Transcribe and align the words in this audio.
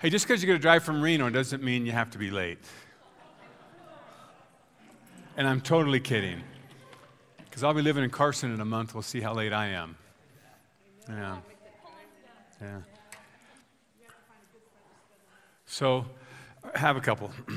Hey, 0.00 0.08
just 0.08 0.26
because 0.26 0.42
you're 0.42 0.46
going 0.46 0.58
to 0.58 0.62
drive 0.62 0.82
from 0.82 1.02
Reno 1.02 1.28
doesn't 1.28 1.62
mean 1.62 1.84
you 1.84 1.92
have 1.92 2.10
to 2.12 2.18
be 2.18 2.30
late. 2.30 2.58
And 5.36 5.46
I'm 5.46 5.60
totally 5.60 6.00
kidding. 6.00 6.40
Because 7.36 7.62
I'll 7.62 7.74
be 7.74 7.82
living 7.82 8.02
in 8.02 8.08
Carson 8.08 8.54
in 8.54 8.62
a 8.62 8.64
month. 8.64 8.94
We'll 8.94 9.02
see 9.02 9.20
how 9.20 9.34
late 9.34 9.52
I 9.52 9.66
am. 9.66 9.96
Yeah. 11.06 11.36
Yeah. 12.62 12.80
So, 15.66 16.06
have 16.74 16.96
a 16.96 17.02
couple. 17.02 17.30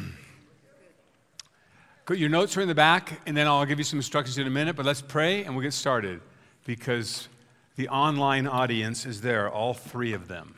Your 2.09 2.27
notes 2.27 2.57
are 2.57 2.61
in 2.61 2.67
the 2.67 2.75
back, 2.75 3.21
and 3.25 3.37
then 3.37 3.47
I'll 3.47 3.65
give 3.65 3.77
you 3.77 3.85
some 3.85 3.99
instructions 3.99 4.37
in 4.37 4.47
a 4.47 4.49
minute, 4.49 4.75
but 4.75 4.85
let's 4.85 5.01
pray 5.01 5.45
and 5.45 5.55
we'll 5.55 5.63
get 5.63 5.71
started 5.71 6.19
because 6.65 7.29
the 7.77 7.87
online 7.87 8.47
audience 8.47 9.05
is 9.05 9.21
there, 9.21 9.49
all 9.49 9.73
three 9.73 10.11
of 10.11 10.27
them. 10.27 10.55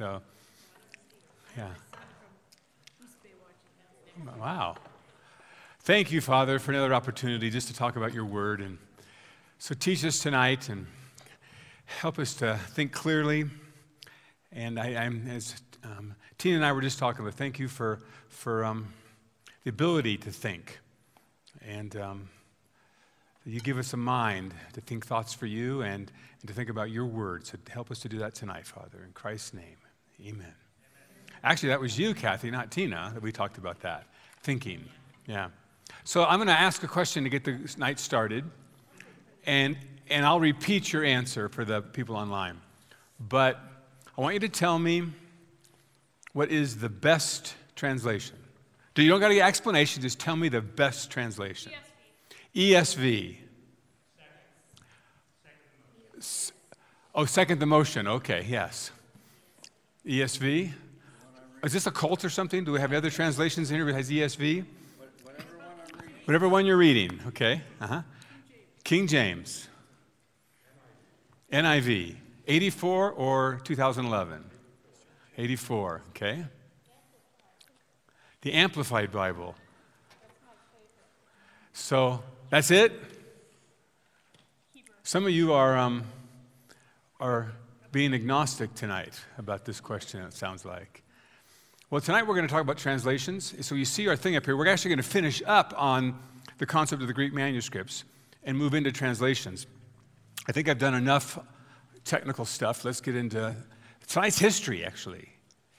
So, 0.00 0.22
yeah. 1.58 1.68
Wow. 4.38 4.76
Thank 5.80 6.10
you, 6.10 6.22
Father, 6.22 6.58
for 6.58 6.72
another 6.72 6.94
opportunity 6.94 7.50
just 7.50 7.68
to 7.68 7.74
talk 7.74 7.96
about 7.96 8.14
your 8.14 8.24
word. 8.24 8.62
And 8.62 8.78
so 9.58 9.74
teach 9.74 10.02
us 10.06 10.18
tonight 10.20 10.70
and 10.70 10.86
help 11.84 12.18
us 12.18 12.32
to 12.36 12.58
think 12.68 12.92
clearly. 12.92 13.44
And 14.52 14.80
I, 14.80 15.04
am 15.04 15.28
as 15.28 15.60
um, 15.84 16.14
Tina 16.38 16.56
and 16.56 16.64
I 16.64 16.72
were 16.72 16.80
just 16.80 16.98
talking 16.98 17.20
about, 17.20 17.34
thank 17.34 17.58
you 17.58 17.68
for, 17.68 18.00
for 18.30 18.64
um, 18.64 18.94
the 19.64 19.68
ability 19.68 20.16
to 20.16 20.30
think. 20.30 20.78
And 21.68 21.94
um, 21.96 22.30
you 23.44 23.60
give 23.60 23.76
us 23.76 23.92
a 23.92 23.98
mind 23.98 24.54
to 24.72 24.80
think 24.80 25.04
thoughts 25.04 25.34
for 25.34 25.44
you 25.44 25.82
and, 25.82 26.10
and 26.40 26.48
to 26.48 26.54
think 26.54 26.70
about 26.70 26.90
your 26.90 27.04
word. 27.04 27.46
So 27.46 27.58
help 27.68 27.90
us 27.90 28.00
to 28.00 28.08
do 28.08 28.16
that 28.20 28.34
tonight, 28.34 28.66
Father. 28.66 29.04
In 29.04 29.12
Christ's 29.12 29.52
name, 29.52 29.76
amen. 30.26 30.54
Actually, 31.42 31.70
that 31.70 31.80
was 31.80 31.98
you, 31.98 32.14
Kathy, 32.14 32.50
not 32.50 32.70
Tina, 32.70 33.10
that 33.14 33.22
we 33.22 33.32
talked 33.32 33.58
about 33.58 33.80
that. 33.80 34.06
Thinking. 34.42 34.84
Yeah. 35.26 35.48
So 36.04 36.24
I'm 36.24 36.38
going 36.38 36.48
to 36.48 36.52
ask 36.52 36.82
a 36.82 36.88
question 36.88 37.24
to 37.24 37.30
get 37.30 37.44
the 37.44 37.58
night 37.78 37.98
started, 37.98 38.44
and, 39.46 39.76
and 40.08 40.24
I'll 40.24 40.40
repeat 40.40 40.92
your 40.92 41.04
answer 41.04 41.48
for 41.48 41.64
the 41.64 41.82
people 41.82 42.16
online. 42.16 42.60
But 43.18 43.58
I 44.16 44.20
want 44.20 44.34
you 44.34 44.40
to 44.40 44.48
tell 44.48 44.78
me 44.78 45.04
what 46.32 46.50
is 46.50 46.76
the 46.78 46.88
best 46.88 47.54
translation. 47.74 48.36
Do 48.94 49.02
you 49.02 49.08
don't 49.08 49.20
got 49.20 49.28
to 49.28 49.34
get 49.34 49.46
explanation, 49.46 50.02
just 50.02 50.18
tell 50.18 50.36
me 50.36 50.48
the 50.48 50.60
best 50.60 51.10
translation. 51.10 51.72
ESV. 52.54 53.36
ESV. 56.20 56.56
Oh, 57.14 57.24
second 57.24 57.58
the 57.58 57.66
motion. 57.66 58.06
Okay, 58.06 58.46
yes. 58.48 58.90
ESV. 60.06 60.72
Is 61.62 61.72
this 61.72 61.86
a 61.86 61.90
cult 61.90 62.24
or 62.24 62.30
something? 62.30 62.64
Do 62.64 62.72
we 62.72 62.80
have 62.80 62.92
other 62.92 63.10
translations 63.10 63.70
in 63.70 63.76
here 63.76 63.84
that 63.86 63.94
has 63.94 64.10
ESV? 64.10 64.64
Whatever 66.24 66.48
one 66.48 66.64
you're 66.64 66.76
reading, 66.76 67.20
okay? 67.28 67.62
Uh-huh. 67.80 68.02
King 68.84 69.06
James. 69.06 69.68
NIV. 71.52 72.16
84 72.46 73.12
or 73.12 73.60
2011? 73.64 74.44
84, 75.36 76.02
okay? 76.10 76.44
The 78.42 78.52
Amplified 78.54 79.12
Bible. 79.12 79.54
So 81.72 82.22
that's 82.48 82.70
it? 82.70 82.92
Some 85.02 85.24
of 85.24 85.30
you 85.30 85.52
are, 85.52 85.76
um, 85.76 86.04
are 87.18 87.52
being 87.92 88.14
agnostic 88.14 88.74
tonight 88.74 89.20
about 89.38 89.64
this 89.64 89.80
question, 89.80 90.20
it 90.22 90.32
sounds 90.32 90.64
like. 90.64 91.02
Well, 91.90 92.00
tonight 92.00 92.26
we're 92.26 92.36
going 92.36 92.46
to 92.46 92.52
talk 92.52 92.62
about 92.62 92.78
translations. 92.78 93.52
So 93.66 93.74
you 93.74 93.84
see 93.84 94.06
our 94.06 94.14
thing 94.14 94.36
up 94.36 94.44
here. 94.44 94.56
We're 94.56 94.68
actually 94.68 94.90
going 94.90 95.02
to 95.02 95.10
finish 95.10 95.42
up 95.44 95.74
on 95.76 96.16
the 96.58 96.66
concept 96.66 97.02
of 97.02 97.08
the 97.08 97.14
Greek 97.14 97.32
manuscripts 97.32 98.04
and 98.44 98.56
move 98.56 98.74
into 98.74 98.92
translations. 98.92 99.66
I 100.46 100.52
think 100.52 100.68
I've 100.68 100.78
done 100.78 100.94
enough 100.94 101.38
technical 102.04 102.44
stuff. 102.44 102.84
Let's 102.84 103.00
get 103.00 103.16
into 103.16 103.56
tonight's 104.06 104.38
history, 104.38 104.84
actually. 104.84 105.28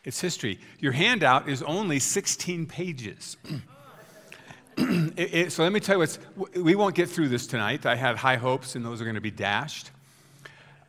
It's 0.03 0.19
history. 0.19 0.59
Your 0.79 0.91
handout 0.91 1.47
is 1.47 1.63
only 1.63 1.99
16 1.99 2.65
pages. 2.65 3.37
it, 4.77 5.33
it, 5.33 5.51
so 5.53 5.63
let 5.63 5.71
me 5.71 5.79
tell 5.79 5.95
you 5.95 5.99
what's, 5.99 6.19
we 6.55 6.75
won't 6.75 6.95
get 6.95 7.09
through 7.09 7.29
this 7.29 7.47
tonight. 7.47 7.85
I 7.85 7.95
had 7.95 8.17
high 8.17 8.35
hopes, 8.35 8.75
and 8.75 8.83
those 8.83 8.99
are 8.99 9.05
going 9.05 9.15
to 9.15 9.21
be 9.21 9.31
dashed. 9.31 9.91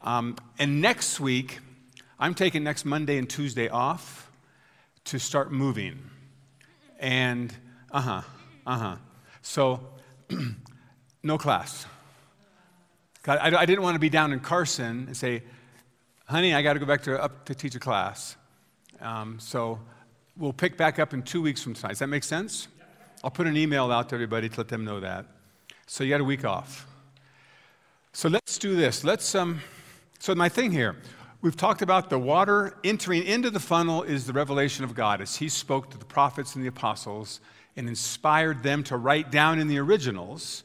Um, 0.04 0.36
and 0.58 0.80
next 0.80 1.20
week, 1.20 1.60
I'm 2.18 2.34
taking 2.34 2.64
next 2.64 2.84
Monday 2.84 3.18
and 3.18 3.28
Tuesday 3.28 3.68
off 3.68 4.30
to 5.04 5.18
start 5.18 5.52
moving. 5.52 6.10
And, 6.98 7.54
uh 7.90 8.00
huh, 8.00 8.22
uh 8.66 8.78
huh. 8.78 8.96
So, 9.42 9.80
no 11.22 11.38
class. 11.38 11.86
God, 13.22 13.38
I, 13.40 13.60
I, 13.60 13.66
didn't 13.66 13.82
want 13.82 13.94
to 13.94 14.00
be 14.00 14.08
down 14.08 14.32
in 14.32 14.40
Carson 14.40 15.04
and 15.06 15.16
say, 15.16 15.42
honey, 16.26 16.54
I 16.54 16.62
got 16.62 16.72
to 16.72 16.78
go 16.80 16.86
back 16.86 17.02
to, 17.02 17.22
up 17.22 17.44
to 17.44 17.54
teach 17.54 17.74
a 17.76 17.80
class. 17.80 18.36
Um, 19.00 19.38
so, 19.38 19.78
we'll 20.36 20.52
pick 20.52 20.76
back 20.76 20.98
up 20.98 21.14
in 21.14 21.22
two 21.22 21.42
weeks 21.42 21.62
from 21.62 21.74
tonight. 21.74 21.90
Does 21.90 21.98
that 22.00 22.08
make 22.08 22.24
sense? 22.24 22.66
I'll 23.22 23.30
put 23.30 23.46
an 23.46 23.56
email 23.56 23.90
out 23.92 24.08
to 24.08 24.16
everybody 24.16 24.48
to 24.48 24.60
let 24.60 24.68
them 24.68 24.84
know 24.84 24.98
that. 25.00 25.26
So, 25.86 26.02
you 26.02 26.10
got 26.10 26.20
a 26.20 26.24
week 26.24 26.44
off. 26.44 26.88
So, 28.12 28.28
let's 28.28 28.58
do 28.58 28.74
this. 28.74 29.04
Let's, 29.04 29.34
um, 29.34 29.60
so, 30.22 30.32
my 30.36 30.48
thing 30.48 30.70
here 30.70 30.94
We've 31.40 31.56
talked 31.56 31.82
about 31.82 32.08
the 32.08 32.20
water 32.20 32.76
entering 32.84 33.24
into 33.24 33.50
the 33.50 33.58
funnel 33.58 34.04
is 34.04 34.28
the 34.28 34.32
revelation 34.32 34.84
of 34.84 34.94
God 34.94 35.20
as 35.20 35.34
He 35.34 35.48
spoke 35.48 35.90
to 35.90 35.98
the 35.98 36.04
prophets 36.04 36.54
and 36.54 36.62
the 36.62 36.68
apostles 36.68 37.40
and 37.76 37.88
inspired 37.88 38.62
them 38.62 38.84
to 38.84 38.96
write 38.96 39.32
down 39.32 39.58
in 39.58 39.66
the 39.66 39.78
originals 39.78 40.62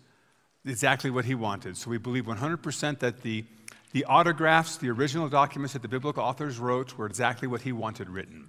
exactly 0.63 1.09
what 1.09 1.25
He 1.25 1.34
wanted. 1.34 1.78
So 1.78 1.90
we 1.90 1.97
believe 1.97 2.25
100% 2.25 3.00
that 3.00 3.23
the, 3.23 3.44
the 3.91 4.06
autographs, 4.06 4.78
the 4.78 4.91
original 4.91 5.29
documents 5.29 5.74
that 5.74 5.81
the 5.81 5.88
biblical 5.88 6.22
authors 6.22 6.59
wrote, 6.59 6.95
were 6.95 7.07
exactly 7.07 7.47
what 7.47 7.62
He 7.62 7.72
wanted 7.72 8.07
written, 8.07 8.47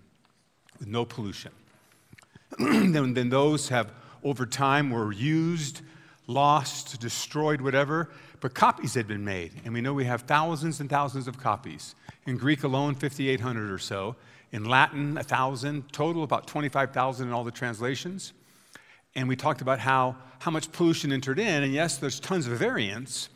with 0.79 0.89
no 0.89 1.07
pollution. 1.07 1.53
then, 2.59 3.15
then 3.15 3.31
those 3.31 3.71
have, 3.71 3.91
over 4.23 4.45
time, 4.45 4.91
were 4.91 5.13
used, 5.13 5.81
lost, 6.27 7.01
destroyed, 7.01 7.63
whatever, 7.63 8.11
but 8.41 8.55
copies 8.55 8.95
had 8.95 9.07
been 9.07 9.25
made. 9.25 9.53
And 9.65 9.75
we 9.75 9.81
know 9.81 9.93
we 9.93 10.05
have 10.05 10.23
thousands 10.23 10.81
and 10.81 10.89
thousands 10.89 11.29
of 11.29 11.39
copies. 11.39 11.95
In 12.27 12.37
Greek 12.37 12.65
alone, 12.65 12.95
5,800 12.95 13.71
or 13.71 13.79
so. 13.79 14.17
In 14.53 14.65
Latin, 14.65 15.15
1,000. 15.15 15.93
Total, 15.93 16.23
about 16.23 16.47
25,000 16.47 17.27
in 17.27 17.33
all 17.33 17.45
the 17.45 17.51
translations. 17.51 18.33
And 19.15 19.29
we 19.29 19.37
talked 19.37 19.61
about 19.61 19.81
how, 19.81 20.17
how 20.39 20.51
much 20.51 20.71
pollution 20.73 21.13
entered 21.13 21.39
in. 21.39 21.63
And 21.65 21.73
yes, 21.73 21.97
there's 21.97 22.21
tons 22.21 22.47
of 22.47 22.59
variants, 22.59 23.29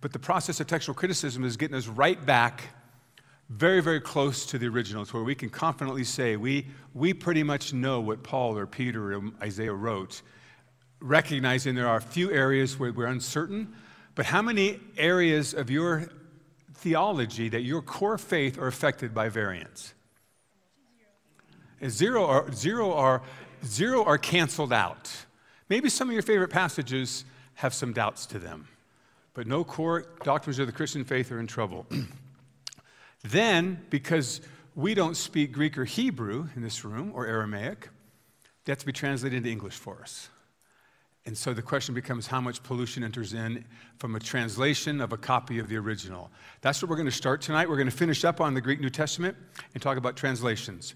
but 0.00 0.12
the 0.12 0.18
process 0.18 0.60
of 0.60 0.66
textual 0.66 0.94
criticism 0.94 1.44
is 1.44 1.56
getting 1.56 1.76
us 1.76 1.86
right 1.86 2.24
back 2.24 2.64
very, 3.52 3.82
very 3.82 4.00
close 4.00 4.46
to 4.46 4.58
the 4.58 4.66
originals, 4.66 5.12
where 5.12 5.22
we 5.22 5.34
can 5.34 5.50
confidently 5.50 6.04
say 6.04 6.36
we, 6.36 6.66
we 6.94 7.12
pretty 7.12 7.42
much 7.42 7.74
know 7.74 8.00
what 8.00 8.22
Paul 8.22 8.56
or 8.56 8.66
Peter 8.66 9.14
or 9.14 9.22
Isaiah 9.42 9.74
wrote, 9.74 10.22
recognizing 11.00 11.74
there 11.74 11.88
are 11.88 11.98
a 11.98 12.02
few 12.02 12.32
areas 12.32 12.78
where 12.78 12.92
we're 12.92 13.06
uncertain. 13.06 13.74
But 14.14 14.26
how 14.26 14.42
many 14.42 14.80
areas 14.96 15.54
of 15.54 15.70
your 15.70 16.08
theology 16.82 17.48
that 17.48 17.62
your 17.62 17.80
core 17.80 18.18
faith 18.18 18.58
are 18.58 18.66
affected 18.66 19.14
by 19.14 19.28
variance. 19.28 19.94
Zero 21.88 22.26
are, 22.26 22.52
zero 22.52 22.92
are, 22.92 23.22
zero 23.64 24.04
are 24.04 24.18
canceled 24.18 24.72
out. 24.72 25.10
Maybe 25.68 25.88
some 25.88 26.08
of 26.08 26.12
your 26.12 26.22
favorite 26.22 26.50
passages 26.50 27.24
have 27.54 27.72
some 27.72 27.92
doubts 27.92 28.26
to 28.26 28.40
them, 28.40 28.68
but 29.34 29.46
no 29.46 29.62
core 29.62 30.06
doctrines 30.24 30.58
of 30.58 30.66
the 30.66 30.72
Christian 30.72 31.04
faith 31.04 31.30
are 31.30 31.38
in 31.38 31.46
trouble. 31.46 31.86
then, 33.22 33.80
because 33.88 34.40
we 34.74 34.94
don't 34.94 35.16
speak 35.16 35.52
Greek 35.52 35.78
or 35.78 35.84
Hebrew 35.84 36.48
in 36.56 36.62
this 36.62 36.84
room 36.84 37.12
or 37.14 37.26
Aramaic, 37.26 37.88
have 38.66 38.78
to 38.78 38.86
be 38.86 38.92
translated 38.92 39.36
into 39.36 39.50
English 39.50 39.74
for 39.74 40.00
us. 40.02 40.28
And 41.24 41.38
so 41.38 41.54
the 41.54 41.62
question 41.62 41.94
becomes 41.94 42.26
how 42.26 42.40
much 42.40 42.62
pollution 42.64 43.04
enters 43.04 43.32
in 43.32 43.64
from 43.98 44.16
a 44.16 44.20
translation 44.20 45.00
of 45.00 45.12
a 45.12 45.16
copy 45.16 45.60
of 45.60 45.68
the 45.68 45.76
original. 45.76 46.30
That's 46.62 46.82
what 46.82 46.90
we're 46.90 46.96
going 46.96 47.06
to 47.06 47.12
start 47.12 47.40
tonight. 47.40 47.68
We're 47.68 47.76
going 47.76 47.90
to 47.90 47.96
finish 47.96 48.24
up 48.24 48.40
on 48.40 48.54
the 48.54 48.60
Greek 48.60 48.80
New 48.80 48.90
Testament 48.90 49.36
and 49.74 49.82
talk 49.82 49.96
about 49.96 50.16
translations. 50.16 50.94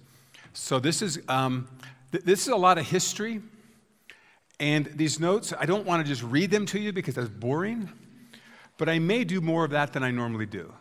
So 0.52 0.80
this 0.80 1.00
is, 1.00 1.20
um, 1.28 1.68
th- 2.10 2.24
this 2.24 2.42
is 2.42 2.48
a 2.48 2.56
lot 2.56 2.76
of 2.76 2.86
history. 2.86 3.40
And 4.58 4.86
these 4.86 5.20
notes, 5.20 5.52
I 5.56 5.64
don't 5.64 5.86
want 5.86 6.04
to 6.04 6.08
just 6.08 6.24
read 6.24 6.50
them 6.50 6.66
to 6.66 6.80
you 6.80 6.92
because 6.92 7.14
that's 7.14 7.28
boring, 7.28 7.88
but 8.78 8.88
I 8.88 8.98
may 8.98 9.22
do 9.22 9.40
more 9.40 9.64
of 9.64 9.70
that 9.70 9.92
than 9.92 10.02
I 10.02 10.10
normally 10.10 10.46
do. 10.46 10.72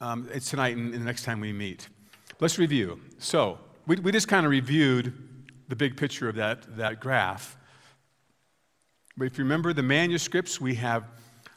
Um, 0.00 0.28
it's 0.32 0.48
tonight 0.48 0.76
and, 0.76 0.94
and 0.94 1.02
the 1.02 1.06
next 1.06 1.24
time 1.24 1.40
we 1.40 1.52
meet. 1.52 1.88
Let's 2.40 2.56
review. 2.56 3.00
So 3.18 3.58
we, 3.86 3.96
we 3.96 4.10
just 4.10 4.28
kind 4.28 4.46
of 4.46 4.50
reviewed 4.50 5.12
the 5.68 5.76
big 5.76 5.98
picture 5.98 6.30
of 6.30 6.36
that, 6.36 6.76
that 6.76 7.00
graph. 7.00 7.57
But 9.18 9.26
if 9.26 9.36
you 9.36 9.44
remember 9.44 9.72
the 9.72 9.82
manuscripts, 9.82 10.60
we 10.60 10.76
have 10.76 11.04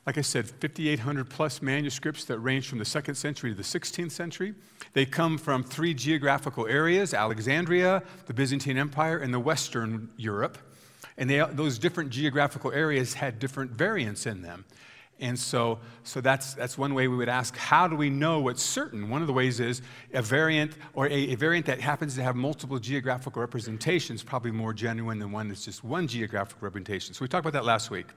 like 0.05 0.17
I 0.17 0.21
said, 0.21 0.47
5,800 0.47 1.29
plus 1.29 1.61
manuscripts 1.61 2.25
that 2.25 2.39
range 2.39 2.67
from 2.67 2.79
the 2.79 2.85
second 2.85 3.15
century 3.15 3.51
to 3.51 3.55
the 3.55 3.63
16th 3.63 4.11
century. 4.11 4.55
They 4.93 5.05
come 5.05 5.37
from 5.37 5.63
three 5.63 5.93
geographical 5.93 6.65
areas 6.67 7.13
Alexandria, 7.13 8.01
the 8.25 8.33
Byzantine 8.33 8.77
Empire, 8.77 9.19
and 9.19 9.33
the 9.33 9.39
Western 9.39 10.09
Europe. 10.17 10.57
And 11.17 11.29
they, 11.29 11.45
those 11.51 11.77
different 11.77 12.09
geographical 12.09 12.71
areas 12.71 13.13
had 13.13 13.37
different 13.37 13.71
variants 13.71 14.25
in 14.25 14.41
them. 14.41 14.65
And 15.21 15.37
so, 15.37 15.77
so 16.03 16.19
that's, 16.19 16.55
that's 16.55 16.79
one 16.79 16.95
way 16.95 17.07
we 17.07 17.15
would 17.15 17.29
ask 17.29 17.55
how 17.55 17.87
do 17.87 17.95
we 17.95 18.09
know 18.09 18.39
what's 18.39 18.63
certain? 18.63 19.07
One 19.07 19.21
of 19.21 19.27
the 19.27 19.33
ways 19.33 19.59
is 19.59 19.83
a 20.13 20.21
variant 20.21 20.73
or 20.95 21.05
a, 21.07 21.13
a 21.13 21.35
variant 21.35 21.67
that 21.67 21.79
happens 21.79 22.15
to 22.15 22.23
have 22.23 22.35
multiple 22.35 22.79
geographical 22.79 23.39
representations, 23.39 24.23
probably 24.23 24.49
more 24.49 24.73
genuine 24.73 25.19
than 25.19 25.31
one 25.31 25.47
that's 25.47 25.63
just 25.63 25.83
one 25.83 26.07
geographical 26.07 26.59
representation. 26.61 27.13
So 27.13 27.23
we 27.23 27.27
talked 27.27 27.45
about 27.45 27.53
that 27.53 27.65
last 27.65 27.91
week. 27.91 28.07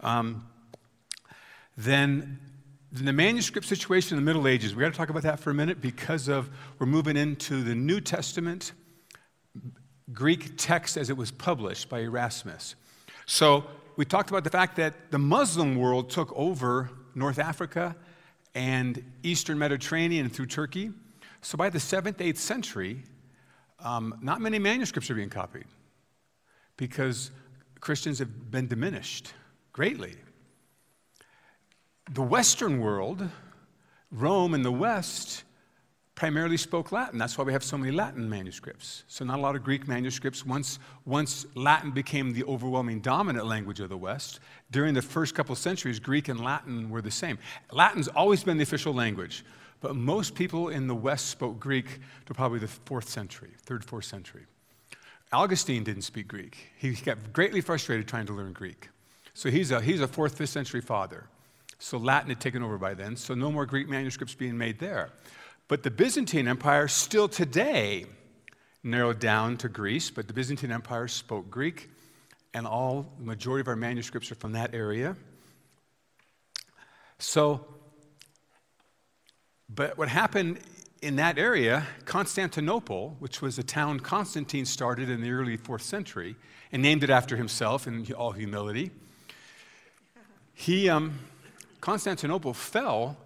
Um, 0.00 0.48
then, 1.76 2.40
then 2.90 3.04
the 3.04 3.12
manuscript 3.12 3.68
situation 3.68 4.18
in 4.18 4.24
the 4.24 4.28
Middle 4.28 4.48
Ages, 4.48 4.74
we 4.74 4.82
got 4.82 4.92
to 4.92 4.98
talk 4.98 5.10
about 5.10 5.22
that 5.22 5.38
for 5.38 5.50
a 5.50 5.54
minute 5.54 5.80
because 5.80 6.26
of 6.26 6.50
we're 6.80 6.86
moving 6.86 7.16
into 7.16 7.62
the 7.62 7.76
New 7.76 8.00
Testament 8.00 8.72
Greek 10.12 10.54
text 10.56 10.96
as 10.96 11.08
it 11.08 11.16
was 11.16 11.30
published 11.30 11.88
by 11.88 12.00
Erasmus. 12.00 12.74
So 13.26 13.64
we 13.96 14.04
talked 14.04 14.30
about 14.30 14.44
the 14.44 14.50
fact 14.50 14.76
that 14.76 15.10
the 15.10 15.18
Muslim 15.18 15.76
world 15.76 16.10
took 16.10 16.32
over 16.34 16.90
North 17.14 17.38
Africa 17.38 17.94
and 18.54 19.02
Eastern 19.22 19.58
Mediterranean 19.58 20.28
through 20.28 20.46
Turkey. 20.46 20.90
So 21.42 21.56
by 21.58 21.70
the 21.70 21.78
7th, 21.78 22.16
8th 22.16 22.38
century, 22.38 23.02
um, 23.80 24.18
not 24.22 24.40
many 24.40 24.58
manuscripts 24.58 25.10
are 25.10 25.14
being 25.14 25.30
copied 25.30 25.66
because 26.76 27.30
Christians 27.80 28.18
have 28.18 28.50
been 28.50 28.68
diminished 28.68 29.34
greatly. 29.72 30.14
The 32.12 32.22
Western 32.22 32.80
world, 32.80 33.28
Rome 34.10 34.54
and 34.54 34.64
the 34.64 34.72
West, 34.72 35.44
primarily 36.22 36.56
spoke 36.56 36.92
Latin. 36.92 37.18
That's 37.18 37.36
why 37.36 37.42
we 37.42 37.52
have 37.52 37.64
so 37.64 37.76
many 37.76 37.90
Latin 37.90 38.30
manuscripts. 38.30 39.02
So, 39.08 39.24
not 39.24 39.40
a 39.40 39.42
lot 39.42 39.56
of 39.56 39.64
Greek 39.64 39.88
manuscripts. 39.88 40.46
Once, 40.46 40.78
once 41.04 41.46
Latin 41.56 41.90
became 41.90 42.32
the 42.32 42.44
overwhelming 42.44 43.00
dominant 43.00 43.44
language 43.44 43.80
of 43.80 43.88
the 43.88 43.96
West, 43.96 44.38
during 44.70 44.94
the 44.94 45.02
first 45.02 45.34
couple 45.34 45.56
centuries, 45.56 45.98
Greek 45.98 46.28
and 46.28 46.38
Latin 46.38 46.90
were 46.90 47.02
the 47.02 47.10
same. 47.10 47.38
Latin's 47.72 48.06
always 48.06 48.44
been 48.44 48.56
the 48.56 48.62
official 48.62 48.94
language, 48.94 49.44
but 49.80 49.96
most 49.96 50.36
people 50.36 50.68
in 50.68 50.86
the 50.86 50.94
West 50.94 51.26
spoke 51.26 51.58
Greek 51.58 51.98
to 52.26 52.34
probably 52.34 52.60
the 52.60 52.68
fourth 52.68 53.08
century, 53.08 53.50
third, 53.64 53.84
fourth 53.84 54.04
century. 54.04 54.46
Augustine 55.32 55.82
didn't 55.82 56.02
speak 56.02 56.28
Greek. 56.28 56.56
He 56.78 56.92
got 56.92 57.32
greatly 57.32 57.60
frustrated 57.60 58.06
trying 58.06 58.26
to 58.26 58.32
learn 58.32 58.52
Greek. 58.52 58.90
So, 59.34 59.50
he's 59.50 59.72
a, 59.72 59.80
he's 59.80 60.00
a 60.00 60.06
fourth, 60.06 60.38
fifth 60.38 60.50
century 60.50 60.82
father. 60.82 61.24
So, 61.80 61.98
Latin 61.98 62.28
had 62.28 62.38
taken 62.38 62.62
over 62.62 62.78
by 62.78 62.94
then, 62.94 63.16
so 63.16 63.34
no 63.34 63.50
more 63.50 63.66
Greek 63.66 63.88
manuscripts 63.88 64.36
being 64.36 64.56
made 64.56 64.78
there. 64.78 65.10
But 65.72 65.84
the 65.84 65.90
Byzantine 65.90 66.48
Empire 66.48 66.86
still 66.86 67.28
today 67.28 68.04
narrowed 68.82 69.20
down 69.20 69.56
to 69.56 69.70
Greece, 69.70 70.10
but 70.10 70.28
the 70.28 70.34
Byzantine 70.34 70.70
Empire 70.70 71.08
spoke 71.08 71.50
Greek, 71.50 71.88
and 72.52 72.66
all 72.66 73.10
the 73.18 73.24
majority 73.24 73.62
of 73.62 73.68
our 73.68 73.74
manuscripts 73.74 74.30
are 74.30 74.34
from 74.34 74.52
that 74.52 74.74
area. 74.74 75.16
So, 77.18 77.64
but 79.70 79.96
what 79.96 80.10
happened 80.10 80.60
in 81.00 81.16
that 81.16 81.38
area, 81.38 81.86
Constantinople, 82.04 83.16
which 83.18 83.40
was 83.40 83.58
a 83.58 83.62
town 83.62 83.98
Constantine 83.98 84.66
started 84.66 85.08
in 85.08 85.22
the 85.22 85.30
early 85.30 85.56
fourth 85.56 85.80
century 85.80 86.36
and 86.70 86.82
named 86.82 87.02
it 87.02 87.08
after 87.08 87.38
himself 87.38 87.86
in 87.86 88.12
all 88.12 88.32
humility, 88.32 88.90
he, 90.52 90.90
um, 90.90 91.18
Constantinople 91.80 92.52
fell 92.52 93.16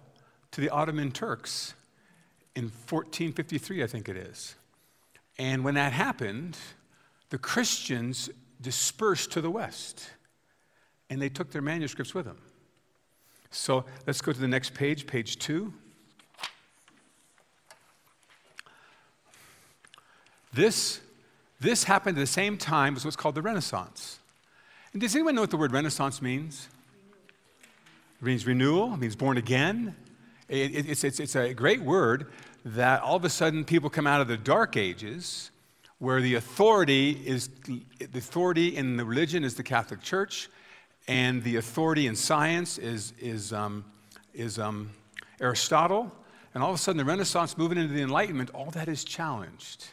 to 0.51 0.61
the 0.61 0.69
Ottoman 0.69 1.11
Turks 1.11 1.73
in 2.57 2.63
1453, 2.63 3.83
I 3.83 3.87
think 3.87 4.09
it 4.09 4.17
is. 4.17 4.55
And 5.37 5.63
when 5.63 5.75
that 5.75 5.93
happened, 5.93 6.57
the 7.29 7.37
Christians 7.37 8.31
dispersed 8.59 9.31
to 9.33 9.41
the 9.41 9.51
west 9.51 10.09
and 11.11 11.21
they 11.21 11.29
took 11.29 11.51
their 11.51 11.61
manuscripts 11.61 12.15
with 12.15 12.25
them. 12.25 12.39
So 13.51 13.85
let's 14.07 14.21
go 14.21 14.33
to 14.33 14.39
the 14.39 14.47
next 14.47 14.73
page, 14.73 15.05
page 15.05 15.37
two. 15.37 15.71
This, 20.51 20.99
this 21.59 21.83
happened 21.83 22.17
at 22.17 22.21
the 22.21 22.25
same 22.25 22.57
time 22.57 22.95
as 22.95 23.05
what's 23.05 23.15
called 23.15 23.35
the 23.35 23.43
Renaissance. 23.43 24.17
And 24.93 25.01
does 25.03 25.13
anyone 25.13 25.35
know 25.35 25.41
what 25.41 25.51
the 25.51 25.57
word 25.57 25.73
Renaissance 25.73 26.23
means? 26.23 26.69
It 28.19 28.25
means 28.25 28.47
renewal, 28.47 28.95
it 28.95 28.97
means 28.97 29.15
born 29.15 29.37
again. 29.37 29.95
It, 30.49 30.75
it, 30.75 30.89
it's, 30.89 31.03
it's, 31.03 31.19
it's 31.19 31.35
a 31.35 31.53
great 31.53 31.81
word, 31.81 32.31
that 32.75 33.01
all 33.01 33.15
of 33.15 33.23
a 33.23 33.29
sudden 33.29 33.63
people 33.63 33.89
come 33.89 34.05
out 34.05 34.19
of 34.19 34.27
the 34.27 34.37
dark 34.37 34.75
ages 34.75 35.51
where 35.99 36.21
the 36.21 36.35
authority 36.35 37.11
is 37.25 37.49
the 37.65 37.81
authority 38.13 38.75
in 38.75 38.97
the 38.97 39.05
religion 39.05 39.43
is 39.43 39.55
the 39.55 39.63
Catholic 39.63 40.01
Church, 40.01 40.49
and 41.07 41.43
the 41.43 41.55
authority 41.55 42.07
in 42.07 42.15
science 42.15 42.77
is, 42.77 43.13
is, 43.19 43.51
um, 43.53 43.85
is 44.33 44.59
um, 44.59 44.91
Aristotle. 45.39 46.11
And 46.53 46.63
all 46.63 46.69
of 46.69 46.75
a 46.75 46.77
sudden, 46.77 46.97
the 46.97 47.05
Renaissance 47.05 47.57
moving 47.57 47.77
into 47.77 47.93
the 47.93 48.01
Enlightenment, 48.01 48.49
all 48.51 48.69
that 48.71 48.87
is 48.87 49.03
challenged. 49.03 49.85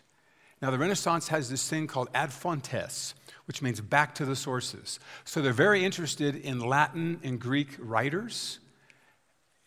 Now, 0.60 0.70
the 0.70 0.78
Renaissance 0.78 1.28
has 1.28 1.48
this 1.48 1.68
thing 1.68 1.86
called 1.86 2.08
ad 2.14 2.32
fontes, 2.32 3.14
which 3.46 3.62
means 3.62 3.80
back 3.80 4.14
to 4.16 4.24
the 4.24 4.36
sources. 4.36 4.98
So 5.24 5.40
they're 5.40 5.52
very 5.52 5.84
interested 5.84 6.36
in 6.36 6.60
Latin 6.60 7.20
and 7.22 7.40
Greek 7.40 7.76
writers 7.78 8.58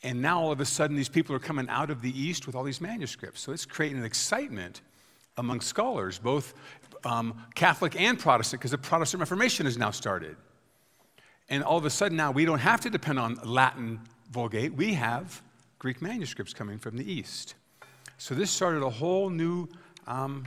and 0.08 0.22
now 0.22 0.40
all 0.40 0.54
of 0.54 0.62
a 0.62 0.66
sudden, 0.66 0.96
these 0.96 1.10
people 1.10 1.36
are 1.36 1.40
coming 1.40 1.68
out 1.68 1.90
of 1.90 2.02
the 2.02 2.18
East 2.18 2.48
with 2.48 2.56
all 2.56 2.64
these 2.64 2.80
manuscripts. 2.80 3.42
So 3.42 3.52
it's 3.52 3.66
creating 3.66 3.98
an 3.98 4.06
excitement 4.06 4.80
among 5.36 5.60
scholars, 5.60 6.18
both 6.18 6.54
um, 7.04 7.44
Catholic 7.56 8.00
and 8.00 8.18
Protestant, 8.18 8.62
because 8.62 8.72
the 8.72 8.78
Protestant 8.78 9.20
Reformation 9.20 9.66
has 9.66 9.78
now 9.78 9.92
started. 9.92 10.38
And 11.50 11.62
all 11.62 11.78
of 11.78 11.84
a 11.84 11.90
sudden, 11.90 12.16
now 12.16 12.32
we 12.32 12.46
don't 12.46 12.60
have 12.60 12.80
to 12.82 12.90
depend 12.90 13.20
on 13.20 13.38
Latin 13.44 14.00
Vulgate, 14.32 14.74
we 14.74 14.94
have 14.94 15.42
Greek 15.78 16.02
manuscripts 16.02 16.54
coming 16.54 16.80
from 16.80 16.96
the 16.96 17.12
East. 17.12 17.56
So 18.18 18.34
this 18.34 18.50
started 18.50 18.84
a 18.84 18.90
whole 18.90 19.30
new, 19.30 19.68
um, 20.08 20.46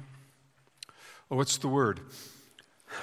well, 1.29 1.37
what's 1.37 1.59
the 1.59 1.69
word? 1.69 2.01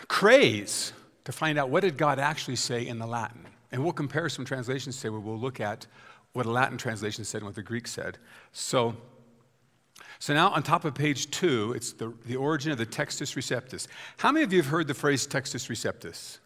Craze 0.08 0.92
to 1.26 1.32
find 1.32 1.60
out 1.60 1.70
what 1.70 1.82
did 1.82 1.98
God 1.98 2.18
actually 2.18 2.56
say 2.56 2.88
in 2.88 2.98
the 2.98 3.08
Latin. 3.08 3.46
And 3.72 3.84
we'll 3.84 3.94
compare 3.94 4.28
some 4.28 4.44
translations 4.44 4.98
today 4.98 5.10
where 5.10 5.20
we'll 5.20 5.38
look 5.38 5.60
at 5.60 5.86
what 6.38 6.46
a 6.46 6.52
Latin 6.52 6.78
translation 6.78 7.26
said 7.26 7.40
and 7.40 7.48
what 7.48 7.56
the 7.56 7.64
Greek 7.64 7.88
said. 7.88 8.20
So, 8.52 8.96
so 10.20 10.36
now 10.36 10.50
on 10.52 10.62
top 10.62 10.86
of 10.86 10.94
page 10.94 11.32
two, 11.32 11.74
it's 11.76 11.94
the, 11.94 12.14
the 12.28 12.36
origin 12.36 12.72
of 12.72 12.78
the 12.78 12.86
Textus 12.86 13.36
Receptus. 13.36 13.88
How 14.18 14.32
many 14.32 14.44
of 14.44 14.54
you 14.54 14.62
have 14.62 14.70
heard 14.70 14.88
the 14.88 14.94
phrase 14.94 15.26
Textus 15.26 15.68
Receptus? 15.68 16.38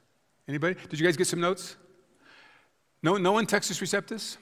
Anybody? 0.48 0.77
Did 0.89 0.98
you 0.98 1.05
guys 1.05 1.17
get 1.17 1.27
some 1.27 1.41
notes? 1.41 1.75
No, 3.03 3.17
no 3.17 3.33
one 3.33 3.45
Textus 3.45 3.81
Receptus? 3.81 4.38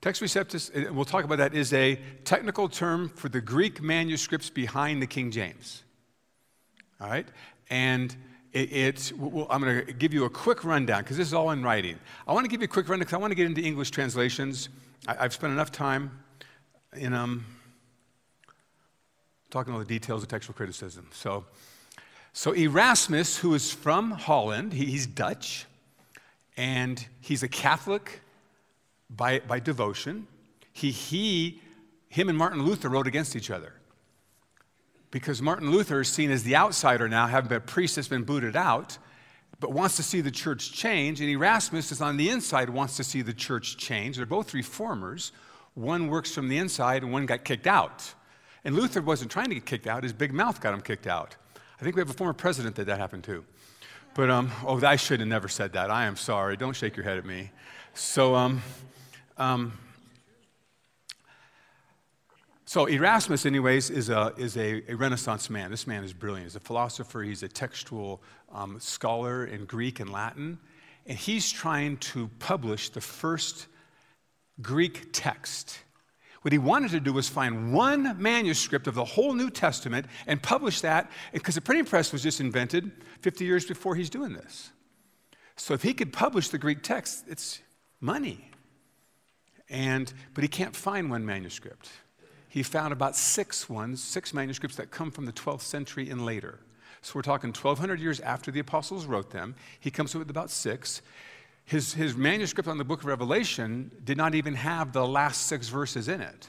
Textus 0.00 0.22
Receptus, 0.22 0.90
we'll 0.90 1.04
talk 1.04 1.24
about 1.24 1.36
that, 1.36 1.54
is 1.54 1.74
a 1.74 1.96
technical 2.24 2.66
term 2.66 3.10
for 3.10 3.28
the 3.28 3.42
Greek 3.42 3.82
manuscripts 3.82 4.48
behind 4.48 5.02
the 5.02 5.06
King 5.06 5.30
James. 5.30 5.82
All 7.02 7.08
right? 7.10 7.28
And 7.68 8.16
it, 8.54 8.72
it 8.72 9.12
well, 9.18 9.46
I'm 9.50 9.60
going 9.60 9.84
to 9.84 9.92
give 9.92 10.14
you 10.14 10.24
a 10.24 10.30
quick 10.30 10.64
rundown 10.64 11.02
because 11.02 11.16
this 11.16 11.26
is 11.26 11.34
all 11.34 11.50
in 11.50 11.62
writing. 11.62 11.98
I 12.26 12.32
want 12.32 12.44
to 12.44 12.48
give 12.48 12.60
you 12.60 12.66
a 12.66 12.68
quick 12.68 12.88
rundown 12.88 13.00
because 13.00 13.14
I 13.14 13.18
want 13.18 13.32
to 13.32 13.34
get 13.34 13.46
into 13.46 13.60
English 13.60 13.90
translations. 13.90 14.68
I, 15.08 15.14
have 15.14 15.34
spent 15.34 15.52
enough 15.52 15.72
time 15.72 16.22
in 16.96 17.12
um, 17.12 17.44
talking 19.50 19.72
all 19.72 19.80
the 19.80 19.84
details 19.84 20.22
of 20.22 20.28
textual 20.28 20.54
criticism. 20.54 21.08
So, 21.12 21.44
so 22.32 22.52
Erasmus, 22.52 23.36
who 23.38 23.54
is 23.54 23.72
from 23.72 24.12
Holland, 24.12 24.72
he, 24.72 24.86
he's 24.86 25.06
Dutch, 25.06 25.66
and 26.56 27.04
he's 27.20 27.42
a 27.42 27.48
Catholic 27.48 28.20
by, 29.10 29.40
by 29.40 29.58
devotion. 29.58 30.28
He, 30.72 30.92
he, 30.92 31.60
him 32.08 32.28
and 32.28 32.38
Martin 32.38 32.62
Luther 32.64 32.88
wrote 32.88 33.08
against 33.08 33.34
each 33.34 33.50
other 33.50 33.72
because 35.14 35.40
Martin 35.40 35.70
Luther 35.70 36.00
is 36.00 36.08
seen 36.08 36.32
as 36.32 36.42
the 36.42 36.56
outsider 36.56 37.08
now, 37.08 37.28
having 37.28 37.48
been 37.48 37.58
a 37.58 37.60
priest 37.60 37.94
that's 37.94 38.08
been 38.08 38.24
booted 38.24 38.56
out, 38.56 38.98
but 39.60 39.70
wants 39.70 39.94
to 39.94 40.02
see 40.02 40.20
the 40.20 40.30
church 40.32 40.72
change. 40.72 41.20
And 41.20 41.30
Erasmus 41.30 41.92
is 41.92 42.00
on 42.00 42.16
the 42.16 42.30
inside, 42.30 42.68
wants 42.68 42.96
to 42.96 43.04
see 43.04 43.22
the 43.22 43.32
church 43.32 43.76
change. 43.76 44.16
They're 44.16 44.26
both 44.26 44.52
reformers. 44.52 45.30
One 45.74 46.08
works 46.08 46.34
from 46.34 46.48
the 46.48 46.58
inside, 46.58 47.04
and 47.04 47.12
one 47.12 47.26
got 47.26 47.44
kicked 47.44 47.68
out. 47.68 48.12
And 48.64 48.74
Luther 48.74 49.00
wasn't 49.02 49.30
trying 49.30 49.50
to 49.50 49.54
get 49.54 49.66
kicked 49.66 49.86
out, 49.86 50.02
his 50.02 50.12
big 50.12 50.32
mouth 50.32 50.60
got 50.60 50.74
him 50.74 50.80
kicked 50.80 51.06
out. 51.06 51.36
I 51.80 51.84
think 51.84 51.94
we 51.94 52.00
have 52.00 52.10
a 52.10 52.14
former 52.14 52.32
president 52.32 52.74
that 52.74 52.86
that 52.86 52.98
happened 52.98 53.22
to. 53.24 53.44
But, 54.14 54.30
um, 54.30 54.50
oh, 54.66 54.84
I 54.84 54.96
should 54.96 55.20
have 55.20 55.28
never 55.28 55.46
said 55.46 55.74
that. 55.74 55.92
I 55.92 56.06
am 56.06 56.16
sorry. 56.16 56.56
Don't 56.56 56.74
shake 56.74 56.96
your 56.96 57.04
head 57.04 57.18
at 57.18 57.24
me. 57.24 57.52
So, 57.94 58.34
um, 58.34 58.62
um, 59.38 59.78
so 62.74 62.86
Erasmus, 62.86 63.46
anyways, 63.46 63.88
is 63.88 64.10
a, 64.10 64.34
is 64.36 64.56
a, 64.56 64.82
a, 64.90 64.96
Renaissance 64.96 65.48
man. 65.48 65.70
This 65.70 65.86
man 65.86 66.02
is 66.02 66.12
brilliant. 66.12 66.46
He's 66.46 66.56
a 66.56 66.60
philosopher. 66.60 67.22
He's 67.22 67.44
a 67.44 67.48
textual 67.48 68.20
um, 68.52 68.80
scholar 68.80 69.44
in 69.44 69.64
Greek 69.64 70.00
and 70.00 70.10
Latin. 70.10 70.58
and 71.06 71.16
he's 71.16 71.52
trying 71.52 71.98
to 71.98 72.28
publish 72.40 72.88
the 72.88 73.00
first 73.00 73.68
Greek 74.60 75.10
text. 75.12 75.78
What 76.42 76.50
he 76.50 76.58
wanted 76.58 76.90
to 76.90 76.98
do 76.98 77.12
was 77.12 77.28
find 77.28 77.72
one 77.72 78.20
manuscript 78.20 78.88
of 78.88 78.96
the 78.96 79.04
whole 79.04 79.34
New 79.34 79.50
Testament 79.50 80.06
and 80.26 80.42
publish 80.42 80.80
that, 80.80 81.12
because 81.32 81.54
the 81.54 81.60
printing 81.60 81.84
press 81.84 82.12
was 82.12 82.24
just 82.24 82.40
invented 82.40 82.90
50 83.20 83.44
years 83.44 83.64
before 83.64 83.94
he's 83.94 84.10
doing 84.10 84.32
this. 84.32 84.72
So 85.54 85.74
if 85.74 85.82
he 85.84 85.94
could 85.94 86.12
publish 86.12 86.48
the 86.48 86.58
Greek 86.58 86.82
text, 86.82 87.26
it's 87.28 87.60
money. 88.00 88.50
And, 89.70 90.12
but 90.34 90.42
he 90.42 90.48
can't 90.48 90.74
find 90.74 91.08
one 91.08 91.24
manuscript. 91.24 91.88
He 92.54 92.62
found 92.62 92.92
about 92.92 93.16
six 93.16 93.68
ones, 93.68 94.00
six 94.00 94.32
manuscripts 94.32 94.76
that 94.76 94.92
come 94.92 95.10
from 95.10 95.26
the 95.26 95.32
12th 95.32 95.62
century 95.62 96.08
and 96.08 96.24
later. 96.24 96.60
So 97.02 97.14
we're 97.16 97.22
talking 97.22 97.48
1,200 97.48 97.98
years 97.98 98.20
after 98.20 98.52
the 98.52 98.60
apostles 98.60 99.06
wrote 99.06 99.30
them. 99.30 99.56
He 99.80 99.90
comes 99.90 100.14
up 100.14 100.20
with 100.20 100.30
about 100.30 100.52
six. 100.52 101.02
His, 101.64 101.94
his 101.94 102.16
manuscript 102.16 102.68
on 102.68 102.78
the 102.78 102.84
book 102.84 103.00
of 103.00 103.06
Revelation 103.06 103.90
did 104.04 104.16
not 104.16 104.36
even 104.36 104.54
have 104.54 104.92
the 104.92 105.04
last 105.04 105.48
six 105.48 105.68
verses 105.68 106.06
in 106.06 106.20
it. 106.20 106.48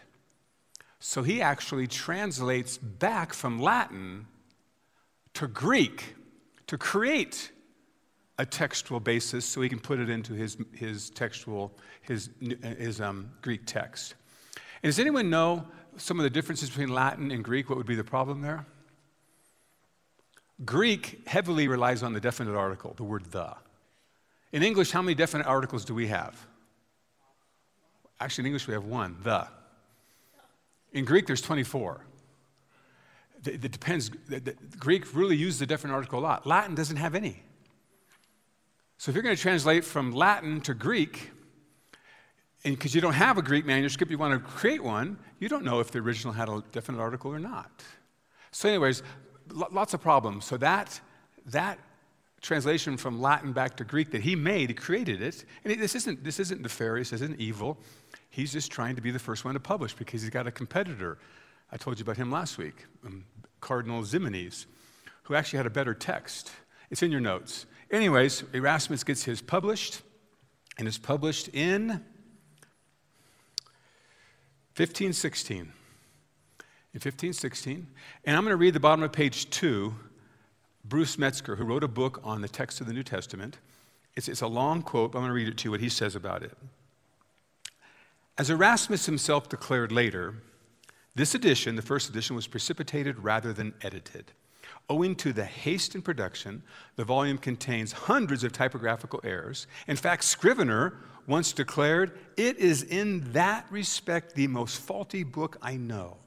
So 0.99 1.23
he 1.23 1.41
actually 1.41 1.87
translates 1.87 2.77
back 2.77 3.33
from 3.33 3.59
Latin 3.59 4.27
to 5.33 5.47
Greek 5.47 6.13
to 6.67 6.77
create 6.77 7.51
a 8.37 8.45
textual 8.45 8.99
basis 8.99 9.43
so 9.43 9.59
he 9.59 9.69
can 9.69 9.79
put 9.79 9.97
it 9.97 10.11
into 10.11 10.33
his, 10.33 10.55
his 10.71 11.09
textual, 11.09 11.75
his, 12.03 12.29
his 12.77 13.01
um, 13.01 13.31
Greek 13.41 13.65
text. 13.65 14.13
And 14.83 14.89
does 14.89 14.99
anyone 14.99 15.31
know 15.31 15.65
some 15.97 16.19
of 16.19 16.23
the 16.23 16.29
differences 16.29 16.69
between 16.69 16.89
Latin 16.89 17.31
and 17.31 17.43
Greek? 17.43 17.69
What 17.69 17.77
would 17.77 17.87
be 17.87 17.95
the 17.95 18.03
problem 18.03 18.41
there? 18.41 18.65
Greek 20.63 21.27
heavily 21.27 21.67
relies 21.67 22.03
on 22.03 22.13
the 22.13 22.21
definite 22.21 22.55
article, 22.55 22.93
the 22.95 23.03
word 23.03 23.25
the. 23.31 23.53
In 24.51 24.63
English, 24.63 24.91
how 24.91 25.01
many 25.01 25.15
definite 25.15 25.47
articles 25.47 25.83
do 25.83 25.93
we 25.93 26.07
have? 26.07 26.45
Actually, 28.19 28.43
in 28.43 28.45
English, 28.47 28.67
we 28.67 28.73
have 28.73 28.85
one, 28.85 29.17
the. 29.23 29.47
In 30.93 31.03
Greek, 31.03 31.27
there's 31.27 31.41
24. 31.41 32.05
It 33.45 33.69
depends. 33.71 34.09
The 34.27 34.55
Greek 34.79 35.13
really 35.13 35.35
uses 35.35 35.59
the 35.59 35.65
definite 35.65 35.93
article 35.93 36.19
a 36.19 36.21
lot. 36.21 36.47
Latin 36.47 36.73
doesn't 36.73 36.97
have 36.97 37.15
any. 37.15 37.43
So 38.97 39.09
if 39.09 39.15
you're 39.15 39.23
going 39.23 39.35
to 39.35 39.41
translate 39.41 39.83
from 39.83 40.13
Latin 40.13 40.61
to 40.61 40.73
Greek, 40.73 41.31
and 42.65 42.75
because 42.75 42.95
you 42.95 42.99
don't 42.99 43.13
have 43.13 43.37
a 43.37 43.43
Greek 43.43 43.65
manuscript, 43.65 44.11
you 44.11 44.17
want 44.17 44.33
to 44.33 44.39
create 44.39 44.83
one, 44.83 45.17
you 45.39 45.47
don't 45.47 45.63
know 45.63 45.79
if 45.79 45.91
the 45.91 45.99
original 45.99 46.33
had 46.33 46.49
a 46.49 46.63
definite 46.71 46.99
article 46.99 47.31
or 47.31 47.39
not. 47.39 47.83
So, 48.51 48.67
anyways, 48.67 49.03
lots 49.53 49.93
of 49.93 50.01
problems. 50.01 50.45
So 50.45 50.57
that, 50.57 50.99
that 51.45 51.77
translation 52.41 52.97
from 52.97 53.21
Latin 53.21 53.53
back 53.53 53.77
to 53.77 53.83
Greek 53.83 54.09
that 54.11 54.21
he 54.21 54.35
made, 54.35 54.69
he 54.69 54.73
created 54.73 55.21
it. 55.21 55.45
And 55.63 55.79
this 55.79 55.93
isn't, 55.93 56.23
this 56.23 56.39
isn't 56.39 56.61
nefarious, 56.61 57.11
this 57.11 57.21
isn't 57.21 57.39
evil. 57.39 57.77
He's 58.31 58.51
just 58.51 58.71
trying 58.71 58.95
to 58.95 59.01
be 59.01 59.11
the 59.11 59.19
first 59.19 59.45
one 59.45 59.53
to 59.53 59.59
publish 59.59 59.93
because 59.93 60.23
he's 60.23 60.31
got 60.31 60.47
a 60.47 60.51
competitor. 60.51 61.19
I 61.71 61.77
told 61.77 61.99
you 61.99 62.03
about 62.03 62.17
him 62.17 62.31
last 62.31 62.57
week, 62.57 62.85
um, 63.05 63.25
Cardinal 63.61 64.01
Ximenes, 64.01 64.65
who 65.23 65.35
actually 65.35 65.57
had 65.57 65.67
a 65.67 65.71
better 65.71 65.93
text. 65.93 66.51
It's 66.89 67.03
in 67.03 67.11
your 67.11 67.21
notes. 67.21 67.67
Anyways, 67.91 68.43
Erasmus 68.53 69.03
gets 69.03 69.23
his 69.23 69.39
published, 69.39 70.01
and 70.79 70.87
it's 70.87 70.97
published 70.97 71.49
in 71.49 72.03
1516 74.77 75.57
in 75.57 75.67
1516. 76.99 77.87
And 78.25 78.35
I'm 78.35 78.43
going 78.43 78.51
to 78.51 78.57
read 78.57 78.73
the 78.73 78.79
bottom 78.79 79.03
of 79.03 79.13
page 79.13 79.49
two. 79.49 79.95
Bruce 80.83 81.17
Metzger, 81.17 81.55
who 81.55 81.63
wrote 81.63 81.83
a 81.83 81.87
book 81.87 82.19
on 82.23 82.41
the 82.41 82.49
text 82.49 82.81
of 82.81 82.87
the 82.87 82.93
New 82.93 83.03
Testament, 83.03 83.57
it's, 84.15 84.27
it's 84.27 84.41
a 84.41 84.47
long 84.47 84.81
quote, 84.81 85.11
but 85.13 85.19
I'm 85.19 85.23
going 85.23 85.29
to 85.29 85.35
read 85.35 85.47
it 85.47 85.57
to 85.59 85.65
you, 85.65 85.71
what 85.71 85.79
he 85.79 85.89
says 85.89 86.15
about 86.15 86.43
it. 86.43 86.55
As 88.37 88.49
Erasmus 88.49 89.05
himself 89.05 89.47
declared 89.47 89.91
later, 89.91 90.35
this 91.15 91.33
edition, 91.33 91.77
the 91.77 91.81
first 91.81 92.09
edition, 92.09 92.35
was 92.35 92.45
precipitated 92.45 93.19
rather 93.19 93.53
than 93.53 93.73
edited. 93.81 94.33
Owing 94.89 95.15
to 95.15 95.31
the 95.31 95.45
haste 95.45 95.95
in 95.95 96.01
production, 96.01 96.61
the 96.97 97.05
volume 97.05 97.37
contains 97.37 97.93
hundreds 97.93 98.43
of 98.43 98.51
typographical 98.51 99.21
errors. 99.23 99.67
In 99.87 99.95
fact, 99.95 100.25
Scrivener 100.25 100.97
once 101.27 101.53
declared, 101.53 102.17
It 102.37 102.57
is 102.57 102.83
in 102.83 103.31
that 103.33 103.65
respect 103.69 104.35
the 104.35 104.47
most 104.47 104.79
faulty 104.79 105.23
book 105.23 105.57
I 105.61 105.77
know. 105.77 106.17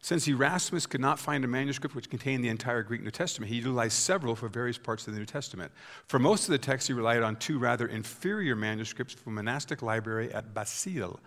Since 0.00 0.28
Erasmus 0.28 0.86
could 0.86 1.00
not 1.00 1.18
find 1.18 1.44
a 1.44 1.48
manuscript 1.48 1.96
which 1.96 2.08
contained 2.08 2.44
the 2.44 2.48
entire 2.48 2.84
Greek 2.84 3.02
New 3.02 3.10
Testament, 3.10 3.50
he 3.50 3.58
utilized 3.58 3.94
several 3.94 4.36
for 4.36 4.48
various 4.48 4.78
parts 4.78 5.08
of 5.08 5.14
the 5.14 5.18
New 5.18 5.26
Testament. 5.26 5.72
For 6.06 6.20
most 6.20 6.44
of 6.44 6.52
the 6.52 6.58
text, 6.58 6.86
he 6.86 6.92
relied 6.92 7.24
on 7.24 7.34
two 7.36 7.58
rather 7.58 7.88
inferior 7.88 8.54
manuscripts 8.54 9.14
from 9.14 9.32
a 9.32 9.36
monastic 9.42 9.82
library 9.82 10.32
at 10.32 10.54
Basle 10.54 11.18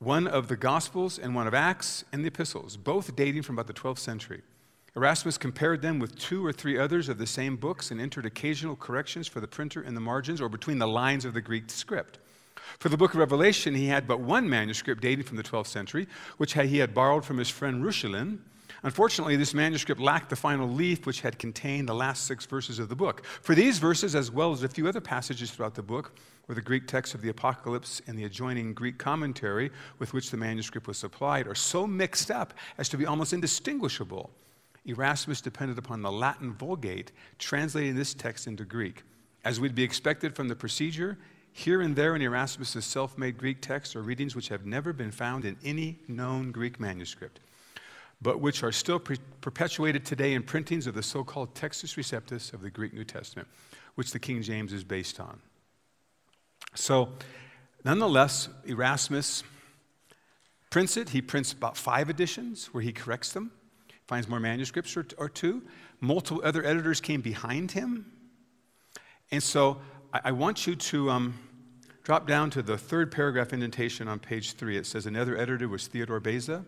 one 0.00 0.26
of 0.26 0.48
the 0.48 0.56
Gospels 0.56 1.18
and 1.18 1.34
one 1.34 1.46
of 1.46 1.52
Acts 1.52 2.04
and 2.10 2.24
the 2.24 2.28
Epistles, 2.28 2.76
both 2.76 3.14
dating 3.14 3.42
from 3.42 3.56
about 3.56 3.66
the 3.66 3.74
12th 3.74 3.98
century. 3.98 4.42
Erasmus 4.96 5.38
compared 5.38 5.82
them 5.82 5.98
with 6.00 6.18
two 6.18 6.44
or 6.44 6.52
three 6.52 6.76
others 6.76 7.08
of 7.08 7.18
the 7.18 7.26
same 7.26 7.56
books 7.56 7.90
and 7.90 8.00
entered 8.00 8.26
occasional 8.26 8.74
corrections 8.74 9.28
for 9.28 9.40
the 9.40 9.46
printer 9.46 9.82
in 9.82 9.94
the 9.94 10.00
margins 10.00 10.40
or 10.40 10.48
between 10.48 10.78
the 10.78 10.88
lines 10.88 11.24
of 11.24 11.32
the 11.32 11.40
Greek 11.40 11.70
script. 11.70 12.18
For 12.78 12.88
the 12.88 12.96
book 12.96 13.14
of 13.14 13.20
Revelation, 13.20 13.74
he 13.74 13.86
had 13.86 14.08
but 14.08 14.20
one 14.20 14.48
manuscript 14.48 15.00
dating 15.00 15.24
from 15.24 15.36
the 15.36 15.42
12th 15.42 15.68
century, 15.68 16.08
which 16.38 16.54
he 16.54 16.78
had 16.78 16.94
borrowed 16.94 17.24
from 17.24 17.38
his 17.38 17.48
friend 17.48 17.84
Reuchlin. 17.84 18.38
Unfortunately, 18.82 19.36
this 19.36 19.54
manuscript 19.54 20.00
lacked 20.00 20.30
the 20.30 20.36
final 20.36 20.68
leaf, 20.68 21.06
which 21.06 21.20
had 21.20 21.38
contained 21.38 21.88
the 21.88 21.94
last 21.94 22.26
six 22.26 22.46
verses 22.46 22.78
of 22.78 22.88
the 22.88 22.96
book. 22.96 23.24
For 23.42 23.54
these 23.54 23.78
verses, 23.78 24.14
as 24.14 24.30
well 24.30 24.52
as 24.52 24.62
a 24.62 24.68
few 24.68 24.88
other 24.88 25.00
passages 25.00 25.50
throughout 25.50 25.74
the 25.74 25.82
book, 25.82 26.12
where 26.46 26.54
the 26.54 26.62
Greek 26.62 26.86
text 26.86 27.14
of 27.14 27.20
the 27.20 27.28
Apocalypse 27.28 28.00
and 28.06 28.18
the 28.18 28.24
adjoining 28.24 28.74
Greek 28.74 28.98
commentary 28.98 29.70
with 29.98 30.14
which 30.14 30.30
the 30.30 30.36
manuscript 30.36 30.86
was 30.86 30.98
supplied 30.98 31.46
are 31.46 31.54
so 31.54 31.86
mixed 31.86 32.30
up 32.30 32.54
as 32.78 32.88
to 32.88 32.96
be 32.96 33.06
almost 33.06 33.32
indistinguishable. 33.32 34.30
Erasmus 34.86 35.40
depended 35.40 35.78
upon 35.78 36.02
the 36.02 36.10
Latin 36.10 36.52
Vulgate, 36.52 37.12
translating 37.38 37.94
this 37.94 38.14
text 38.14 38.46
into 38.46 38.64
Greek. 38.64 39.02
As 39.44 39.60
would 39.60 39.74
be 39.74 39.82
expected 39.82 40.34
from 40.34 40.48
the 40.48 40.56
procedure, 40.56 41.18
here 41.52 41.80
and 41.80 41.96
there 41.96 42.14
in 42.14 42.22
Erasmus' 42.22 42.84
self 42.84 43.18
made 43.18 43.36
Greek 43.36 43.60
texts 43.60 43.96
are 43.96 44.02
readings 44.02 44.36
which 44.36 44.48
have 44.48 44.66
never 44.66 44.92
been 44.92 45.10
found 45.10 45.44
in 45.44 45.56
any 45.64 45.98
known 46.08 46.52
Greek 46.52 46.78
manuscript, 46.78 47.40
but 48.22 48.40
which 48.40 48.62
are 48.62 48.72
still 48.72 48.98
pre- 48.98 49.18
perpetuated 49.40 50.04
today 50.04 50.34
in 50.34 50.42
printings 50.42 50.86
of 50.86 50.94
the 50.94 51.02
so 51.02 51.24
called 51.24 51.54
Textus 51.54 51.96
Receptus 51.96 52.52
of 52.52 52.62
the 52.62 52.70
Greek 52.70 52.94
New 52.94 53.04
Testament, 53.04 53.48
which 53.94 54.12
the 54.12 54.18
King 54.18 54.42
James 54.42 54.72
is 54.72 54.84
based 54.84 55.18
on. 55.18 55.40
So, 56.74 57.10
nonetheless, 57.84 58.48
Erasmus 58.64 59.42
prints 60.70 60.96
it. 60.96 61.10
He 61.10 61.20
prints 61.20 61.52
about 61.52 61.76
five 61.76 62.08
editions 62.08 62.66
where 62.66 62.82
he 62.82 62.92
corrects 62.92 63.32
them, 63.32 63.50
finds 64.10 64.28
more 64.28 64.40
manuscripts 64.40 64.96
or, 64.96 65.06
or 65.18 65.28
two. 65.28 65.62
Multiple 66.00 66.42
other 66.44 66.66
editors 66.66 67.00
came 67.00 67.20
behind 67.20 67.70
him. 67.70 68.10
And 69.30 69.40
so 69.40 69.80
I, 70.12 70.20
I 70.24 70.32
want 70.32 70.66
you 70.66 70.74
to 70.74 71.10
um, 71.10 71.34
drop 72.02 72.26
down 72.26 72.50
to 72.50 72.62
the 72.62 72.76
third 72.76 73.12
paragraph 73.12 73.52
indentation 73.52 74.08
on 74.08 74.18
page 74.18 74.54
three. 74.54 74.76
It 74.76 74.84
says, 74.84 75.06
Another 75.06 75.38
editor 75.38 75.68
was 75.68 75.86
Theodore 75.86 76.18
Beza. 76.18 76.64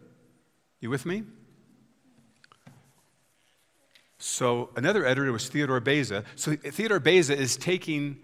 You 0.78 0.88
with 0.88 1.04
me? 1.04 1.24
So 4.18 4.70
another 4.76 5.04
editor 5.04 5.32
was 5.32 5.48
Theodore 5.48 5.80
Beza. 5.80 6.22
So 6.36 6.54
Theodore 6.54 7.00
Beza 7.00 7.36
is 7.36 7.56
taking 7.56 8.18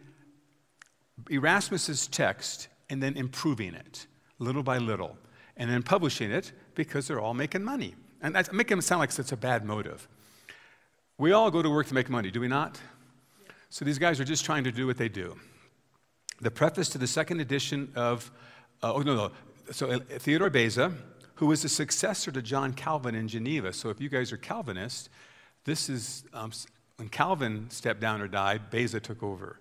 Erasmus's 1.29 2.07
text 2.07 2.69
and 2.89 3.03
then 3.03 3.17
improving 3.17 3.75
it 3.75 4.07
little 4.39 4.63
by 4.63 4.79
little, 4.79 5.19
and 5.57 5.69
then 5.69 5.83
publishing 5.83 6.31
it 6.31 6.53
because 6.77 7.09
they're 7.09 7.21
all 7.21 7.35
making 7.35 7.65
money. 7.65 7.97
And 8.21 8.35
that's 8.35 8.53
making 8.53 8.79
it 8.79 8.83
sound 8.83 9.01
like 9.01 9.13
such 9.13 9.33
a 9.33 9.37
bad 9.37 9.65
motive. 9.65 10.09
We 11.19 11.33
all 11.33 11.51
go 11.51 11.63
to 11.63 11.71
work 11.71 11.87
to 11.89 11.95
make 11.95 12.09
money, 12.09 12.31
do 12.31 12.41
we 12.41 12.49
not? 12.49 12.81
So 13.71 13.85
these 13.85 13.99
guys 13.99 14.21
are 14.21 14.25
just 14.25 14.45
trying 14.45 14.65
to 14.65 14.73
do 14.73 14.87
what 14.87 14.97
they 14.97 15.09
do. 15.09 15.37
The 16.41 16.51
preface 16.51 16.89
to 16.91 16.99
the 16.99 17.07
second 17.07 17.41
edition 17.41 17.93
of, 17.95 18.31
uh, 18.83 18.95
oh, 18.95 19.01
no, 19.01 19.15
no. 19.15 19.31
So 19.73 19.91
uh, 19.91 19.99
Theodore 19.99 20.51
Beza, 20.51 20.93
who 21.35 21.47
was 21.47 21.63
the 21.63 21.69
successor 21.69 22.31
to 22.33 22.41
John 22.41 22.73
Calvin 22.73 23.15
in 23.15 23.29
Geneva. 23.29 23.73
So 23.73 23.91
if 23.91 24.01
you 24.01 24.09
guys 24.09 24.33
are 24.33 24.37
Calvinists, 24.37 25.09
this 25.65 25.89
is 25.89 26.25
um, 26.33 26.53
when 26.97 27.09
Calvin 27.09 27.67
stepped 27.71 28.01
down 28.01 28.21
or 28.21 28.29
died, 28.29 28.71
Beza 28.71 29.01
took 29.01 29.23
over. 29.23 29.61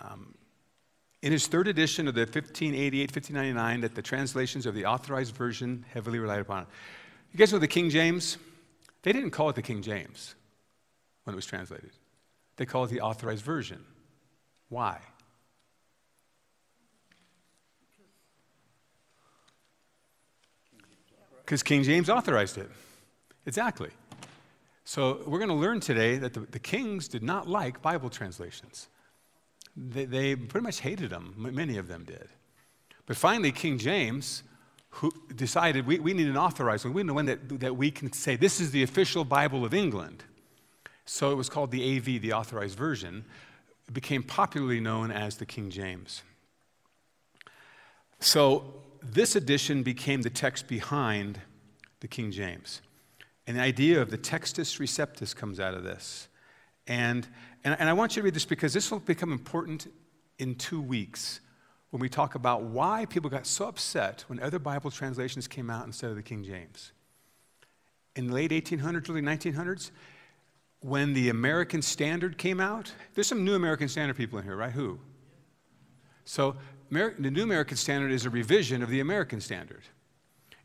Um, 0.00 0.34
in 1.24 1.32
his 1.32 1.46
third 1.46 1.66
edition 1.68 2.06
of 2.06 2.14
the 2.14 2.20
1588 2.20 3.10
1599, 3.10 3.80
that 3.80 3.94
the 3.94 4.02
translations 4.02 4.66
of 4.66 4.74
the 4.74 4.84
authorized 4.84 5.34
version 5.34 5.82
heavily 5.90 6.18
relied 6.18 6.40
upon. 6.40 6.66
You 7.32 7.38
guys 7.38 7.50
know 7.50 7.58
the 7.58 7.66
King 7.66 7.88
James? 7.88 8.36
They 9.02 9.10
didn't 9.10 9.30
call 9.30 9.48
it 9.48 9.56
the 9.56 9.62
King 9.62 9.80
James 9.80 10.34
when 11.24 11.32
it 11.32 11.36
was 11.36 11.46
translated. 11.46 11.92
They 12.56 12.66
called 12.66 12.90
it 12.90 12.94
the 12.94 13.00
authorized 13.00 13.42
version. 13.42 13.82
Why? 14.68 15.00
Because 21.42 21.62
King 21.62 21.84
James 21.84 22.10
authorized 22.10 22.58
it. 22.58 22.70
Exactly. 23.46 23.88
So 24.84 25.22
we're 25.26 25.38
going 25.38 25.48
to 25.48 25.54
learn 25.54 25.80
today 25.80 26.18
that 26.18 26.34
the, 26.34 26.40
the 26.40 26.58
kings 26.58 27.08
did 27.08 27.22
not 27.22 27.48
like 27.48 27.80
Bible 27.80 28.10
translations. 28.10 28.88
They, 29.76 30.04
they 30.04 30.36
pretty 30.36 30.64
much 30.64 30.80
hated 30.80 31.10
them, 31.10 31.34
many 31.36 31.78
of 31.78 31.88
them 31.88 32.04
did. 32.04 32.28
But 33.06 33.16
finally, 33.16 33.52
King 33.52 33.78
James 33.78 34.42
who 34.94 35.10
decided 35.34 35.86
we, 35.86 35.98
we 35.98 36.14
need 36.14 36.28
an 36.28 36.36
authorized 36.36 36.84
one. 36.84 36.94
We 36.94 37.02
need 37.02 37.10
one 37.10 37.26
that, 37.26 37.60
that 37.60 37.76
we 37.76 37.90
can 37.90 38.12
say, 38.12 38.36
this 38.36 38.60
is 38.60 38.70
the 38.70 38.84
official 38.84 39.24
Bible 39.24 39.64
of 39.64 39.74
England. 39.74 40.22
So 41.04 41.32
it 41.32 41.34
was 41.34 41.48
called 41.48 41.72
the 41.72 41.96
AV, 41.96 42.04
the 42.22 42.32
authorized 42.32 42.78
version. 42.78 43.24
It 43.88 43.94
became 43.94 44.22
popularly 44.22 44.80
known 44.80 45.10
as 45.10 45.36
the 45.36 45.46
King 45.46 45.70
James. 45.70 46.22
So 48.20 48.72
this 49.02 49.34
edition 49.34 49.82
became 49.82 50.22
the 50.22 50.30
text 50.30 50.68
behind 50.68 51.40
the 51.98 52.08
King 52.08 52.30
James. 52.30 52.80
And 53.48 53.56
the 53.56 53.62
idea 53.62 54.00
of 54.00 54.10
the 54.10 54.18
textus 54.18 54.78
receptus 54.78 55.34
comes 55.34 55.58
out 55.58 55.74
of 55.74 55.82
this. 55.82 56.28
And, 56.86 57.26
and, 57.64 57.76
and 57.80 57.88
I 57.88 57.92
want 57.92 58.14
you 58.14 58.22
to 58.22 58.24
read 58.24 58.34
this 58.34 58.44
because 58.44 58.72
this 58.72 58.90
will 58.90 59.00
become 59.00 59.32
important 59.32 59.92
in 60.38 60.54
two 60.54 60.80
weeks 60.80 61.40
when 61.90 62.00
we 62.00 62.08
talk 62.08 62.34
about 62.34 62.62
why 62.62 63.06
people 63.06 63.30
got 63.30 63.46
so 63.46 63.66
upset 63.66 64.24
when 64.26 64.40
other 64.40 64.58
Bible 64.58 64.90
translations 64.90 65.46
came 65.46 65.70
out 65.70 65.86
instead 65.86 66.10
of 66.10 66.16
the 66.16 66.22
King 66.22 66.42
James. 66.42 66.92
In 68.16 68.28
the 68.28 68.34
late 68.34 68.50
1800s, 68.50 69.08
early 69.08 69.22
1900s, 69.22 69.90
when 70.80 71.14
the 71.14 71.30
American 71.30 71.80
Standard 71.80 72.36
came 72.36 72.60
out, 72.60 72.92
there's 73.14 73.26
some 73.26 73.44
new 73.44 73.54
American 73.54 73.88
Standard 73.88 74.16
people 74.16 74.38
in 74.38 74.44
here, 74.44 74.56
right? 74.56 74.72
Who? 74.72 74.98
So, 76.24 76.56
the 76.90 77.30
New 77.30 77.42
American 77.42 77.76
Standard 77.76 78.12
is 78.12 78.26
a 78.26 78.30
revision 78.30 78.82
of 78.82 78.90
the 78.90 79.00
American 79.00 79.40
Standard. 79.40 79.82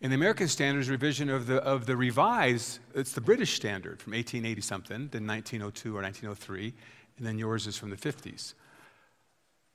And 0.02 0.12
the 0.12 0.16
American 0.16 0.48
Standards 0.48 0.90
revision 0.90 1.30
of 1.30 1.48
the, 1.48 1.58
of 1.58 1.86
the 1.86 1.98
revised, 1.98 2.80
it's 2.96 3.12
the 3.12 3.22
British 3.22 3.56
Standard 3.56 4.02
from 4.02 4.14
1880 4.14 4.62
something, 4.62 5.10
then 5.12 5.28
1902 5.28 5.90
or 5.96 6.02
1903, 6.02 6.74
and 7.18 7.28
then 7.28 7.38
yours 7.38 7.68
is 7.68 7.78
from 7.78 7.90
the 7.90 7.98
50s. 7.98 8.54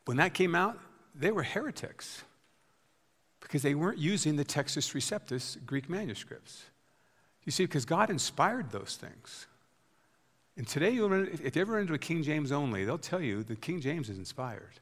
When 0.07 0.17
that 0.17 0.33
came 0.33 0.55
out, 0.55 0.79
they 1.15 1.31
were 1.31 1.43
heretics 1.43 2.25
because 3.41 3.63
they 3.63 3.75
weren't 3.75 3.99
using 3.99 4.37
the 4.37 4.45
Textus 4.45 4.95
Receptus 4.95 5.65
Greek 5.67 5.91
manuscripts. 5.91 6.65
You 7.45 7.53
see, 7.53 7.65
because 7.65 7.85
God 7.85 8.09
inspired 8.09 8.71
those 8.71 8.97
things. 8.99 9.47
And 10.57 10.67
today, 10.67 10.91
you'll 10.91 11.11
run, 11.11 11.29
if 11.43 11.55
you 11.55 11.63
ever 11.63 11.73
run 11.73 11.83
into 11.83 11.95
a 11.95 11.99
King 11.99 12.23
James 12.23 12.53
only, 12.53 12.85
they'll 12.85 12.97
tell 12.97 13.21
you 13.21 13.43
the 13.43 13.57
King 13.57 13.81
James 13.81 14.09
is 14.09 14.17
inspired 14.17 14.81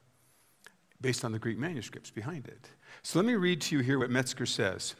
based 1.01 1.25
on 1.25 1.33
the 1.33 1.39
Greek 1.39 1.57
manuscripts 1.57 2.09
behind 2.09 2.47
it. 2.47 2.69
So 3.01 3.19
let 3.19 3.25
me 3.25 3.35
read 3.35 3.59
to 3.61 3.75
you 3.75 3.83
here 3.83 3.99
what 3.99 4.09
Metzger 4.09 4.45
says. 4.45 4.95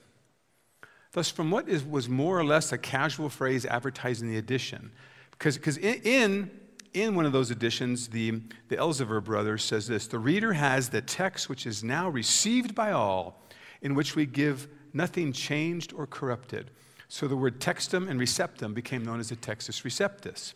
Thus, 1.13 1.29
from 1.29 1.51
what 1.51 1.69
is, 1.69 1.83
was 1.83 2.09
more 2.09 2.37
or 2.37 2.43
less 2.43 2.71
a 2.71 2.77
casual 2.77 3.29
phrase 3.29 3.65
advertising 3.65 4.29
the 4.29 4.37
edition, 4.37 4.91
because 5.31 5.77
in, 5.77 6.01
in 6.03 6.51
in 6.93 7.15
one 7.15 7.25
of 7.25 7.31
those 7.31 7.49
editions, 7.51 8.07
the, 8.07 8.41
the 8.69 8.77
Elzevir 8.77 9.23
brothers 9.23 9.63
says 9.63 9.87
this 9.87 10.07
The 10.07 10.19
reader 10.19 10.53
has 10.53 10.89
the 10.89 11.01
text 11.01 11.49
which 11.49 11.65
is 11.65 11.83
now 11.83 12.09
received 12.09 12.75
by 12.75 12.91
all, 12.91 13.41
in 13.81 13.95
which 13.95 14.15
we 14.15 14.25
give 14.25 14.67
nothing 14.93 15.33
changed 15.33 15.93
or 15.93 16.05
corrupted. 16.05 16.71
So 17.07 17.27
the 17.27 17.35
word 17.35 17.59
textum 17.59 18.09
and 18.09 18.19
receptum 18.19 18.73
became 18.73 19.03
known 19.03 19.19
as 19.19 19.29
the 19.29 19.35
textus 19.35 19.83
receptus. 19.83 20.53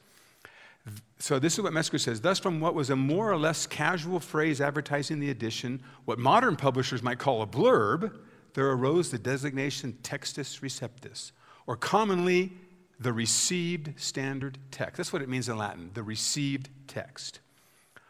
So 1.20 1.38
this 1.38 1.54
is 1.54 1.62
what 1.62 1.74
Metzger 1.74 1.98
says. 1.98 2.22
Thus, 2.22 2.40
from 2.40 2.60
what 2.62 2.74
was 2.74 2.90
a 2.90 2.96
more 2.96 3.30
or 3.30 3.38
less 3.38 3.68
casual 3.68 4.20
phrase 4.20 4.62
advertising 4.62 5.20
the 5.20 5.30
edition, 5.30 5.84
what 6.06 6.18
modern 6.18 6.56
publishers 6.56 7.04
might 7.04 7.20
call 7.20 7.42
a 7.42 7.48
blurb, 7.48 8.18
there 8.58 8.72
arose 8.72 9.12
the 9.12 9.20
designation 9.20 9.96
textus 10.02 10.62
receptus, 10.62 11.32
or 11.68 11.76
commonly 11.76 12.52
the 13.00 13.14
received 13.14 13.94
standard 14.02 14.58
text. 14.72 14.98
That's 14.98 15.14
what 15.14 15.22
it 15.22 15.30
means 15.30 15.48
in 15.48 15.60
Latin, 15.60 15.92
the 15.94 16.02
received 16.02 16.68
text. 16.88 17.40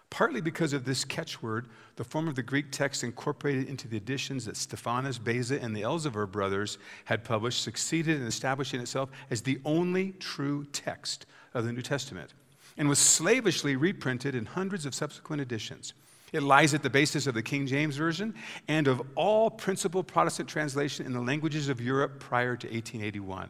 Partly 0.09 0.39
because 0.39 0.71
of 0.71 0.85
this 0.85 1.03
catchword, 1.03 1.65
the 1.97 2.05
form 2.05 2.29
of 2.29 2.35
the 2.35 2.43
Greek 2.43 2.71
text 2.71 3.03
incorporated 3.03 3.67
into 3.67 3.89
the 3.89 3.97
editions 3.97 4.45
that 4.45 4.55
Stephanus, 4.55 5.17
Beza, 5.17 5.61
and 5.61 5.75
the 5.75 5.81
Elzevir 5.81 6.31
brothers 6.31 6.77
had 7.03 7.25
published 7.25 7.61
succeeded 7.61 8.21
in 8.21 8.25
establishing 8.25 8.79
itself 8.79 9.09
as 9.29 9.41
the 9.41 9.59
only 9.65 10.13
true 10.13 10.63
text 10.71 11.25
of 11.53 11.65
the 11.65 11.73
New 11.73 11.81
Testament 11.81 12.33
and 12.77 12.87
was 12.87 12.99
slavishly 12.99 13.75
reprinted 13.75 14.33
in 14.33 14.45
hundreds 14.45 14.85
of 14.85 14.95
subsequent 14.95 15.41
editions. 15.41 15.93
It 16.33 16.43
lies 16.43 16.73
at 16.73 16.83
the 16.83 16.89
basis 16.89 17.25
of 17.25 17.33
the 17.33 17.41
King 17.41 17.67
James 17.67 17.95
Version 17.95 18.33
and 18.67 18.87
of 18.87 19.01
all 19.15 19.49
principal 19.49 20.03
Protestant 20.03 20.49
translation 20.49 21.05
in 21.05 21.13
the 21.13 21.21
languages 21.21 21.69
of 21.69 21.79
Europe 21.79 22.19
prior 22.19 22.55
to 22.57 22.67
1881. 22.67 23.49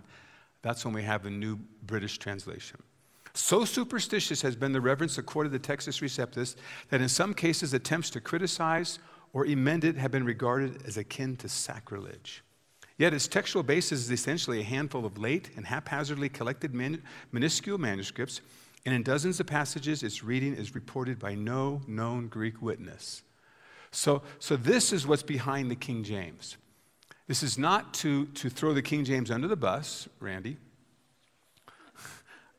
That's 0.61 0.85
when 0.85 0.93
we 0.93 1.03
have 1.03 1.23
the 1.23 1.29
new 1.29 1.57
British 1.85 2.17
translation. 2.19 2.81
So 3.33 3.65
superstitious 3.65 4.41
has 4.41 4.55
been 4.55 4.73
the 4.73 4.81
reverence 4.81 5.17
accorded 5.17 5.51
the 5.51 5.59
Textus 5.59 6.01
Receptus 6.01 6.55
that 6.89 7.01
in 7.01 7.09
some 7.09 7.33
cases 7.33 7.73
attempts 7.73 8.09
to 8.11 8.21
criticize 8.21 8.99
or 9.33 9.45
amend 9.45 9.83
it 9.83 9.95
have 9.97 10.11
been 10.11 10.25
regarded 10.25 10.83
as 10.85 10.97
akin 10.97 11.35
to 11.37 11.49
sacrilege. 11.49 12.43
Yet 12.97 13.13
its 13.13 13.27
textual 13.27 13.61
basis 13.61 13.99
is 13.99 14.11
essentially 14.11 14.61
a 14.61 14.63
handful 14.63 15.05
of 15.05 15.19
late 15.19 15.51
and 15.55 15.67
haphazardly 15.67 16.29
collected 16.29 16.73
minuscule 17.31 17.77
manuscripts, 17.77 18.41
and 18.87 18.95
in 18.95 19.03
dozens 19.03 19.41
of 19.41 19.47
passages, 19.47 20.01
its 20.01 20.23
reading 20.23 20.53
is 20.53 20.73
reported 20.73 21.19
by 21.19 21.35
no 21.35 21.81
known 21.87 22.29
Greek 22.29 22.61
witness. 22.61 23.21
So, 23.91 24.21
so 24.39 24.55
this 24.55 24.93
is 24.93 25.05
what's 25.05 25.23
behind 25.23 25.69
the 25.69 25.75
King 25.75 26.05
James. 26.05 26.55
This 27.27 27.43
is 27.43 27.57
not 27.57 27.93
to, 27.95 28.27
to 28.27 28.49
throw 28.49 28.73
the 28.73 28.81
King 28.81 29.03
James 29.03 29.29
under 29.29 29.49
the 29.49 29.57
bus, 29.57 30.07
Randy. 30.21 30.55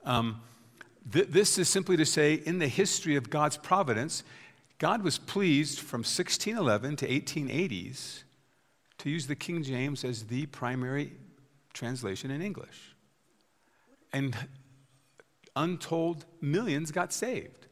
Um, 0.05 0.41
th- 1.13 1.29
this 1.29 1.59
is 1.59 1.69
simply 1.69 1.97
to 1.97 2.05
say, 2.07 2.35
in 2.35 2.59
the 2.59 2.69
history 2.69 3.17
of 3.17 3.31
God's 3.31 3.57
providence, 3.57 4.23
God 4.79 5.03
was 5.03 5.19
pleased 5.19 5.81
from 5.81 6.01
1611 6.01 6.97
to 6.97 7.09
1880s 7.09 8.23
to 8.99 9.11
use 9.11 9.27
the 9.27 9.35
King 9.35 9.63
James 9.63 10.05
as 10.05 10.25
the 10.25 10.47
primary 10.47 11.13
translation 11.73 12.31
in 12.31 12.41
English. 12.43 12.95
And 14.13 14.37
untold 15.59 16.25
millions 16.41 16.91
got 16.93 17.13
saved. 17.13 17.67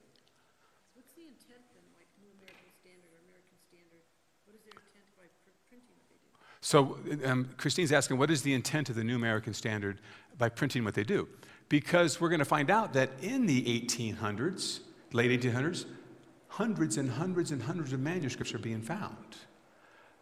So 6.60 6.98
um, 7.24 7.48
Christine's 7.56 7.92
asking, 7.92 8.18
what 8.18 8.28
is 8.28 8.42
the 8.42 8.52
intent 8.52 8.90
of 8.90 8.96
the 8.96 9.04
New 9.04 9.14
American 9.14 9.54
Standard 9.54 10.00
by 10.36 10.48
printing 10.48 10.82
what 10.82 10.94
they 10.94 11.04
do? 11.04 11.28
Because 11.68 12.20
we're 12.20 12.28
going 12.28 12.40
to 12.40 12.44
find 12.44 12.70
out 12.70 12.92
that 12.94 13.10
in 13.22 13.46
the 13.46 13.62
1800s, 13.62 14.80
late 15.12 15.40
1800s, 15.40 15.84
hundreds 16.48 16.96
and 16.96 17.08
hundreds 17.08 17.52
and 17.52 17.62
hundreds 17.62 17.92
of 17.92 18.00
manuscripts 18.00 18.52
are 18.52 18.58
being 18.58 18.82
found 18.82 19.36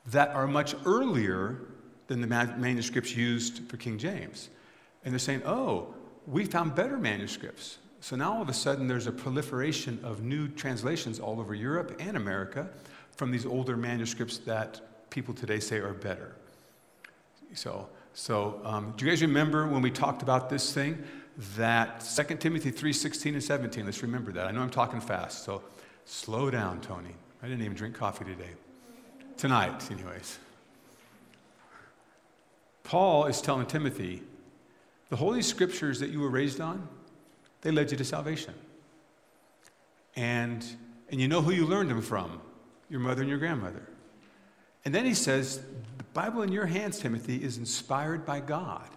that 0.07 0.29
are 0.31 0.47
much 0.47 0.75
earlier 0.85 1.63
than 2.09 2.21
the 2.21 2.27
manuscripts 2.27 3.17
used 3.17 3.67
for 3.71 3.79
King 3.79 3.97
James. 3.97 4.51
And 5.03 5.15
they're 5.15 5.19
saying, 5.19 5.43
oh, 5.47 5.95
we 6.27 6.45
found 6.45 6.75
better 6.75 6.97
manuscripts. 6.97 7.79
So 8.01 8.17
now 8.17 8.35
all 8.35 8.43
of 8.43 8.49
a 8.49 8.55
sudden 8.55 8.87
there's 8.87 9.07
a 9.07 9.13
proliferation 9.13 9.99
of 10.03 10.23
new 10.23 10.49
translations 10.49 11.19
all 11.19 11.41
over 11.41 11.55
Europe 11.55 11.97
and 11.99 12.17
America 12.17 12.69
from 13.17 13.31
these 13.31 13.47
older 13.47 13.77
manuscripts 13.77 14.39
that 14.39 14.81
people 15.11 15.35
today 15.35 15.61
say 15.61 15.79
are 15.79 15.95
better. 15.95 16.35
So, 17.55 17.89
so 18.15 18.61
um, 18.65 18.95
do 18.97 19.05
you 19.05 19.11
guys 19.11 19.23
remember 19.23 19.67
when 19.67 19.81
we 19.81 19.91
talked 19.91 20.23
about 20.23 20.51
this 20.51 20.73
thing? 20.73 21.03
That 21.57 22.01
2 22.01 22.37
Timothy 22.37 22.71
3 22.71 22.93
16 22.93 23.35
and 23.35 23.43
17. 23.43 23.85
Let's 23.85 24.03
remember 24.03 24.33
that. 24.33 24.47
I 24.47 24.51
know 24.51 24.61
I'm 24.61 24.71
talking 24.71 25.01
fast, 25.01 25.45
so 25.45 25.63
slow 26.05 26.51
down, 26.51 26.81
Tony. 26.81 27.15
I 27.43 27.49
didn't 27.49 27.63
even 27.63 27.77
drink 27.77 27.95
coffee 27.95 28.25
today. 28.25 28.51
Tonight, 29.37 29.91
anyways. 29.91 30.39
Paul 32.85 33.27
is 33.27 33.41
telling 33.41 33.67
Timothy, 33.67 34.23
the 35.09 35.17
Holy 35.17 35.43
Scriptures 35.43 36.01
that 36.01 36.11
you 36.11 36.21
were 36.21 36.31
raised 36.31 36.61
on, 36.61 36.89
they 37.61 37.71
led 37.71 37.91
you 37.91 37.97
to 37.97 38.05
salvation. 38.05 38.55
And, 40.17 40.65
and 41.11 41.21
you 41.21 41.29
know 41.29 41.43
who 41.43 41.53
you 41.53 41.67
learned 41.67 41.91
them 41.91 42.03
from 42.03 42.41
your 42.89 43.01
mother 43.01 43.23
and 43.23 43.29
your 43.29 43.39
grandmother. 43.39 43.89
And 44.85 44.95
then 44.95 45.05
he 45.05 45.15
says, 45.15 45.59
The 45.99 46.05
Bible 46.13 46.43
in 46.43 46.53
your 46.53 46.67
hands, 46.67 46.99
Timothy, 46.99 47.43
is 47.43 47.59
inspired 47.59 48.25
by 48.25 48.41
God 48.41 48.89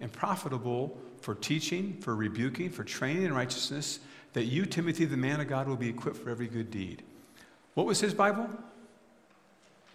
and 0.00 0.10
profitable 0.12 0.98
for 1.20 1.34
teaching, 1.34 1.98
for 2.00 2.14
rebuking, 2.14 2.70
for 2.70 2.84
training 2.84 3.24
in 3.24 3.34
righteousness, 3.34 4.00
that 4.32 4.44
you, 4.44 4.66
Timothy, 4.66 5.04
the 5.04 5.16
man 5.16 5.40
of 5.40 5.48
God, 5.48 5.68
will 5.68 5.76
be 5.76 5.88
equipped 5.88 6.16
for 6.16 6.30
every 6.30 6.46
good 6.46 6.70
deed. 6.70 7.02
What 7.74 7.86
was 7.86 8.00
his 8.00 8.14
Bible? 8.14 8.48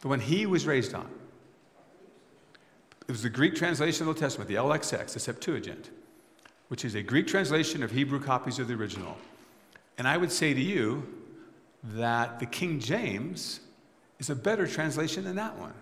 The 0.02 0.08
one 0.08 0.20
he 0.20 0.46
was 0.46 0.66
raised 0.66 0.94
on. 0.94 1.10
It 3.08 3.12
was 3.12 3.24
the 3.24 3.30
Greek 3.30 3.56
translation 3.56 4.02
of 4.02 4.06
the 4.06 4.10
Old 4.12 4.18
Testament, 4.18 4.48
the 4.48 4.56
LXX, 4.56 5.14
the 5.14 5.20
Septuagint, 5.20 5.90
which 6.70 6.86
is 6.86 6.96
a 6.96 7.04
Greek 7.04 7.28
translation 7.28 7.84
of 7.84 7.92
Hebrew 7.92 8.20
copies 8.20 8.60
of 8.60 8.68
the 8.68 8.74
original. 8.74 9.18
And 9.98 10.08
I 10.08 10.18
would 10.18 10.32
say 10.32 10.54
to 10.54 10.62
you 10.62 11.06
that 11.84 12.40
the 12.40 12.46
King 12.46 12.80
James 12.80 13.60
is 14.20 14.30
a 14.30 14.36
better 14.36 14.66
translation 14.66 15.26
than 15.26 15.36
that 15.36 15.58
one 15.58 15.74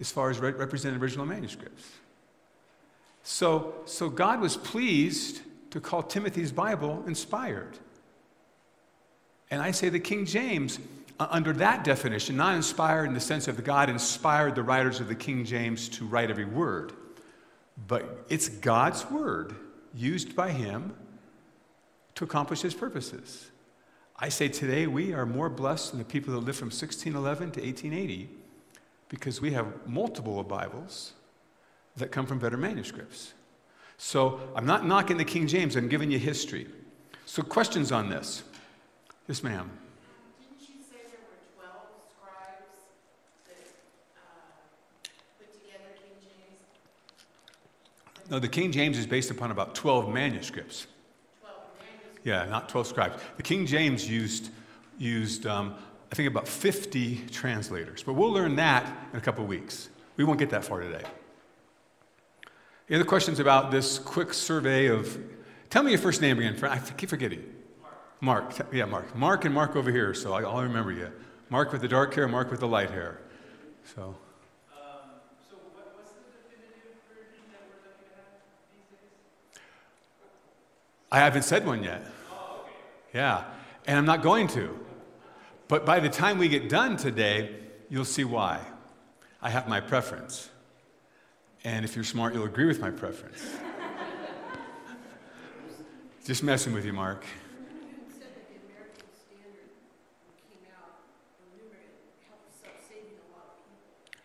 as 0.00 0.10
far 0.10 0.30
as 0.30 0.38
re- 0.38 0.52
represented 0.52 1.00
original 1.00 1.26
manuscripts. 1.26 1.84
So, 3.22 3.74
so 3.84 4.08
God 4.08 4.40
was 4.40 4.56
pleased 4.56 5.42
to 5.70 5.80
call 5.80 6.02
Timothy's 6.02 6.52
Bible 6.52 7.04
inspired. 7.06 7.78
And 9.50 9.62
I 9.62 9.70
say 9.70 9.88
the 9.88 10.00
King 10.00 10.26
James, 10.26 10.78
uh, 11.18 11.28
under 11.30 11.52
that 11.54 11.84
definition, 11.84 12.36
not 12.36 12.54
inspired 12.54 13.06
in 13.06 13.14
the 13.14 13.20
sense 13.20 13.48
of 13.48 13.62
God 13.64 13.88
inspired 13.90 14.54
the 14.54 14.62
writers 14.62 15.00
of 15.00 15.08
the 15.08 15.14
King 15.14 15.44
James 15.44 15.88
to 15.90 16.06
write 16.06 16.30
every 16.30 16.44
word, 16.44 16.92
but 17.86 18.24
it's 18.28 18.48
God's 18.48 19.08
word 19.10 19.54
used 19.94 20.34
by 20.34 20.50
him 20.50 20.94
to 22.14 22.24
accomplish 22.24 22.62
his 22.62 22.74
purposes. 22.74 23.50
I 24.16 24.28
say 24.28 24.48
today 24.48 24.86
we 24.86 25.12
are 25.12 25.26
more 25.26 25.48
blessed 25.48 25.90
than 25.90 25.98
the 25.98 26.04
people 26.04 26.34
that 26.34 26.40
lived 26.40 26.58
from 26.58 26.68
1611 26.68 27.52
to 27.52 27.60
1880 27.60 28.28
because 29.08 29.40
we 29.40 29.52
have 29.52 29.86
multiple 29.86 30.42
Bibles 30.42 31.12
that 31.96 32.10
come 32.10 32.26
from 32.26 32.38
better 32.38 32.56
manuscripts. 32.56 33.34
So 33.96 34.40
I'm 34.54 34.66
not 34.66 34.86
knocking 34.86 35.16
the 35.16 35.24
King 35.24 35.46
James, 35.46 35.76
I'm 35.76 35.88
giving 35.88 36.10
you 36.10 36.18
history. 36.18 36.66
So, 37.26 37.42
questions 37.42 37.90
on 37.90 38.10
this? 38.10 38.42
Yes, 39.28 39.42
ma'am. 39.42 39.70
Didn't 40.40 40.68
you 40.68 40.82
say 40.82 40.98
there 41.08 41.24
were 41.24 41.40
12 41.56 41.72
scribes 42.12 42.84
that 43.46 43.64
uh, 44.14 44.50
put 45.38 45.52
together 45.54 45.96
King 45.96 46.20
James? 46.20 46.60
No, 48.30 48.38
the 48.38 48.48
King 48.48 48.72
James 48.72 48.98
is 48.98 49.06
based 49.06 49.30
upon 49.30 49.50
about 49.50 49.74
12 49.74 50.12
manuscripts. 50.12 50.86
12 51.40 51.56
manuscripts? 51.78 52.20
Yeah, 52.24 52.46
not 52.46 52.68
12 52.68 52.86
scribes. 52.86 53.22
The 53.36 53.42
King 53.42 53.66
James 53.66 54.08
used, 54.08 54.50
used 54.98 55.46
um, 55.46 55.74
I 56.10 56.14
think, 56.14 56.28
about 56.28 56.48
50 56.48 57.26
translators. 57.30 58.02
But 58.02 58.14
we'll 58.14 58.32
learn 58.32 58.56
that 58.56 58.90
in 59.12 59.18
a 59.18 59.22
couple 59.22 59.44
of 59.44 59.48
weeks. 59.48 59.90
We 60.16 60.24
won't 60.24 60.38
get 60.38 60.50
that 60.50 60.64
far 60.64 60.80
today. 60.80 61.04
Any 62.88 62.96
other 62.96 63.08
questions 63.08 63.40
about 63.40 63.70
this 63.70 63.98
quick 63.98 64.32
survey 64.32 64.86
of. 64.86 65.18
Tell 65.70 65.82
me 65.82 65.90
your 65.90 66.00
first 66.00 66.20
name 66.20 66.38
again. 66.38 66.56
I 66.62 66.78
keep 66.78 67.08
forgetting. 67.08 67.44
Mark. 68.20 68.58
Mark. 68.58 68.72
Yeah, 68.72 68.84
Mark. 68.84 69.14
Mark 69.14 69.44
and 69.44 69.54
Mark 69.54 69.74
over 69.74 69.90
here, 69.90 70.14
so 70.14 70.32
I'll 70.32 70.62
remember 70.62 70.92
you. 70.92 71.10
Mark 71.50 71.72
with 71.72 71.80
the 71.80 71.88
dark 71.88 72.14
hair, 72.14 72.28
Mark 72.28 72.50
with 72.50 72.60
the 72.60 72.68
light 72.68 72.90
hair. 72.90 73.20
So. 73.94 74.16
I 81.14 81.18
haven't 81.18 81.42
said 81.42 81.64
one 81.64 81.84
yet. 81.84 82.04
Yeah, 83.12 83.44
and 83.86 83.96
I'm 83.96 84.04
not 84.04 84.20
going 84.20 84.48
to. 84.48 84.76
But 85.68 85.86
by 85.86 86.00
the 86.00 86.08
time 86.08 86.38
we 86.38 86.48
get 86.48 86.68
done 86.68 86.96
today, 86.96 87.54
you'll 87.88 88.04
see 88.04 88.24
why. 88.24 88.58
I 89.40 89.48
have 89.48 89.68
my 89.68 89.78
preference. 89.78 90.50
And 91.62 91.84
if 91.84 91.94
you're 91.94 92.04
smart, 92.04 92.34
you'll 92.34 92.46
agree 92.46 92.64
with 92.64 92.80
my 92.80 92.90
preference. 92.90 93.40
Just 96.26 96.42
messing 96.42 96.72
with 96.72 96.84
you, 96.84 96.92
Mark. 96.92 97.24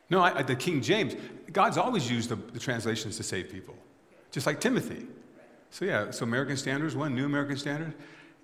No, 0.10 0.24
I, 0.24 0.42
the 0.42 0.56
King 0.56 0.82
James, 0.82 1.14
God's 1.54 1.78
always 1.78 2.10
used 2.10 2.30
the, 2.30 2.36
the, 2.36 2.58
translations 2.58 3.16
to 3.18 3.24
save 3.24 3.52
people, 3.52 3.76
just 4.32 4.48
like 4.48 4.60
Timothy. 4.60 5.06
So, 5.72 5.86
yeah, 5.86 6.12
so 6.12 6.24
American 6.24 6.58
Standards, 6.58 6.96
one, 6.96 7.16
New 7.16 7.26
American 7.26 7.58
Standard. 7.58 7.94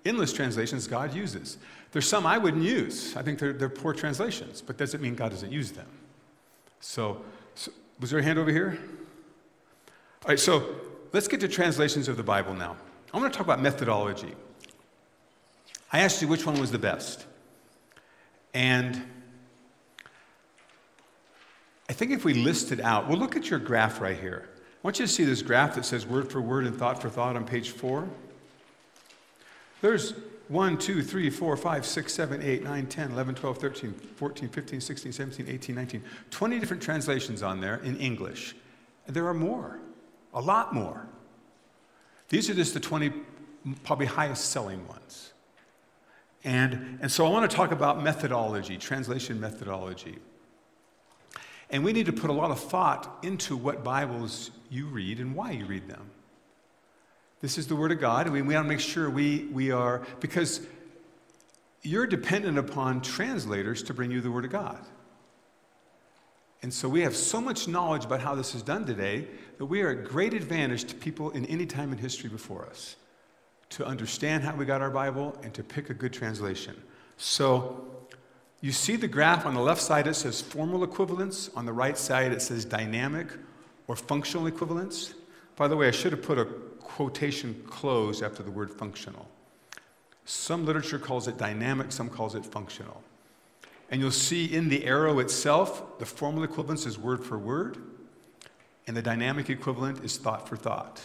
Endless 0.04 0.32
translations 0.32 0.86
God 0.86 1.12
uses. 1.12 1.58
There's 1.90 2.08
some 2.08 2.26
I 2.26 2.38
wouldn't 2.38 2.62
use. 2.62 3.16
I 3.16 3.22
think 3.22 3.38
they're, 3.38 3.52
they're 3.52 3.68
poor 3.68 3.92
translations, 3.92 4.62
but 4.62 4.76
doesn't 4.76 5.02
mean 5.02 5.16
God 5.16 5.30
doesn't 5.30 5.50
use 5.50 5.72
them. 5.72 5.88
So, 6.80 7.22
so, 7.54 7.72
was 7.98 8.10
there 8.10 8.20
a 8.20 8.22
hand 8.22 8.38
over 8.38 8.52
here? 8.52 8.78
All 10.24 10.28
right, 10.28 10.38
so 10.38 10.76
let's 11.12 11.26
get 11.26 11.40
to 11.40 11.48
translations 11.48 12.08
of 12.08 12.16
the 12.16 12.22
Bible 12.22 12.54
now. 12.54 12.76
I 13.12 13.18
want 13.18 13.32
to 13.32 13.36
talk 13.36 13.46
about 13.46 13.60
methodology. 13.60 14.34
I 15.92 16.00
asked 16.00 16.20
you 16.20 16.28
which 16.28 16.46
one 16.46 16.60
was 16.60 16.70
the 16.70 16.78
best. 16.78 17.24
And 18.54 19.02
I 21.88 21.92
think 21.92 22.10
if 22.10 22.24
we 22.24 22.34
list 22.34 22.72
it 22.72 22.80
out, 22.80 23.08
we'll 23.08 23.18
look 23.18 23.36
at 23.36 23.50
your 23.50 23.58
graph 23.58 24.00
right 24.00 24.18
here. 24.18 24.48
I 24.82 24.86
want 24.86 24.98
you 24.98 25.06
to 25.06 25.12
see 25.12 25.24
this 25.24 25.42
graph 25.42 25.74
that 25.74 25.84
says 25.84 26.06
word 26.06 26.30
for 26.30 26.40
word 26.40 26.66
and 26.66 26.76
thought 26.76 27.00
for 27.02 27.08
thought 27.08 27.36
on 27.36 27.44
page 27.44 27.70
four. 27.70 28.08
There's 29.80 30.14
1, 30.48 30.78
2, 30.78 31.02
3, 31.02 31.30
4, 31.30 31.56
5, 31.56 31.86
6, 31.86 32.12
7, 32.12 32.42
8, 32.42 32.62
9, 32.62 32.86
10, 32.86 33.10
11, 33.12 33.34
12, 33.34 33.58
13, 33.58 33.92
14, 33.92 34.48
15, 34.48 34.80
16, 34.80 35.12
17, 35.12 35.48
18, 35.48 35.74
19. 35.74 36.04
20 36.30 36.60
different 36.60 36.82
translations 36.82 37.42
on 37.42 37.60
there 37.60 37.76
in 37.78 37.96
English. 37.96 38.54
And 39.06 39.16
there 39.16 39.26
are 39.26 39.34
more, 39.34 39.80
a 40.32 40.40
lot 40.40 40.72
more. 40.72 41.06
These 42.28 42.48
are 42.48 42.54
just 42.54 42.74
the 42.74 42.80
20 42.80 43.12
probably 43.82 44.06
highest 44.06 44.50
selling 44.50 44.86
ones. 44.86 45.32
And, 46.44 46.98
and 47.02 47.10
so 47.10 47.26
I 47.26 47.30
want 47.30 47.50
to 47.50 47.56
talk 47.56 47.72
about 47.72 48.02
methodology, 48.02 48.78
translation 48.78 49.40
methodology. 49.40 50.18
And 51.70 51.84
we 51.84 51.92
need 51.92 52.06
to 52.06 52.12
put 52.12 52.30
a 52.30 52.32
lot 52.32 52.50
of 52.50 52.60
thought 52.60 53.18
into 53.22 53.56
what 53.56 53.82
Bibles 53.82 54.50
you 54.70 54.86
read 54.86 55.18
and 55.18 55.34
why 55.34 55.50
you 55.52 55.66
read 55.66 55.88
them. 55.88 56.10
This 57.40 57.58
is 57.58 57.66
the 57.66 57.76
Word 57.76 57.92
of 57.92 58.00
God, 58.00 58.26
and 58.26 58.32
we, 58.32 58.42
we 58.42 58.54
want 58.54 58.66
to 58.66 58.68
make 58.68 58.80
sure 58.80 59.10
we, 59.10 59.44
we 59.52 59.70
are, 59.70 60.02
because 60.20 60.60
you're 61.82 62.06
dependent 62.06 62.58
upon 62.58 63.00
translators 63.00 63.82
to 63.84 63.94
bring 63.94 64.10
you 64.10 64.20
the 64.20 64.30
Word 64.30 64.44
of 64.44 64.50
God. 64.50 64.78
And 66.62 66.72
so 66.72 66.88
we 66.88 67.02
have 67.02 67.14
so 67.14 67.40
much 67.40 67.68
knowledge 67.68 68.04
about 68.04 68.20
how 68.20 68.34
this 68.34 68.54
is 68.54 68.62
done 68.62 68.86
today 68.86 69.28
that 69.58 69.66
we 69.66 69.82
are 69.82 69.90
at 69.90 70.04
great 70.04 70.34
advantage 70.34 70.84
to 70.84 70.94
people 70.94 71.30
in 71.30 71.44
any 71.46 71.66
time 71.66 71.92
in 71.92 71.98
history 71.98 72.30
before 72.30 72.66
us 72.66 72.96
to 73.70 73.84
understand 73.84 74.42
how 74.42 74.54
we 74.54 74.64
got 74.64 74.80
our 74.80 74.90
Bible 74.90 75.36
and 75.42 75.52
to 75.54 75.62
pick 75.62 75.90
a 75.90 75.94
good 75.94 76.12
translation. 76.12 76.74
So 77.18 78.05
you 78.60 78.72
see 78.72 78.96
the 78.96 79.08
graph 79.08 79.46
on 79.46 79.54
the 79.54 79.60
left 79.60 79.80
side, 79.80 80.06
it 80.06 80.14
says 80.14 80.40
formal 80.40 80.82
equivalence. 80.82 81.50
On 81.54 81.66
the 81.66 81.72
right 81.72 81.96
side, 81.96 82.32
it 82.32 82.42
says 82.42 82.64
dynamic 82.64 83.28
or 83.86 83.96
functional 83.96 84.46
equivalence. 84.46 85.14
By 85.56 85.68
the 85.68 85.76
way, 85.76 85.88
I 85.88 85.90
should 85.90 86.12
have 86.12 86.22
put 86.22 86.38
a 86.38 86.44
quotation 86.80 87.62
close 87.66 88.22
after 88.22 88.42
the 88.42 88.50
word 88.50 88.70
functional. 88.70 89.28
Some 90.24 90.66
literature 90.66 90.98
calls 90.98 91.28
it 91.28 91.38
dynamic, 91.38 91.92
some 91.92 92.08
calls 92.08 92.34
it 92.34 92.44
functional. 92.44 93.02
And 93.90 94.00
you'll 94.00 94.10
see 94.10 94.52
in 94.52 94.68
the 94.68 94.84
arrow 94.84 95.20
itself, 95.20 95.98
the 95.98 96.06
formal 96.06 96.42
equivalence 96.42 96.86
is 96.86 96.98
word 96.98 97.24
for 97.24 97.38
word, 97.38 97.78
and 98.86 98.96
the 98.96 99.02
dynamic 99.02 99.50
equivalent 99.50 100.04
is 100.04 100.16
thought 100.16 100.48
for 100.48 100.56
thought. 100.56 101.00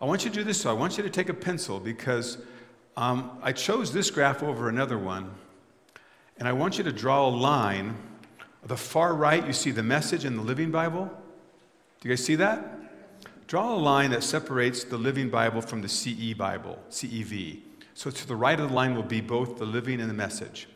I 0.00 0.04
want 0.04 0.24
you 0.24 0.30
to 0.30 0.36
do 0.36 0.44
this, 0.44 0.60
so 0.60 0.68
I 0.68 0.74
want 0.74 0.98
you 0.98 1.02
to 1.02 1.10
take 1.10 1.30
a 1.30 1.34
pencil 1.34 1.80
because 1.80 2.38
um, 2.96 3.38
I 3.42 3.52
chose 3.52 3.92
this 3.92 4.10
graph 4.10 4.42
over 4.42 4.68
another 4.68 4.98
one, 4.98 5.30
and 6.38 6.48
I 6.48 6.52
want 6.52 6.78
you 6.78 6.84
to 6.84 6.92
draw 6.92 7.28
a 7.28 7.30
line. 7.30 7.96
The 8.64 8.76
far 8.76 9.14
right, 9.14 9.46
you 9.46 9.52
see 9.52 9.70
the 9.70 9.82
message 9.82 10.24
in 10.24 10.36
the 10.36 10.42
Living 10.42 10.70
Bible. 10.70 11.06
Do 12.00 12.08
you 12.08 12.14
guys 12.14 12.24
see 12.24 12.36
that? 12.36 12.74
draw 13.46 13.74
a 13.74 13.76
line 13.76 14.10
that 14.10 14.24
separates 14.24 14.84
the 14.84 14.96
Living 14.96 15.30
Bible 15.30 15.60
from 15.60 15.82
the 15.82 15.88
CE 15.88 16.34
Bible, 16.36 16.78
CEV. 16.90 17.60
So 17.94 18.10
to 18.10 18.26
the 18.26 18.34
right 18.34 18.58
of 18.58 18.70
the 18.70 18.74
line 18.74 18.94
will 18.94 19.02
be 19.02 19.20
both 19.20 19.58
the 19.58 19.64
living 19.64 20.00
and 20.00 20.10
the 20.10 20.14
message. 20.14 20.66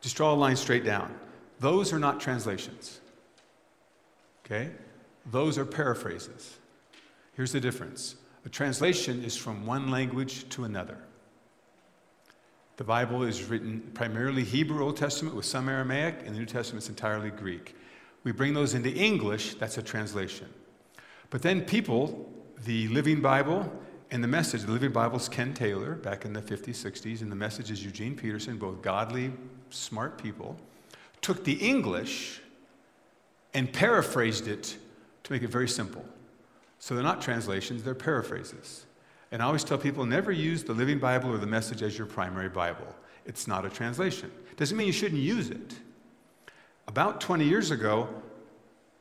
Just 0.00 0.16
draw 0.16 0.32
a 0.32 0.34
line 0.34 0.56
straight 0.56 0.84
down. 0.84 1.14
Those 1.60 1.92
are 1.92 1.98
not 1.98 2.20
translations. 2.20 3.00
Okay? 4.44 4.70
Those 5.30 5.58
are 5.58 5.64
paraphrases. 5.64 6.58
Here's 7.34 7.52
the 7.52 7.60
difference 7.60 8.16
a 8.44 8.48
translation 8.48 9.22
is 9.22 9.36
from 9.36 9.64
one 9.64 9.90
language 9.90 10.48
to 10.48 10.64
another. 10.64 10.98
The 12.82 12.88
Bible 12.88 13.22
is 13.22 13.44
written 13.44 13.80
primarily 13.94 14.42
Hebrew 14.42 14.82
Old 14.82 14.96
Testament 14.96 15.36
with 15.36 15.44
some 15.44 15.68
Aramaic, 15.68 16.16
and 16.26 16.34
the 16.34 16.40
New 16.40 16.46
Testament 16.46 16.82
is 16.82 16.88
entirely 16.88 17.30
Greek. 17.30 17.76
We 18.24 18.32
bring 18.32 18.54
those 18.54 18.74
into 18.74 18.92
English, 18.92 19.54
that's 19.54 19.78
a 19.78 19.82
translation. 19.84 20.48
But 21.30 21.42
then 21.42 21.60
people, 21.60 22.28
the 22.64 22.88
Living 22.88 23.20
Bible 23.20 23.72
and 24.10 24.20
the 24.20 24.26
Message, 24.26 24.62
the 24.62 24.72
Living 24.72 24.90
Bible 24.90 25.18
is 25.18 25.28
Ken 25.28 25.54
Taylor 25.54 25.94
back 25.94 26.24
in 26.24 26.32
the 26.32 26.42
50s, 26.42 26.70
60s, 26.70 27.22
and 27.22 27.30
the 27.30 27.36
Message 27.36 27.70
is 27.70 27.84
Eugene 27.84 28.16
Peterson, 28.16 28.58
both 28.58 28.82
godly, 28.82 29.32
smart 29.70 30.20
people, 30.20 30.58
took 31.20 31.44
the 31.44 31.54
English 31.64 32.40
and 33.54 33.72
paraphrased 33.72 34.48
it 34.48 34.76
to 35.22 35.32
make 35.32 35.44
it 35.44 35.50
very 35.50 35.68
simple. 35.68 36.04
So 36.80 36.96
they're 36.96 37.04
not 37.04 37.22
translations, 37.22 37.84
they're 37.84 37.94
paraphrases. 37.94 38.86
And 39.32 39.42
I 39.42 39.46
always 39.46 39.64
tell 39.64 39.78
people 39.78 40.04
never 40.04 40.30
use 40.30 40.62
the 40.62 40.74
Living 40.74 40.98
Bible 40.98 41.30
or 41.30 41.38
the 41.38 41.46
Message 41.46 41.82
as 41.82 41.96
your 41.96 42.06
primary 42.06 42.50
Bible. 42.50 42.86
It's 43.24 43.48
not 43.48 43.64
a 43.64 43.70
translation. 43.70 44.30
Doesn't 44.56 44.76
mean 44.76 44.86
you 44.86 44.92
shouldn't 44.92 45.22
use 45.22 45.48
it. 45.50 45.74
About 46.86 47.20
20 47.20 47.44
years 47.44 47.70
ago, 47.70 48.08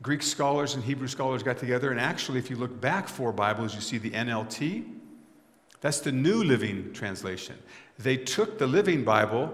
Greek 0.02 0.24
scholars 0.24 0.74
and 0.74 0.84
Hebrew 0.84 1.08
scholars 1.08 1.44
got 1.44 1.58
together, 1.58 1.92
and 1.92 2.00
actually, 2.00 2.40
if 2.40 2.50
you 2.50 2.56
look 2.56 2.80
back 2.80 3.08
four 3.08 3.32
Bibles, 3.34 3.76
you 3.76 3.82
see 3.82 3.98
the 3.98 4.12
NLT. 4.12 4.86
That's 5.82 6.00
the 6.00 6.12
New 6.12 6.44
Living 6.44 6.94
Translation. 6.94 7.58
They 8.00 8.18
took 8.18 8.58
the 8.58 8.68
Living 8.68 9.04
Bible 9.04 9.54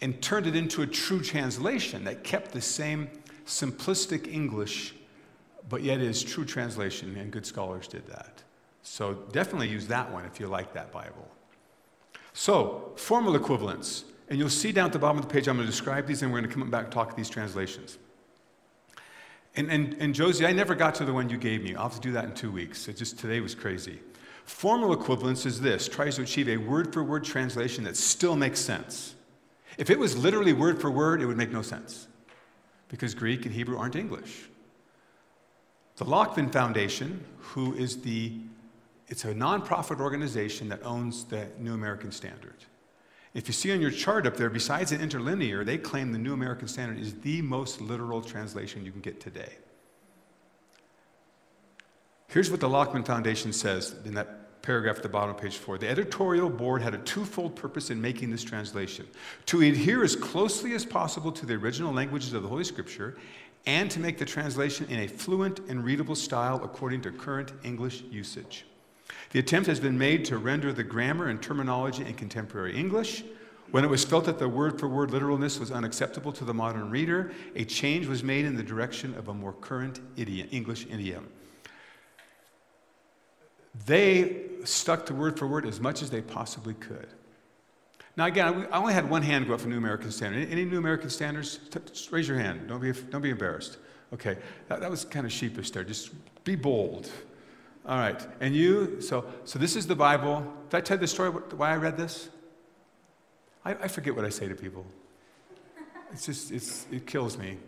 and 0.00 0.20
turned 0.20 0.46
it 0.46 0.54
into 0.54 0.82
a 0.82 0.86
true 0.86 1.20
translation 1.20 2.04
that 2.04 2.24
kept 2.24 2.52
the 2.52 2.60
same 2.60 3.08
simplistic 3.46 4.32
English, 4.32 4.94
but 5.68 5.82
yet 5.82 6.00
is 6.00 6.22
true 6.22 6.44
translation, 6.44 7.16
and 7.16 7.30
good 7.30 7.46
scholars 7.46 7.88
did 7.88 8.06
that. 8.06 8.29
So 8.82 9.14
definitely 9.32 9.68
use 9.68 9.86
that 9.88 10.10
one 10.10 10.24
if 10.24 10.40
you 10.40 10.46
like 10.46 10.72
that 10.74 10.92
Bible. 10.92 11.28
So, 12.32 12.92
formal 12.96 13.36
equivalents. 13.36 14.04
And 14.28 14.38
you'll 14.38 14.48
see 14.48 14.70
down 14.70 14.86
at 14.86 14.92
the 14.92 14.98
bottom 14.98 15.18
of 15.18 15.26
the 15.26 15.32
page, 15.32 15.48
I'm 15.48 15.56
going 15.56 15.66
to 15.66 15.70
describe 15.70 16.06
these, 16.06 16.22
and 16.22 16.32
we're 16.32 16.38
going 16.38 16.50
to 16.50 16.56
come 16.56 16.70
back 16.70 16.84
and 16.84 16.92
talk 16.92 17.16
these 17.16 17.28
translations. 17.28 17.98
And, 19.56 19.68
and, 19.68 19.94
and 19.94 20.14
Josie, 20.14 20.46
I 20.46 20.52
never 20.52 20.76
got 20.76 20.94
to 20.96 21.04
the 21.04 21.12
one 21.12 21.28
you 21.28 21.36
gave 21.36 21.64
me. 21.64 21.74
I'll 21.74 21.88
have 21.88 21.94
to 21.94 22.00
do 22.00 22.12
that 22.12 22.24
in 22.24 22.34
two 22.34 22.52
weeks. 22.52 22.86
It 22.86 22.96
just 22.96 23.18
today 23.18 23.40
was 23.40 23.56
crazy. 23.56 23.98
Formal 24.44 24.92
equivalence 24.92 25.46
is 25.46 25.60
this 25.60 25.88
tries 25.88 26.16
to 26.16 26.22
achieve 26.22 26.48
a 26.48 26.56
word 26.56 26.92
for 26.92 27.02
word 27.02 27.24
translation 27.24 27.84
that 27.84 27.96
still 27.96 28.36
makes 28.36 28.60
sense. 28.60 29.14
If 29.78 29.90
it 29.90 29.98
was 29.98 30.16
literally 30.16 30.52
word 30.52 30.80
for 30.80 30.90
word, 30.90 31.20
it 31.20 31.26
would 31.26 31.36
make 31.36 31.52
no 31.52 31.62
sense 31.62 32.06
because 32.88 33.14
Greek 33.14 33.46
and 33.46 33.54
Hebrew 33.54 33.78
aren't 33.78 33.96
English. 33.96 34.48
The 35.96 36.04
Lockman 36.04 36.50
Foundation, 36.50 37.24
who 37.38 37.74
is 37.74 38.00
the 38.02 38.32
it's 39.10 39.24
a 39.24 39.34
nonprofit 39.34 40.00
organization 40.00 40.68
that 40.68 40.82
owns 40.84 41.24
the 41.24 41.48
New 41.58 41.74
American 41.74 42.12
Standard. 42.12 42.54
If 43.34 43.48
you 43.48 43.52
see 43.52 43.72
on 43.72 43.80
your 43.80 43.90
chart 43.90 44.26
up 44.26 44.36
there, 44.36 44.50
besides 44.50 44.92
an 44.92 45.00
interlinear, 45.00 45.64
they 45.64 45.78
claim 45.78 46.12
the 46.12 46.18
New 46.18 46.32
American 46.32 46.68
Standard 46.68 46.98
is 46.98 47.14
the 47.20 47.42
most 47.42 47.80
literal 47.80 48.22
translation 48.22 48.84
you 48.84 48.92
can 48.92 49.00
get 49.00 49.20
today. 49.20 49.52
Here's 52.28 52.50
what 52.50 52.60
the 52.60 52.68
Lockman 52.68 53.04
Foundation 53.04 53.52
says 53.52 53.96
in 54.04 54.14
that 54.14 54.62
paragraph 54.62 54.96
at 54.96 55.02
the 55.02 55.08
bottom 55.08 55.34
of 55.34 55.40
page 55.40 55.56
four. 55.56 55.78
The 55.78 55.88
editorial 55.88 56.48
board 56.48 56.82
had 56.82 56.94
a 56.94 56.98
twofold 56.98 57.56
purpose 57.56 57.90
in 57.90 58.00
making 58.00 58.30
this 58.30 58.44
translation 58.44 59.06
to 59.46 59.62
adhere 59.62 60.04
as 60.04 60.14
closely 60.14 60.74
as 60.74 60.84
possible 60.84 61.32
to 61.32 61.46
the 61.46 61.54
original 61.54 61.92
languages 61.92 62.32
of 62.32 62.42
the 62.42 62.48
Holy 62.48 62.64
Scripture 62.64 63.16
and 63.66 63.90
to 63.90 63.98
make 63.98 64.18
the 64.18 64.24
translation 64.24 64.86
in 64.88 65.00
a 65.00 65.06
fluent 65.08 65.60
and 65.68 65.84
readable 65.84 66.14
style 66.14 66.60
according 66.62 67.00
to 67.02 67.10
current 67.10 67.52
English 67.64 68.02
usage. 68.10 68.64
The 69.30 69.38
attempt 69.38 69.68
has 69.68 69.80
been 69.80 69.96
made 69.98 70.24
to 70.26 70.38
render 70.38 70.72
the 70.72 70.82
grammar 70.82 71.28
and 71.28 71.40
terminology 71.40 72.04
in 72.04 72.14
contemporary 72.14 72.76
English. 72.76 73.24
When 73.70 73.84
it 73.84 73.88
was 73.88 74.04
felt 74.04 74.24
that 74.24 74.38
the 74.38 74.48
word 74.48 74.80
for 74.80 74.88
word 74.88 75.12
literalness 75.12 75.60
was 75.60 75.70
unacceptable 75.70 76.32
to 76.32 76.44
the 76.44 76.54
modern 76.54 76.90
reader, 76.90 77.32
a 77.54 77.64
change 77.64 78.06
was 78.06 78.24
made 78.24 78.44
in 78.44 78.56
the 78.56 78.62
direction 78.62 79.14
of 79.14 79.28
a 79.28 79.34
more 79.34 79.52
current 79.52 80.00
idiom, 80.16 80.48
English 80.50 80.86
idiom. 80.90 81.28
They 83.86 84.46
stuck 84.64 85.06
to 85.06 85.14
word 85.14 85.38
for 85.38 85.46
word 85.46 85.66
as 85.66 85.80
much 85.80 86.02
as 86.02 86.10
they 86.10 86.20
possibly 86.20 86.74
could. 86.74 87.08
Now, 88.16 88.26
again, 88.26 88.66
I 88.72 88.78
only 88.78 88.92
had 88.92 89.08
one 89.08 89.22
hand 89.22 89.46
go 89.46 89.54
up 89.54 89.60
for 89.60 89.68
New 89.68 89.78
American 89.78 90.10
Standard. 90.10 90.50
Any 90.50 90.64
New 90.64 90.78
American 90.78 91.08
Standards? 91.08 91.60
Raise 92.10 92.26
your 92.26 92.38
hand. 92.38 92.68
Don't 92.68 92.80
be, 92.80 92.92
don't 92.92 93.22
be 93.22 93.30
embarrassed. 93.30 93.78
Okay, 94.12 94.36
that, 94.66 94.80
that 94.80 94.90
was 94.90 95.04
kind 95.04 95.24
of 95.24 95.32
sheepish 95.32 95.70
there. 95.70 95.84
Just 95.84 96.10
be 96.42 96.56
bold. 96.56 97.08
All 97.90 97.98
right. 97.98 98.24
And 98.38 98.54
you, 98.54 99.00
so, 99.00 99.24
so 99.44 99.58
this 99.58 99.74
is 99.74 99.88
the 99.88 99.96
Bible. 99.96 100.46
Did 100.68 100.76
I 100.76 100.80
tell 100.80 100.96
you 100.96 101.00
the 101.00 101.08
story 101.08 101.30
why 101.30 101.72
I 101.72 101.76
read 101.76 101.96
this? 101.96 102.28
I, 103.64 103.72
I 103.72 103.88
forget 103.88 104.14
what 104.14 104.24
I 104.24 104.28
say 104.28 104.46
to 104.46 104.54
people. 104.54 104.86
It's 106.12 106.24
just, 106.24 106.52
it's, 106.52 106.86
it 106.92 107.04
kills 107.04 107.36
me. 107.36 107.58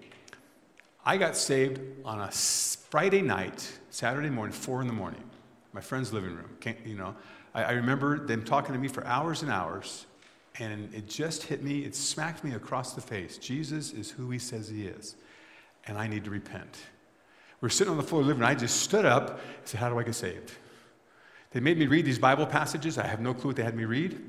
I 1.04 1.16
got 1.16 1.36
saved 1.36 1.80
on 2.04 2.20
a 2.20 2.30
Friday 2.30 3.20
night, 3.20 3.68
Saturday 3.90 4.30
morning, 4.30 4.52
four 4.52 4.80
in 4.80 4.86
the 4.86 4.92
morning, 4.92 5.24
my 5.72 5.80
friend's 5.80 6.12
living 6.12 6.36
room. 6.36 6.50
Can't, 6.60 6.78
you 6.86 6.94
know, 6.94 7.16
I, 7.52 7.64
I 7.64 7.72
remember 7.72 8.24
them 8.24 8.44
talking 8.44 8.74
to 8.74 8.80
me 8.80 8.86
for 8.86 9.04
hours 9.04 9.42
and 9.42 9.50
hours, 9.50 10.06
and 10.60 10.94
it 10.94 11.08
just 11.08 11.42
hit 11.42 11.64
me, 11.64 11.80
it 11.80 11.96
smacked 11.96 12.44
me 12.44 12.54
across 12.54 12.94
the 12.94 13.00
face. 13.00 13.38
Jesus 13.38 13.92
is 13.92 14.12
who 14.12 14.30
he 14.30 14.38
says 14.38 14.68
he 14.68 14.86
is, 14.86 15.16
and 15.88 15.98
I 15.98 16.06
need 16.06 16.22
to 16.24 16.30
repent. 16.30 16.78
We 17.62 17.66
are 17.66 17.70
sitting 17.70 17.92
on 17.92 17.96
the 17.96 18.02
floor 18.02 18.20
of 18.20 18.26
the 18.26 18.28
living 18.32 18.42
room. 18.42 18.50
I 18.50 18.56
just 18.56 18.80
stood 18.80 19.04
up 19.04 19.30
and 19.30 19.38
said, 19.64 19.78
How 19.78 19.88
do 19.88 19.98
I 19.98 20.02
get 20.02 20.16
saved? 20.16 20.52
They 21.52 21.60
made 21.60 21.78
me 21.78 21.86
read 21.86 22.04
these 22.04 22.18
Bible 22.18 22.44
passages. 22.44 22.98
I 22.98 23.06
have 23.06 23.20
no 23.20 23.32
clue 23.32 23.50
what 23.50 23.56
they 23.56 23.62
had 23.62 23.76
me 23.76 23.84
read. 23.84 24.20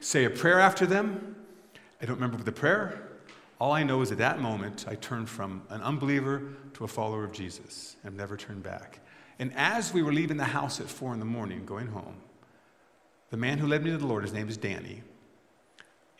Say 0.00 0.24
a 0.24 0.30
prayer 0.30 0.60
after 0.60 0.84
them. 0.84 1.34
I 2.02 2.04
don't 2.04 2.16
remember 2.16 2.36
the 2.36 2.52
prayer. 2.52 3.08
All 3.58 3.72
I 3.72 3.84
know 3.84 4.02
is 4.02 4.12
at 4.12 4.18
that 4.18 4.38
moment, 4.38 4.84
I 4.86 4.96
turned 4.96 5.30
from 5.30 5.62
an 5.70 5.80
unbeliever 5.80 6.42
to 6.74 6.84
a 6.84 6.88
follower 6.88 7.24
of 7.24 7.32
Jesus 7.32 7.96
and 8.04 8.16
never 8.16 8.36
turned 8.36 8.62
back. 8.62 9.00
And 9.38 9.52
as 9.56 9.94
we 9.94 10.02
were 10.02 10.12
leaving 10.12 10.36
the 10.36 10.44
house 10.44 10.78
at 10.78 10.86
four 10.86 11.14
in 11.14 11.20
the 11.20 11.24
morning, 11.24 11.64
going 11.64 11.86
home, 11.86 12.16
the 13.30 13.38
man 13.38 13.58
who 13.58 13.66
led 13.66 13.82
me 13.82 13.92
to 13.92 13.96
the 13.96 14.06
Lord, 14.06 14.24
his 14.24 14.34
name 14.34 14.48
is 14.48 14.58
Danny, 14.58 15.02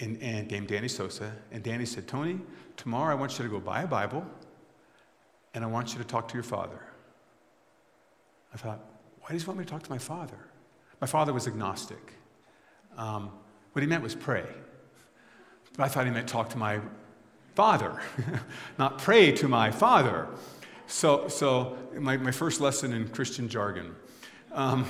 and, 0.00 0.20
and 0.22 0.50
named 0.50 0.68
Danny 0.68 0.88
Sosa. 0.88 1.32
And 1.52 1.62
Danny 1.62 1.84
said, 1.84 2.08
Tony, 2.08 2.38
tomorrow 2.76 3.12
I 3.12 3.14
want 3.16 3.38
you 3.38 3.44
to 3.44 3.50
go 3.50 3.60
buy 3.60 3.82
a 3.82 3.86
Bible 3.86 4.24
and 5.54 5.64
I 5.64 5.66
want 5.68 5.92
you 5.92 5.98
to 5.98 6.04
talk 6.04 6.28
to 6.28 6.34
your 6.34 6.42
father. 6.42 6.80
I 8.52 8.56
thought, 8.56 8.80
why 9.20 9.30
does 9.30 9.42
he 9.42 9.46
want 9.46 9.58
me 9.58 9.64
to 9.64 9.70
talk 9.70 9.82
to 9.82 9.90
my 9.90 9.98
father? 9.98 10.38
My 11.00 11.06
father 11.06 11.32
was 11.32 11.46
agnostic. 11.46 12.12
Um, 12.96 13.30
what 13.72 13.82
he 13.82 13.88
meant 13.88 14.02
was 14.02 14.14
pray. 14.14 14.44
But 15.76 15.84
I 15.84 15.88
thought 15.88 16.06
he 16.06 16.12
meant 16.12 16.28
talk 16.28 16.50
to 16.50 16.58
my 16.58 16.80
father, 17.54 18.00
not 18.78 18.98
pray 18.98 19.32
to 19.32 19.48
my 19.48 19.70
father. 19.70 20.28
So, 20.86 21.28
so 21.28 21.78
my, 21.98 22.16
my 22.16 22.30
first 22.30 22.60
lesson 22.60 22.92
in 22.92 23.08
Christian 23.08 23.48
jargon. 23.48 23.94
Um, 24.52 24.86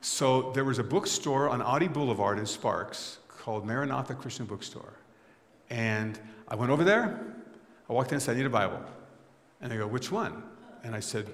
so 0.00 0.52
there 0.52 0.64
was 0.64 0.78
a 0.78 0.84
bookstore 0.84 1.48
on 1.48 1.60
Oddie 1.60 1.92
Boulevard 1.92 2.38
in 2.38 2.46
Sparks 2.46 3.18
called 3.28 3.66
Maranatha 3.66 4.14
Christian 4.14 4.46
Bookstore. 4.46 4.94
And 5.70 6.18
I 6.48 6.54
went 6.54 6.70
over 6.70 6.84
there. 6.84 7.20
I 7.88 7.92
walked 7.92 8.10
in 8.10 8.14
and 8.14 8.22
said, 8.22 8.34
I 8.34 8.38
need 8.38 8.46
a 8.46 8.50
Bible. 8.50 8.82
And 9.60 9.70
they 9.70 9.76
go, 9.76 9.86
Which 9.86 10.10
one? 10.10 10.42
And 10.82 10.94
I 10.94 11.00
said, 11.00 11.26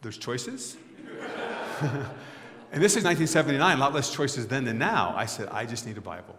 There's 0.00 0.18
choices? 0.18 0.76
and 1.80 2.82
this 2.82 2.96
is 2.96 3.04
1979, 3.04 3.76
a 3.76 3.80
lot 3.80 3.92
less 3.94 4.12
choices 4.12 4.46
then 4.46 4.64
than 4.64 4.78
now. 4.78 5.14
I 5.16 5.26
said, 5.26 5.48
I 5.48 5.66
just 5.66 5.86
need 5.86 5.98
a 5.98 6.02
Bible. 6.02 6.36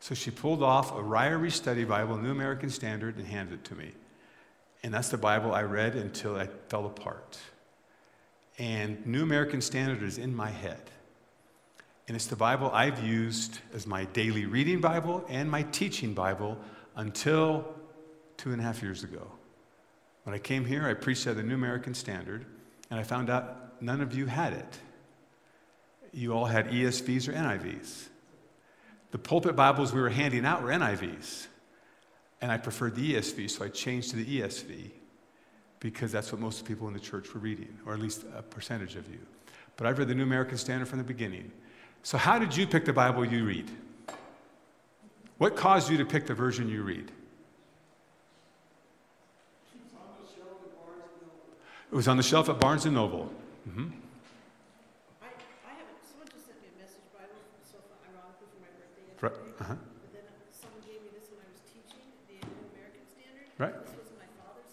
So 0.00 0.16
she 0.16 0.32
pulled 0.32 0.64
off 0.64 0.90
a 0.90 1.00
Ryrie 1.00 1.52
Study 1.52 1.84
Bible, 1.84 2.16
New 2.16 2.32
American 2.32 2.70
Standard, 2.70 3.16
and 3.16 3.26
handed 3.26 3.54
it 3.54 3.64
to 3.66 3.74
me. 3.76 3.92
And 4.82 4.92
that's 4.92 5.10
the 5.10 5.16
Bible 5.16 5.54
I 5.54 5.62
read 5.62 5.94
until 5.94 6.36
I 6.36 6.48
fell 6.68 6.86
apart. 6.86 7.38
And 8.58 9.06
New 9.06 9.22
American 9.22 9.60
Standard 9.60 10.02
is 10.02 10.18
in 10.18 10.34
my 10.34 10.50
head. 10.50 10.82
And 12.08 12.16
it's 12.16 12.26
the 12.26 12.36
Bible 12.36 12.70
I've 12.74 13.02
used 13.02 13.60
as 13.72 13.86
my 13.86 14.04
daily 14.06 14.44
reading 14.44 14.80
Bible 14.80 15.24
and 15.28 15.50
my 15.50 15.62
teaching 15.62 16.14
Bible 16.14 16.58
until 16.96 17.64
two 18.36 18.50
and 18.50 18.60
a 18.60 18.64
half 18.64 18.82
years 18.82 19.04
ago. 19.04 19.30
When 20.24 20.34
I 20.34 20.38
came 20.38 20.64
here, 20.64 20.86
I 20.86 20.94
preached 20.94 21.26
at 21.26 21.36
the 21.36 21.42
New 21.42 21.54
American 21.54 21.94
Standard, 21.94 22.46
and 22.90 23.00
I 23.00 23.02
found 23.02 23.28
out 23.28 23.82
none 23.82 24.00
of 24.00 24.14
you 24.14 24.26
had 24.26 24.52
it. 24.52 24.78
You 26.12 26.32
all 26.32 26.44
had 26.44 26.68
ESVs 26.68 27.28
or 27.28 27.32
NIVs. 27.32 28.08
The 29.10 29.18
pulpit 29.18 29.56
Bibles 29.56 29.92
we 29.92 30.00
were 30.00 30.10
handing 30.10 30.44
out 30.44 30.62
were 30.62 30.70
NIVs, 30.70 31.48
and 32.40 32.52
I 32.52 32.56
preferred 32.56 32.94
the 32.94 33.14
ESV, 33.14 33.50
so 33.50 33.64
I 33.64 33.68
changed 33.68 34.10
to 34.10 34.16
the 34.16 34.40
ESV 34.40 34.90
because 35.80 36.12
that's 36.12 36.30
what 36.30 36.40
most 36.40 36.64
people 36.64 36.86
in 36.86 36.94
the 36.94 37.00
church 37.00 37.34
were 37.34 37.40
reading, 37.40 37.76
or 37.84 37.92
at 37.92 37.98
least 37.98 38.24
a 38.36 38.42
percentage 38.42 38.94
of 38.94 39.08
you. 39.10 39.18
But 39.76 39.86
I've 39.86 39.98
read 39.98 40.08
the 40.08 40.14
New 40.14 40.22
American 40.22 40.56
Standard 40.56 40.86
from 40.86 40.98
the 40.98 41.04
beginning. 41.04 41.50
So, 42.04 42.16
how 42.18 42.38
did 42.38 42.56
you 42.56 42.66
pick 42.66 42.84
the 42.84 42.92
Bible 42.92 43.24
you 43.24 43.44
read? 43.44 43.70
What 45.38 45.56
caused 45.56 45.90
you 45.90 45.98
to 45.98 46.04
pick 46.04 46.26
the 46.26 46.34
version 46.34 46.68
you 46.68 46.82
read? 46.82 47.10
It 51.92 51.94
was 51.94 52.08
on 52.08 52.16
the 52.16 52.22
shelf 52.22 52.48
at 52.48 52.58
Barnes 52.58 52.86
and 52.86 52.94
Noble. 52.94 53.30
Mm-hmm. 53.68 53.88
I, 55.20 55.26
I 55.26 55.72
haven't, 55.76 56.00
someone 56.08 56.26
just 56.32 56.46
sent 56.46 56.56
me 56.62 56.68
a 56.72 56.80
message 56.80 57.04
Bible, 57.12 57.36
so 57.70 57.76
ironically 58.08 58.48
for 58.48 58.64
my 58.64 58.72
birthday. 58.80 59.12
Right. 59.20 59.60
Uh-huh. 59.60 59.76
But 60.00 60.12
then 60.16 60.24
someone 60.56 60.80
gave 60.88 61.04
me 61.04 61.12
this 61.12 61.28
when 61.28 61.44
I 61.44 61.52
was 61.52 61.60
teaching 61.68 62.08
the 62.32 62.40
New 62.48 62.64
American 62.72 63.04
Standard. 63.04 63.44
Right. 63.60 63.76
This 63.84 63.92
was 63.92 64.08
my 64.16 64.24
father's 64.40 64.72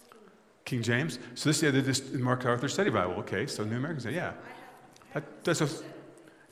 King. 0.64 0.80
King 0.80 0.82
James. 0.82 1.18
So 1.34 1.50
this 1.50 1.58
is 1.58 1.62
yeah, 1.62 1.82
this 1.84 2.08
MacArthur 2.10 2.70
Study 2.70 2.88
Bible. 2.88 3.20
Okay, 3.20 3.46
so 3.46 3.64
New 3.64 3.76
American 3.76 4.00
Standard. 4.00 4.16
Yeah. 4.16 4.32
That, 5.12 5.44
that's 5.44 5.60
a, 5.60 5.68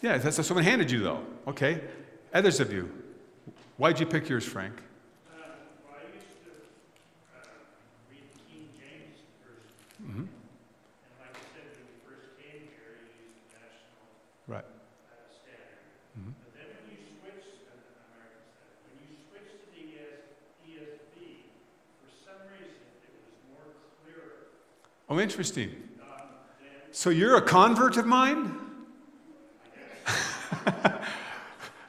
yeah, 0.03 0.19
that's 0.19 0.37
what 0.37 0.45
someone 0.45 0.65
handed 0.65 0.91
you 0.91 1.01
though. 1.01 1.25
Okay. 1.49 1.81
Others 2.35 2.61
of 2.61 2.71
you, 2.71 2.93
why'd 3.79 3.99
you 3.99 4.05
pick 4.05 4.29
yours, 4.29 4.45
Frank? 4.45 4.85
Right. 14.49 14.65
Mm-hmm. 16.17 16.33
But 16.41 16.57
then 16.57 16.73
when 16.73 16.97
you 16.97 17.05
switch 17.21 17.69
to 17.69 17.69
American 17.69 18.49
Standard, 18.49 18.89
when 18.89 18.97
you 19.13 19.21
switch 19.29 19.45
to 19.61 19.69
the 19.77 19.85
ESV, 20.65 21.53
for 22.01 22.09
some 22.25 22.49
reason 22.57 22.81
it 23.05 23.13
was 23.29 23.37
more 23.53 23.77
clearer. 24.01 24.57
Oh, 25.09 25.18
interesting. 25.18 25.71
So 26.90 27.11
you're 27.11 27.37
a 27.37 27.42
convert 27.42 27.97
of 27.97 28.07
mine? 28.07 28.59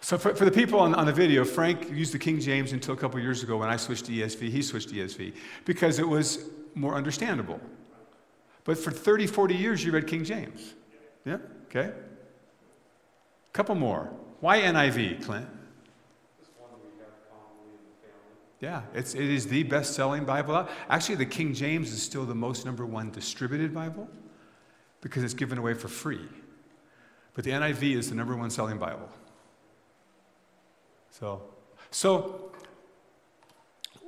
so 0.02 0.18
for, 0.18 0.36
for 0.36 0.46
the 0.46 0.52
people 0.52 0.80
on, 0.80 0.96
on 0.96 1.06
the 1.06 1.12
video, 1.14 1.44
Frank 1.44 1.90
used 1.92 2.14
the 2.14 2.20
King 2.20 2.40
James 2.40 2.72
until 2.72 2.94
a 2.94 2.98
couple 2.98 3.20
years 3.20 3.44
ago 3.44 3.58
when 3.58 3.70
I 3.70 3.76
switched 3.76 4.06
to 4.06 4.12
ESV. 4.12 4.50
He 4.50 4.62
switched 4.62 4.90
to 4.90 4.96
ESV 4.96 5.34
because 5.66 6.00
it 6.00 6.08
was 6.08 6.50
more 6.76 6.96
understandable. 6.96 7.60
But 8.64 8.78
for 8.78 8.92
30, 8.92 9.28
40 9.28 9.56
years, 9.56 9.84
you 9.84 9.92
read 9.92 10.08
King 10.08 10.24
James. 10.24 10.76
Yeah? 11.26 11.38
Okay. 11.66 11.90
A 11.90 11.94
Couple 13.52 13.76
more. 13.76 14.12
Why 14.40 14.62
NIV, 14.62 15.24
Clint? 15.24 15.48
Yeah, 18.60 18.82
it's, 18.94 19.16
it 19.16 19.24
is 19.24 19.48
the 19.48 19.64
best 19.64 19.94
selling 19.94 20.26
Bible. 20.26 20.68
Actually, 20.90 21.16
the 21.16 21.26
King 21.26 21.54
James 21.54 21.92
is 21.94 22.04
still 22.04 22.26
the 22.26 22.36
most 22.36 22.66
number 22.66 22.86
one 22.86 23.10
distributed 23.10 23.74
Bible 23.74 24.10
because 25.02 25.24
it's 25.24 25.34
given 25.34 25.58
away 25.58 25.74
for 25.74 25.88
free. 25.88 26.28
But 27.34 27.46
the 27.46 27.52
NIV 27.52 27.96
is 27.96 28.10
the 28.10 28.16
number 28.16 28.36
one 28.36 28.50
selling 28.50 28.78
Bible. 28.78 29.10
So, 31.12 31.42
so 31.90 32.52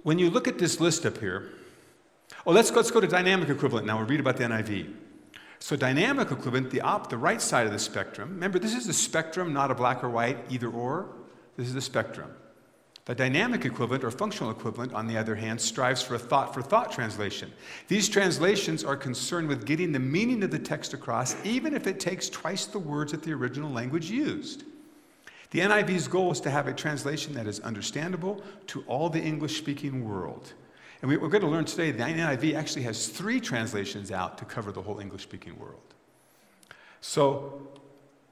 when 0.04 0.20
you 0.20 0.30
look 0.30 0.50
at 0.50 0.60
this 0.60 0.82
list 0.82 1.06
up 1.06 1.18
here, 1.18 1.52
oh, 2.46 2.52
let's, 2.52 2.72
let's 2.72 2.92
go 2.92 3.00
to 3.00 3.08
dynamic 3.08 3.48
equivalent 3.48 3.88
now. 3.88 3.98
We'll 3.98 4.08
read 4.08 4.20
about 4.20 4.36
the 4.36 4.44
NIV. 4.44 4.94
So, 5.60 5.76
dynamic 5.76 6.32
equivalent, 6.32 6.72
the, 6.72 6.82
op, 6.82 7.10
the 7.10 7.18
right 7.18 7.40
side 7.42 7.68
of 7.68 7.72
the 7.72 7.80
spectrum, 7.80 8.30
remember, 8.32 8.58
this 8.58 8.74
is 8.74 8.88
the 8.88 8.94
spectrum, 8.94 9.54
not 9.54 9.70
a 9.70 9.76
black 9.76 10.04
or 10.04 10.10
white, 10.10 10.40
either 10.50 10.68
or. 10.68 11.10
This 11.56 11.68
is 11.68 11.74
the 11.76 11.82
spectrum. 11.82 12.34
The 13.12 13.16
dynamic 13.16 13.66
equivalent 13.66 14.06
or 14.06 14.12
functional 14.12 14.52
equivalent, 14.52 14.94
on 14.94 15.06
the 15.06 15.18
other 15.18 15.36
hand, 15.36 15.60
strives 15.60 16.02
for 16.02 16.16
a 16.16 16.18
thought 16.18 16.54
for 16.54 16.62
thought 16.62 16.94
translation. 16.94 17.52
These 17.90 18.08
translations 18.08 18.86
are 18.86 18.96
concerned 18.96 19.50
with 19.50 19.66
getting 19.66 19.92
the 19.92 20.00
meaning 20.00 20.42
of 20.44 20.52
the 20.52 20.58
text 20.58 20.94
across, 20.94 21.36
even 21.46 21.74
if 21.74 21.88
it 21.88 22.00
takes 22.00 22.30
twice 22.30 22.68
the 22.68 22.80
words 22.80 23.12
that 23.12 23.22
the 23.22 23.34
original 23.34 23.70
language 23.70 24.10
used. 24.10 24.64
The 25.50 25.60
NIV's 25.60 26.08
goal 26.08 26.32
is 26.32 26.40
to 26.40 26.50
have 26.52 26.68
a 26.68 26.74
translation 26.74 27.34
that 27.34 27.48
is 27.48 27.60
understandable 27.60 28.42
to 28.68 28.82
all 28.88 29.10
the 29.10 29.20
English 29.20 29.58
speaking 29.58 30.08
world. 30.08 30.54
And 31.02 31.10
we, 31.10 31.18
are 31.18 31.28
going 31.28 31.42
to 31.42 31.48
learn 31.48 31.66
today 31.66 31.92
that 31.92 32.16
the 32.16 32.48
NIV 32.48 32.56
actually 32.56 32.84
has 32.84 33.10
three 33.10 33.42
translations 33.42 34.14
out 34.14 34.38
to 34.38 34.46
cover 34.46 34.72
the 34.72 34.82
whole 34.82 35.00
English 35.00 35.24
speaking 35.24 35.60
world. 35.60 35.82
So, 37.02 37.68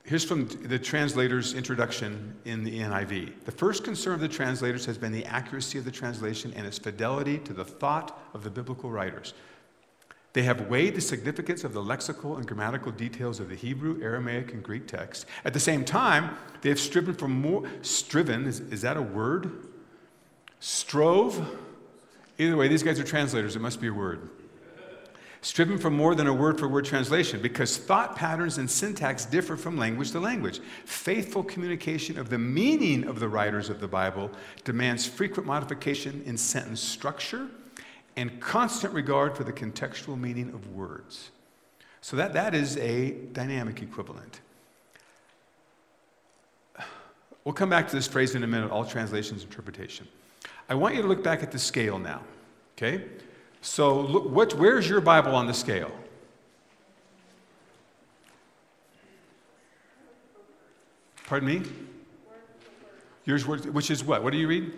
Here's 0.03 0.23
from 0.23 0.47
the 0.63 0.79
translator's 0.79 1.53
introduction 1.53 2.33
in 2.45 2.63
the 2.63 2.79
NIV. 2.79 3.45
The 3.45 3.51
first 3.51 3.83
concern 3.83 4.13
of 4.13 4.19
the 4.19 4.27
translators 4.27 4.85
has 4.85 4.97
been 4.97 5.11
the 5.11 5.25
accuracy 5.25 5.77
of 5.77 5.85
the 5.85 5.91
translation 5.91 6.53
and 6.55 6.65
its 6.65 6.79
fidelity 6.79 7.37
to 7.39 7.53
the 7.53 7.65
thought 7.65 8.19
of 8.33 8.43
the 8.43 8.49
biblical 8.49 8.89
writers. 8.89 9.33
They 10.33 10.43
have 10.43 10.67
weighed 10.67 10.95
the 10.95 11.01
significance 11.01 11.63
of 11.63 11.73
the 11.73 11.81
lexical 11.81 12.37
and 12.37 12.47
grammatical 12.47 12.91
details 12.91 13.39
of 13.39 13.49
the 13.49 13.55
Hebrew, 13.55 14.01
Aramaic, 14.01 14.53
and 14.53 14.63
Greek 14.63 14.87
text. 14.87 15.25
At 15.43 15.53
the 15.53 15.59
same 15.59 15.83
time, 15.83 16.37
they 16.61 16.69
have 16.69 16.79
striven 16.79 17.13
for 17.13 17.27
more. 17.27 17.69
Striven, 17.81 18.45
is, 18.45 18.59
is 18.59 18.81
that 18.81 18.95
a 18.95 19.01
word? 19.01 19.67
Strove? 20.59 21.57
Either 22.37 22.55
way, 22.55 22.67
these 22.67 22.83
guys 22.83 22.99
are 22.99 23.03
translators. 23.03 23.55
It 23.55 23.59
must 23.59 23.81
be 23.81 23.87
a 23.87 23.93
word 23.93 24.29
striven 25.41 25.77
for 25.77 25.89
more 25.89 26.15
than 26.15 26.27
a 26.27 26.33
word 26.33 26.59
for 26.59 26.67
word 26.67 26.85
translation 26.85 27.41
because 27.41 27.77
thought 27.77 28.15
patterns 28.15 28.57
and 28.57 28.69
syntax 28.69 29.25
differ 29.25 29.55
from 29.55 29.77
language 29.77 30.11
to 30.11 30.19
language. 30.19 30.59
Faithful 30.85 31.43
communication 31.43 32.17
of 32.19 32.29
the 32.29 32.37
meaning 32.37 33.05
of 33.05 33.19
the 33.19 33.27
writers 33.27 33.69
of 33.69 33.79
the 33.79 33.87
Bible 33.87 34.29
demands 34.63 35.05
frequent 35.05 35.47
modification 35.47 36.21
in 36.25 36.37
sentence 36.37 36.81
structure 36.81 37.47
and 38.17 38.41
constant 38.41 38.93
regard 38.93 39.35
for 39.37 39.43
the 39.45 39.53
contextual 39.53 40.19
meaning 40.19 40.49
of 40.49 40.73
words. 40.73 41.31
So 42.01 42.17
that, 42.17 42.33
that 42.33 42.53
is 42.53 42.77
a 42.77 43.11
dynamic 43.11 43.81
equivalent. 43.81 44.41
We'll 47.45 47.53
come 47.53 47.69
back 47.69 47.87
to 47.87 47.95
this 47.95 48.07
phrase 48.07 48.35
in 48.35 48.43
a 48.43 48.47
minute 48.47 48.71
all 48.71 48.85
translations 48.85 49.43
interpretation. 49.43 50.07
I 50.67 50.75
want 50.75 50.95
you 50.95 51.01
to 51.01 51.07
look 51.07 51.23
back 51.23 51.41
at 51.41 51.51
the 51.51 51.59
scale 51.59 51.97
now, 51.97 52.21
okay? 52.77 53.05
So, 53.61 53.99
look, 53.99 54.29
what, 54.29 54.53
where's 54.53 54.87
your 54.89 55.01
Bible 55.01 55.35
on 55.35 55.47
the 55.47 55.53
scale? 55.53 55.91
Pardon 61.25 61.47
me? 61.47 61.69
Yours, 63.25 63.45
which 63.45 63.91
is 63.91 64.03
what? 64.03 64.23
What 64.23 64.33
do 64.33 64.39
you 64.39 64.47
read? 64.47 64.71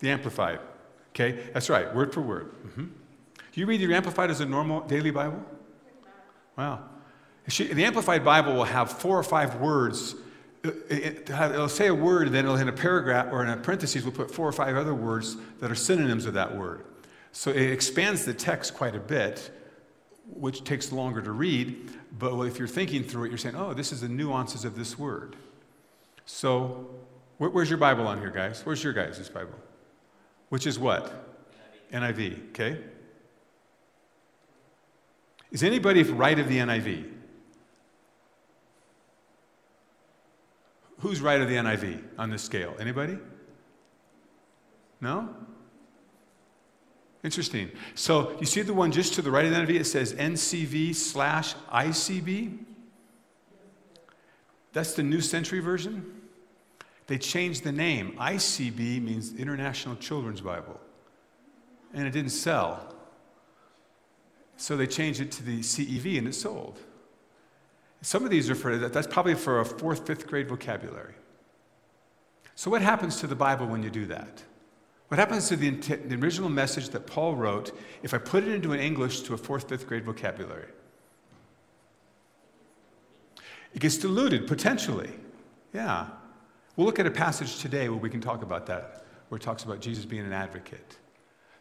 The 0.00 0.10
Amplified. 0.10 0.58
Okay, 1.10 1.50
that's 1.52 1.70
right, 1.70 1.94
word 1.94 2.12
for 2.12 2.20
word. 2.20 2.50
Mm-hmm. 2.66 2.86
You 3.54 3.66
read 3.66 3.80
the 3.80 3.92
Amplified 3.94 4.30
as 4.30 4.40
a 4.40 4.46
normal 4.46 4.80
daily 4.82 5.10
Bible? 5.10 5.44
Wow. 6.56 6.84
The 7.46 7.84
Amplified 7.84 8.24
Bible 8.24 8.54
will 8.54 8.64
have 8.64 8.90
four 8.90 9.18
or 9.18 9.22
five 9.22 9.56
words. 9.56 10.14
It'll 10.62 11.68
say 11.68 11.86
a 11.86 11.94
word, 11.94 12.30
then 12.30 12.44
it'll 12.44 12.56
in 12.56 12.68
a 12.68 12.72
paragraph 12.72 13.28
or 13.32 13.42
in 13.42 13.50
a 13.50 13.56
parentheses, 13.56 14.04
we'll 14.04 14.12
put 14.12 14.30
four 14.30 14.46
or 14.46 14.52
five 14.52 14.76
other 14.76 14.94
words 14.94 15.36
that 15.60 15.70
are 15.70 15.76
synonyms 15.76 16.26
of 16.26 16.34
that 16.34 16.56
word. 16.56 16.84
So 17.32 17.50
it 17.50 17.70
expands 17.70 18.24
the 18.24 18.34
text 18.34 18.74
quite 18.74 18.94
a 18.94 19.00
bit, 19.00 19.50
which 20.26 20.64
takes 20.64 20.92
longer 20.92 21.22
to 21.22 21.32
read. 21.32 21.90
But 22.18 22.38
if 22.42 22.58
you're 22.58 22.68
thinking 22.68 23.04
through 23.04 23.24
it, 23.24 23.28
you're 23.28 23.38
saying, 23.38 23.56
oh, 23.56 23.74
this 23.74 23.92
is 23.92 24.00
the 24.00 24.08
nuances 24.08 24.64
of 24.64 24.76
this 24.76 24.98
word. 24.98 25.36
So 26.24 26.88
where's 27.38 27.70
your 27.70 27.78
Bible 27.78 28.06
on 28.06 28.18
here, 28.18 28.30
guys? 28.30 28.64
Where's 28.64 28.82
your 28.82 28.92
guys' 28.92 29.28
Bible? 29.28 29.58
Which 30.48 30.66
is 30.66 30.78
what? 30.78 31.26
NIV, 31.92 32.48
NIV 32.48 32.48
okay? 32.50 32.78
Is 35.50 35.62
anybody 35.62 36.02
right 36.02 36.38
of 36.38 36.48
the 36.48 36.58
NIV? 36.58 37.10
Who's 40.98 41.20
right 41.20 41.40
of 41.40 41.48
the 41.48 41.54
NIV 41.54 42.02
on 42.18 42.30
this 42.30 42.42
scale? 42.42 42.74
Anybody? 42.78 43.18
No? 45.00 45.34
Interesting. 47.24 47.70
So 47.94 48.36
you 48.38 48.46
see 48.46 48.62
the 48.62 48.74
one 48.74 48.92
just 48.92 49.14
to 49.14 49.22
the 49.22 49.30
right 49.30 49.44
of 49.44 49.50
the 49.50 49.56
NIV? 49.56 49.80
It 49.80 49.84
says 49.84 50.14
NCV 50.14 50.94
slash 50.94 51.54
ICB. 51.72 52.58
That's 54.72 54.92
the 54.94 55.02
New 55.02 55.20
Century 55.20 55.60
Version. 55.60 56.14
They 57.08 57.18
changed 57.18 57.64
the 57.64 57.72
name. 57.72 58.14
ICB 58.18 59.02
means 59.02 59.34
International 59.34 59.96
Children's 59.96 60.40
Bible. 60.40 60.78
And 61.92 62.06
it 62.06 62.10
didn't 62.10 62.30
sell. 62.30 62.94
So 64.56 64.76
they 64.76 64.86
changed 64.86 65.20
it 65.20 65.32
to 65.32 65.42
the 65.42 65.60
CEV 65.60 66.18
and 66.18 66.28
it 66.28 66.34
sold. 66.34 66.78
Some 68.02 68.24
of 68.24 68.30
these 68.30 68.48
are 68.48 68.54
for, 68.54 68.76
that. 68.76 68.92
that's 68.92 69.06
probably 69.06 69.34
for 69.34 69.60
a 69.60 69.64
fourth, 69.64 70.06
fifth 70.06 70.26
grade 70.26 70.48
vocabulary. 70.48 71.14
So, 72.54 72.70
what 72.70 72.82
happens 72.82 73.20
to 73.20 73.26
the 73.26 73.34
Bible 73.34 73.66
when 73.66 73.82
you 73.82 73.90
do 73.90 74.06
that? 74.06 74.42
What 75.08 75.18
happens 75.18 75.48
to 75.48 75.56
the, 75.56 75.70
the, 75.70 76.16
original 76.16 76.50
message 76.50 76.90
that 76.90 77.06
Paul 77.06 77.34
wrote 77.34 77.72
if 78.02 78.12
I 78.12 78.18
put 78.18 78.44
it 78.44 78.50
into 78.50 78.72
an 78.72 78.80
English 78.80 79.22
to 79.22 79.34
a 79.34 79.38
fourth, 79.38 79.68
fifth 79.68 79.86
grade 79.86 80.04
vocabulary? 80.04 80.68
It 83.74 83.80
gets 83.80 83.96
diluted, 83.96 84.46
potentially. 84.46 85.10
Yeah. 85.72 86.08
We'll 86.76 86.86
look 86.86 86.98
at 86.98 87.06
a 87.06 87.10
passage 87.10 87.58
today 87.58 87.88
where 87.88 87.98
we 87.98 88.10
can 88.10 88.20
talk 88.20 88.42
about 88.42 88.66
that, 88.66 89.04
where 89.28 89.38
it 89.38 89.42
talks 89.42 89.64
about 89.64 89.80
Jesus 89.80 90.04
being 90.04 90.26
an 90.26 90.32
advocate. 90.32 90.98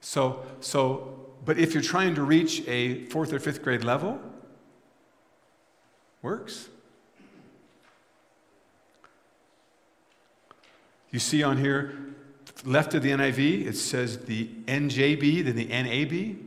So, 0.02 0.46
so, 0.60 1.28
but 1.46 1.58
if 1.58 1.74
you're 1.74 1.84
trying 1.84 2.16
to 2.16 2.24
reach 2.24 2.68
a 2.68 3.06
fourth 3.06 3.32
or 3.32 3.40
fifth 3.40 3.64
grade 3.64 3.84
level, 3.84 4.20
works. 6.22 6.68
You 11.12 11.20
see 11.20 11.44
on 11.44 11.58
here, 11.58 11.98
left 12.66 12.94
of 12.94 13.04
the 13.04 13.12
NIV, 13.12 13.68
it 13.68 13.76
says 13.76 14.20
the 14.26 14.48
NJB, 14.66 15.46
then 15.46 15.56
the 15.56 15.66
NAB. 15.66 16.38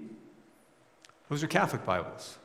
Those 1.28 1.42
are 1.42 1.46
Catholic 1.46 1.84
Bibles. 1.84 2.38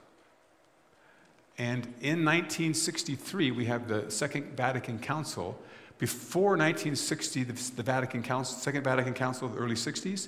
And 1.57 1.85
in 2.01 2.25
1963, 2.25 3.51
we 3.51 3.65
have 3.65 3.87
the 3.87 4.09
Second 4.11 4.57
Vatican 4.57 4.99
Council. 4.99 5.57
Before 5.97 6.57
1960, 6.57 7.43
the 7.43 7.83
Vatican 7.83 8.21
Council, 8.21 8.57
Second 8.57 8.83
Vatican 8.83 9.13
Council 9.13 9.47
of 9.47 9.53
the 9.53 9.59
early 9.59 9.75
60s, 9.75 10.27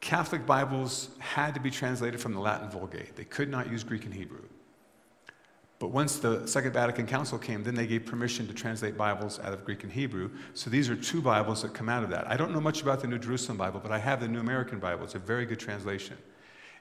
Catholic 0.00 0.46
Bibles 0.46 1.10
had 1.18 1.52
to 1.54 1.60
be 1.60 1.70
translated 1.70 2.20
from 2.20 2.32
the 2.32 2.40
Latin 2.40 2.70
Vulgate. 2.70 3.14
They 3.16 3.24
could 3.24 3.50
not 3.50 3.70
use 3.70 3.84
Greek 3.84 4.06
and 4.06 4.14
Hebrew. 4.14 4.44
But 5.80 5.92
once 5.92 6.18
the 6.18 6.46
Second 6.46 6.74
Vatican 6.74 7.06
Council 7.06 7.38
came, 7.38 7.64
then 7.64 7.74
they 7.74 7.86
gave 7.86 8.04
permission 8.04 8.46
to 8.46 8.52
translate 8.52 8.98
Bibles 8.98 9.40
out 9.40 9.54
of 9.54 9.64
Greek 9.64 9.82
and 9.82 9.90
Hebrew. 9.90 10.30
So 10.52 10.68
these 10.68 10.90
are 10.90 10.94
two 10.94 11.22
Bibles 11.22 11.62
that 11.62 11.72
come 11.72 11.88
out 11.88 12.04
of 12.04 12.10
that. 12.10 12.30
I 12.30 12.36
don't 12.36 12.52
know 12.52 12.60
much 12.60 12.82
about 12.82 13.00
the 13.00 13.08
New 13.08 13.18
Jerusalem 13.18 13.56
Bible, 13.56 13.80
but 13.82 13.90
I 13.90 13.98
have 13.98 14.20
the 14.20 14.28
New 14.28 14.40
American 14.40 14.78
Bible. 14.78 15.04
It's 15.04 15.14
a 15.14 15.18
very 15.18 15.46
good 15.46 15.58
translation. 15.58 16.18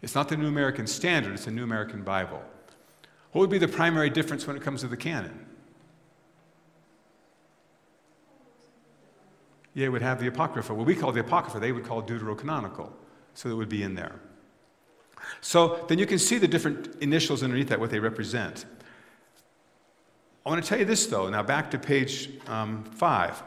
It's 0.02 0.16
not 0.16 0.28
the 0.28 0.36
New 0.36 0.47
American 0.47 0.86
Standard, 0.86 1.34
it's 1.34 1.45
the 1.45 1.52
New 1.52 1.64
American 1.64 2.04
Bible. 2.04 2.43
What 3.32 3.41
would 3.41 3.50
be 3.50 3.58
the 3.58 3.70
primary 3.70 4.10
difference 4.10 4.45
when 4.45 4.58
it 4.58 4.62
comes 4.62 4.82
to 4.82 4.88
the 4.88 4.97
canon? 4.97 5.45
Yeah, 9.74 9.86
it 9.86 9.89
would 9.89 10.02
have 10.02 10.20
the 10.20 10.28
Apocrypha. 10.28 10.74
What 10.74 10.86
we 10.86 10.95
call 10.95 11.14
the 11.14 11.22
Apocrypha, 11.22 11.60
they 11.60 11.72
would 11.72 11.86
call 11.86 12.04
Deuterocanonical. 12.04 12.89
So 13.34 13.50
it 13.50 13.54
would 13.54 13.70
be 13.70 13.84
in 13.84 13.95
there. 13.95 14.20
So 15.39 15.86
then 15.88 16.00
you 16.00 16.06
can 16.06 16.20
see 16.20 16.38
the 16.38 16.50
different 16.50 16.95
initials 17.02 17.43
underneath 17.43 17.70
that, 17.70 17.80
what 17.80 17.91
they 17.91 18.00
represent. 18.00 18.66
I 20.46 20.50
want 20.50 20.64
to 20.64 20.68
tell 20.68 20.80
you 20.80 20.86
this, 20.86 21.06
though. 21.06 21.30
Now, 21.30 21.44
back 21.44 21.72
to 21.72 21.78
page 21.78 22.30
um, 22.48 22.84
five. 22.84 23.42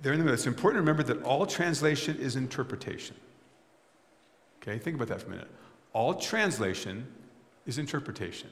There 0.00 0.12
in 0.12 0.18
the 0.18 0.24
middle. 0.24 0.34
It's 0.34 0.46
important 0.46 0.78
to 0.78 0.90
remember 0.90 1.02
that 1.14 1.22
all 1.24 1.44
translation 1.46 2.16
is 2.18 2.36
interpretation. 2.36 3.16
Okay, 4.62 4.78
think 4.78 4.96
about 4.96 5.08
that 5.08 5.20
for 5.20 5.28
a 5.28 5.30
minute. 5.30 5.48
All 5.92 6.14
translation 6.14 7.06
is 7.66 7.78
interpretation. 7.78 8.50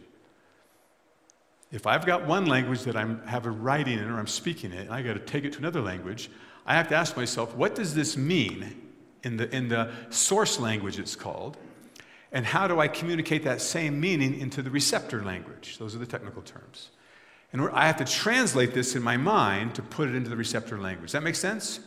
If 1.73 1.87
I've 1.87 2.07
got 2.07 2.27
one 2.27 2.47
language 2.47 2.83
that 2.83 2.97
I 2.97 3.07
have 3.27 3.47
a 3.47 3.51
writing 3.51 3.99
in 3.99 4.09
or 4.09 4.19
I'm 4.19 4.27
speaking 4.27 4.73
it, 4.73 4.83
and 4.83 4.91
I 4.91 5.03
got 5.03 5.15
to 5.15 5.21
take 5.21 5.45
it 5.45 5.53
to 5.55 5.59
another 5.59 5.81
language, 5.81 6.31
I 6.65 6.75
have 6.75 6.89
to 6.89 6.97
ask 6.97 7.17
myself, 7.17 7.55
what 7.55 7.75
does 7.75 7.95
this 7.95 8.17
mean 8.17 8.91
in 9.23 9.37
the, 9.37 9.55
in 9.55 9.69
the 9.69 9.91
source 10.11 10.61
language 10.61 10.99
it's 10.99 11.17
called? 11.17 11.57
And 12.33 12.45
how 12.45 12.67
do 12.67 12.81
I 12.81 12.89
communicate 12.89 13.45
that 13.45 13.61
same 13.61 14.01
meaning 14.01 14.39
into 14.39 14.63
the 14.63 14.71
receptor 14.71 15.23
language? 15.25 15.79
Those 15.79 15.95
are 15.95 15.99
the 15.99 16.07
technical 16.07 16.43
terms. 16.43 16.91
And 17.53 17.69
I 17.71 17.87
have 17.87 17.97
to 17.99 18.05
translate 18.05 18.75
this 18.75 18.97
in 18.97 19.03
my 19.03 19.17
mind 19.17 19.75
to 19.77 19.83
put 19.83 20.09
it 20.09 20.15
into 20.15 20.29
the 20.29 20.37
receptor 20.37 20.79
language. 20.79 21.13
That 21.13 21.23
makes 21.23 21.39
sense? 21.39 21.81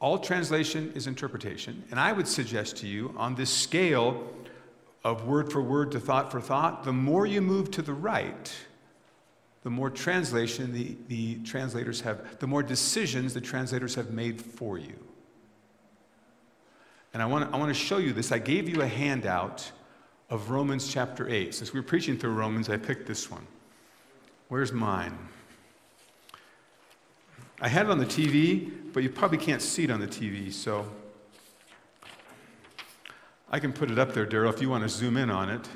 All 0.00 0.18
translation 0.18 0.92
is 0.94 1.06
interpretation. 1.06 1.84
And 1.90 1.98
I 1.98 2.12
would 2.12 2.28
suggest 2.28 2.76
to 2.78 2.86
you 2.86 3.14
on 3.16 3.36
this 3.36 3.50
scale 3.50 4.28
of 5.04 5.26
word 5.26 5.52
for 5.52 5.62
word 5.62 5.92
to 5.92 6.00
thought 6.00 6.32
for 6.32 6.40
thought, 6.40 6.84
the 6.84 6.92
more 6.92 7.26
you 7.26 7.40
move 7.40 7.70
to 7.72 7.82
the 7.82 7.92
right, 7.92 8.52
the 9.62 9.70
more 9.70 9.88
translation 9.88 10.72
the, 10.72 10.96
the 11.08 11.36
translators 11.44 12.00
have, 12.02 12.38
the 12.38 12.46
more 12.46 12.62
decisions 12.62 13.32
the 13.32 13.40
translators 13.40 13.94
have 13.94 14.10
made 14.10 14.40
for 14.40 14.78
you. 14.78 14.94
And 17.14 17.22
I 17.22 17.26
want, 17.26 17.48
to, 17.48 17.56
I 17.56 17.58
want 17.58 17.70
to 17.70 17.80
show 17.80 17.98
you 17.98 18.12
this. 18.12 18.32
I 18.32 18.38
gave 18.38 18.68
you 18.68 18.82
a 18.82 18.86
handout 18.86 19.70
of 20.30 20.50
Romans 20.50 20.92
chapter 20.92 21.28
8. 21.28 21.54
Since 21.54 21.72
we 21.72 21.78
were 21.78 21.86
preaching 21.86 22.18
through 22.18 22.32
Romans, 22.32 22.68
I 22.68 22.76
picked 22.76 23.06
this 23.06 23.30
one. 23.30 23.46
Where's 24.48 24.72
mine? 24.72 25.16
I 27.60 27.68
had 27.68 27.86
it 27.86 27.90
on 27.90 27.98
the 27.98 28.04
TV, 28.04 28.92
but 28.92 29.04
you 29.04 29.08
probably 29.08 29.38
can't 29.38 29.62
see 29.62 29.84
it 29.84 29.90
on 29.90 30.00
the 30.00 30.08
TV, 30.08 30.52
so 30.52 30.86
I 33.48 33.60
can 33.60 33.72
put 33.72 33.92
it 33.92 33.98
up 33.98 34.12
there, 34.12 34.26
Daryl, 34.26 34.52
if 34.52 34.60
you 34.60 34.68
want 34.68 34.82
to 34.82 34.88
zoom 34.88 35.16
in 35.16 35.30
on 35.30 35.48
it. 35.48 35.68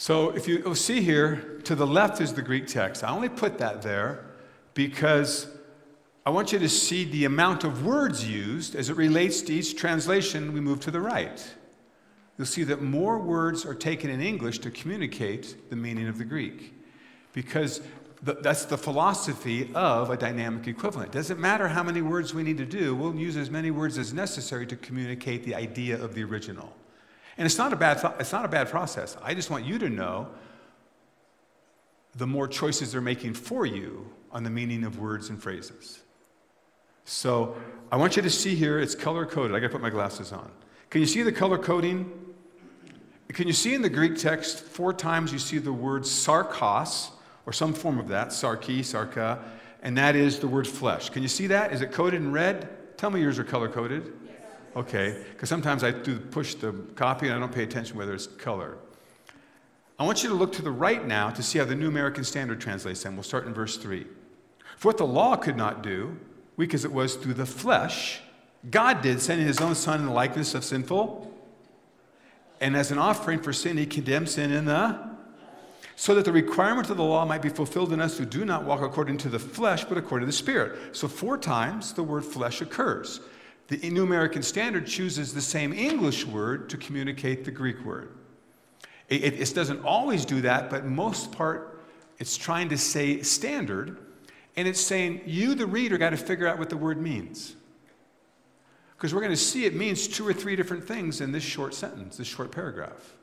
So 0.00 0.30
if 0.30 0.48
you 0.48 0.62
oh, 0.64 0.72
see 0.72 1.02
here, 1.02 1.60
to 1.64 1.74
the 1.74 1.86
left 1.86 2.22
is 2.22 2.32
the 2.32 2.40
Greek 2.40 2.66
text. 2.66 3.04
I 3.04 3.10
only 3.10 3.28
put 3.28 3.58
that 3.58 3.82
there 3.82 4.24
because 4.72 5.46
I 6.24 6.30
want 6.30 6.52
you 6.52 6.58
to 6.58 6.70
see 6.70 7.04
the 7.04 7.26
amount 7.26 7.64
of 7.64 7.84
words 7.84 8.26
used 8.26 8.74
as 8.74 8.88
it 8.88 8.96
relates 8.96 9.42
to 9.42 9.52
each 9.52 9.76
translation. 9.76 10.54
We 10.54 10.60
move 10.60 10.80
to 10.80 10.90
the 10.90 11.02
right. 11.02 11.46
You'll 12.38 12.46
see 12.46 12.64
that 12.64 12.80
more 12.80 13.18
words 13.18 13.66
are 13.66 13.74
taken 13.74 14.08
in 14.08 14.22
English 14.22 14.60
to 14.60 14.70
communicate 14.70 15.68
the 15.68 15.76
meaning 15.76 16.08
of 16.08 16.16
the 16.16 16.24
Greek 16.24 16.72
because 17.34 17.82
that's 18.22 18.64
the 18.64 18.78
philosophy 18.78 19.70
of 19.74 20.08
a 20.08 20.16
dynamic 20.16 20.66
equivalent. 20.66 21.12
Doesn't 21.12 21.38
matter 21.38 21.68
how 21.68 21.82
many 21.82 22.00
words 22.00 22.32
we 22.32 22.42
need 22.42 22.56
to 22.56 22.64
do, 22.64 22.94
we'll 22.94 23.14
use 23.14 23.36
as 23.36 23.50
many 23.50 23.70
words 23.70 23.98
as 23.98 24.14
necessary 24.14 24.66
to 24.68 24.76
communicate 24.76 25.44
the 25.44 25.54
idea 25.54 26.02
of 26.02 26.14
the 26.14 26.24
original. 26.24 26.74
And 27.36 27.46
it's 27.46 27.58
not 27.58 27.72
a 27.72 27.76
bad, 27.76 28.14
it's 28.18 28.32
not 28.32 28.44
a 28.44 28.48
bad 28.48 28.68
process. 28.68 29.16
I 29.22 29.34
just 29.34 29.50
want 29.50 29.64
you 29.64 29.78
to 29.78 29.88
know 29.88 30.28
the 32.16 32.26
more 32.26 32.48
choices 32.48 32.92
they're 32.92 33.00
making 33.00 33.34
for 33.34 33.64
you 33.64 34.10
on 34.32 34.42
the 34.42 34.50
meaning 34.50 34.84
of 34.84 34.98
words 34.98 35.30
and 35.30 35.42
phrases. 35.42 36.00
So 37.04 37.56
I 37.90 37.96
want 37.96 38.16
you 38.16 38.22
to 38.22 38.30
see 38.30 38.54
here, 38.54 38.78
it's 38.78 38.94
color 38.94 39.26
coded. 39.26 39.56
I 39.56 39.60
gotta 39.60 39.72
put 39.72 39.80
my 39.80 39.90
glasses 39.90 40.32
on. 40.32 40.50
Can 40.90 41.00
you 41.00 41.06
see 41.06 41.22
the 41.22 41.32
color 41.32 41.58
coding? 41.58 42.10
Can 43.28 43.46
you 43.46 43.52
see 43.52 43.74
in 43.74 43.82
the 43.82 43.88
Greek 43.88 44.16
text, 44.16 44.60
four 44.60 44.92
times 44.92 45.32
you 45.32 45.38
see 45.38 45.58
the 45.58 45.72
word 45.72 46.02
sarkos, 46.02 47.10
or 47.46 47.52
some 47.52 47.72
form 47.72 47.98
of 47.98 48.08
that, 48.08 48.28
sarki, 48.28 48.84
sarka, 48.84 49.42
and 49.82 49.96
that 49.96 50.14
is 50.14 50.38
the 50.38 50.46
word 50.46 50.66
flesh. 50.68 51.10
Can 51.10 51.22
you 51.22 51.28
see 51.28 51.46
that? 51.48 51.72
Is 51.72 51.80
it 51.80 51.90
coded 51.90 52.20
in 52.20 52.32
red? 52.32 52.68
Tell 52.96 53.10
me 53.10 53.20
yours 53.20 53.38
are 53.38 53.44
color 53.44 53.68
coded. 53.68 54.12
Okay, 54.76 55.24
because 55.32 55.48
sometimes 55.48 55.82
I 55.82 55.90
do 55.90 56.18
push 56.18 56.54
the 56.54 56.72
copy 56.94 57.26
and 57.26 57.34
I 57.34 57.40
don't 57.40 57.52
pay 57.52 57.64
attention 57.64 57.96
whether 57.96 58.14
it's 58.14 58.26
color. 58.26 58.78
I 59.98 60.04
want 60.04 60.22
you 60.22 60.28
to 60.28 60.34
look 60.34 60.52
to 60.52 60.62
the 60.62 60.70
right 60.70 61.04
now 61.04 61.30
to 61.30 61.42
see 61.42 61.58
how 61.58 61.64
the 61.64 61.74
New 61.74 61.88
American 61.88 62.24
Standard 62.24 62.60
translates 62.60 63.02
them. 63.02 63.16
We'll 63.16 63.22
start 63.22 63.46
in 63.46 63.52
verse 63.52 63.76
3. 63.76 64.06
For 64.76 64.88
what 64.88 64.96
the 64.96 65.06
law 65.06 65.36
could 65.36 65.56
not 65.56 65.82
do, 65.82 66.16
weak 66.56 66.72
as 66.72 66.84
it 66.84 66.92
was 66.92 67.16
through 67.16 67.34
the 67.34 67.46
flesh, 67.46 68.22
God 68.70 69.02
did, 69.02 69.20
sending 69.20 69.46
his 69.46 69.60
own 69.60 69.74
Son 69.74 70.00
in 70.00 70.06
the 70.06 70.12
likeness 70.12 70.54
of 70.54 70.64
sinful. 70.64 71.30
And 72.60 72.76
as 72.76 72.90
an 72.90 72.98
offering 72.98 73.40
for 73.40 73.52
sin, 73.52 73.76
he 73.76 73.86
condemned 73.86 74.28
sin 74.28 74.52
in 74.52 74.66
the. 74.66 75.10
So 75.96 76.14
that 76.14 76.24
the 76.24 76.32
requirement 76.32 76.88
of 76.88 76.96
the 76.96 77.04
law 77.04 77.26
might 77.26 77.42
be 77.42 77.48
fulfilled 77.48 77.92
in 77.92 78.00
us 78.00 78.16
who 78.16 78.24
do 78.24 78.44
not 78.44 78.64
walk 78.64 78.80
according 78.80 79.18
to 79.18 79.28
the 79.28 79.38
flesh, 79.38 79.84
but 79.84 79.98
according 79.98 80.26
to 80.26 80.32
the 80.32 80.36
Spirit. 80.36 80.96
So, 80.96 81.08
four 81.08 81.36
times 81.36 81.92
the 81.92 82.02
word 82.02 82.24
flesh 82.24 82.62
occurs. 82.62 83.20
The 83.70 83.88
New 83.88 84.02
American 84.02 84.42
Standard 84.42 84.84
chooses 84.84 85.32
the 85.32 85.40
same 85.40 85.72
English 85.72 86.26
word 86.26 86.68
to 86.70 86.76
communicate 86.76 87.44
the 87.44 87.52
Greek 87.52 87.84
word. 87.84 88.12
It, 89.08 89.22
it, 89.22 89.40
it, 89.40 89.54
doesn't 89.54 89.84
always 89.84 90.24
do 90.24 90.40
that, 90.40 90.70
but 90.70 90.86
most 90.86 91.30
part, 91.30 91.80
it's 92.18 92.36
trying 92.36 92.68
to 92.70 92.76
say 92.76 93.22
standard, 93.22 93.96
and 94.56 94.66
it's 94.66 94.80
saying 94.80 95.20
you, 95.24 95.54
the 95.54 95.66
reader, 95.66 95.98
got 95.98 96.10
to 96.10 96.16
figure 96.16 96.48
out 96.48 96.58
what 96.58 96.68
the 96.68 96.76
word 96.76 97.00
means. 97.00 97.54
Because 98.96 99.14
we're 99.14 99.20
going 99.20 99.30
to 99.30 99.36
see 99.36 99.66
it 99.66 99.74
means 99.76 100.08
two 100.08 100.26
or 100.26 100.32
three 100.32 100.56
different 100.56 100.84
things 100.84 101.20
in 101.20 101.30
this 101.30 101.44
short 101.44 101.72
sentence, 101.72 102.16
this 102.16 102.26
short 102.26 102.50
paragraph. 102.50 103.14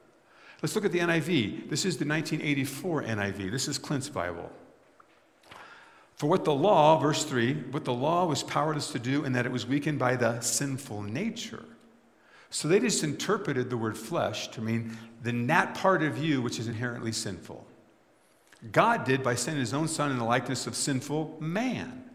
Let's 0.61 0.75
look 0.75 0.85
at 0.85 0.93
the 0.93 0.99
NIV. 0.99 1.69
This 1.69 1.83
is 1.83 1.97
the 1.97 2.05
1984 2.07 3.03
NIV. 3.03 3.51
This 3.51 3.67
is 3.67 3.77
Clint's 3.77 4.07
Bible. 4.07 4.49
For 6.17 6.25
what 6.25 6.45
the 6.45 6.53
law, 6.53 6.97
verse 6.97 7.23
3, 7.23 7.53
what 7.69 7.85
the 7.85 7.93
law 7.93 8.25
was 8.25 8.41
powerless 8.41 8.91
to 8.91 8.99
do, 8.99 9.23
and 9.23 9.35
that 9.35 9.45
it 9.45 9.51
was 9.51 9.67
weakened 9.67 9.99
by 9.99 10.15
the 10.15 10.41
sinful 10.41 11.03
nature. 11.03 11.63
So 12.49 12.67
they 12.67 12.79
just 12.79 13.03
interpreted 13.03 13.69
the 13.69 13.77
word 13.77 13.95
flesh 13.95 14.47
to 14.49 14.61
mean 14.61 14.97
the 15.21 15.31
nat 15.31 15.75
part 15.75 16.01
of 16.01 16.17
you 16.17 16.41
which 16.41 16.57
is 16.57 16.67
inherently 16.67 17.11
sinful. 17.11 17.67
God 18.71 19.03
did 19.03 19.21
by 19.21 19.35
sending 19.35 19.59
his 19.59 19.75
own 19.75 19.87
son 19.87 20.09
in 20.09 20.17
the 20.17 20.23
likeness 20.23 20.65
of 20.65 20.75
sinful 20.75 21.37
man. 21.39 22.09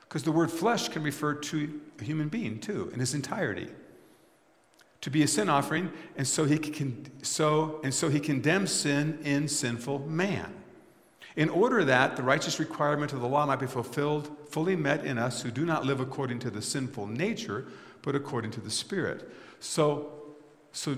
Because 0.00 0.22
the 0.22 0.32
word 0.32 0.50
flesh 0.50 0.90
can 0.90 1.02
refer 1.02 1.32
to 1.32 1.80
a 1.98 2.04
human 2.04 2.28
being 2.28 2.60
too, 2.60 2.90
in 2.92 3.00
his 3.00 3.14
entirety. 3.14 3.68
To 5.00 5.10
be 5.10 5.22
a 5.22 5.26
sin 5.26 5.48
offering, 5.48 5.90
and 6.18 6.28
so 6.28 6.44
he 6.44 6.58
can 6.58 7.10
so 7.22 7.80
and 7.82 7.94
so 7.94 8.10
he 8.10 8.20
condemns 8.20 8.70
sin 8.70 9.18
in 9.22 9.48
sinful 9.48 10.00
man 10.00 10.63
in 11.36 11.48
order 11.48 11.84
that 11.84 12.16
the 12.16 12.22
righteous 12.22 12.60
requirement 12.60 13.12
of 13.12 13.20
the 13.20 13.26
law 13.26 13.44
might 13.44 13.58
be 13.58 13.66
fulfilled, 13.66 14.30
fully 14.48 14.76
met 14.76 15.04
in 15.04 15.18
us 15.18 15.42
who 15.42 15.50
do 15.50 15.64
not 15.64 15.84
live 15.84 16.00
according 16.00 16.38
to 16.40 16.50
the 16.50 16.62
sinful 16.62 17.06
nature, 17.06 17.66
but 18.02 18.14
according 18.14 18.52
to 18.52 18.60
the 18.60 18.70
Spirit. 18.70 19.28
So, 19.58 20.12
so 20.72 20.96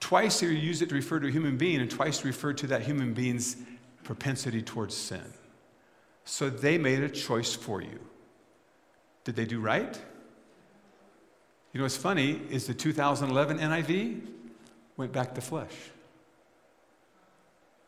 twice 0.00 0.40
here 0.40 0.50
you 0.50 0.58
use 0.58 0.80
it 0.80 0.88
to 0.88 0.94
refer 0.94 1.20
to 1.20 1.28
a 1.28 1.30
human 1.30 1.58
being, 1.58 1.80
and 1.80 1.90
twice 1.90 2.18
to 2.20 2.26
refer 2.26 2.54
to 2.54 2.66
that 2.68 2.82
human 2.82 3.12
being's 3.12 3.56
propensity 4.04 4.62
towards 4.62 4.96
sin. 4.96 5.34
So 6.24 6.48
they 6.48 6.78
made 6.78 7.02
a 7.02 7.08
choice 7.08 7.54
for 7.54 7.82
you. 7.82 7.98
Did 9.24 9.36
they 9.36 9.44
do 9.44 9.60
right? 9.60 10.00
You 11.72 11.78
know 11.78 11.84
what's 11.84 11.96
funny 11.96 12.40
is 12.48 12.66
the 12.66 12.74
2011 12.74 13.58
NIV 13.58 14.26
went 14.96 15.12
back 15.12 15.34
to 15.34 15.42
flesh. 15.42 15.72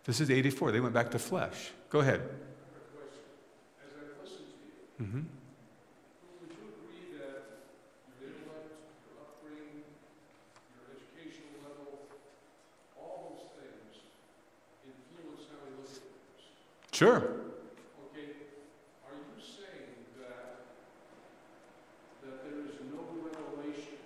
This 0.04 0.20
is 0.20 0.30
84. 0.30 0.72
They 0.72 0.80
went 0.80 0.94
back 0.94 1.10
to 1.12 1.18
flesh. 1.18 1.70
Go 1.90 2.00
ahead. 2.00 2.22
Mm-hmm. 5.00 5.16
would 5.16 6.52
you 6.52 6.60
agree 6.76 7.16
that 7.16 7.64
your 8.20 8.28
intellect, 8.36 8.68
your 9.08 9.16
upbringing, 9.24 9.80
your 10.76 10.84
educational 10.92 11.56
level, 11.64 12.04
all 13.00 13.32
those 13.32 13.48
things 13.56 14.04
influence 14.84 15.48
how 15.48 15.56
we 15.64 15.72
look 15.80 15.88
at 15.88 16.04
things? 16.04 16.92
Sure. 16.92 17.48
Okay, 18.12 18.44
are 19.08 19.16
you 19.16 19.40
saying 19.40 20.04
that, 20.20 20.68
that 22.20 22.44
there 22.44 22.60
is 22.68 22.76
no 22.92 23.00
revelation, 23.24 24.04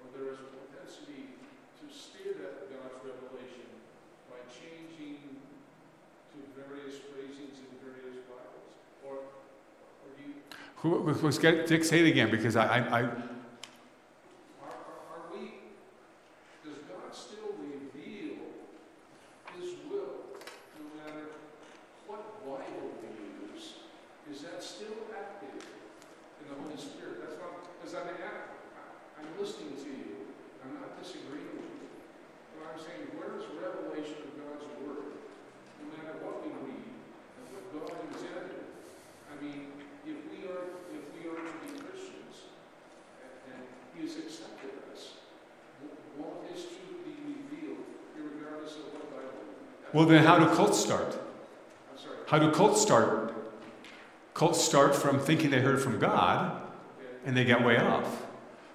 or 0.00 0.08
there 0.16 0.32
is 0.32 0.40
a 0.40 0.48
propensity 0.56 1.36
to 1.36 1.84
steer 1.92 2.32
that 2.40 2.72
God's 2.72 2.96
revelation 3.04 3.68
by 4.32 4.40
changing 4.48 5.20
to 6.32 6.36
various 6.56 6.96
phrasings 7.12 7.60
in 7.60 7.68
various 7.84 8.24
Bibles? 8.24 8.72
Or, 9.04 9.20
or 9.20 10.08
do 10.16 10.24
you, 10.24 10.40
Who's 11.24 11.38
get, 11.38 11.66
say 11.86 12.04
it 12.04 12.06
again 12.06 12.30
because 12.30 12.54
I, 12.54 12.66
I, 12.66 12.76
I 12.76 13.00
are, 13.00 13.08
are, 14.60 14.76
are 15.08 15.24
we, 15.32 15.72
does 16.60 16.84
God 16.84 17.08
still 17.16 17.56
reveal 17.56 18.44
His 19.56 19.72
will, 19.88 20.36
no 20.76 20.84
matter 21.00 21.32
what 22.04 22.44
Bible 22.44 22.92
we 23.00 23.08
use? 23.56 23.80
Is 24.30 24.42
that 24.42 24.62
still 24.62 25.08
active 25.16 25.64
in 26.44 26.52
the 26.52 26.60
Holy 26.60 26.76
Spirit? 26.76 27.24
That's 27.24 27.40
not, 27.40 27.72
because 27.80 27.96
I'm, 27.96 28.04
I'm 28.04 29.40
listening 29.40 29.80
to 29.80 29.88
you, 29.88 30.28
I'm 30.60 30.74
not 30.76 31.00
disagreeing 31.00 31.56
with 31.56 31.72
you. 31.72 31.88
But 32.52 32.68
I'm 32.68 32.76
Well, 50.04 50.12
then 50.12 50.24
how 50.26 50.38
do 50.38 50.54
cults 50.54 50.78
start? 50.78 51.16
How 52.26 52.38
do 52.38 52.50
cults 52.50 52.82
start? 52.82 53.32
Cults 54.34 54.62
start 54.62 54.94
from 54.94 55.18
thinking 55.18 55.48
they 55.48 55.60
heard 55.60 55.80
from 55.80 55.98
God, 55.98 56.60
and 57.24 57.34
they 57.34 57.46
get 57.46 57.64
way 57.64 57.78
off. 57.78 58.26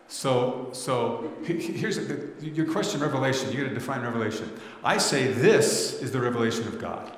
So, 0.07 0.69
so 0.73 1.31
he- 1.45 1.59
he- 1.59 1.73
here's 1.73 1.97
the, 1.97 2.31
your 2.41 2.65
question: 2.65 2.99
Revelation. 2.99 3.51
You 3.51 3.61
got 3.61 3.69
to 3.69 3.75
define 3.75 4.01
revelation. 4.01 4.51
I 4.83 4.97
say 4.97 5.31
this 5.31 6.01
is 6.01 6.11
the 6.11 6.19
revelation 6.19 6.67
of 6.67 6.81
God. 6.81 7.11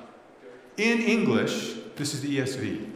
In 0.76 1.00
English, 1.00 1.72
this 1.96 2.12
is 2.12 2.20
the 2.20 2.36
ESV. 2.36 2.90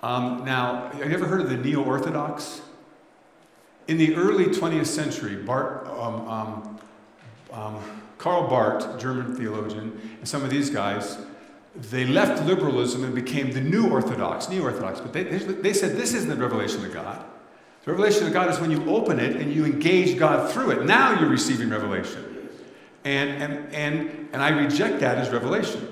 Um, 0.00 0.44
now, 0.44 0.90
have 0.90 1.08
you 1.08 1.14
ever 1.16 1.26
heard 1.26 1.40
of 1.40 1.50
the 1.50 1.56
neo-orthodox? 1.56 2.60
In 3.88 3.98
the 3.98 4.14
early 4.14 4.44
20th 4.44 4.86
century, 4.86 5.34
Bart, 5.34 5.88
um, 5.88 6.28
um, 6.28 6.78
um, 7.52 7.99
Karl 8.20 8.46
Barth, 8.48 9.00
German 9.00 9.34
theologian, 9.34 9.98
and 10.18 10.28
some 10.28 10.44
of 10.44 10.50
these 10.50 10.68
guys, 10.68 11.16
they 11.74 12.04
left 12.04 12.44
liberalism 12.44 13.02
and 13.02 13.14
became 13.14 13.50
the 13.50 13.62
new 13.62 13.88
Orthodox, 13.88 14.46
neo 14.50 14.64
Orthodox. 14.64 15.00
But 15.00 15.14
they, 15.14 15.22
they, 15.22 15.38
they 15.38 15.72
said 15.72 15.96
this 15.96 16.12
isn't 16.12 16.28
the 16.28 16.36
revelation 16.36 16.84
of 16.84 16.92
God. 16.92 17.24
The 17.82 17.92
revelation 17.92 18.26
of 18.26 18.34
God 18.34 18.50
is 18.50 18.60
when 18.60 18.70
you 18.70 18.94
open 18.94 19.18
it 19.18 19.36
and 19.36 19.50
you 19.50 19.64
engage 19.64 20.18
God 20.18 20.52
through 20.52 20.72
it. 20.72 20.84
Now 20.84 21.18
you're 21.18 21.30
receiving 21.30 21.70
revelation. 21.70 22.50
And, 23.04 23.42
and, 23.42 23.74
and, 23.74 24.28
and 24.34 24.42
I 24.42 24.50
reject 24.50 25.00
that 25.00 25.16
as 25.16 25.30
revelation. 25.30 25.88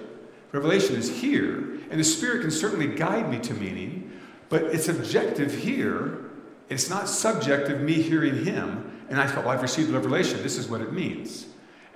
Revelation 0.52 0.96
is 0.96 1.08
here, 1.08 1.78
and 1.90 1.98
the 1.98 2.04
Spirit 2.04 2.42
can 2.42 2.50
certainly 2.50 2.88
guide 2.88 3.30
me 3.30 3.38
to 3.38 3.54
meaning, 3.54 4.12
but 4.50 4.64
it's 4.64 4.88
objective 4.88 5.54
here. 5.54 6.26
It's 6.68 6.90
not 6.90 7.08
subjective, 7.08 7.80
me 7.80 7.94
hearing 7.94 8.44
Him. 8.44 9.06
And 9.08 9.18
I 9.18 9.26
thought, 9.26 9.46
well, 9.46 9.54
I've 9.54 9.62
received 9.62 9.88
revelation. 9.88 10.42
This 10.42 10.58
is 10.58 10.68
what 10.68 10.82
it 10.82 10.92
means. 10.92 11.46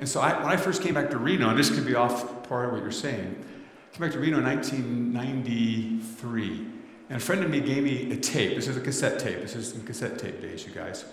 And 0.02 0.08
so 0.08 0.20
I, 0.20 0.36
when 0.42 0.50
I 0.50 0.56
first 0.56 0.82
came 0.82 0.94
back 0.94 1.10
to 1.10 1.16
Reno, 1.16 1.50
and 1.50 1.56
this 1.56 1.70
could 1.70 1.86
be 1.86 1.94
off 1.94 2.48
part 2.48 2.66
of 2.66 2.72
what 2.72 2.82
you're 2.82 2.90
saying, 2.90 3.36
I 3.38 3.94
came 3.94 4.00
back 4.00 4.10
to 4.14 4.18
Reno 4.18 4.38
in 4.38 4.44
1993. 4.44 6.66
And 7.08 7.16
a 7.16 7.20
friend 7.20 7.44
of 7.44 7.50
me 7.50 7.60
gave 7.60 7.84
me 7.84 8.10
a 8.10 8.16
tape. 8.16 8.56
This 8.56 8.66
is 8.66 8.76
a 8.76 8.80
cassette 8.80 9.20
tape. 9.20 9.40
This 9.40 9.54
is 9.54 9.76
in 9.76 9.84
cassette 9.84 10.18
tape 10.18 10.42
days, 10.42 10.66
you 10.66 10.72
guys. 10.72 11.04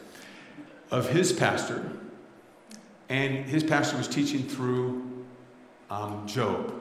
Of 0.90 1.08
his 1.08 1.32
pastor. 1.32 1.88
And 3.10 3.46
his 3.46 3.64
pastor 3.64 3.96
was 3.96 4.08
teaching 4.08 4.42
through 4.42 5.24
um, 5.92 6.26
Job. 6.26 6.74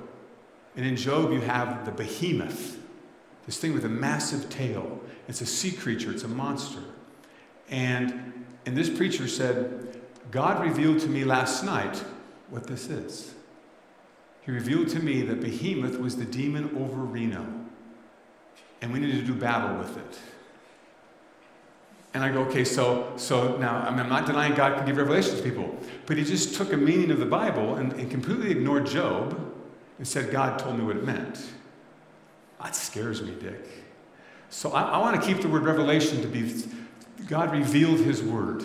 And 0.76 0.86
in 0.86 0.96
Job, 0.96 1.30
you 1.30 1.42
have 1.42 1.84
the 1.84 1.92
behemoth, 1.92 2.78
this 3.44 3.59
thing 3.59 3.74
with 3.74 3.84
a 3.84 3.90
massive 3.90 4.48
tail. 4.48 4.98
It's 5.28 5.42
a 5.42 5.46
sea 5.46 5.72
creature, 5.72 6.11
it's 6.11 6.24
a 6.24 6.28
monster. 6.28 6.80
And, 7.68 8.46
and 8.64 8.74
this 8.74 8.88
preacher 8.88 9.28
said, 9.28 9.88
God 10.31 10.62
revealed 10.62 11.01
to 11.01 11.09
me 11.09 11.24
last 11.24 11.64
night 11.64 12.03
what 12.51 12.66
this 12.66 12.89
is. 12.89 13.35
He 14.43 14.51
revealed 14.51 14.89
to 14.89 15.01
me 15.01 15.22
that 15.22 15.41
behemoth 15.41 15.99
was 15.99 16.16
the 16.16 16.24
demon 16.24 16.76
over 16.76 17.03
Reno. 17.03 17.47
And 18.81 18.93
we 18.93 19.01
needed 19.01 19.20
to 19.20 19.26
do 19.26 19.35
battle 19.35 19.76
with 19.76 19.97
it. 19.97 20.18
And 22.14 22.24
I 22.24 22.33
go, 22.33 22.41
okay, 22.45 22.64
so, 22.64 23.12
so 23.16 23.57
now 23.59 23.76
I 23.76 23.91
mean, 23.91 24.01
I'm 24.01 24.09
not 24.09 24.26
denying 24.26 24.55
God 24.55 24.76
can 24.76 24.87
give 24.87 24.97
revelations 24.97 25.41
to 25.41 25.43
people, 25.43 25.76
but 26.07 26.16
he 26.16 26.24
just 26.24 26.55
took 26.55 26.72
a 26.72 26.76
meaning 26.76 27.11
of 27.11 27.18
the 27.18 27.26
Bible 27.26 27.76
and, 27.76 27.93
and 27.93 28.11
completely 28.11 28.51
ignored 28.51 28.87
Job 28.87 29.39
and 29.99 30.09
said, 30.09 30.31
God 30.31 30.59
told 30.59 30.79
me 30.79 30.85
what 30.85 30.97
it 30.97 31.05
meant. 31.05 31.45
That 32.62 32.74
scares 32.74 33.22
me, 33.22 33.35
Dick. 33.39 33.64
So 34.51 34.72
I, 34.72 34.83
I 34.83 34.99
want 34.99 35.20
to 35.20 35.26
keep 35.26 35.43
the 35.43 35.49
word 35.49 35.64
revelation 35.64 36.22
to 36.22 36.29
be 36.29 36.64
God 37.26 37.53
revealed 37.53 38.01
his 38.01 38.22
word. 38.22 38.64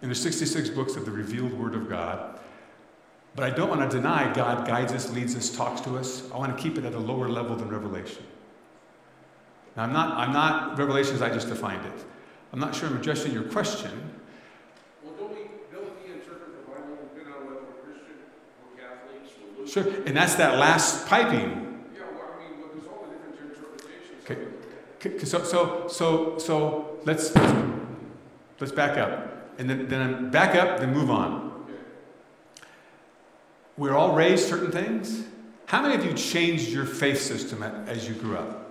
And 0.00 0.08
there's 0.10 0.22
66 0.22 0.70
books 0.70 0.96
of 0.96 1.04
the 1.04 1.10
revealed 1.10 1.52
word 1.52 1.74
of 1.74 1.88
God. 1.88 2.38
But 3.34 3.44
I 3.44 3.54
don't 3.54 3.68
want 3.68 3.88
to 3.88 3.96
deny 3.96 4.32
God 4.32 4.66
guides 4.66 4.92
us, 4.92 5.12
leads 5.12 5.36
us, 5.36 5.54
talks 5.54 5.80
to 5.82 5.96
us. 5.96 6.28
I 6.32 6.38
want 6.38 6.56
to 6.56 6.62
keep 6.62 6.78
it 6.78 6.84
at 6.84 6.94
a 6.94 6.98
lower 6.98 7.28
level 7.28 7.56
than 7.56 7.68
revelation. 7.68 8.24
Now, 9.76 9.84
I'm 9.84 9.92
not, 9.92 10.16
I'm 10.16 10.32
not 10.32 10.78
revelation 10.78 11.14
as 11.14 11.22
I 11.22 11.28
just 11.28 11.48
defined 11.48 11.84
it. 11.86 12.04
I'm 12.52 12.58
not 12.58 12.74
sure 12.74 12.88
I'm 12.88 12.96
addressing 12.96 13.32
your 13.32 13.44
question. 13.44 13.92
Well, 15.04 15.14
don't 15.14 15.30
we, 15.30 15.50
don't 15.72 15.84
we 16.02 16.14
interpret 16.14 16.50
the 16.50 16.70
Bible, 16.70 16.98
depending 17.14 17.32
on 17.32 17.46
whether 17.46 17.60
we're 17.60 17.92
Christian 17.92 18.16
or 18.64 18.80
Catholics 18.80 19.30
or 19.40 19.62
Lutheran? 19.62 19.92
Sure. 19.94 20.04
And 20.06 20.16
that's 20.16 20.34
that 20.36 20.58
last 20.58 21.06
piping. 21.06 21.84
Yeah, 21.94 22.00
well, 22.12 22.30
I 22.34 22.42
mean, 22.42 22.58
there's 22.72 22.88
all 22.88 23.06
the 23.06 23.14
different 23.14 23.56
interpretations. 23.56 24.24
Okay. 25.00 25.24
So, 25.24 25.44
so, 25.44 25.86
so, 25.86 26.38
so 26.38 26.98
let's, 27.04 27.32
let's 28.58 28.72
back 28.72 28.98
up. 28.98 29.37
And 29.58 29.68
then, 29.68 29.88
then 29.88 30.30
back 30.30 30.54
up, 30.54 30.78
then 30.78 30.94
move 30.94 31.10
on. 31.10 31.66
We're 33.76 33.94
all 33.94 34.14
raised 34.14 34.48
certain 34.48 34.72
things. 34.72 35.24
How 35.66 35.82
many 35.82 35.94
of 35.94 36.04
you 36.04 36.14
changed 36.14 36.70
your 36.70 36.84
faith 36.84 37.20
system 37.20 37.62
as 37.62 38.08
you 38.08 38.14
grew 38.14 38.36
up? 38.38 38.70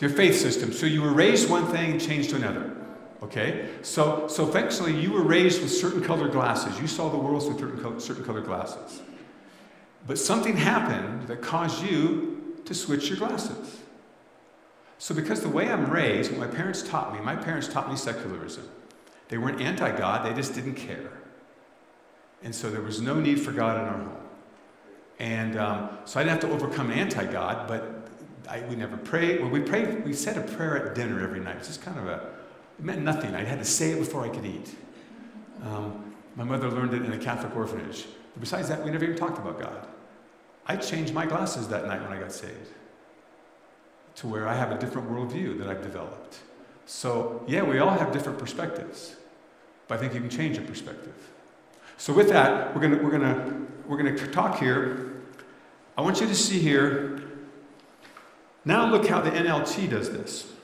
Your 0.00 0.10
faith 0.10 0.36
system. 0.36 0.72
So 0.72 0.86
you 0.86 1.02
were 1.02 1.12
raised 1.12 1.48
one 1.48 1.66
thing 1.66 1.92
and 1.92 2.00
changed 2.00 2.30
to 2.30 2.36
another. 2.36 2.76
Okay? 3.22 3.70
So, 3.82 4.28
so 4.28 4.46
thankfully, 4.46 4.98
you 4.98 5.12
were 5.12 5.22
raised 5.22 5.62
with 5.62 5.70
certain 5.70 6.02
colored 6.02 6.32
glasses. 6.32 6.78
You 6.80 6.86
saw 6.86 7.08
the 7.08 7.16
world 7.16 7.42
through 7.42 7.58
certain, 7.58 7.82
col- 7.82 8.00
certain 8.00 8.24
colored 8.24 8.44
glasses. 8.44 9.00
But 10.06 10.18
something 10.18 10.56
happened 10.56 11.28
that 11.28 11.40
caused 11.40 11.82
you 11.82 12.54
to 12.66 12.74
switch 12.74 13.08
your 13.08 13.18
glasses. 13.18 13.80
So, 14.98 15.14
because 15.14 15.40
the 15.40 15.48
way 15.48 15.70
I'm 15.70 15.90
raised, 15.90 16.30
what 16.30 16.40
my 16.40 16.54
parents 16.54 16.82
taught 16.82 17.14
me, 17.14 17.20
my 17.20 17.36
parents 17.36 17.68
taught 17.68 17.88
me 17.90 17.96
secularism. 17.96 18.68
They 19.28 19.38
weren't 19.38 19.60
anti 19.60 19.96
God, 19.96 20.24
they 20.24 20.34
just 20.34 20.54
didn't 20.54 20.74
care. 20.74 21.10
And 22.42 22.54
so 22.54 22.70
there 22.70 22.82
was 22.82 23.00
no 23.00 23.18
need 23.18 23.40
for 23.40 23.52
God 23.52 23.80
in 23.80 23.86
our 23.86 23.98
home. 23.98 24.16
And 25.18 25.56
um, 25.58 25.90
so 26.04 26.20
I 26.20 26.24
didn't 26.24 26.42
have 26.42 26.50
to 26.50 26.54
overcome 26.54 26.90
anti 26.90 27.24
God, 27.24 27.66
but 27.66 28.08
I, 28.48 28.60
we 28.68 28.76
never 28.76 28.96
prayed. 28.96 29.40
Well, 29.40 29.50
we 29.50 29.60
prayed, 29.60 30.04
we 30.04 30.12
said 30.12 30.36
a 30.36 30.42
prayer 30.42 30.88
at 30.88 30.94
dinner 30.94 31.22
every 31.22 31.40
night. 31.40 31.56
It's 31.56 31.68
just 31.68 31.82
kind 31.82 31.98
of 31.98 32.06
a, 32.06 32.32
it 32.78 32.84
meant 32.84 33.02
nothing. 33.02 33.34
I 33.34 33.44
had 33.44 33.58
to 33.58 33.64
say 33.64 33.92
it 33.92 33.98
before 33.98 34.24
I 34.24 34.28
could 34.28 34.44
eat. 34.44 34.74
Um, 35.62 36.14
my 36.36 36.44
mother 36.44 36.70
learned 36.70 36.94
it 36.94 37.02
in 37.02 37.12
a 37.12 37.18
Catholic 37.18 37.56
orphanage. 37.56 38.04
But 38.34 38.40
besides 38.40 38.68
that, 38.68 38.84
we 38.84 38.90
never 38.90 39.04
even 39.04 39.16
talked 39.16 39.38
about 39.38 39.60
God. 39.60 39.86
I 40.66 40.76
changed 40.76 41.14
my 41.14 41.26
glasses 41.26 41.68
that 41.68 41.86
night 41.86 42.02
when 42.02 42.12
I 42.12 42.20
got 42.20 42.32
saved 42.32 42.70
to 44.16 44.26
where 44.28 44.48
I 44.48 44.54
have 44.54 44.70
a 44.70 44.78
different 44.78 45.10
worldview 45.10 45.58
that 45.58 45.68
I've 45.68 45.82
developed. 45.82 46.38
So, 46.86 47.44
yeah, 47.46 47.62
we 47.62 47.78
all 47.78 47.90
have 47.90 48.12
different 48.12 48.38
perspectives, 48.38 49.16
but 49.88 49.96
I 49.96 50.00
think 50.00 50.14
you 50.14 50.20
can 50.20 50.30
change 50.30 50.56
your 50.56 50.66
perspective. 50.66 51.14
So, 51.96 52.12
with 52.12 52.28
that, 52.28 52.74
we're 52.74 52.82
gonna 52.82 53.02
we're 53.02 53.10
gonna 53.10 53.60
we're 53.86 53.96
gonna 53.96 54.16
talk 54.28 54.58
here. 54.58 55.12
I 55.96 56.02
want 56.02 56.20
you 56.20 56.26
to 56.26 56.34
see 56.34 56.58
here. 56.58 57.22
Now, 58.64 58.90
look 58.90 59.06
how 59.06 59.20
the 59.20 59.30
NLT 59.30 59.90
does 59.90 60.10
this. 60.10 60.54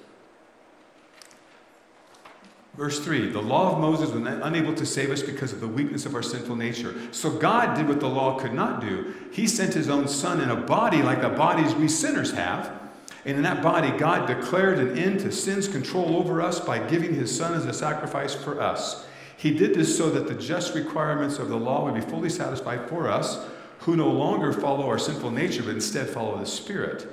Verse 2.80 2.98
3 3.00 3.28
The 3.28 3.42
law 3.42 3.72
of 3.72 3.78
Moses 3.78 4.10
was 4.10 4.22
unable 4.22 4.74
to 4.74 4.86
save 4.86 5.10
us 5.10 5.22
because 5.22 5.52
of 5.52 5.60
the 5.60 5.68
weakness 5.68 6.06
of 6.06 6.14
our 6.14 6.22
sinful 6.22 6.56
nature. 6.56 6.94
So 7.12 7.30
God 7.30 7.76
did 7.76 7.88
what 7.88 8.00
the 8.00 8.08
law 8.08 8.38
could 8.38 8.54
not 8.54 8.80
do. 8.80 9.14
He 9.32 9.46
sent 9.46 9.74
his 9.74 9.88
own 9.88 10.08
Son 10.08 10.40
in 10.40 10.50
a 10.50 10.56
body 10.56 11.02
like 11.02 11.20
the 11.20 11.28
bodies 11.28 11.74
we 11.74 11.88
sinners 11.88 12.32
have. 12.32 12.79
And 13.24 13.36
in 13.36 13.42
that 13.42 13.62
body, 13.62 13.90
God 13.98 14.26
declared 14.26 14.78
an 14.78 14.96
end 14.96 15.20
to 15.20 15.32
sin's 15.32 15.68
control 15.68 16.16
over 16.16 16.40
us 16.40 16.58
by 16.58 16.78
giving 16.78 17.14
his 17.14 17.36
Son 17.36 17.54
as 17.54 17.66
a 17.66 17.72
sacrifice 17.72 18.34
for 18.34 18.60
us. 18.60 19.06
He 19.36 19.52
did 19.52 19.74
this 19.74 19.96
so 19.96 20.10
that 20.10 20.26
the 20.26 20.34
just 20.34 20.74
requirements 20.74 21.38
of 21.38 21.48
the 21.48 21.56
law 21.56 21.84
would 21.84 21.94
be 21.94 22.00
fully 22.00 22.30
satisfied 22.30 22.88
for 22.88 23.08
us, 23.08 23.38
who 23.80 23.96
no 23.96 24.10
longer 24.10 24.52
follow 24.52 24.86
our 24.88 24.98
sinful 24.98 25.30
nature, 25.30 25.62
but 25.62 25.74
instead 25.74 26.08
follow 26.08 26.38
the 26.38 26.46
Spirit. 26.46 27.06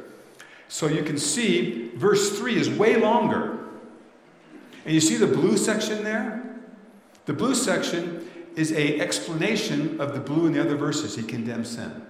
So 0.69 0.87
you 0.87 1.03
can 1.03 1.17
see 1.17 1.91
verse 1.95 2.37
3 2.37 2.57
is 2.57 2.69
way 2.69 2.97
longer. 2.97 3.57
And 4.85 4.93
you 4.93 5.01
see 5.01 5.15
the 5.17 5.27
blue 5.27 5.57
section 5.57 6.03
there? 6.03 6.43
The 7.25 7.33
blue 7.33 7.55
section 7.55 8.29
is 8.55 8.71
a 8.71 8.99
explanation 8.99 9.99
of 9.99 10.13
the 10.13 10.19
blue 10.19 10.47
in 10.47 10.53
the 10.53 10.61
other 10.61 10.75
verses. 10.75 11.15
He 11.15 11.23
condemns 11.23 11.71
sin. 11.71 12.06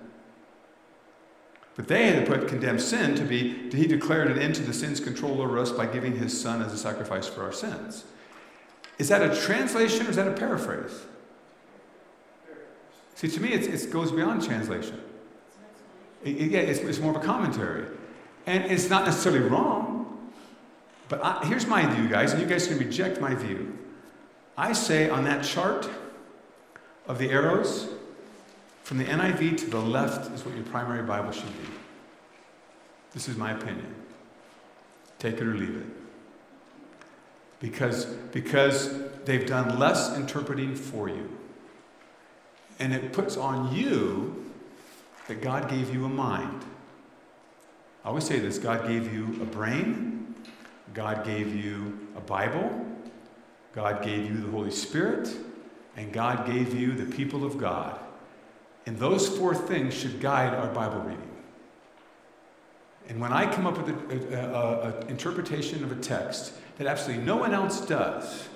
But 1.77 1.87
they 1.87 2.07
had 2.07 2.27
put 2.27 2.47
condemn 2.47 2.79
sin 2.79 3.15
to 3.15 3.23
be, 3.23 3.69
he 3.71 3.85
declared 3.87 4.29
an 4.31 4.39
end 4.39 4.55
to 4.55 4.63
the 4.63 4.73
sin's 4.73 4.99
control 4.99 5.41
over 5.41 5.59
us 5.59 5.71
by 5.71 5.85
giving 5.85 6.17
his 6.17 6.39
son 6.39 6.61
as 6.61 6.73
a 6.73 6.77
sacrifice 6.77 7.27
for 7.27 7.43
our 7.43 7.53
sins. 7.53 8.03
Is 8.97 9.09
that 9.09 9.21
a 9.21 9.39
translation 9.39 10.07
or 10.07 10.09
is 10.09 10.15
that 10.15 10.27
a 10.27 10.31
paraphrase? 10.31 11.05
See, 13.13 13.27
to 13.27 13.39
me, 13.39 13.49
it 13.49 13.91
goes 13.91 14.11
beyond 14.11 14.43
translation. 14.43 14.99
It, 16.23 16.37
it- 16.41 16.51
yeah, 16.51 16.59
it's, 16.61 16.79
it's 16.79 16.99
more 16.99 17.11
of 17.15 17.17
a 17.21 17.25
commentary. 17.25 17.85
And 18.47 18.71
it's 18.71 18.89
not 18.89 19.05
necessarily 19.05 19.41
wrong, 19.47 20.31
but 21.09 21.23
I, 21.23 21.45
here's 21.45 21.67
my 21.67 21.85
view, 21.93 22.07
guys, 22.09 22.33
and 22.33 22.41
you 22.41 22.47
guys 22.47 22.67
can 22.67 22.79
reject 22.79 23.21
my 23.21 23.35
view. 23.35 23.77
I 24.57 24.73
say 24.73 25.09
on 25.09 25.25
that 25.25 25.43
chart 25.45 25.87
of 27.07 27.19
the 27.19 27.29
arrows, 27.29 27.87
from 28.87 28.99
the 28.99 29.03
NIV 29.03 29.57
to 29.57 29.65
the 29.65 29.81
left 29.81 30.31
is 30.33 30.45
what 30.45 30.55
your 30.55 30.63
primary 30.63 31.03
Bible 31.03 31.33
should 31.33 31.51
be. 31.61 31.67
This 33.13 33.27
is 33.27 33.35
my 33.35 33.51
opinion. 33.51 33.93
Take 35.19 35.33
it 35.33 35.41
or 35.41 35.55
leave 35.55 35.75
it. 35.75 35.85
Because, 37.59 38.05
because 38.05 38.97
they've 39.25 39.45
done 39.45 39.77
less 39.77 40.15
interpreting 40.15 40.73
for 40.73 41.09
you. 41.09 41.29
And 42.79 42.93
it 42.93 43.11
puts 43.11 43.35
on 43.35 43.75
you 43.75 44.53
that 45.27 45.41
God 45.41 45.69
gave 45.69 45.93
you 45.93 46.05
a 46.05 46.09
mind. 46.09 46.63
I 48.05 48.07
always 48.07 48.23
say 48.23 48.39
this 48.39 48.57
God 48.57 48.87
gave 48.87 49.13
you 49.13 49.37
a 49.41 49.45
brain, 49.45 50.33
God 50.93 51.25
gave 51.25 51.53
you 51.53 52.07
a 52.15 52.21
Bible, 52.21 52.85
God 53.73 54.01
gave 54.01 54.31
you 54.31 54.37
the 54.37 54.51
Holy 54.51 54.71
Spirit, 54.71 55.29
and 55.97 56.13
God 56.13 56.47
gave 56.47 56.73
you 56.73 56.93
the 56.93 57.13
people 57.13 57.43
of 57.43 57.57
God. 57.57 57.99
And 58.87 58.97
those 58.97 59.27
four 59.27 59.53
things 59.53 59.93
should 59.93 60.21
guide 60.21 60.53
our 60.53 60.73
Bible 60.73 61.01
reading. 61.01 61.29
And 63.09 63.19
when 63.19 63.33
I 63.33 63.53
come 63.53 63.67
up 63.67 63.77
with 63.77 63.89
an 63.89 65.09
interpretation 65.09 65.83
of 65.83 65.91
a 65.91 65.95
text 65.95 66.53
that 66.77 66.87
absolutely 66.87 67.25
no 67.25 67.35
one 67.35 67.53
else 67.53 67.81
does, 67.85 68.47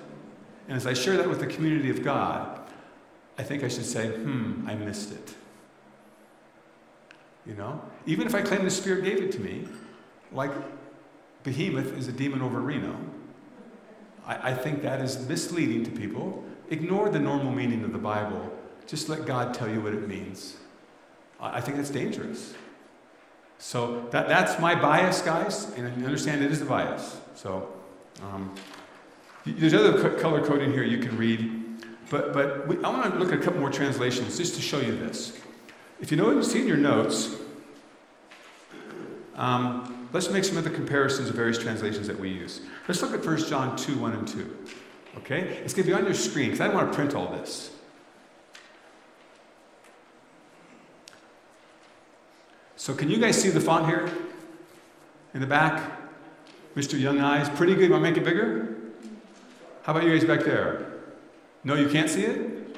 and 0.68 0.76
as 0.76 0.86
I 0.86 0.94
share 0.94 1.18
that 1.18 1.28
with 1.28 1.40
the 1.40 1.46
community 1.46 1.90
of 1.90 2.02
God, 2.02 2.60
I 3.36 3.42
think 3.42 3.62
I 3.62 3.68
should 3.68 3.84
say, 3.84 4.08
hmm, 4.08 4.66
I 4.66 4.74
missed 4.74 5.12
it. 5.12 5.34
You 7.44 7.54
know? 7.54 7.82
Even 8.06 8.26
if 8.26 8.34
I 8.34 8.40
claim 8.40 8.64
the 8.64 8.70
Spirit 8.70 9.04
gave 9.04 9.20
it 9.20 9.32
to 9.32 9.40
me, 9.40 9.68
like 10.32 10.52
Behemoth 11.42 11.96
is 11.98 12.08
a 12.08 12.12
demon 12.12 12.40
over 12.40 12.60
Reno, 12.60 12.96
I, 14.26 14.50
I 14.50 14.54
think 14.54 14.82
that 14.82 15.00
is 15.00 15.28
misleading 15.28 15.84
to 15.84 15.90
people. 15.90 16.44
Ignore 16.70 17.10
the 17.10 17.18
normal 17.18 17.52
meaning 17.52 17.84
of 17.84 17.92
the 17.92 17.98
Bible. 17.98 18.51
Just 18.86 19.08
let 19.08 19.26
God 19.26 19.54
tell 19.54 19.68
you 19.68 19.80
what 19.80 19.94
it 19.94 20.06
means. 20.08 20.56
I, 21.40 21.60
think 21.60 21.76
that's 21.76 21.90
dangerous. 21.90 22.54
So 23.58 24.08
that, 24.10 24.28
that's 24.28 24.60
my 24.60 24.74
bias, 24.74 25.22
guys, 25.22 25.72
and 25.76 26.04
understand 26.04 26.44
it 26.44 26.52
is 26.52 26.62
a 26.62 26.64
bias. 26.64 27.20
So 27.34 27.72
um, 28.22 28.54
there's 29.44 29.74
other 29.74 30.18
color 30.18 30.44
coding 30.44 30.72
here 30.72 30.84
you 30.84 30.98
can 30.98 31.16
read, 31.16 31.84
but, 32.10 32.32
but 32.32 32.68
we, 32.68 32.76
I 32.84 32.88
want 32.90 33.12
to 33.12 33.18
look 33.18 33.32
at 33.32 33.40
a 33.40 33.42
couple 33.42 33.60
more 33.60 33.70
translations 33.70 34.36
just 34.36 34.54
to 34.56 34.62
show 34.62 34.80
you 34.80 34.96
this. 34.96 35.38
If 36.00 36.10
you 36.10 36.16
know 36.16 36.40
see 36.42 36.60
in 36.60 36.68
your 36.68 36.76
notes, 36.76 37.36
um, 39.34 40.08
let's 40.12 40.30
make 40.30 40.44
some 40.44 40.58
other 40.58 40.70
comparisons 40.70 41.28
of 41.28 41.34
various 41.34 41.58
translations 41.58 42.06
that 42.06 42.18
we 42.18 42.28
use. 42.28 42.60
Let's 42.86 43.02
look 43.02 43.14
at 43.14 43.24
1 43.24 43.48
John 43.48 43.76
2 43.76 43.98
1 43.98 44.12
and 44.12 44.28
2. 44.28 44.56
Okay? 45.18 45.40
It's 45.64 45.74
going 45.74 45.86
to 45.86 45.92
be 45.92 45.98
on 45.98 46.04
your 46.04 46.14
screen 46.14 46.46
because 46.46 46.60
I 46.60 46.66
don't 46.66 46.76
want 46.76 46.92
to 46.92 46.96
print 46.96 47.14
all 47.14 47.28
this. 47.28 47.70
So, 52.82 52.92
can 52.92 53.08
you 53.08 53.18
guys 53.18 53.40
see 53.40 53.48
the 53.48 53.60
font 53.60 53.86
here? 53.86 54.10
In 55.34 55.40
the 55.40 55.46
back? 55.46 56.00
Mr. 56.74 56.98
Young 56.98 57.20
Eyes. 57.20 57.48
Pretty 57.50 57.76
good. 57.76 57.92
Want 57.92 58.02
to 58.02 58.10
make 58.10 58.18
it 58.18 58.24
bigger? 58.24 58.76
How 59.84 59.92
about 59.92 60.02
you 60.02 60.10
guys 60.10 60.24
back 60.24 60.44
there? 60.44 60.84
No, 61.62 61.76
you 61.76 61.88
can't 61.88 62.10
see 62.10 62.24
it? 62.24 62.76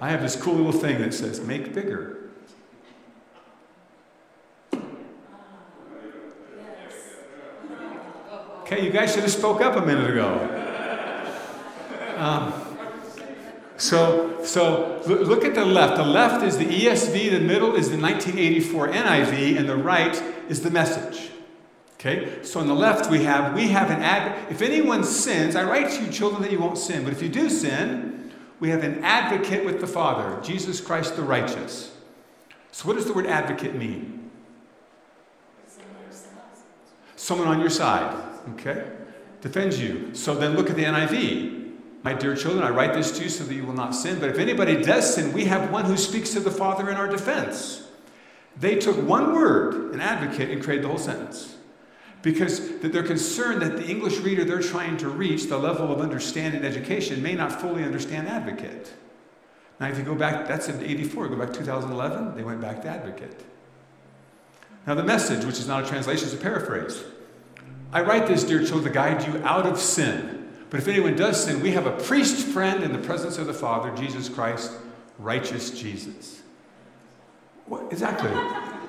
I 0.00 0.10
have 0.10 0.22
this 0.22 0.34
cool 0.34 0.54
little 0.54 0.72
thing 0.72 1.00
that 1.02 1.14
says, 1.14 1.40
make 1.40 1.72
bigger. 1.72 2.30
Okay, 8.62 8.84
you 8.84 8.90
guys 8.90 9.14
should 9.14 9.22
have 9.22 9.30
spoke 9.30 9.60
up 9.60 9.76
a 9.76 9.86
minute 9.86 10.10
ago. 10.10 10.32
Um, 12.16 12.65
so, 13.76 14.42
so 14.42 15.02
look 15.06 15.44
at 15.44 15.54
the 15.54 15.64
left. 15.64 15.96
The 15.96 16.04
left 16.04 16.44
is 16.44 16.56
the 16.56 16.64
ESV, 16.64 17.30
the 17.30 17.40
middle 17.40 17.74
is 17.74 17.90
the 17.90 17.98
1984 17.98 18.88
NIV, 18.88 19.58
and 19.58 19.68
the 19.68 19.76
right 19.76 20.22
is 20.48 20.62
the 20.62 20.70
message. 20.70 21.30
Okay? 21.94 22.42
So 22.42 22.60
on 22.60 22.68
the 22.68 22.74
left 22.74 23.10
we 23.10 23.24
have 23.24 23.54
we 23.54 23.68
have 23.68 23.90
an 23.90 24.02
ad 24.02 24.50
if 24.50 24.62
anyone 24.62 25.04
sins, 25.04 25.56
I 25.56 25.64
write 25.64 25.90
to 25.92 26.04
you 26.04 26.10
children 26.10 26.42
that 26.42 26.52
you 26.52 26.58
won't 26.58 26.78
sin, 26.78 27.04
but 27.04 27.12
if 27.12 27.22
you 27.22 27.28
do 27.28 27.48
sin, 27.48 28.32
we 28.60 28.70
have 28.70 28.82
an 28.82 29.04
advocate 29.04 29.64
with 29.64 29.80
the 29.80 29.86
Father, 29.86 30.40
Jesus 30.42 30.80
Christ 30.80 31.16
the 31.16 31.22
righteous. 31.22 31.92
So 32.72 32.86
what 32.86 32.96
does 32.96 33.06
the 33.06 33.12
word 33.12 33.26
advocate 33.26 33.74
mean? 33.74 34.30
Someone 37.16 37.48
on 37.48 37.60
your 37.60 37.70
side. 37.70 38.22
Okay? 38.54 38.86
Defends 39.40 39.80
you. 39.80 40.14
So 40.14 40.34
then 40.34 40.54
look 40.54 40.70
at 40.70 40.76
the 40.76 40.84
NIV. 40.84 41.65
My 42.06 42.14
dear 42.14 42.36
children, 42.36 42.62
I 42.62 42.70
write 42.70 42.94
this 42.94 43.10
to 43.18 43.24
you 43.24 43.28
so 43.28 43.42
that 43.42 43.52
you 43.52 43.66
will 43.66 43.74
not 43.74 43.92
sin. 43.92 44.20
But 44.20 44.28
if 44.28 44.38
anybody 44.38 44.80
does 44.80 45.16
sin, 45.16 45.32
we 45.32 45.46
have 45.46 45.72
one 45.72 45.86
who 45.86 45.96
speaks 45.96 46.30
to 46.34 46.38
the 46.38 46.52
Father 46.52 46.88
in 46.88 46.96
our 46.96 47.08
defense. 47.08 47.82
They 48.56 48.76
took 48.76 48.96
one 48.96 49.34
word, 49.34 49.92
an 49.92 50.00
advocate, 50.00 50.50
and 50.50 50.62
created 50.62 50.84
the 50.84 50.88
whole 50.88 50.98
sentence. 50.98 51.56
Because 52.22 52.78
they're 52.78 53.02
concerned 53.02 53.60
that 53.62 53.76
the 53.76 53.88
English 53.88 54.18
reader 54.18 54.44
they're 54.44 54.62
trying 54.62 54.96
to 54.98 55.08
reach, 55.08 55.46
the 55.46 55.58
level 55.58 55.92
of 55.92 56.00
understanding 56.00 56.62
education, 56.62 57.24
may 57.24 57.34
not 57.34 57.60
fully 57.60 57.82
understand 57.82 58.28
advocate. 58.28 58.92
Now, 59.80 59.88
if 59.88 59.98
you 59.98 60.04
go 60.04 60.14
back, 60.14 60.46
that's 60.46 60.68
in 60.68 60.80
84, 60.84 61.26
go 61.26 61.36
back 61.36 61.52
2011, 61.52 62.36
they 62.36 62.44
went 62.44 62.60
back 62.60 62.82
to 62.82 62.88
advocate. 62.88 63.40
Now, 64.86 64.94
the 64.94 65.02
message, 65.02 65.44
which 65.44 65.58
is 65.58 65.66
not 65.66 65.82
a 65.82 65.88
translation, 65.88 66.28
is 66.28 66.34
a 66.34 66.36
paraphrase. 66.36 67.02
I 67.92 68.02
write 68.02 68.28
this, 68.28 68.44
dear 68.44 68.60
children, 68.60 68.84
to 68.84 68.90
guide 68.90 69.26
you 69.26 69.42
out 69.42 69.66
of 69.66 69.80
sin 69.80 70.45
but 70.70 70.80
if 70.80 70.88
anyone 70.88 71.14
does 71.14 71.44
sin, 71.44 71.60
we 71.60 71.72
have 71.72 71.86
a 71.86 71.92
priest 71.92 72.46
friend 72.48 72.82
in 72.82 72.92
the 72.92 72.98
presence 72.98 73.38
of 73.38 73.46
the 73.46 73.54
Father, 73.54 73.94
Jesus 73.96 74.28
Christ, 74.28 74.72
righteous 75.18 75.70
Jesus. 75.70 76.42
What, 77.66 77.92
exactly. 77.92 78.30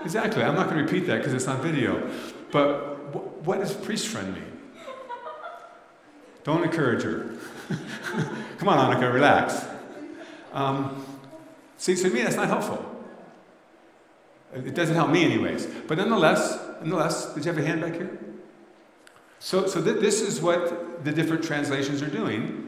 Exactly. 0.03 0.43
I'm 0.43 0.55
not 0.55 0.69
going 0.69 0.77
to 0.77 0.83
repeat 0.83 1.07
that 1.07 1.17
because 1.17 1.33
it's 1.33 1.47
on 1.47 1.61
video. 1.61 2.09
But 2.51 3.13
what, 3.13 3.41
what 3.43 3.59
does 3.59 3.73
priest 3.73 4.07
friend 4.07 4.33
mean? 4.33 4.43
Don't 6.43 6.63
encourage 6.63 7.03
her. 7.03 7.35
Come 8.57 8.69
on, 8.69 8.95
Annika, 8.95 9.13
relax. 9.13 9.65
Um, 10.53 11.05
see, 11.77 11.95
to 11.95 12.09
me, 12.09 12.23
that's 12.23 12.37
not 12.37 12.47
helpful. 12.47 12.83
It 14.53 14.73
doesn't 14.73 14.95
help 14.95 15.09
me, 15.09 15.25
anyways. 15.25 15.65
But 15.87 15.97
nonetheless, 15.97 16.57
nonetheless, 16.79 17.33
did 17.33 17.45
you 17.45 17.51
have 17.51 17.61
a 17.61 17.67
hand 17.67 17.81
back 17.81 17.95
here? 17.95 18.17
So, 19.39 19.67
so 19.67 19.83
th- 19.83 19.99
this 19.99 20.21
is 20.21 20.41
what 20.41 21.03
the 21.03 21.11
different 21.11 21.43
translations 21.43 22.01
are 22.01 22.09
doing 22.09 22.67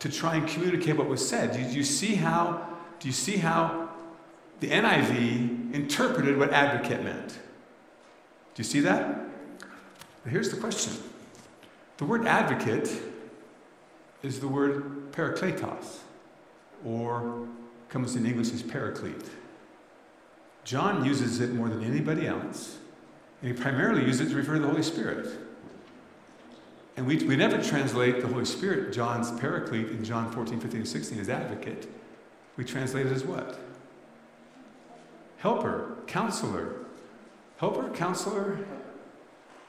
to 0.00 0.08
try 0.08 0.36
and 0.36 0.48
communicate 0.48 0.96
what 0.96 1.08
was 1.08 1.26
said. 1.26 1.52
Do 1.52 1.60
you 1.60 1.84
see 1.84 2.14
how? 2.16 2.66
Do 2.98 3.08
you 3.08 3.12
see 3.14 3.38
how 3.38 3.88
the 4.60 4.70
NIV 4.70 5.74
interpreted 5.74 6.38
what 6.38 6.52
advocate 6.52 7.02
meant? 7.02 7.28
Do 7.28 7.38
you 8.56 8.64
see 8.64 8.80
that? 8.80 9.26
here's 10.28 10.50
the 10.50 10.56
question. 10.56 10.92
The 11.96 12.04
word 12.04 12.26
advocate 12.26 12.90
is 14.22 14.38
the 14.38 14.48
word 14.48 15.12
parakletos, 15.12 16.00
or 16.84 17.48
comes 17.88 18.16
in 18.16 18.26
English 18.26 18.52
as 18.52 18.62
paraclete. 18.62 19.28
John 20.64 21.04
uses 21.04 21.40
it 21.40 21.52
more 21.52 21.68
than 21.68 21.82
anybody 21.82 22.26
else, 22.26 22.76
and 23.40 23.50
he 23.50 23.60
primarily 23.60 24.04
uses 24.04 24.28
it 24.28 24.30
to 24.30 24.36
refer 24.36 24.54
to 24.54 24.60
the 24.60 24.68
Holy 24.68 24.82
Spirit. 24.82 25.26
And 27.00 27.08
we, 27.08 27.16
we 27.16 27.34
never 27.34 27.56
translate 27.62 28.20
the 28.20 28.26
Holy 28.26 28.44
Spirit, 28.44 28.92
John's 28.92 29.30
paraclete, 29.40 29.88
in 29.88 30.04
John 30.04 30.30
14, 30.30 30.60
15, 30.60 30.80
and 30.80 30.86
16 30.86 31.18
as 31.18 31.30
advocate. 31.30 31.88
We 32.58 32.64
translate 32.66 33.06
it 33.06 33.12
as 33.12 33.24
what? 33.24 33.58
Helper, 35.38 35.96
counselor. 36.06 36.74
Helper, 37.56 37.88
counselor, 37.94 38.58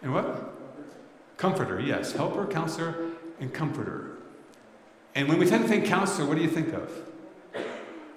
and 0.03 0.13
what? 0.13 0.53
Comforter, 1.38 1.79
yes. 1.79 2.11
Helper, 2.11 2.45
counselor, 2.47 3.11
and 3.39 3.53
comforter. 3.53 4.17
And 5.15 5.29
when 5.29 5.39
we 5.39 5.45
tend 5.45 5.63
to 5.63 5.69
think 5.69 5.86
counselor, 5.86 6.27
what 6.27 6.36
do 6.36 6.43
you 6.43 6.49
think 6.49 6.73
of? 6.73 6.91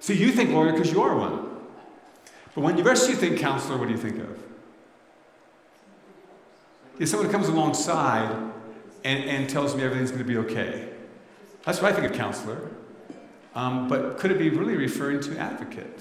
See, 0.01 0.15
you 0.15 0.33
think 0.33 0.49
lawyer 0.49 0.73
because 0.73 0.91
you 0.91 1.01
are 1.01 1.15
one. 1.15 1.51
But 2.53 2.65
when 2.65 2.75
the 2.75 2.83
rest 2.83 3.05
of 3.05 3.11
you 3.11 3.15
think 3.15 3.39
counselor, 3.39 3.77
what 3.77 3.87
do 3.87 3.93
you 3.93 3.97
think 3.97 4.19
of? 4.19 4.43
It's 6.99 7.11
someone 7.11 7.27
who 7.27 7.31
comes 7.31 7.47
alongside 7.47 8.51
and, 9.05 9.23
and 9.23 9.49
tells 9.49 9.75
me 9.75 9.83
everything's 9.83 10.11
going 10.11 10.23
to 10.23 10.27
be 10.27 10.37
okay. 10.37 10.89
That's 11.63 11.81
what 11.81 11.93
I 11.93 11.95
think 11.95 12.11
of 12.11 12.17
counselor. 12.17 12.71
Um, 13.53 13.87
but 13.87 14.17
could 14.17 14.31
it 14.31 14.37
be 14.37 14.49
really 14.49 14.75
referring 14.75 15.21
to 15.21 15.37
advocate? 15.37 15.99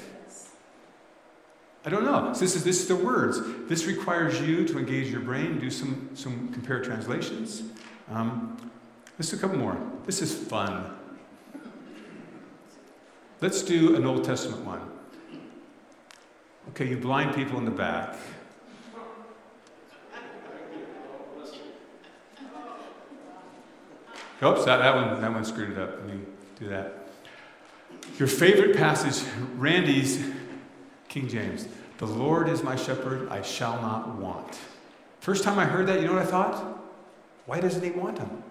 I 1.87 1.91
don't 1.91 2.05
know. 2.05 2.33
So 2.33 2.41
this 2.41 2.57
is 2.57 2.65
this 2.65 2.81
is 2.81 2.89
the 2.89 2.97
words. 2.97 3.39
This 3.69 3.85
requires 3.85 4.41
you 4.41 4.67
to 4.67 4.79
engage 4.79 5.09
your 5.09 5.21
brain, 5.21 5.59
do 5.61 5.71
some 5.71 6.09
some 6.15 6.51
compare 6.53 6.83
translations. 6.83 7.63
Um, 8.11 8.71
let's 9.19 9.31
do 9.31 9.37
a 9.37 9.39
couple 9.39 9.59
more. 9.59 9.79
This 10.07 10.23
is 10.23 10.35
fun. 10.35 10.97
Let's 13.43 13.61
do 13.61 13.97
an 13.97 14.07
Old 14.07 14.25
Testament 14.25 14.65
one. 14.65 14.81
Okay, 16.71 16.89
you 16.89 16.97
blind 16.97 17.35
people 17.35 17.59
in 17.59 17.67
the 17.67 17.71
back. 17.71 18.17
Oops, 24.45 24.65
that, 24.67 24.79
that, 24.79 24.95
one, 24.95 25.21
that 25.23 25.33
one 25.33 25.45
screwed 25.45 25.71
it 25.71 25.79
up. 25.79 25.93
Let 25.97 26.07
me 26.07 26.21
do 26.61 26.69
that. 26.69 26.93
Your 28.19 28.29
favorite 28.29 28.77
passage, 28.77 29.27
Randy's 29.57 30.23
King 31.09 31.29
James. 31.29 31.67
The 31.99 32.07
Lord 32.07 32.49
is 32.49 32.63
my 32.63 32.77
shepherd, 32.77 33.29
I 33.31 33.41
shall 33.41 33.81
not 33.81 34.17
want. 34.17 34.59
First 35.21 35.45
time 35.45 35.59
I 35.59 35.65
heard 35.65 35.87
that, 35.87 36.01
you 36.01 36.07
know 36.07 36.15
what 36.15 36.23
I 36.23 36.27
thought? 36.27 36.79
Why 37.47 37.61
doesn't 37.61 37.83
he 37.83 37.91
want 37.91 38.19
him? 38.19 38.43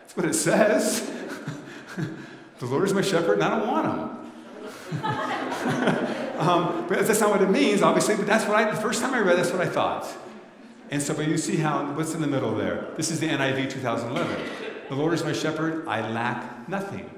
That's 0.00 0.16
what 0.16 0.26
it 0.26 0.34
says. 0.34 1.10
the 2.58 2.66
Lord 2.66 2.84
is 2.84 2.94
my 2.94 3.02
shepherd, 3.02 3.34
and 3.34 3.44
I 3.44 3.58
don't 3.58 3.68
want 3.68 3.86
him. 3.86 4.14
um, 6.38 6.86
but 6.88 7.04
that's 7.04 7.20
not 7.20 7.30
what 7.30 7.42
it 7.42 7.50
means, 7.50 7.82
obviously, 7.82 8.14
but 8.14 8.26
that's 8.26 8.46
what 8.46 8.56
I, 8.56 8.70
the 8.70 8.80
first 8.80 9.00
time 9.00 9.12
I 9.12 9.18
read, 9.20 9.36
that's 9.36 9.50
what 9.50 9.60
I 9.60 9.68
thought. 9.68 10.06
And 10.90 11.02
so, 11.02 11.14
but 11.14 11.26
you 11.26 11.38
see 11.38 11.56
how, 11.56 11.92
what's 11.92 12.14
in 12.14 12.20
the 12.20 12.26
middle 12.26 12.54
there? 12.54 12.88
This 12.96 13.10
is 13.10 13.20
the 13.20 13.28
NIV 13.28 13.70
2011. 13.70 14.36
The 14.88 14.94
Lord 14.94 15.14
is 15.14 15.24
my 15.24 15.32
shepherd, 15.32 15.88
I 15.88 16.08
lack 16.10 16.68
nothing. 16.68 17.10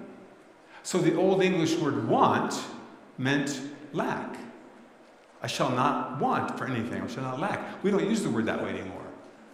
So 0.82 0.98
the 0.98 1.16
Old 1.16 1.42
English 1.42 1.76
word 1.76 2.08
want 2.08 2.62
meant 3.18 3.60
lack. 3.92 4.36
I 5.42 5.48
shall 5.48 5.70
not 5.70 6.20
want 6.20 6.56
for 6.56 6.66
anything, 6.66 7.02
I 7.02 7.06
shall 7.08 7.24
not 7.24 7.40
lack. 7.40 7.82
We 7.82 7.90
don't 7.90 8.08
use 8.08 8.22
the 8.22 8.30
word 8.30 8.46
that 8.46 8.62
way 8.62 8.70
anymore. 8.70 9.02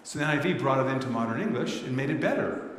So 0.02 0.18
the 0.18 0.24
NIV 0.24 0.58
brought 0.58 0.86
it 0.86 0.90
into 0.90 1.08
modern 1.08 1.40
English 1.40 1.82
and 1.82 1.96
made 1.96 2.10
it 2.10 2.20
better. 2.20 2.70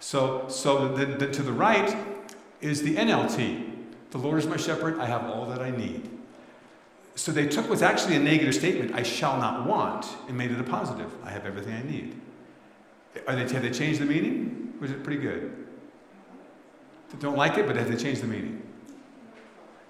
So, 0.00 0.46
so 0.48 0.94
the, 0.94 1.06
the, 1.06 1.30
to 1.30 1.42
the 1.42 1.52
right 1.52 1.96
is 2.60 2.82
the 2.82 2.96
NLT. 2.96 3.70
The 4.10 4.18
Lord 4.18 4.38
is 4.38 4.46
my 4.46 4.56
shepherd, 4.56 4.98
I 4.98 5.06
have 5.06 5.24
all 5.24 5.46
that 5.46 5.60
I 5.60 5.70
need. 5.70 6.08
So 7.18 7.32
they 7.32 7.46
took 7.48 7.68
what's 7.68 7.82
actually 7.82 8.14
a 8.14 8.20
negative 8.20 8.54
statement, 8.54 8.94
I 8.94 9.02
shall 9.02 9.38
not 9.38 9.66
want, 9.66 10.06
and 10.28 10.38
made 10.38 10.52
it 10.52 10.60
a 10.60 10.62
positive. 10.62 11.12
I 11.24 11.30
have 11.30 11.46
everything 11.46 11.74
I 11.74 11.82
need. 11.82 12.20
Are 13.26 13.34
they, 13.34 13.52
have 13.52 13.62
they 13.62 13.72
changed 13.72 14.00
the 14.00 14.04
meaning? 14.04 14.74
Was 14.80 14.92
it 14.92 15.02
pretty 15.02 15.20
good? 15.20 15.66
They 17.10 17.18
Don't 17.18 17.36
like 17.36 17.58
it, 17.58 17.66
but 17.66 17.74
have 17.74 17.90
they 17.90 17.96
changed 17.96 18.22
the 18.22 18.28
meaning? 18.28 18.62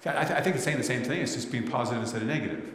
I, 0.07 0.25
th- 0.25 0.31
I 0.31 0.41
think 0.41 0.55
it's 0.55 0.65
saying 0.65 0.79
the 0.79 0.83
same 0.83 1.03
thing, 1.03 1.21
it's 1.21 1.35
just 1.35 1.51
being 1.51 1.67
positive 1.67 2.01
instead 2.01 2.23
of 2.23 2.27
negative. 2.27 2.73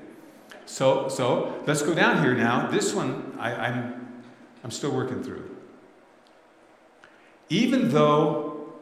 So, 0.66 1.08
so 1.08 1.60
let's 1.66 1.82
go 1.82 1.92
down 1.92 2.22
here 2.22 2.34
now. 2.34 2.68
This 2.68 2.94
one 2.94 3.36
I, 3.40 3.54
I'm, 3.54 4.22
I'm 4.62 4.70
still 4.70 4.92
working 4.92 5.24
through. 5.24 5.50
Even 7.48 7.88
though, 7.88 8.72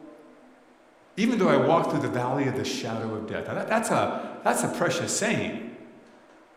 even 1.17 1.39
though 1.39 1.49
I 1.49 1.57
walk 1.57 1.89
through 1.89 2.01
the 2.01 2.09
valley 2.09 2.47
of 2.47 2.57
the 2.57 2.63
shadow 2.63 3.15
of 3.15 3.27
death, 3.27 3.47
that, 3.47 3.67
that's, 3.67 3.89
a, 3.89 4.32
that's 4.43 4.63
a 4.63 4.67
precious 4.67 5.15
saying. 5.15 5.75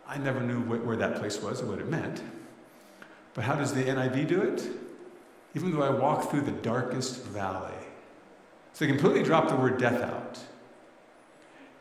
I 0.06 0.18
never 0.18 0.40
knew 0.40 0.60
wh- 0.60 0.84
where 0.86 0.96
that 0.96 1.16
place 1.16 1.40
was 1.40 1.62
or 1.62 1.66
what 1.66 1.78
it 1.78 1.88
meant. 1.88 2.22
But 3.34 3.44
how 3.44 3.54
does 3.54 3.74
the 3.74 3.84
NIV 3.84 4.28
do 4.28 4.42
it? 4.42 4.66
Even 5.54 5.72
though 5.72 5.82
I 5.82 5.90
walk 5.90 6.30
through 6.30 6.42
the 6.42 6.52
darkest 6.52 7.22
valley. 7.24 7.74
So 8.72 8.84
they 8.84 8.90
completely 8.90 9.22
drop 9.22 9.48
the 9.48 9.56
word 9.56 9.78
death 9.78 10.02
out. 10.02 10.38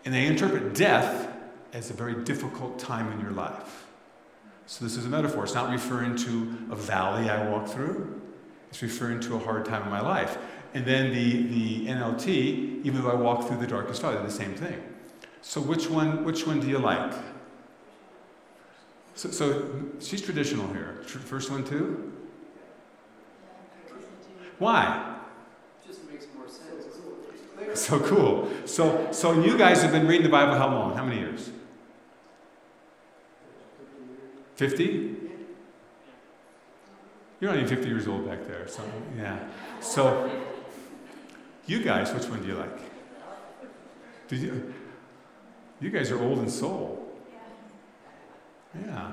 And 0.06 0.14
they 0.14 0.26
interpret 0.26 0.74
death 0.74 1.28
as 1.74 1.90
a 1.90 1.94
very 1.94 2.24
difficult 2.24 2.80
time 2.80 3.12
in 3.12 3.20
your 3.20 3.32
life. 3.32 3.86
So 4.68 4.84
this 4.84 4.96
is 4.96 5.06
a 5.06 5.10
metaphor. 5.10 5.44
It's 5.44 5.54
not 5.54 5.72
referring 5.72 6.16
to 6.18 6.58
a 6.72 6.76
valley 6.76 7.30
I 7.30 7.50
walk 7.50 7.68
through. 7.68 8.22
It's 8.70 8.82
referring 8.82 9.20
to 9.22 9.36
a 9.36 9.40
hard 9.40 9.66
time 9.66 9.84
in 9.84 9.90
my 9.90 10.02
life. 10.02 10.38
And 10.74 10.86
then 10.86 11.14
the, 11.14 11.44
the 11.44 11.88
NLT, 11.88 12.84
even 12.84 13.02
though 13.02 13.12
I 13.12 13.16
walk 13.16 13.48
through 13.48 13.58
the 13.58 13.68
darkest 13.68 14.02
valley, 14.02 14.18
the 14.18 14.32
same 14.32 14.56
thing. 14.56 14.82
So 15.46 15.62
which 15.62 15.92
one, 15.92 16.26
which 16.26 16.48
one 16.48 16.60
do 16.60 16.68
you 16.68 16.80
like? 16.80 17.14
So, 19.14 19.30
so 19.30 19.70
she's 20.00 20.20
traditional 20.20 20.68
here. 20.74 21.04
First 21.06 21.52
one 21.52 21.64
too? 21.64 22.12
Why? 24.58 25.18
Just 25.86 26.10
makes 26.10 26.26
more 26.36 26.50
sense. 26.50 27.80
So 27.80 28.00
cool. 28.00 28.50
So, 28.66 29.08
so 29.12 29.40
you 29.40 29.56
guys 29.56 29.84
have 29.84 29.92
been 29.92 30.08
reading 30.08 30.24
the 30.24 30.30
Bible 30.30 30.56
how 30.56 30.68
long? 30.68 30.98
How 30.98 31.06
many 31.06 31.20
years? 31.22 31.52
50? 34.56 35.16
You're 37.40 37.52
not 37.52 37.58
even 37.58 37.70
50 37.70 37.88
years 37.88 38.08
old 38.08 38.28
back 38.28 38.48
there. 38.48 38.68
So, 38.68 38.82
yeah. 39.16 39.48
So, 39.80 40.30
you 41.68 41.84
guys, 41.84 42.12
which 42.14 42.26
one 42.26 42.42
do 42.42 42.48
you 42.48 42.56
like? 42.56 42.80
Do 44.28 44.36
you, 44.38 44.74
you 45.86 45.92
guys 45.92 46.10
are 46.10 46.20
old 46.20 46.40
in 46.40 46.50
soul. 46.50 47.08
Yeah. 48.74 49.12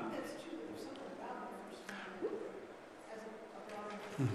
Hmm. 4.17 4.25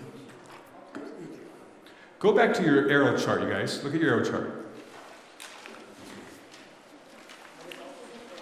Go 2.20 2.32
back 2.32 2.54
to 2.54 2.62
your 2.62 2.88
arrow 2.88 3.18
chart, 3.18 3.42
you 3.42 3.48
guys. 3.48 3.82
Look 3.82 3.92
at 3.92 4.00
your 4.00 4.14
arrow 4.14 4.24
chart. 4.24 4.66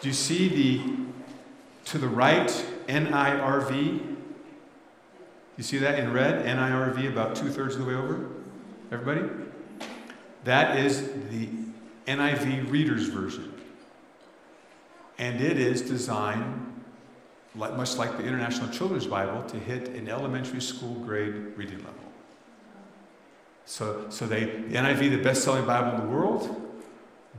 Do 0.02 0.08
you 0.08 0.14
see 0.14 0.48
the 0.48 0.92
to 1.86 1.96
the 1.96 2.06
right 2.06 2.48
NIRV? 2.88 4.16
You 5.56 5.64
see 5.64 5.78
that 5.78 5.98
in 5.98 6.12
red? 6.12 6.44
NIRV 6.44 7.10
about 7.10 7.34
two 7.34 7.48
thirds 7.48 7.76
of 7.76 7.80
the 7.80 7.88
way 7.88 7.94
over? 7.94 8.28
Everybody? 8.92 9.26
That 10.44 10.78
is 10.78 11.00
the 11.30 11.48
NIV 12.06 12.70
Reader's 12.70 13.08
Version. 13.08 13.55
And 15.18 15.40
it 15.40 15.58
is 15.58 15.82
designed, 15.82 16.82
much 17.54 17.96
like 17.96 18.18
the 18.18 18.24
International 18.24 18.68
Children's 18.68 19.06
Bible, 19.06 19.42
to 19.44 19.58
hit 19.58 19.88
an 19.88 20.08
elementary 20.08 20.60
school 20.60 20.94
grade 20.96 21.34
reading 21.56 21.78
level. 21.78 21.94
So, 23.64 24.06
so 24.10 24.26
they, 24.26 24.44
the 24.44 24.76
NIV, 24.76 25.10
the 25.10 25.16
best 25.16 25.42
selling 25.42 25.66
Bible 25.66 25.98
in 25.98 26.06
the 26.06 26.12
world, 26.12 26.62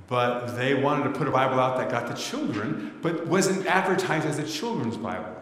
but 0.07 0.57
they 0.57 0.73
wanted 0.73 1.05
to 1.05 1.11
put 1.11 1.27
a 1.27 1.31
Bible 1.31 1.59
out 1.59 1.77
that 1.77 1.89
got 1.89 2.07
the 2.07 2.13
children, 2.15 2.97
but 3.01 3.27
wasn't 3.27 3.65
advertised 3.65 4.25
as 4.25 4.39
a 4.39 4.47
children's 4.47 4.97
Bible. 4.97 5.35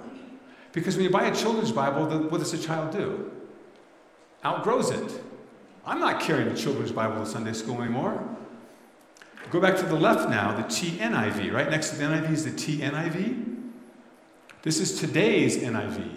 Because 0.73 0.95
when 0.95 1.05
you 1.05 1.09
buy 1.09 1.25
a 1.25 1.35
children's 1.35 1.71
Bible, 1.71 2.05
what 2.29 2.39
does 2.39 2.53
a 2.53 2.57
child 2.57 2.91
do? 2.91 3.31
Outgrows 4.43 4.91
it. 4.91 5.23
I'm 5.85 5.99
not 5.99 6.19
carrying 6.19 6.49
a 6.49 6.55
children's 6.55 6.91
Bible 6.91 7.23
to 7.23 7.25
Sunday 7.25 7.53
school 7.53 7.81
anymore. 7.81 8.21
Go 9.55 9.61
back 9.61 9.77
to 9.77 9.85
the 9.85 9.95
left 9.95 10.29
now, 10.29 10.51
the 10.51 10.63
TNIV. 10.63 11.53
Right 11.53 11.69
next 11.69 11.91
to 11.91 11.95
the 11.95 12.03
NIV 12.03 12.29
is 12.29 12.43
the 12.43 12.51
TNIV. 12.51 13.61
This 14.63 14.81
is 14.81 14.99
today's 14.99 15.55
NIV. 15.55 16.11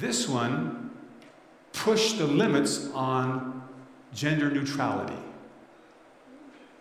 This 0.00 0.28
one 0.28 0.90
pushed 1.72 2.18
the 2.18 2.26
limits 2.26 2.90
on 2.92 3.62
gender 4.12 4.50
neutrality. 4.50 5.14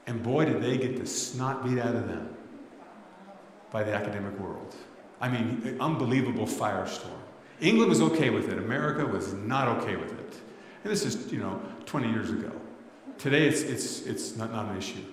And 0.08 0.24
boy, 0.24 0.45
did 0.45 0.60
they 0.64 0.76
get 0.76 0.97
the 0.97 1.06
snot 1.06 1.64
beat 1.64 1.78
out 1.78 1.93
of 1.93 2.08
them 2.08 2.36
by 3.70 3.84
the 3.84 3.93
academic 3.93 4.39
world. 4.39 4.74
I 5.22 5.30
mean, 5.30 5.78
unbelievable 5.80 6.47
firestorm. 6.47 7.22
England 7.62 7.89
was 7.89 8.01
okay 8.01 8.32
with 8.32 8.49
it. 8.51 8.58
America 8.58 9.06
was 9.06 9.34
not 9.34 9.68
okay 9.68 9.97
with 9.97 10.14
it. 10.14 10.34
And 10.84 10.91
this 10.91 11.06
is, 11.06 11.32
you 11.32 11.38
know, 11.38 11.62
20 11.86 12.10
years 12.10 12.32
ago. 12.32 12.51
Today, 13.20 13.47
it's, 13.47 13.62
it's, 13.62 14.08
it's 14.08 14.36
not, 14.36 14.51
not 14.51 14.66
an 14.72 14.78
issue. 14.80 15.04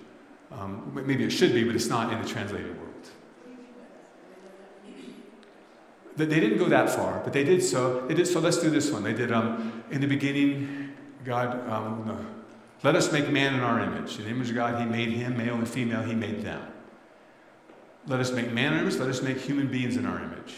Um, 0.52 0.92
maybe 1.06 1.24
it 1.24 1.30
should 1.30 1.52
be, 1.52 1.64
but 1.64 1.74
it's 1.74 1.88
not 1.88 2.12
in 2.12 2.20
the 2.20 2.28
translated 2.28 2.76
world. 2.76 2.86
They 6.16 6.26
didn't 6.26 6.58
go 6.58 6.66
that 6.66 6.90
far, 6.90 7.20
but 7.24 7.32
they 7.32 7.44
did 7.44 7.62
so. 7.62 8.06
They 8.06 8.14
did 8.14 8.26
so. 8.26 8.40
Let's 8.40 8.58
do 8.58 8.68
this 8.68 8.90
one. 8.90 9.02
They 9.02 9.14
did. 9.14 9.32
Um, 9.32 9.84
in 9.90 10.00
the 10.00 10.06
beginning, 10.06 10.92
God. 11.24 11.68
Um. 11.68 12.36
Let 12.82 12.96
us 12.96 13.12
make 13.12 13.28
man 13.28 13.54
in 13.54 13.60
our 13.60 13.80
image. 13.80 14.18
In 14.18 14.24
the 14.24 14.30
image 14.30 14.48
of 14.48 14.54
God, 14.54 14.80
He 14.80 14.86
made 14.86 15.10
him, 15.10 15.36
male 15.36 15.54
and 15.54 15.68
female. 15.68 16.02
He 16.02 16.14
made 16.14 16.42
them. 16.42 16.62
Let 18.06 18.20
us 18.20 18.32
make 18.32 18.52
man 18.52 18.72
in 18.72 18.78
our 18.78 18.84
image. 18.84 18.96
Let 18.96 19.10
us 19.10 19.20
make 19.20 19.38
human 19.38 19.68
beings 19.68 19.96
in 19.96 20.06
our 20.06 20.18
image. 20.18 20.54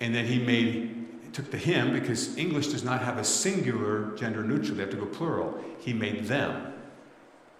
And 0.00 0.12
then 0.12 0.26
He 0.26 0.40
made 0.40 1.06
took 1.36 1.50
the 1.50 1.58
him 1.58 1.92
because 1.92 2.34
English 2.38 2.68
does 2.68 2.82
not 2.82 3.02
have 3.02 3.18
a 3.18 3.24
singular 3.24 4.16
gender 4.16 4.42
neutral. 4.42 4.74
They 4.74 4.84
have 4.84 4.90
to 4.92 4.96
go 4.96 5.04
plural. 5.04 5.62
He 5.78 5.92
made 5.92 6.24
them, 6.24 6.72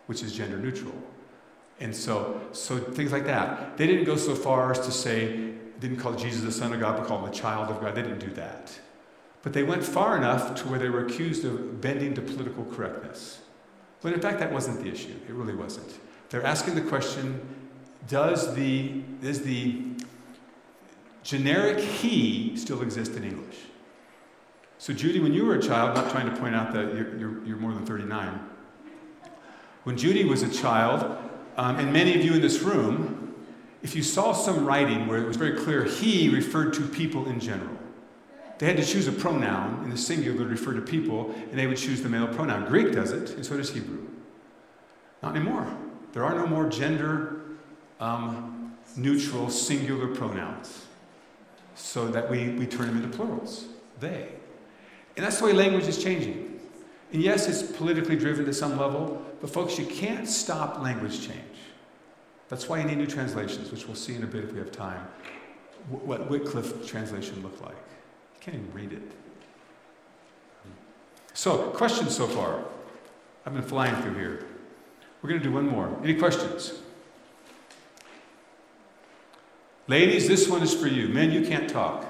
which 0.07 0.22
is 0.22 0.32
gender 0.32 0.57
neutral. 0.57 0.94
And 1.80 1.94
so, 1.94 2.40
so 2.52 2.78
things 2.78 3.12
like 3.12 3.26
that. 3.26 3.76
They 3.76 3.86
didn't 3.86 4.04
go 4.04 4.16
so 4.16 4.34
far 4.34 4.70
as 4.70 4.80
to 4.80 4.92
say, 4.92 5.52
didn't 5.78 5.98
call 5.98 6.14
Jesus 6.14 6.42
the 6.42 6.52
Son 6.52 6.72
of 6.72 6.80
God, 6.80 6.96
but 6.96 7.07
called 7.07 7.24
him 7.24 7.30
the 7.30 7.36
child 7.36 7.70
of 7.70 7.80
God. 7.80 7.94
They 7.94 8.02
didn't 8.02 8.20
do 8.20 8.30
that. 8.30 8.78
But 9.42 9.52
they 9.52 9.62
went 9.62 9.84
far 9.84 10.16
enough 10.16 10.54
to 10.62 10.68
where 10.68 10.78
they 10.78 10.88
were 10.88 11.07
accused 11.07 11.44
of 11.44 11.80
bending 11.80 12.14
to 12.14 12.22
political 12.22 12.64
correctness. 12.64 13.40
But 14.00 14.12
in 14.12 14.20
fact, 14.20 14.38
that 14.40 14.52
wasn't 14.52 14.82
the 14.82 14.90
issue. 14.90 15.14
It 15.28 15.34
really 15.34 15.54
wasn't. 15.54 15.92
They're 16.30 16.44
asking 16.44 16.74
the 16.74 16.80
question 16.82 17.40
does 18.09 18.54
the, 18.54 19.02
is 19.22 19.42
the 19.42 19.82
generic 21.24 21.78
he 21.80 22.57
still 22.57 22.82
exist 22.82 23.14
in 23.14 23.24
English? 23.24 23.57
So, 24.78 24.92
Judy, 24.92 25.20
when 25.20 25.32
you 25.32 25.44
were 25.44 25.54
a 25.54 25.62
child, 25.62 25.96
not 25.96 26.11
trying 26.11 26.32
to 26.32 26.36
point 26.40 26.54
out 26.54 26.72
that 26.72 26.94
you're, 26.94 27.16
you're, 27.18 27.44
you're 27.44 27.57
more 27.57 27.72
than 27.72 27.86
39, 27.86 28.40
when 29.87 29.97
Judy 29.97 30.24
was 30.24 30.43
a 30.43 30.49
child, 30.49 31.16
um, 31.57 31.78
and 31.78 31.93
many 31.93 32.18
of 32.18 32.24
you 32.24 32.34
in 32.34 32.41
this 32.41 32.59
room, 32.59 33.32
if 33.84 33.95
you 33.95 34.03
saw 34.03 34.32
some 34.32 34.66
writing 34.66 35.07
where 35.07 35.22
it 35.22 35.28
was 35.28 35.37
very 35.37 35.57
clear 35.57 35.84
he 35.84 36.28
referred 36.28 36.74
to 36.74 36.80
people 36.89 37.28
in 37.28 37.39
general, 37.39 37.76
they 38.59 38.66
had 38.66 38.76
to 38.78 38.84
choose 38.84 39.07
a 39.07 39.12
pronoun 39.12 39.84
in 39.84 39.91
the 39.91 39.97
singular 39.97 40.39
to 40.39 40.45
refer 40.45 40.72
to 40.72 40.80
people, 40.80 41.32
and 41.51 41.53
they 41.57 41.68
would 41.68 41.76
choose 41.76 42.03
the 42.03 42.09
male 42.09 42.26
pronoun. 42.26 42.66
Greek 42.66 42.91
does 42.91 43.12
it, 43.12 43.30
and 43.37 43.47
so 43.47 43.57
does 43.57 43.72
Hebrew. 43.72 44.05
Not 45.22 45.37
anymore. 45.37 45.72
There 46.14 46.24
are 46.24 46.34
no 46.34 46.49
more 46.49 46.68
gender 46.68 47.43
um, 48.01 48.76
neutral 48.97 49.51
singular 49.51 50.09
pronouns, 50.09 50.87
so 51.76 52.09
that 52.09 52.28
we, 52.28 52.49
we 52.49 52.66
turn 52.66 52.89
them 52.89 52.97
into 53.05 53.16
plurals. 53.16 53.66
They. 54.01 54.30
And 55.16 55.24
that's 55.24 55.39
the 55.39 55.45
way 55.45 55.53
language 55.53 55.87
is 55.87 56.03
changing. 56.03 56.59
And 57.12 57.22
yes, 57.22 57.47
it's 57.47 57.62
politically 57.62 58.16
driven 58.16 58.47
to 58.47 58.53
some 58.53 58.76
level, 58.76 59.24
but 59.41 59.51
folks, 59.51 59.78
you 59.78 59.87
can't 59.87 60.28
stop 60.28 60.80
language 60.80 61.20
change. 61.26 61.41
That's 62.49 62.68
why 62.68 62.80
you 62.80 62.84
need 62.84 62.99
new 62.99 63.07
translations, 63.07 63.70
which 63.70 63.87
we'll 63.87 63.97
see 63.97 64.14
in 64.14 64.22
a 64.22 64.26
bit 64.26 64.45
if 64.45 64.53
we 64.53 64.59
have 64.59 64.70
time. 64.70 65.07
What 65.89 66.30
Wycliffe 66.30 66.87
translation 66.87 67.43
looked 67.43 67.62
like. 67.62 67.74
You 67.74 68.41
can't 68.41 68.57
even 68.57 68.72
read 68.72 68.93
it. 68.93 69.03
So, 71.34 71.70
questions 71.70 72.16
so 72.16 72.26
far? 72.26 72.64
I've 73.45 73.53
been 73.53 73.62
flying 73.62 73.95
through 74.03 74.14
here. 74.14 74.47
We're 75.20 75.28
going 75.28 75.41
to 75.41 75.47
do 75.47 75.53
one 75.53 75.68
more. 75.68 75.95
Any 76.03 76.14
questions? 76.14 76.72
Ladies, 79.89 80.26
this 80.26 80.49
one 80.49 80.62
is 80.62 80.74
for 80.74 80.89
you. 80.89 81.09
Men, 81.09 81.30
you 81.30 81.47
can't 81.47 81.68
talk. 81.68 82.05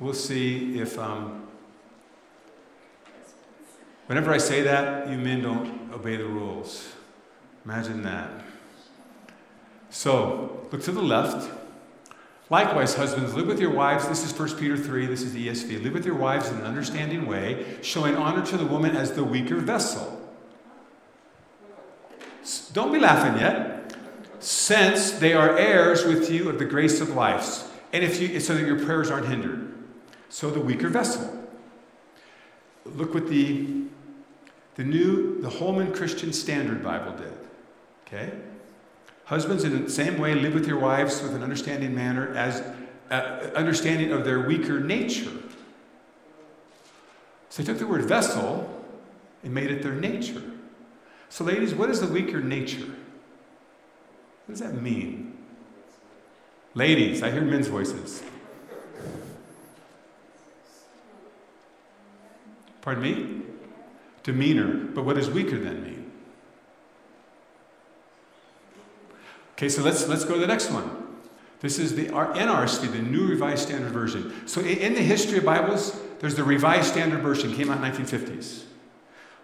We'll 0.00 0.14
see 0.14 0.80
if, 0.80 0.98
um, 0.98 1.41
whenever 4.12 4.30
I 4.30 4.36
say 4.36 4.60
that, 4.60 5.08
you 5.08 5.16
men 5.16 5.40
don't 5.40 5.90
obey 5.90 6.16
the 6.16 6.26
rules. 6.26 6.86
Imagine 7.64 8.02
that. 8.02 8.28
So, 9.88 10.68
look 10.70 10.82
to 10.82 10.92
the 10.92 11.00
left. 11.00 11.50
Likewise, 12.50 12.94
husbands, 12.94 13.32
live 13.32 13.46
with 13.46 13.58
your 13.58 13.70
wives. 13.70 14.06
This 14.06 14.22
is 14.22 14.38
1 14.38 14.58
Peter 14.58 14.76
3, 14.76 15.06
this 15.06 15.22
is 15.22 15.32
the 15.32 15.48
ESV. 15.48 15.82
Live 15.82 15.94
with 15.94 16.04
your 16.04 16.14
wives 16.14 16.50
in 16.50 16.56
an 16.56 16.66
understanding 16.66 17.24
way, 17.24 17.78
showing 17.80 18.14
honor 18.14 18.44
to 18.44 18.58
the 18.58 18.66
woman 18.66 18.94
as 18.94 19.12
the 19.12 19.24
weaker 19.24 19.56
vessel. 19.56 20.20
Don't 22.74 22.92
be 22.92 22.98
laughing 22.98 23.40
yet. 23.40 23.96
Since 24.40 25.12
they 25.12 25.32
are 25.32 25.56
heirs 25.56 26.04
with 26.04 26.30
you 26.30 26.50
of 26.50 26.58
the 26.58 26.66
grace 26.66 27.00
of 27.00 27.08
life, 27.08 27.66
and 27.94 28.04
if 28.04 28.20
you, 28.20 28.38
so 28.40 28.56
that 28.56 28.66
your 28.66 28.84
prayers 28.84 29.10
aren't 29.10 29.28
hindered. 29.28 29.72
So 30.28 30.50
the 30.50 30.60
weaker 30.60 30.90
vessel. 30.90 31.38
Look 32.84 33.14
with 33.14 33.28
the, 33.28 33.81
the 34.82 34.88
new, 34.88 35.40
the 35.40 35.48
Holman 35.48 35.92
Christian 35.92 36.32
Standard 36.32 36.82
Bible 36.82 37.12
did. 37.12 37.32
Okay? 38.06 38.32
Husbands, 39.26 39.62
in 39.62 39.84
the 39.84 39.90
same 39.90 40.18
way, 40.18 40.34
live 40.34 40.54
with 40.54 40.66
your 40.66 40.78
wives 40.78 41.22
with 41.22 41.34
an 41.34 41.42
understanding 41.42 41.94
manner 41.94 42.34
as 42.34 42.64
uh, 43.10 43.50
understanding 43.54 44.10
of 44.12 44.24
their 44.24 44.40
weaker 44.40 44.80
nature. 44.80 45.30
So 47.48 47.62
they 47.62 47.66
took 47.66 47.78
the 47.78 47.86
word 47.86 48.04
vessel 48.06 48.84
and 49.44 49.54
made 49.54 49.70
it 49.70 49.82
their 49.82 49.94
nature. 49.94 50.42
So, 51.28 51.44
ladies, 51.44 51.74
what 51.74 51.88
is 51.88 52.00
the 52.00 52.08
weaker 52.08 52.40
nature? 52.40 52.86
What 54.46 54.48
does 54.48 54.60
that 54.60 54.74
mean? 54.74 55.38
Ladies, 56.74 57.22
I 57.22 57.30
hear 57.30 57.42
men's 57.42 57.68
voices. 57.68 58.24
Pardon 62.80 63.02
me? 63.02 63.41
Demeanor. 64.22 64.72
But 64.72 65.04
what 65.04 65.16
does 65.16 65.30
weaker 65.30 65.58
then 65.58 65.82
mean? 65.82 66.12
Okay, 69.52 69.68
so 69.68 69.82
let's, 69.82 70.08
let's 70.08 70.24
go 70.24 70.34
to 70.34 70.40
the 70.40 70.46
next 70.46 70.70
one. 70.70 71.02
This 71.60 71.78
is 71.78 71.94
the 71.94 72.06
NRSV, 72.06 72.90
the 72.90 72.98
New 72.98 73.28
Revised 73.28 73.68
Standard 73.68 73.92
Version. 73.92 74.48
So 74.48 74.60
in 74.60 74.94
the 74.94 75.00
history 75.00 75.38
of 75.38 75.44
Bibles, 75.44 75.96
there's 76.18 76.34
the 76.34 76.42
Revised 76.42 76.90
Standard 76.90 77.20
Version, 77.20 77.54
came 77.54 77.70
out 77.70 77.84
in 77.84 77.92
1950s. 77.92 78.64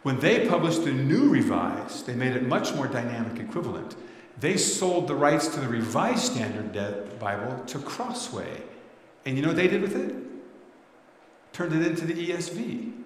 When 0.03 0.19
they 0.19 0.49
published 0.49 0.85
the 0.85 0.93
New 0.93 1.29
Revised, 1.29 2.07
they 2.07 2.15
made 2.15 2.35
it 2.35 2.47
much 2.47 2.75
more 2.75 2.89
dynamic 2.89 3.41
equivalent. 3.41 3.95
They 4.41 4.57
sold 4.57 5.07
the 5.07 5.15
rights 5.15 5.49
to 5.49 5.61
the 5.61 5.69
Revised 5.69 6.33
Standard 6.33 7.19
Bible 7.21 7.63
to 7.67 7.79
Crossway. 7.79 8.63
And 9.25 9.37
you 9.37 9.43
know 9.43 9.49
what 9.49 9.57
they 9.57 9.69
did 9.69 9.83
with 9.83 9.97
it? 9.97 10.15
Turned 11.53 11.73
it 11.73 11.87
into 11.87 12.05
the 12.05 12.31
ESV. 12.31 12.98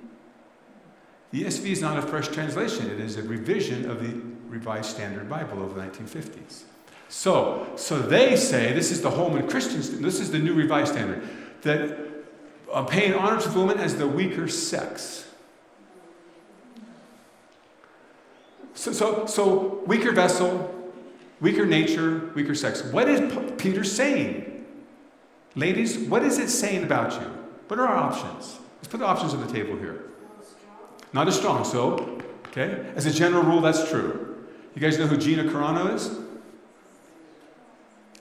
The 1.33 1.45
ESV 1.45 1.65
is 1.65 1.81
not 1.81 1.97
a 1.97 2.03
fresh 2.03 2.29
translation, 2.29 2.91
it 2.91 3.01
is 3.01 3.17
a 3.17 3.23
revision 3.23 3.91
of 3.91 4.03
the 4.03 4.21
Revised 4.49 4.91
Standard 4.91 5.31
Bible 5.31 5.65
of 5.65 5.75
the 5.75 5.81
1950s. 5.81 6.65
So, 7.09 7.67
so 7.77 7.99
they 7.99 8.37
say, 8.37 8.73
this 8.73 8.91
is 8.91 9.01
the 9.01 9.11
Holman 9.11 9.49
Christian, 9.49 10.03
this 10.03 10.21
is 10.21 10.31
the 10.31 10.39
new 10.39 10.55
revised 10.55 10.93
standard, 10.93 11.27
that 11.63 11.99
uh, 12.71 12.85
paying 12.85 13.15
honor 13.15 13.41
to 13.41 13.49
the 13.49 13.59
woman 13.59 13.79
as 13.79 13.97
the 13.97 14.07
weaker 14.07 14.47
sex. 14.47 15.27
So, 18.75 18.93
so, 18.93 19.27
so 19.27 19.83
weaker 19.87 20.13
vessel, 20.13 20.93
weaker 21.41 21.65
nature, 21.65 22.31
weaker 22.35 22.55
sex. 22.55 22.83
What 22.83 23.09
is 23.09 23.33
P- 23.33 23.53
Peter 23.53 23.85
saying? 23.85 24.67
Ladies, 25.55 25.99
what 25.99 26.23
is 26.23 26.39
it 26.39 26.49
saying 26.49 26.85
about 26.85 27.13
you? 27.21 27.27
What 27.69 27.79
are 27.79 27.87
our 27.87 27.97
options? 27.97 28.59
Let's 28.77 28.89
put 28.89 29.01
the 29.01 29.07
options 29.07 29.35
on 29.35 29.47
the 29.47 29.53
table 29.53 29.77
here. 29.77 30.12
Not 31.13 31.29
as 31.29 31.37
strong, 31.37 31.65
so, 31.65 32.21
okay? 32.49 32.91
As 32.97 33.07
a 33.07 33.13
general 33.13 33.43
rule, 33.43 33.61
that's 33.61 33.89
true. 33.91 34.47
You 34.75 34.81
guys 34.81 34.99
know 34.99 35.07
who 35.07 35.17
Gina 35.17 35.45
Carano 35.45 35.95
is? 35.95 36.19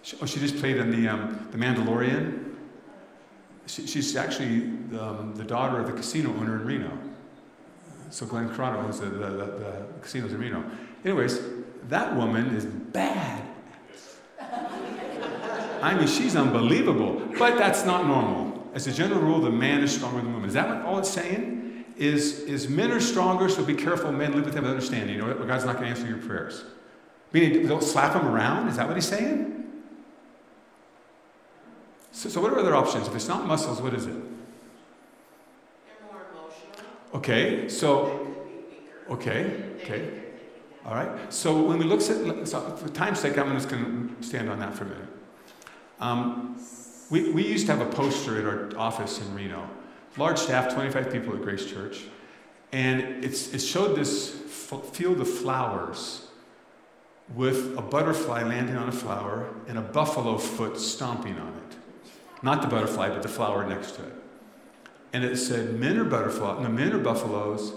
She, 0.04 0.18
oh, 0.22 0.26
she 0.26 0.39
just 0.39 0.58
played 0.58 0.78
in 0.78 0.92
the, 0.92 1.08
um, 1.08 1.48
the 1.52 1.58
Mandalorian. 1.58 2.56
She, 3.68 3.88
she's 3.88 4.16
actually 4.16 4.64
um, 5.00 5.34
the 5.36 5.44
daughter 5.44 5.80
of 5.80 5.88
the 5.88 5.94
casino 5.94 6.30
owner 6.32 6.58
in 6.60 6.66
Reno. 6.66 6.98
So 8.10 8.26
Glenn 8.26 8.50
Carano 8.50 8.84
owns 8.84 9.00
the, 9.00 9.06
the, 9.06 9.30
the, 9.30 9.46
the 9.46 9.86
casinos 10.02 10.34
in 10.34 10.39
Reno. 10.39 10.64
Anyways, 11.06 11.39
that 11.88 12.16
woman 12.16 12.54
is 12.56 12.66
bad. 12.66 13.48
I 15.82 15.96
mean, 15.96 16.08
she's 16.08 16.36
unbelievable, 16.36 17.22
but 17.39 17.58
that's 17.58 17.86
not 17.86 18.06
normal. 18.06 18.70
As 18.74 18.86
a 18.88 18.92
general 18.92 19.22
rule, 19.22 19.39
the 19.39 19.50
man 19.50 19.82
is 19.82 19.96
stronger 19.96 20.18
than 20.18 20.28
the 20.28 20.34
woman. 20.34 20.48
Is 20.48 20.54
that 20.54 20.68
what 20.68 20.86
all 20.86 21.00
it's 21.00 21.10
saying? 21.10 21.61
Is, 22.02 22.39
is 22.39 22.68
men 22.68 22.91
are 22.91 22.99
stronger, 22.99 23.47
so 23.47 23.64
be 23.64 23.76
careful, 23.76 24.12
men 24.12 24.34
live 24.34 24.45
with 24.45 24.56
them 24.56 24.64
with 24.64 24.72
understanding. 24.72 25.18
You 25.18 25.22
know, 25.22 25.45
God's 25.45 25.66
not 25.66 25.76
going 25.76 25.86
to 25.86 25.91
answer 25.91 26.08
your 26.08 26.18
prayers. 26.18 26.64
Meaning, 27.32 27.68
don't 27.68 27.84
slap 27.84 28.14
them 28.14 28.28
around? 28.28 28.70
Is 28.70 28.78
that 28.78 28.88
what 28.88 28.97
he's 28.97 29.08
saying? 29.08 29.66
So, 32.12 32.28
so 32.28 32.41
what 32.41 32.54
are 32.54 32.58
other 32.58 32.76
options? 32.76 33.08
If 33.08 33.14
it's 33.14 33.28
not 33.28 33.45
muscles, 33.45 33.84
what 33.84 33.93
is 33.93 34.08
it? 34.08 34.14
They're 34.14 35.93
more 36.12 36.26
emotional. 36.34 36.88
Okay, 37.14 37.70
so, 37.70 38.36
okay, 39.08 39.64
okay. 39.82 40.24
All 40.88 40.95
right. 40.95 41.32
So 41.32 41.62
when 41.62 41.78
we 41.78 41.86
look 41.86 41.99
at, 41.99 42.47
so 42.47 42.78
for 42.78 42.89
time's 42.89 43.20
sake, 43.20 43.38
I'm 43.38 43.56
just 43.56 43.70
going 43.70 44.16
to 44.20 44.24
stand 44.28 44.49
on 44.49 44.58
that 44.58 44.74
for 44.74 44.86
a 44.86 44.88
minute. 44.88 45.08
Um, 45.99 46.60
we, 47.12 47.32
we 47.32 47.45
used 47.45 47.68
to 47.68 47.76
have 47.76 47.88
a 47.88 47.91
poster 47.91 48.39
at 48.39 48.45
our 48.45 48.80
office 48.80 49.22
in 49.22 49.36
Reno, 49.36 49.70
large 50.18 50.39
staff, 50.39 50.74
25 50.74 51.12
people 51.12 51.34
at 51.34 51.41
Grace 51.41 51.66
Church, 51.66 52.03
and 52.72 53.24
it 53.24 53.36
showed 53.36 53.95
this 53.95 54.36
f- 54.45 54.86
field 54.93 55.20
of 55.20 55.30
flowers 55.30 56.28
with 57.36 57.78
a 57.78 57.82
butterfly 57.82 58.43
landing 58.43 58.76
on 58.76 58.89
a 58.89 58.91
flower 58.91 59.53
and 59.68 59.78
a 59.78 59.82
buffalo 59.82 60.38
foot 60.38 60.78
stomping 60.78 61.38
on 61.38 61.49
it. 61.49 61.78
Not 62.43 62.62
the 62.62 62.68
butterfly, 62.68 63.09
but 63.09 63.22
the 63.22 63.30
flower 63.30 63.68
next 63.68 63.91
to 63.95 64.03
it. 64.03 64.14
And 65.14 65.24
it 65.24 65.38
said, 65.38 65.80
men 65.80 65.97
are 65.97 66.05
butterflies, 66.05 66.62
no, 66.62 66.70
men 66.70 66.93
are 66.93 66.99
buffaloes, 66.99 67.74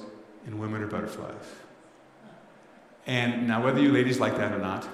and 0.46 0.58
women 0.58 0.82
are 0.82 0.86
butterflies. 0.86 1.34
And 3.06 3.46
now, 3.46 3.62
whether 3.62 3.80
you 3.80 3.92
ladies 3.92 4.18
like 4.18 4.36
that 4.36 4.52
or 4.52 4.58
not, 4.58 4.88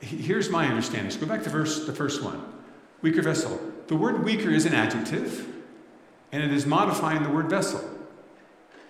here's 0.00 0.50
my 0.50 0.66
understanding. 0.66 1.10
So 1.10 1.20
go 1.20 1.26
back 1.26 1.44
to 1.44 1.50
verse, 1.50 1.86
the 1.86 1.92
first 1.92 2.22
one. 2.22 2.42
Weaker 3.02 3.22
vessel. 3.22 3.60
The 3.86 3.94
word 3.94 4.24
weaker 4.24 4.50
is 4.50 4.66
an 4.66 4.74
adjective, 4.74 5.46
and 6.32 6.42
it 6.42 6.52
is 6.52 6.66
modifying 6.66 7.22
the 7.22 7.30
word 7.30 7.48
vessel. 7.48 7.82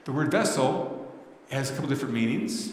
The 0.04 0.12
word 0.12 0.30
vessel 0.30 1.12
has 1.50 1.70
a 1.70 1.74
couple 1.74 1.88
different 1.88 2.14
meanings. 2.14 2.72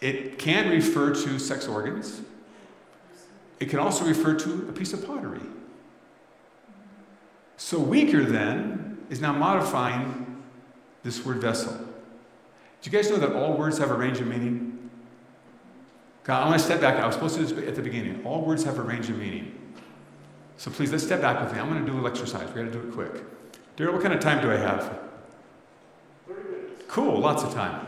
It 0.00 0.38
can 0.38 0.70
refer 0.70 1.14
to 1.14 1.38
sex 1.38 1.66
organs. 1.66 2.20
It 3.60 3.70
can 3.70 3.78
also 3.78 4.04
refer 4.04 4.34
to 4.34 4.68
a 4.68 4.72
piece 4.72 4.92
of 4.92 5.06
pottery. 5.06 5.40
So, 7.56 7.78
weaker 7.78 8.24
then 8.24 8.98
is 9.10 9.20
now 9.20 9.32
modifying 9.32 10.42
this 11.02 11.24
word 11.24 11.38
vessel. 11.38 11.72
Do 11.72 12.90
you 12.90 12.92
guys 12.92 13.08
know 13.10 13.16
that 13.16 13.32
all 13.32 13.56
words 13.56 13.78
have 13.78 13.90
a 13.90 13.94
range 13.94 14.20
of 14.20 14.26
meaning? 14.26 14.90
God, 16.24 16.42
I 16.42 16.48
want 16.48 16.58
to 16.58 16.64
step 16.64 16.80
back. 16.80 16.96
I 16.96 17.06
was 17.06 17.14
supposed 17.14 17.36
to 17.36 17.46
do 17.46 17.54
this 17.54 17.68
at 17.68 17.74
the 17.74 17.82
beginning. 17.82 18.24
All 18.24 18.42
words 18.42 18.64
have 18.64 18.78
a 18.78 18.82
range 18.82 19.08
of 19.08 19.18
meaning. 19.18 19.63
So 20.56 20.70
please, 20.70 20.92
let's 20.92 21.04
step 21.04 21.20
back 21.20 21.40
with 21.40 21.52
me. 21.52 21.60
I'm 21.60 21.68
going 21.68 21.80
to 21.80 21.86
do 21.86 21.92
a 21.92 21.96
little 21.96 22.08
exercise. 22.08 22.48
We're 22.48 22.54
going 22.54 22.72
to 22.72 22.80
do 22.80 22.88
it 22.88 22.92
quick. 22.92 23.22
Daryl, 23.76 23.92
what 23.92 24.02
kind 24.02 24.14
of 24.14 24.20
time 24.20 24.40
do 24.40 24.50
I 24.50 24.56
have? 24.56 24.98
30 26.28 26.42
minutes. 26.48 26.82
Cool, 26.88 27.18
lots 27.18 27.42
of 27.42 27.52
time. 27.52 27.86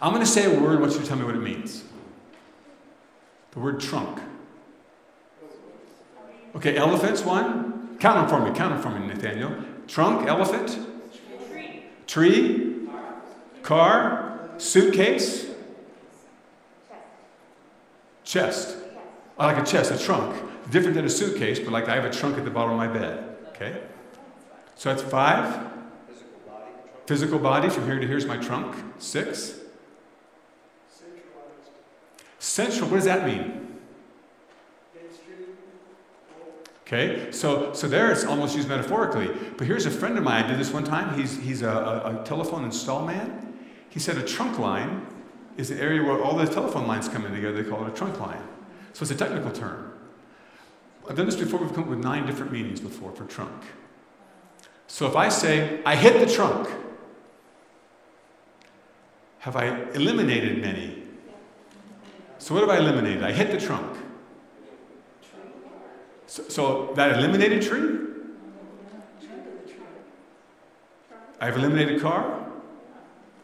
I'm 0.00 0.12
going 0.12 0.24
to 0.24 0.30
say 0.30 0.44
a 0.44 0.60
word. 0.60 0.78
I 0.78 0.80
want 0.80 0.92
you 0.92 1.00
to 1.00 1.06
tell 1.06 1.18
me 1.18 1.24
what 1.24 1.34
it 1.34 1.42
means. 1.42 1.84
The 3.52 3.58
word 3.58 3.80
trunk. 3.80 4.20
Okay, 6.54 6.76
elephant's 6.76 7.24
one. 7.24 7.96
Count 7.98 8.28
them 8.28 8.28
for 8.28 8.44
me. 8.44 8.56
Count 8.56 8.74
them 8.74 8.82
for 8.82 8.98
me, 8.98 9.06
Nathaniel. 9.06 9.54
Trunk, 9.86 10.28
elephant. 10.28 10.78
Tree. 11.50 11.84
Tree. 12.06 12.88
Car. 13.62 14.50
Suitcase. 14.56 15.46
Chest. 18.24 18.72
Chest. 18.72 18.76
I 19.38 19.46
like 19.46 19.58
a 19.58 19.66
chest, 19.66 19.90
a 19.90 19.98
trunk. 19.98 20.49
Different 20.70 20.94
than 20.94 21.04
a 21.04 21.10
suitcase, 21.10 21.58
but 21.58 21.72
like 21.72 21.88
I 21.88 21.96
have 21.96 22.04
a 22.04 22.10
trunk 22.10 22.38
at 22.38 22.44
the 22.44 22.50
bottom 22.50 22.72
of 22.72 22.78
my 22.78 22.86
bed. 22.86 23.36
Okay? 23.48 23.82
So 24.76 24.88
that's 24.88 25.02
five. 25.02 25.68
Physical 27.06 27.38
body. 27.38 27.68
From 27.68 27.86
here 27.86 27.98
to 27.98 28.06
here 28.06 28.16
is 28.16 28.26
my 28.26 28.36
trunk. 28.36 28.76
Six. 28.98 29.58
Central, 32.38 32.88
what 32.88 32.96
does 32.96 33.04
that 33.04 33.26
mean? 33.26 33.78
Okay, 36.82 37.30
so 37.30 37.72
so 37.72 37.86
there 37.86 38.10
it's 38.10 38.24
almost 38.24 38.56
used 38.56 38.68
metaphorically. 38.68 39.28
But 39.56 39.66
here's 39.66 39.86
a 39.86 39.90
friend 39.90 40.18
of 40.18 40.24
mine. 40.24 40.44
I 40.44 40.48
did 40.48 40.58
this 40.58 40.72
one 40.72 40.84
time. 40.84 41.16
He's 41.18 41.38
he's 41.38 41.62
a, 41.62 41.68
a, 41.68 42.20
a 42.20 42.24
telephone 42.24 42.64
install 42.64 43.06
man. 43.06 43.58
He 43.90 44.00
said 44.00 44.16
a 44.16 44.24
trunk 44.24 44.58
line 44.58 45.06
is 45.56 45.70
an 45.70 45.78
area 45.78 46.02
where 46.02 46.22
all 46.22 46.36
the 46.36 46.46
telephone 46.46 46.86
lines 46.86 47.08
come 47.08 47.26
in 47.26 47.32
together. 47.32 47.62
They 47.62 47.68
call 47.68 47.84
it 47.84 47.92
a 47.92 47.94
trunk 47.94 48.18
line. 48.18 48.42
So 48.92 49.02
it's 49.02 49.10
a 49.10 49.14
technical 49.14 49.52
term. 49.52 49.89
I've 51.10 51.16
done 51.16 51.26
this 51.26 51.34
before. 51.34 51.58
We've 51.58 51.74
come 51.74 51.82
up 51.82 51.90
with 51.90 51.98
nine 51.98 52.24
different 52.24 52.52
meanings 52.52 52.78
before 52.78 53.10
for 53.10 53.24
trunk. 53.24 53.64
So 54.86 55.08
if 55.08 55.16
I 55.16 55.28
say 55.28 55.80
I 55.84 55.96
hit 55.96 56.24
the 56.24 56.32
trunk, 56.32 56.68
have 59.40 59.56
I 59.56 59.90
eliminated 59.90 60.62
many? 60.62 61.02
So 62.38 62.54
what 62.54 62.60
have 62.60 62.70
I 62.70 62.78
eliminated? 62.78 63.24
I 63.24 63.32
hit 63.32 63.50
the 63.50 63.58
trunk. 63.58 63.98
So, 66.28 66.44
so 66.48 66.92
that 66.94 67.18
eliminated 67.18 67.62
tree? 67.62 68.06
I've 71.40 71.56
eliminated 71.56 72.00
car? 72.00 72.46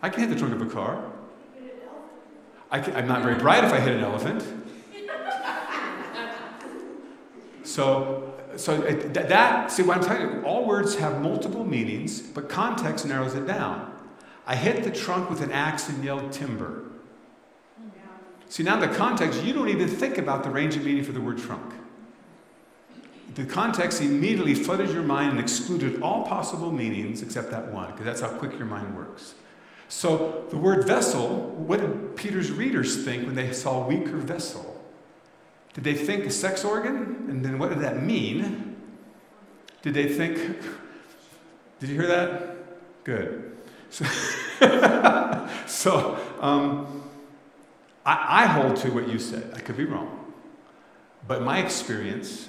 I 0.02 0.08
can 0.08 0.20
hit 0.20 0.30
the 0.30 0.38
trunk 0.38 0.54
of 0.54 0.62
a 0.62 0.70
car. 0.70 1.04
I 2.70 2.78
am 2.78 3.08
not 3.08 3.22
very 3.22 3.34
bright 3.34 3.64
if 3.64 3.72
I 3.72 3.80
hit 3.80 3.92
an 3.92 4.04
elephant. 4.04 4.44
So, 7.66 8.32
so 8.56 8.80
it, 8.82 9.12
that, 9.14 9.72
see 9.72 9.82
what 9.82 9.98
I'm 9.98 10.04
telling 10.04 10.22
you, 10.22 10.42
all 10.44 10.64
words 10.64 10.96
have 10.96 11.20
multiple 11.20 11.64
meanings, 11.64 12.20
but 12.20 12.48
context 12.48 13.04
narrows 13.04 13.34
it 13.34 13.46
down. 13.46 13.92
I 14.46 14.54
hit 14.54 14.84
the 14.84 14.90
trunk 14.90 15.28
with 15.28 15.40
an 15.40 15.50
axe 15.50 15.88
and 15.88 16.02
yelled 16.04 16.32
timber. 16.32 16.84
See, 18.48 18.62
now 18.62 18.78
the 18.78 18.86
context, 18.86 19.42
you 19.42 19.52
don't 19.52 19.68
even 19.68 19.88
think 19.88 20.18
about 20.18 20.44
the 20.44 20.50
range 20.50 20.76
of 20.76 20.84
meaning 20.84 21.02
for 21.02 21.10
the 21.10 21.20
word 21.20 21.38
trunk. 21.38 21.74
The 23.34 23.44
context 23.44 24.00
immediately 24.00 24.54
flooded 24.54 24.90
your 24.90 25.02
mind 25.02 25.32
and 25.32 25.40
excluded 25.40 26.00
all 26.00 26.24
possible 26.24 26.70
meanings 26.70 27.22
except 27.22 27.50
that 27.50 27.72
one, 27.72 27.90
because 27.90 28.04
that's 28.04 28.20
how 28.20 28.28
quick 28.28 28.56
your 28.56 28.66
mind 28.66 28.96
works. 28.96 29.34
So, 29.88 30.46
the 30.50 30.56
word 30.56 30.86
vessel, 30.86 31.50
what 31.56 31.80
did 31.80 32.16
Peter's 32.16 32.52
readers 32.52 33.04
think 33.04 33.26
when 33.26 33.34
they 33.34 33.52
saw 33.52 33.86
weaker 33.86 34.16
vessel? 34.16 34.75
Did 35.76 35.84
they 35.84 35.92
think 35.94 36.24
a 36.24 36.30
sex 36.30 36.64
organ? 36.64 37.26
And 37.28 37.44
then 37.44 37.58
what 37.58 37.68
did 37.68 37.80
that 37.80 38.02
mean? 38.02 38.76
Did 39.82 39.92
they 39.92 40.08
think, 40.08 40.38
did 41.80 41.90
you 41.90 41.94
hear 41.96 42.06
that? 42.06 43.04
Good. 43.04 43.58
So, 43.90 44.06
so 45.66 46.18
um, 46.40 47.02
I, 48.06 48.44
I, 48.44 48.46
hold 48.46 48.76
to 48.76 48.90
what 48.90 49.06
you 49.06 49.18
said. 49.18 49.52
I 49.54 49.60
could 49.60 49.76
be 49.76 49.84
wrong. 49.84 50.32
But 51.28 51.42
my 51.42 51.58
experience, 51.58 52.48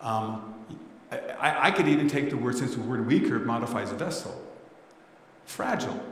um, 0.00 0.66
I, 1.12 1.68
I, 1.68 1.70
could 1.70 1.86
even 1.86 2.08
take 2.08 2.28
the 2.28 2.36
word, 2.36 2.58
since 2.58 2.74
the 2.74 2.80
word 2.80 3.06
weaker 3.06 3.38
modifies 3.38 3.92
a 3.92 3.94
vessel, 3.94 4.34
fragile. 5.44 6.02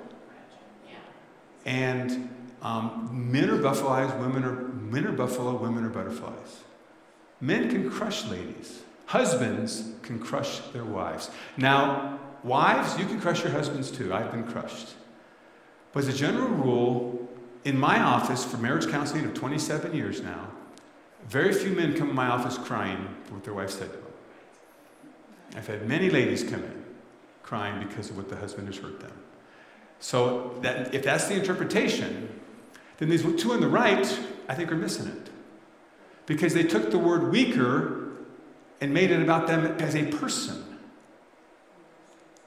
And 1.66 2.30
um, 2.62 3.30
men 3.32 3.50
are 3.50 3.60
butterflies, 3.60 4.12
women 4.20 4.44
are, 4.44 4.69
men 4.90 5.06
are 5.06 5.12
buffalo, 5.12 5.56
women 5.56 5.84
are 5.84 5.90
butterflies. 5.90 6.60
Men 7.40 7.70
can 7.70 7.90
crush 7.90 8.26
ladies. 8.26 8.82
Husbands 9.06 9.92
can 10.02 10.18
crush 10.18 10.58
their 10.72 10.84
wives. 10.84 11.30
Now, 11.56 12.20
Wives, 12.42 12.98
you 12.98 13.04
can 13.04 13.20
crush 13.20 13.42
your 13.42 13.52
husbands 13.52 13.90
too. 13.90 14.14
I've 14.14 14.32
been 14.32 14.44
crushed. 14.44 14.94
But 15.92 16.04
as 16.04 16.08
a 16.08 16.12
general 16.12 16.48
rule, 16.48 17.28
in 17.64 17.78
my 17.78 18.00
office 18.00 18.44
for 18.44 18.56
marriage 18.56 18.88
counseling 18.88 19.26
of 19.26 19.34
27 19.34 19.94
years 19.94 20.22
now, 20.22 20.48
very 21.28 21.52
few 21.52 21.72
men 21.72 21.94
come 21.94 22.08
to 22.08 22.14
my 22.14 22.28
office 22.28 22.56
crying 22.56 23.14
for 23.24 23.34
what 23.34 23.44
their 23.44 23.52
wife 23.52 23.70
said 23.70 23.90
to 23.90 23.96
them. 23.96 24.06
I've 25.56 25.66
had 25.66 25.86
many 25.86 26.08
ladies 26.08 26.42
come 26.42 26.62
in 26.62 26.84
crying 27.42 27.86
because 27.86 28.08
of 28.08 28.16
what 28.16 28.28
the 28.28 28.36
husband 28.36 28.68
has 28.68 28.78
hurt 28.78 29.00
them. 29.00 29.12
So 29.98 30.58
that, 30.62 30.94
if 30.94 31.02
that's 31.02 31.26
the 31.26 31.34
interpretation, 31.34 32.39
then 33.00 33.08
these 33.08 33.22
two 33.42 33.52
on 33.52 33.60
the 33.60 33.68
right, 33.68 34.06
I 34.48 34.54
think, 34.54 34.70
are 34.70 34.76
missing 34.76 35.08
it. 35.08 35.30
Because 36.26 36.54
they 36.54 36.62
took 36.62 36.92
the 36.92 36.98
word 36.98 37.32
weaker 37.32 38.10
and 38.80 38.94
made 38.94 39.10
it 39.10 39.20
about 39.20 39.48
them 39.48 39.66
as 39.80 39.96
a 39.96 40.04
person 40.04 40.64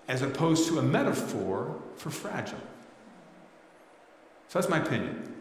as 0.07 0.21
opposed 0.21 0.67
to 0.67 0.79
a 0.79 0.81
metaphor 0.81 1.81
for 1.95 2.09
fragile. 2.09 2.57
So 4.47 4.59
that's 4.59 4.69
my 4.69 4.77
opinion. 4.77 5.33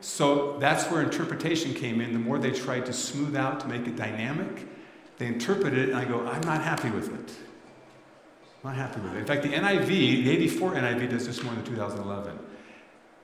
So 0.00 0.58
that's 0.58 0.84
where 0.90 1.02
interpretation 1.02 1.74
came 1.74 2.00
in. 2.00 2.12
The 2.12 2.18
more 2.18 2.38
they 2.38 2.52
tried 2.52 2.86
to 2.86 2.92
smooth 2.92 3.36
out 3.36 3.60
to 3.60 3.68
make 3.68 3.86
it 3.86 3.96
dynamic, 3.96 4.66
they 5.18 5.26
interpreted 5.26 5.78
it, 5.78 5.88
and 5.90 5.98
I 5.98 6.04
go, 6.04 6.26
I'm 6.26 6.40
not 6.42 6.62
happy 6.62 6.90
with 6.90 7.12
it. 7.12 7.34
I'm 8.62 8.70
not 8.70 8.76
happy 8.76 9.00
with 9.00 9.14
it. 9.14 9.18
In 9.18 9.26
fact, 9.26 9.42
the 9.42 9.50
NIV, 9.50 9.86
the 9.86 10.30
84 10.30 10.72
NIV 10.72 11.10
does 11.10 11.26
this 11.26 11.42
more 11.42 11.54
than 11.54 11.64
2011, 11.64 12.38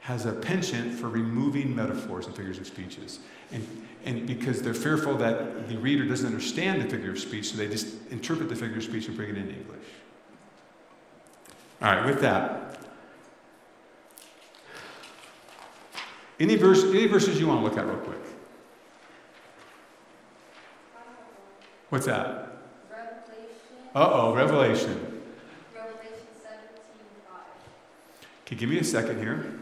has 0.06 0.24
a 0.24 0.30
penchant 0.30 0.96
for 0.96 1.08
removing 1.08 1.74
metaphors 1.74 2.26
and 2.26 2.36
figures 2.36 2.58
of 2.58 2.66
speeches. 2.68 3.18
And, 3.50 3.66
and 4.04 4.24
because 4.24 4.62
they're 4.62 4.72
fearful 4.72 5.16
that 5.16 5.68
the 5.68 5.76
reader 5.78 6.04
doesn't 6.04 6.28
understand 6.28 6.80
the 6.80 6.88
figure 6.88 7.10
of 7.10 7.18
speech, 7.18 7.46
so 7.50 7.56
they 7.56 7.66
just 7.66 7.88
interpret 8.12 8.48
the 8.48 8.54
figure 8.54 8.76
of 8.76 8.84
speech 8.84 9.08
and 9.08 9.16
bring 9.16 9.30
it 9.30 9.36
into 9.36 9.54
English. 9.54 9.84
All 11.82 11.92
right, 11.92 12.06
with 12.06 12.20
that. 12.20 12.78
Any, 16.38 16.54
verse, 16.54 16.84
any 16.84 17.08
verses 17.08 17.40
you 17.40 17.48
want 17.48 17.62
to 17.62 17.64
look 17.64 17.76
at 17.76 17.84
real 17.84 17.96
quick? 17.96 18.20
What's 21.88 22.06
that? 22.06 22.60
Revelation. 22.88 23.48
Uh 23.92 24.08
oh, 24.12 24.34
Revelation. 24.36 25.22
Revelation 25.74 26.26
17 26.44 26.58
5. 27.28 27.40
Okay, 28.46 28.54
give 28.54 28.70
me 28.70 28.78
a 28.78 28.84
second 28.84 29.18
here. 29.18 29.58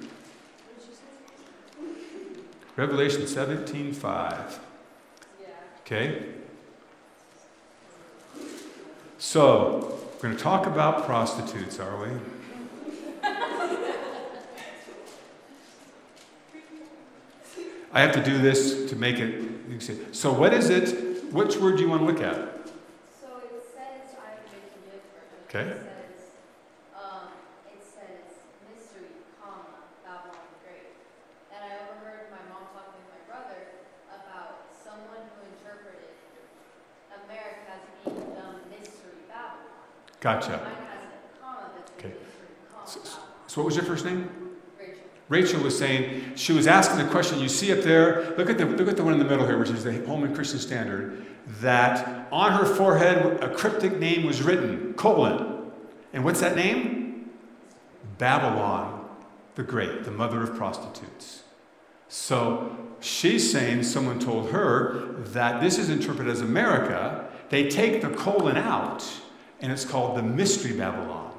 Revelation 2.76 3.26
17 3.26 3.92
5. 3.92 4.60
Okay? 5.80 6.22
So, 9.18 9.98
we're 10.16 10.28
going 10.28 10.36
to 10.36 10.42
talk 10.42 10.66
about 10.66 11.06
prostitutes, 11.06 11.78
are 11.80 11.96
we? 12.00 12.08
I 17.94 18.00
have 18.00 18.12
to 18.12 18.22
do 18.24 18.38
this 18.38 18.90
to 18.90 18.96
make 18.96 19.20
it. 19.20 20.14
So, 20.14 20.32
what 20.32 20.52
is 20.52 20.68
it? 20.68 21.14
Which 21.32 21.56
word 21.58 21.78
do 21.78 21.82
you 21.82 21.90
want 21.90 22.02
to 22.02 22.06
look 22.06 22.22
at? 22.22 22.38
So 23.18 23.42
it 23.42 23.58
says, 23.74 24.14
I 24.18 24.38
different. 24.38 25.30
Okay. 25.50 25.66
It 25.66 25.82
says, 25.82 26.30
um, 26.94 27.34
it 27.70 27.82
says 27.82 28.38
mystery, 28.70 29.18
comma, 29.42 29.82
Babylon 30.06 30.42
the 30.46 30.62
Great. 30.62 30.94
And 31.50 31.58
I 31.58 31.74
overheard 31.86 32.30
my 32.34 32.42
mom 32.50 32.70
talking 32.70 32.98
with 33.02 33.10
my 33.14 33.22
brother 33.26 33.66
about 34.10 34.78
someone 34.78 35.26
who 35.34 35.42
interpreted 35.58 36.18
America 37.26 37.78
as 37.78 37.82
being 38.06 38.30
the 38.30 38.46
mystery 38.74 39.26
Babylon. 39.26 39.90
Gotcha. 40.24 40.58
Okay. 41.98 42.14
So, 42.86 42.98
so 43.46 43.60
what 43.60 43.66
was 43.66 43.76
your 43.76 43.84
first 43.84 44.06
name? 44.06 44.30
Rachel. 44.78 45.02
Rachel 45.28 45.62
was 45.62 45.78
saying, 45.78 46.32
she 46.34 46.54
was 46.54 46.66
asking 46.66 46.96
the 46.96 47.10
question 47.10 47.40
you 47.40 47.48
see 47.50 47.70
up 47.70 47.80
there. 47.80 48.34
Look 48.38 48.48
at 48.48 48.56
the, 48.56 48.64
look 48.64 48.88
at 48.88 48.96
the 48.96 49.04
one 49.04 49.12
in 49.12 49.18
the 49.18 49.26
middle 49.26 49.46
here, 49.46 49.58
which 49.58 49.68
is 49.68 49.84
the 49.84 50.02
Holman 50.06 50.34
Christian 50.34 50.58
Standard. 50.60 51.26
That 51.60 52.26
on 52.32 52.52
her 52.52 52.64
forehead 52.64 53.44
a 53.44 53.54
cryptic 53.54 53.98
name 53.98 54.24
was 54.24 54.40
written, 54.40 54.94
colon. 54.94 55.70
And 56.14 56.24
what's 56.24 56.40
that 56.40 56.56
name? 56.56 57.30
Babylon 58.16 59.06
the 59.56 59.62
Great, 59.62 60.04
the 60.04 60.10
mother 60.10 60.42
of 60.42 60.56
prostitutes. 60.56 61.42
So 62.08 62.78
she's 63.00 63.52
saying 63.52 63.82
someone 63.82 64.20
told 64.20 64.52
her 64.52 65.16
that 65.18 65.60
this 65.60 65.76
is 65.76 65.90
interpreted 65.90 66.32
as 66.32 66.40
America. 66.40 67.28
They 67.50 67.68
take 67.68 68.00
the 68.00 68.08
colon 68.08 68.56
out, 68.56 69.04
and 69.64 69.72
it's 69.72 69.86
called 69.86 70.14
the 70.14 70.22
Mystery 70.22 70.74
Babylon. 70.74 71.32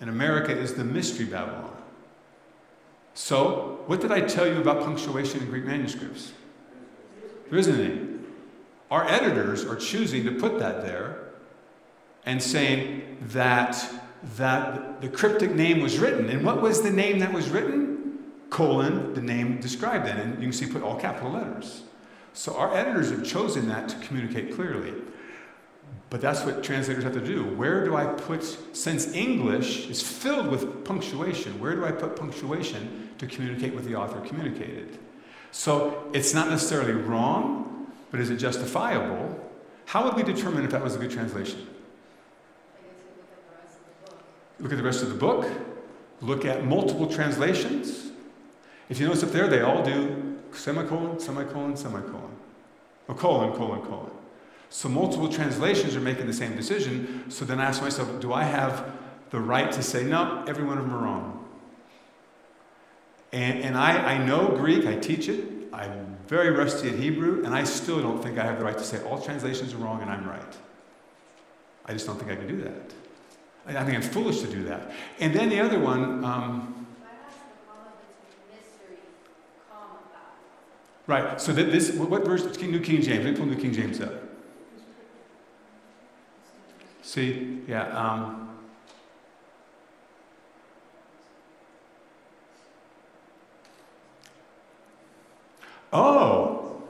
And 0.00 0.10
America 0.10 0.50
is 0.50 0.74
the 0.74 0.82
Mystery 0.82 1.26
Babylon. 1.26 1.76
So, 3.14 3.84
what 3.86 4.00
did 4.00 4.10
I 4.10 4.20
tell 4.22 4.48
you 4.48 4.60
about 4.60 4.82
punctuation 4.82 5.42
in 5.42 5.46
Greek 5.48 5.64
manuscripts? 5.64 6.32
There 7.48 7.56
isn't 7.56 7.80
any. 7.80 8.00
Our 8.90 9.06
editors 9.06 9.64
are 9.64 9.76
choosing 9.76 10.24
to 10.24 10.32
put 10.32 10.58
that 10.58 10.82
there 10.82 11.28
and 12.26 12.42
saying 12.42 13.18
that, 13.28 13.88
that 14.38 15.00
the 15.00 15.08
cryptic 15.08 15.52
name 15.52 15.78
was 15.78 16.00
written. 16.00 16.28
And 16.30 16.44
what 16.44 16.60
was 16.60 16.82
the 16.82 16.90
name 16.90 17.20
that 17.20 17.32
was 17.32 17.48
written? 17.48 18.18
Colon, 18.50 19.14
the 19.14 19.22
name 19.22 19.60
described 19.60 20.08
in. 20.08 20.16
And 20.16 20.34
you 20.34 20.48
can 20.48 20.52
see 20.52 20.66
put 20.66 20.82
all 20.82 20.98
capital 20.98 21.30
letters. 21.30 21.82
So 22.32 22.56
our 22.56 22.74
editors 22.74 23.10
have 23.10 23.24
chosen 23.24 23.68
that 23.68 23.88
to 23.90 23.96
communicate 23.98 24.52
clearly. 24.56 24.94
But 26.10 26.22
that's 26.22 26.42
what 26.42 26.64
translators 26.64 27.04
have 27.04 27.12
to 27.14 27.24
do. 27.24 27.44
Where 27.44 27.84
do 27.84 27.94
I 27.94 28.06
put, 28.06 28.42
since 28.72 29.12
English 29.12 29.88
is 29.88 30.00
filled 30.00 30.48
with 30.48 30.84
punctuation, 30.84 31.60
where 31.60 31.74
do 31.74 31.84
I 31.84 31.92
put 31.92 32.16
punctuation 32.16 33.10
to 33.18 33.26
communicate 33.26 33.74
what 33.74 33.84
the 33.84 33.94
author 33.94 34.20
communicated? 34.20 34.98
So 35.50 36.08
it's 36.14 36.32
not 36.32 36.48
necessarily 36.48 36.92
wrong, 36.92 37.92
but 38.10 38.20
is 38.20 38.30
it 38.30 38.36
justifiable? 38.36 39.38
How 39.86 40.04
would 40.04 40.14
we 40.14 40.22
determine 40.22 40.64
if 40.64 40.70
that 40.70 40.82
was 40.82 40.94
a 40.94 40.98
good 40.98 41.10
translation? 41.10 41.66
Look 44.60 44.72
at 44.72 44.78
the 44.78 44.84
rest 44.84 45.02
of 45.02 45.10
the 45.10 45.14
book, 45.14 45.46
look 46.20 46.44
at 46.44 46.64
multiple 46.64 47.06
translations. 47.06 48.10
If 48.88 48.98
you 48.98 49.06
notice 49.06 49.22
up 49.22 49.30
there, 49.30 49.46
they 49.46 49.60
all 49.60 49.84
do 49.84 50.38
semicolon, 50.52 51.20
semicolon, 51.20 51.76
semicolon, 51.76 52.34
or 53.06 53.14
colon, 53.14 53.52
colon, 53.52 53.82
colon. 53.82 54.10
So 54.70 54.88
multiple 54.88 55.28
translations 55.28 55.96
are 55.96 56.00
making 56.00 56.26
the 56.26 56.32
same 56.32 56.54
decision. 56.54 57.30
So 57.30 57.44
then 57.44 57.58
I 57.58 57.64
ask 57.64 57.82
myself, 57.82 58.20
do 58.20 58.32
I 58.32 58.44
have 58.44 58.92
the 59.30 59.40
right 59.40 59.70
to 59.72 59.82
say, 59.82 60.04
no, 60.04 60.44
every 60.46 60.64
one 60.64 60.78
of 60.78 60.84
them 60.84 60.94
are 60.94 61.02
wrong? 61.02 61.48
And, 63.32 63.60
and 63.60 63.76
I, 63.76 64.14
I 64.14 64.18
know 64.26 64.48
Greek, 64.48 64.86
I 64.86 64.96
teach 64.96 65.28
it, 65.28 65.44
I'm 65.72 66.16
very 66.26 66.50
rusty 66.50 66.88
at 66.88 66.94
Hebrew, 66.96 67.44
and 67.44 67.54
I 67.54 67.64
still 67.64 68.00
don't 68.00 68.22
think 68.22 68.38
I 68.38 68.44
have 68.44 68.58
the 68.58 68.64
right 68.64 68.76
to 68.76 68.84
say 68.84 69.02
all 69.04 69.20
translations 69.20 69.74
are 69.74 69.78
wrong 69.78 70.00
and 70.00 70.10
I'm 70.10 70.26
right. 70.26 70.56
I 71.84 71.92
just 71.92 72.06
don't 72.06 72.18
think 72.18 72.30
I 72.30 72.36
can 72.36 72.46
do 72.46 72.60
that. 72.62 72.92
I, 73.66 73.76
I 73.76 73.84
think 73.84 73.96
I'm 73.96 74.02
foolish 74.02 74.40
to 74.40 74.46
do 74.46 74.64
that. 74.64 74.92
And 75.20 75.34
then 75.34 75.48
the 75.50 75.60
other 75.60 75.78
one, 75.78 76.24
um, 76.24 76.86
But 77.00 77.08
I 77.08 77.26
asked 77.26 77.38
the 77.38 77.70
comma 77.70 77.90
between 78.28 78.58
mystery, 78.58 78.98
comma, 79.70 79.98
Babylon. 81.06 81.30
right, 81.30 81.40
so 81.40 81.52
that 81.52 81.70
this, 81.70 81.92
what 81.92 82.24
version, 82.24 82.50
New 82.70 82.80
King 82.80 83.02
James, 83.02 83.24
let 83.24 83.32
me 83.32 83.36
pull 83.36 83.46
New 83.46 83.56
King 83.56 83.72
James 83.72 84.00
up. 84.00 84.27
See, 87.08 87.60
yeah, 87.66 87.84
um, 87.84 88.50
oh, 95.90 96.82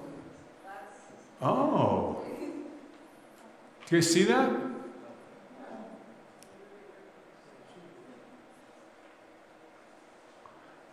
oh. 1.41 2.21
Do 3.87 3.95
you 3.95 4.03
see 4.03 4.25
that? 4.25 4.51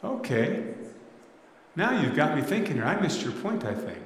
Okay. 0.03 0.75
Now 1.75 1.99
you've 1.99 2.15
got 2.15 2.35
me 2.35 2.43
thinking 2.43 2.75
here. 2.75 2.85
I 2.85 3.01
missed 3.01 3.23
your 3.23 3.31
point, 3.31 3.65
I 3.65 3.73
think. 3.73 3.97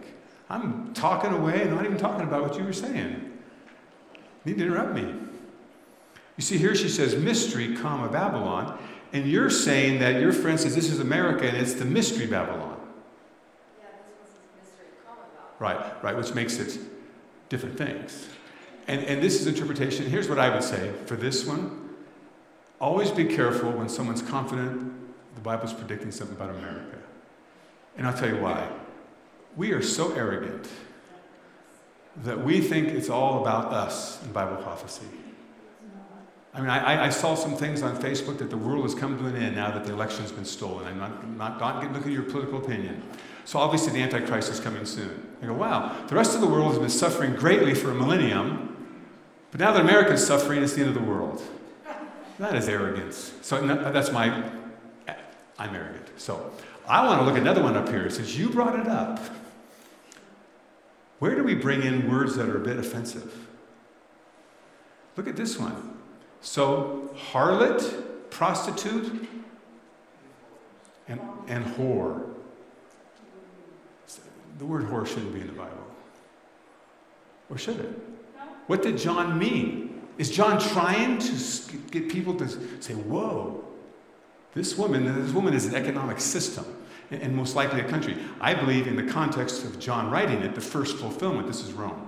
I'm 0.50 0.94
talking 0.94 1.34
away 1.34 1.64
and 1.64 1.76
not 1.76 1.84
even 1.84 1.98
talking 1.98 2.26
about 2.26 2.44
what 2.44 2.58
you 2.58 2.64
were 2.64 2.72
saying. 2.72 3.29
You 4.50 4.56
need 4.56 4.62
to 4.62 4.68
interrupt 4.68 4.96
me. 4.96 5.14
You 6.36 6.42
see, 6.42 6.58
here 6.58 6.74
she 6.74 6.90
says 6.90 7.16
mystery, 7.16 7.76
comma, 7.76 8.10
Babylon, 8.10 8.80
and 9.14 9.30
you're 9.30 9.52
saying 9.52 10.00
that 10.00 10.20
your 10.20 10.32
friend 10.32 10.60
says 10.60 10.74
this 10.74 10.90
is 10.90 11.00
America 11.00 11.48
and 11.48 11.56
it's 11.56 11.76
the 11.76 11.86
mystery 11.86 12.26
Babylon. 12.26 12.80
yeah, 13.78 13.90
this 14.08 14.18
one 14.18 14.28
says 14.28 14.40
mystery, 14.58 14.88
comma, 15.06 15.22
Babylon. 15.60 15.94
Right, 15.94 16.04
right, 16.04 16.18
which 16.18 16.34
makes 16.34 16.58
it 16.58 16.80
different 17.50 17.78
things. 17.78 18.28
And, 18.88 19.04
and 19.04 19.22
this 19.22 19.40
is 19.40 19.46
interpretation. 19.46 20.10
Here's 20.10 20.28
what 20.28 20.40
I 20.40 20.50
would 20.50 20.64
say 20.64 20.94
for 21.06 21.16
this 21.16 21.46
one 21.46 21.94
always 22.82 23.12
be 23.12 23.26
careful 23.26 23.72
when 23.72 23.88
someone's 23.88 24.24
confident 24.24 24.94
the 25.36 25.42
Bible's 25.42 25.74
predicting 25.74 26.12
something 26.12 26.36
about 26.36 26.50
America. 26.50 26.98
And 27.98 28.08
I'll 28.08 28.18
tell 28.18 28.30
you 28.30 28.42
why. 28.42 28.68
We 29.56 29.74
are 29.74 29.84
so 29.84 30.14
arrogant 30.14 30.68
that 32.24 32.44
we 32.44 32.62
think 32.62 32.90
it's 32.90 33.10
all 33.10 33.42
about 33.42 33.74
us 33.74 34.22
in 34.24 34.32
Bible 34.32 34.58
prophecy. 34.58 35.06
I 36.54 36.62
mean, 36.62 36.70
I, 36.70 37.06
I 37.06 37.10
saw 37.10 37.36
some 37.36 37.56
things 37.56 37.84
on 37.84 37.96
Facebook 37.98 38.40
that 38.40 38.50
the 38.50 38.58
world 38.58 38.84
has 38.84 38.96
come 38.96 39.18
to 39.20 39.26
an 39.28 39.36
end 39.36 39.56
now 39.56 39.72
that 39.72 39.86
the 39.86 39.94
election's 39.94 40.32
been 40.32 40.46
stolen. 40.46 40.88
I'm 40.88 40.98
not, 40.98 41.28
not, 41.38 41.60
not 41.60 41.94
looking 41.94 42.10
at 42.10 42.14
your 42.14 42.24
political 42.24 42.58
opinion. 42.58 43.04
So 43.46 43.60
obviously 43.60 43.94
the 43.94 44.02
Antichrist 44.02 44.52
is 44.52 44.60
coming 44.60 44.86
soon. 44.86 45.28
I 45.42 45.46
go, 45.46 45.54
wow, 45.54 45.96
the 46.08 46.16
rest 46.16 46.36
of 46.36 46.42
the 46.42 46.48
world 46.48 46.70
has 46.72 46.80
been 46.80 46.90
suffering 46.90 47.36
greatly 47.36 47.74
for 47.74 47.92
a 47.92 47.96
millennium, 47.96 48.76
but 49.52 49.60
now 49.60 49.72
that 49.72 49.82
America's 49.82 50.26
suffering, 50.26 50.62
it's 50.64 50.74
the 50.74 50.82
end 50.82 50.90
of 50.90 50.96
the 50.96 51.08
world. 51.10 51.42
That 52.40 52.56
is 52.56 52.68
arrogance. 52.68 53.34
So 53.42 53.66
that's 53.66 54.12
my, 54.12 54.44
I'm 55.58 55.76
arrogant. 55.76 56.10
So 56.18 56.52
I 56.88 57.06
want 57.06 57.22
to 57.22 57.26
look 57.26 57.36
at 57.36 57.42
another 57.42 57.62
one 57.62 57.78
up 57.78 57.90
here. 57.90 58.10
Since 58.10 58.36
you 58.36 58.50
brought 58.50 58.80
it 58.80 58.88
up, 58.88 59.20
where 61.20 61.36
do 61.36 61.44
we 61.44 61.54
bring 61.54 61.84
in 61.84 62.10
words 62.10 62.36
that 62.36 62.50
are 62.50 62.58
a 62.58 62.64
bit 62.64 62.78
offensive? 62.78 63.48
Look 65.16 65.28
at 65.28 65.36
this 65.36 65.60
one. 65.60 65.98
So, 66.42 67.14
harlot, 67.32 68.30
prostitute, 68.30 69.28
and, 71.08 71.20
and 71.48 71.66
whore. 71.66 72.26
The 74.58 74.66
word 74.66 74.86
whore 74.86 75.06
shouldn't 75.06 75.34
be 75.34 75.42
in 75.42 75.48
the 75.48 75.54
Bible. 75.54 75.76
Or 77.50 77.58
should 77.58 77.80
it? 77.80 78.00
What 78.68 78.82
did 78.82 78.98
John 78.98 79.38
mean? 79.38 80.02
Is 80.18 80.30
John 80.30 80.60
trying 80.60 81.18
to 81.18 81.78
get 81.92 82.10
people 82.10 82.36
to 82.36 82.48
say, 82.82 82.94
whoa, 82.94 83.64
this 84.54 84.78
woman, 84.78 85.24
this 85.26 85.34
woman 85.34 85.54
is 85.54 85.66
an 85.66 85.76
economic 85.76 86.20
system, 86.20 86.66
and 87.12 87.36
most 87.36 87.56
likely 87.56 87.82
a 87.82 87.84
country. 87.84 88.18
I 88.40 88.54
believe 88.54 88.88
in 88.88 88.96
the 88.96 89.12
context 89.12 89.64
of 89.64 89.80
John 89.80 90.12
writing 90.12 90.42
it, 90.42 90.56
the 90.56 90.62
first 90.62 90.98
fulfillment, 90.98 91.48
this 91.48 91.62
is 91.62 91.74
Rome. 91.74 92.08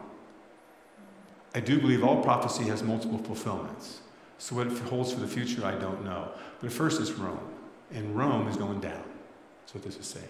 I 1.53 1.59
do 1.59 1.79
believe 1.79 2.03
all 2.03 2.23
prophecy 2.23 2.63
has 2.65 2.83
multiple 2.83 3.17
fulfillments. 3.17 3.99
So 4.37 4.55
what 4.55 4.67
it 4.67 4.77
holds 4.79 5.11
for 5.13 5.19
the 5.19 5.27
future, 5.27 5.65
I 5.65 5.75
don't 5.75 6.03
know. 6.03 6.29
But 6.61 6.71
first 6.71 7.01
it's 7.01 7.11
Rome. 7.11 7.39
And 7.91 8.15
Rome 8.15 8.47
is 8.47 8.55
going 8.55 8.79
down. 8.79 9.03
That's 9.61 9.73
what 9.73 9.83
this 9.83 9.97
is 9.97 10.07
saying. 10.07 10.25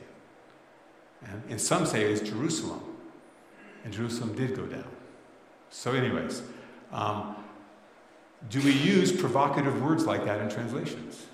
And, 1.48 1.62
some 1.62 1.86
say 1.86 2.04
it's 2.12 2.28
Jerusalem. 2.28 2.82
And 3.84 3.94
Jerusalem 3.94 4.36
did 4.36 4.56
go 4.56 4.66
down. 4.66 4.88
So, 5.70 5.94
anyways, 5.94 6.42
um, 6.92 7.36
do 8.50 8.60
we 8.62 8.72
use 8.72 9.12
provocative 9.12 9.82
words 9.82 10.06
like 10.06 10.26
that 10.26 10.42
in 10.42 10.50
translations? 10.50 11.26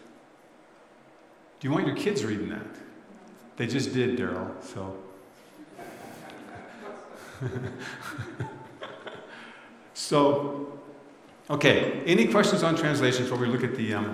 Do 1.60 1.68
you 1.68 1.74
want 1.74 1.88
your 1.88 1.96
kids 1.96 2.26
reading 2.26 2.50
that? 2.50 2.68
They 3.58 3.66
just 3.66 3.92
did, 3.92 4.18
Daryl, 4.20 4.52
so. 4.64 4.96
so, 9.96 10.80
okay, 11.50 12.04
any 12.06 12.28
questions 12.28 12.62
on 12.62 12.76
translation 12.76 13.24
before 13.24 13.40
we 13.40 13.48
look 13.48 13.64
at 13.64 13.76
the. 13.76 13.96
Um, 13.96 14.14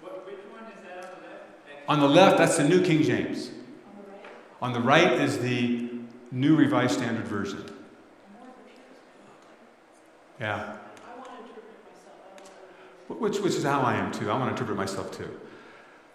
What, 0.00 0.24
which 0.24 0.36
one 0.52 0.62
is 0.70 0.78
that 0.86 1.04
on 1.04 1.20
the 1.20 1.26
left? 1.26 1.88
on 1.88 2.00
the 2.00 2.08
left, 2.08 2.38
that's 2.38 2.56
the 2.56 2.64
New 2.64 2.80
King 2.80 3.02
James. 3.02 3.50
On 4.62 4.72
the 4.72 4.80
right 4.80 5.12
is 5.20 5.38
the 5.38 5.90
New 6.30 6.54
Revised 6.54 6.94
Standard 6.94 7.26
Version. 7.26 7.64
Yeah. 10.38 10.54
I 10.54 11.16
want 11.16 11.26
to 11.26 11.32
interpret 11.42 11.64
myself, 11.84 12.16
I 12.36 13.08
don't 13.08 13.20
want 13.20 13.20
Which, 13.20 13.40
which 13.40 13.54
is 13.54 13.64
how 13.64 13.80
I 13.80 13.94
am 13.94 14.12
too. 14.12 14.30
I 14.30 14.38
want 14.38 14.44
to 14.44 14.50
interpret 14.50 14.76
myself 14.76 15.10
too. 15.16 15.28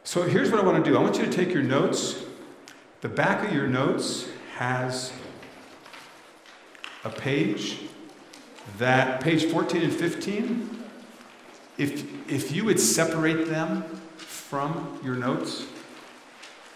So 0.05 0.23
here's 0.23 0.49
what 0.51 0.61
I 0.61 0.63
want 0.63 0.83
to 0.83 0.89
do 0.89 0.97
I 0.97 1.01
want 1.01 1.17
you 1.17 1.25
to 1.25 1.31
take 1.31 1.53
your 1.53 1.63
notes. 1.63 2.15
The 3.01 3.07
back 3.07 3.47
of 3.47 3.53
your 3.53 3.67
notes 3.67 4.27
has 4.57 5.13
a 7.05 7.09
page 7.09 7.77
that, 8.77 9.21
page 9.21 9.45
14 9.45 9.83
and 9.83 9.93
15, 9.93 10.83
if, 11.77 12.29
if 12.29 12.51
you 12.51 12.65
would 12.65 12.77
separate 12.77 13.47
them 13.47 13.83
from 14.17 14.99
your 15.01 15.15
notes, 15.15 15.65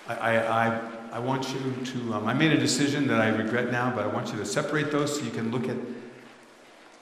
I, 0.07 0.37
I, 0.37 0.81
I, 1.11 1.19
want 1.19 1.49
you 1.49 1.85
to, 1.85 2.13
um, 2.13 2.27
I 2.27 2.33
made 2.33 2.53
a 2.53 2.57
decision 2.57 3.05
that 3.07 3.19
I 3.19 3.27
regret 3.27 3.69
now, 3.69 3.93
but 3.93 4.05
I 4.05 4.07
want 4.07 4.31
you 4.31 4.37
to 4.37 4.45
separate 4.45 4.91
those 4.91 5.19
so 5.19 5.25
you 5.25 5.31
can 5.31 5.51
look 5.51 5.67
at 5.67 5.77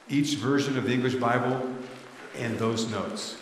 each 0.09 0.35
version 0.35 0.79
of 0.79 0.85
the 0.85 0.93
English 0.93 1.15
Bible 1.15 1.71
and 2.37 2.57
those 2.57 2.89
notes. 2.89 3.37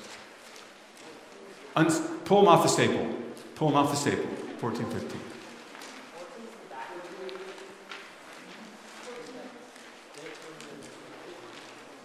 Uns- 1.77 2.01
pull 2.25 2.41
them 2.41 2.49
off 2.49 2.63
the 2.63 2.69
staple. 2.69 3.15
Pull 3.55 3.69
them 3.69 3.77
off 3.77 3.91
the 3.91 3.97
staple. 3.97 4.27
14, 4.59 4.85
15. 4.85 5.28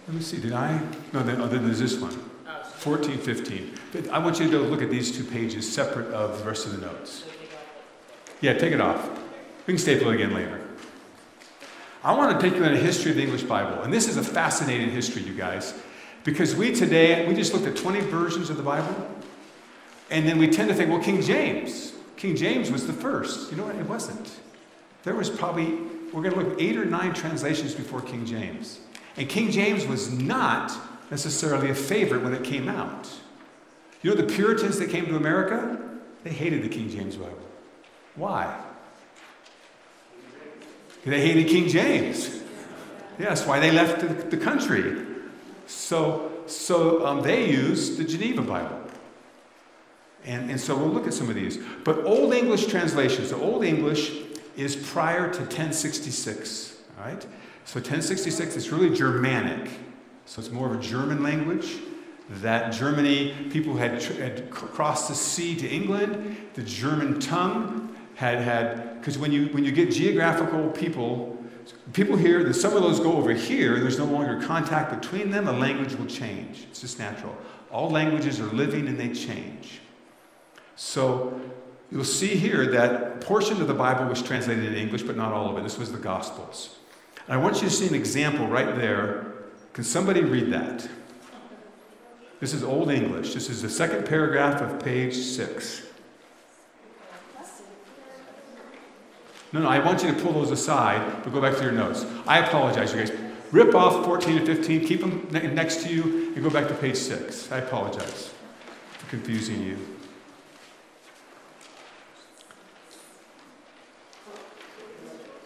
Let 0.07 0.15
me 0.15 0.21
see, 0.21 0.37
did 0.37 0.53
I? 0.53 0.79
No, 1.13 1.23
then, 1.23 1.41
oh, 1.41 1.47
then 1.47 1.65
there's 1.65 1.79
this 1.79 1.97
one. 1.97 2.11
14, 2.77 3.17
15. 3.17 3.73
But 3.91 4.09
I 4.09 4.19
want 4.19 4.39
you 4.39 4.49
to 4.51 4.59
look 4.59 4.83
at 4.83 4.91
these 4.91 5.15
two 5.15 5.23
pages 5.23 5.71
separate 5.71 6.13
of 6.13 6.37
the 6.37 6.45
rest 6.45 6.67
of 6.67 6.73
the 6.73 6.85
notes. 6.85 7.25
Yeah, 8.41 8.53
take 8.53 8.73
it 8.73 8.81
off. 8.81 9.09
We 9.65 9.73
can 9.73 9.79
staple 9.79 10.09
it 10.09 10.15
again 10.15 10.33
later. 10.33 10.61
I 12.03 12.15
want 12.15 12.39
to 12.39 12.47
take 12.49 12.55
you 12.55 12.63
on 12.63 12.71
a 12.71 12.77
history 12.77 13.09
of 13.09 13.17
the 13.17 13.23
English 13.23 13.43
Bible. 13.43 13.81
And 13.81 13.91
this 13.91 14.07
is 14.07 14.17
a 14.17 14.23
fascinating 14.23 14.91
history, 14.91 15.23
you 15.23 15.33
guys. 15.33 15.73
Because 16.23 16.55
we 16.55 16.71
today, 16.71 17.27
we 17.27 17.33
just 17.33 17.53
looked 17.53 17.65
at 17.65 17.75
20 17.75 18.01
versions 18.01 18.51
of 18.51 18.57
the 18.57 18.63
Bible. 18.63 19.09
And 20.11 20.27
then 20.27 20.37
we 20.37 20.47
tend 20.47 20.69
to 20.69 20.75
think, 20.75 20.91
well, 20.91 21.01
King 21.01 21.23
James. 21.23 21.93
King 22.15 22.35
James 22.35 22.69
was 22.69 22.85
the 22.85 22.93
first. 22.93 23.49
You 23.49 23.57
know 23.57 23.65
what? 23.65 23.75
It 23.75 23.89
wasn't. 23.89 24.39
There 25.01 25.15
was 25.15 25.31
probably, 25.31 25.73
we're 26.13 26.21
going 26.21 26.33
to 26.33 26.39
look 26.39 26.53
at 26.53 26.61
eight 26.61 26.77
or 26.77 26.85
nine 26.85 27.15
translations 27.15 27.73
before 27.73 28.01
King 28.01 28.25
James. 28.25 28.81
And 29.17 29.29
King 29.29 29.51
James 29.51 29.85
was 29.85 30.11
not 30.11 30.75
necessarily 31.09 31.69
a 31.69 31.75
favorite 31.75 32.23
when 32.23 32.33
it 32.33 32.43
came 32.43 32.67
out. 32.67 33.09
You 34.01 34.11
know, 34.11 34.17
the 34.17 34.31
Puritans 34.31 34.77
that 34.79 34.89
came 34.89 35.05
to 35.07 35.15
America, 35.15 35.79
they 36.23 36.31
hated 36.31 36.63
the 36.63 36.69
King 36.69 36.89
James 36.89 37.15
Bible. 37.15 37.37
Why? 38.15 38.63
They 41.05 41.21
hated 41.21 41.47
King 41.47 41.67
James. 41.67 42.41
Yes, 43.19 43.45
why 43.45 43.59
they 43.59 43.71
left 43.71 44.29
the, 44.29 44.37
country. 44.37 45.05
So, 45.67 46.31
so 46.47 47.05
um, 47.05 47.21
they 47.21 47.49
used 47.49 47.97
the 47.97 48.03
Geneva 48.03 48.41
Bible. 48.41 48.81
And, 50.25 50.49
and 50.49 50.59
so 50.59 50.75
we'll 50.75 50.89
look 50.89 51.07
at 51.07 51.13
some 51.13 51.29
of 51.29 51.35
these. 51.35 51.59
But 51.83 52.03
Old 52.03 52.33
English 52.33 52.65
translations, 52.65 53.29
the 53.29 53.37
Old 53.37 53.63
English 53.63 54.11
is 54.57 54.75
prior 54.75 55.31
to 55.31 55.39
1066, 55.39 56.77
all 56.97 57.05
right? 57.05 57.25
So 57.65 57.79
1066 57.79 58.55
is 58.55 58.71
really 58.71 58.95
Germanic. 58.95 59.71
So 60.25 60.39
it's 60.39 60.51
more 60.51 60.71
of 60.71 60.79
a 60.79 60.83
German 60.83 61.23
language. 61.23 61.77
That 62.41 62.71
Germany, 62.71 63.35
people 63.51 63.75
had, 63.75 64.01
had 64.01 64.49
crossed 64.51 65.09
the 65.09 65.15
sea 65.15 65.55
to 65.55 65.67
England. 65.67 66.37
The 66.53 66.61
German 66.61 67.19
tongue 67.19 67.95
had 68.15 68.39
had, 68.39 68.99
because 68.99 69.17
when 69.17 69.31
you, 69.31 69.47
when 69.47 69.65
you 69.65 69.71
get 69.71 69.91
geographical 69.91 70.69
people, 70.69 71.43
people 71.93 72.15
here, 72.15 72.43
that 72.43 72.53
some 72.53 72.75
of 72.75 72.83
those 72.83 72.99
go 72.99 73.13
over 73.13 73.33
here, 73.33 73.79
there's 73.79 73.97
no 73.97 74.05
longer 74.05 74.41
contact 74.45 75.01
between 75.01 75.31
them, 75.31 75.47
a 75.47 75.51
language 75.51 75.95
will 75.95 76.05
change. 76.05 76.65
It's 76.69 76.81
just 76.81 76.99
natural. 76.99 77.35
All 77.71 77.89
languages 77.89 78.39
are 78.39 78.47
living 78.47 78.87
and 78.87 78.99
they 78.99 79.09
change. 79.09 79.81
So 80.75 81.39
you'll 81.91 82.03
see 82.03 82.35
here 82.35 82.67
that 82.71 83.21
portion 83.21 83.59
of 83.59 83.67
the 83.67 83.73
Bible 83.73 84.05
was 84.05 84.21
translated 84.21 84.65
in 84.65 84.75
English, 84.75 85.03
but 85.03 85.17
not 85.17 85.33
all 85.33 85.49
of 85.49 85.57
it. 85.57 85.63
This 85.63 85.79
was 85.79 85.91
the 85.91 85.97
Gospels. 85.97 86.77
I 87.27 87.37
want 87.37 87.55
you 87.55 87.69
to 87.69 87.69
see 87.69 87.87
an 87.87 87.95
example 87.95 88.47
right 88.47 88.75
there. 88.75 89.25
Can 89.73 89.83
somebody 89.83 90.23
read 90.23 90.51
that? 90.53 90.87
This 92.39 92.53
is 92.53 92.63
Old 92.63 92.91
English. 92.91 93.33
This 93.33 93.49
is 93.49 93.61
the 93.61 93.69
second 93.69 94.05
paragraph 94.05 94.61
of 94.61 94.83
page 94.83 95.15
six. 95.15 95.81
No, 99.51 99.61
no, 99.61 99.67
I 99.69 99.79
want 99.79 100.03
you 100.03 100.13
to 100.13 100.21
pull 100.21 100.33
those 100.33 100.51
aside, 100.51 101.23
but 101.23 101.31
go 101.31 101.39
back 101.41 101.55
to 101.57 101.63
your 101.63 101.71
notes. 101.71 102.05
I 102.27 102.39
apologize, 102.39 102.93
you 102.93 102.99
guys. 102.99 103.11
Rip 103.51 103.73
off 103.73 104.05
14 104.05 104.37
and 104.39 104.45
15, 104.45 104.85
keep 104.85 104.99
them 104.99 105.27
next 105.31 105.83
to 105.83 105.93
you, 105.93 106.33
and 106.35 106.43
go 106.43 106.49
back 106.49 106.67
to 106.67 106.73
page 106.73 106.97
6. 106.97 107.51
I 107.51 107.59
apologize 107.59 108.33
for 108.97 109.09
confusing 109.09 109.63
you. 109.63 109.94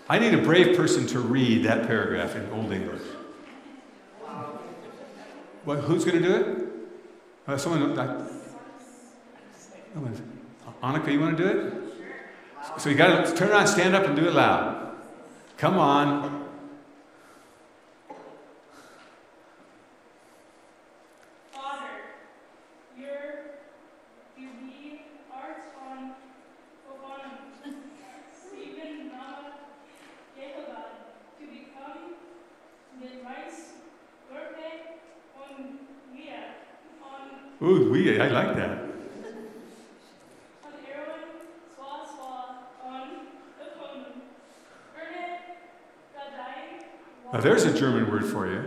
I 0.10 0.18
need 0.18 0.34
a 0.34 0.42
brave 0.42 0.76
person 0.76 1.06
to 1.08 1.20
read 1.20 1.64
that 1.66 1.86
paragraph 1.86 2.36
in 2.36 2.50
Old 2.52 2.74
English. 2.74 3.04
Who's 5.66 6.04
going 6.04 6.22
to 6.22 6.28
do 6.28 6.36
it? 6.36 6.68
Uh, 7.48 7.58
someone. 7.58 7.98
Uh, 7.98 8.28
Annika, 10.82 11.12
you 11.12 11.20
want 11.20 11.38
to 11.38 11.44
do 11.44 11.50
it? 11.50 11.74
So 12.80 12.90
you 12.90 12.96
got 12.96 13.26
to 13.26 13.36
turn 13.36 13.50
around, 13.50 13.68
stand 13.68 13.96
up, 13.96 14.06
and 14.06 14.16
do 14.16 14.28
it 14.28 14.34
loud. 14.34 14.96
Come 15.58 15.78
on. 15.78 16.39
Ooh, 37.62 37.92
we, 37.92 38.20
I 38.20 38.28
like 38.30 38.56
that. 38.56 38.86
Now 47.32 47.40
there's 47.42 47.64
a 47.64 47.78
German 47.78 48.10
word 48.10 48.26
for 48.26 48.48
you. 48.48 48.64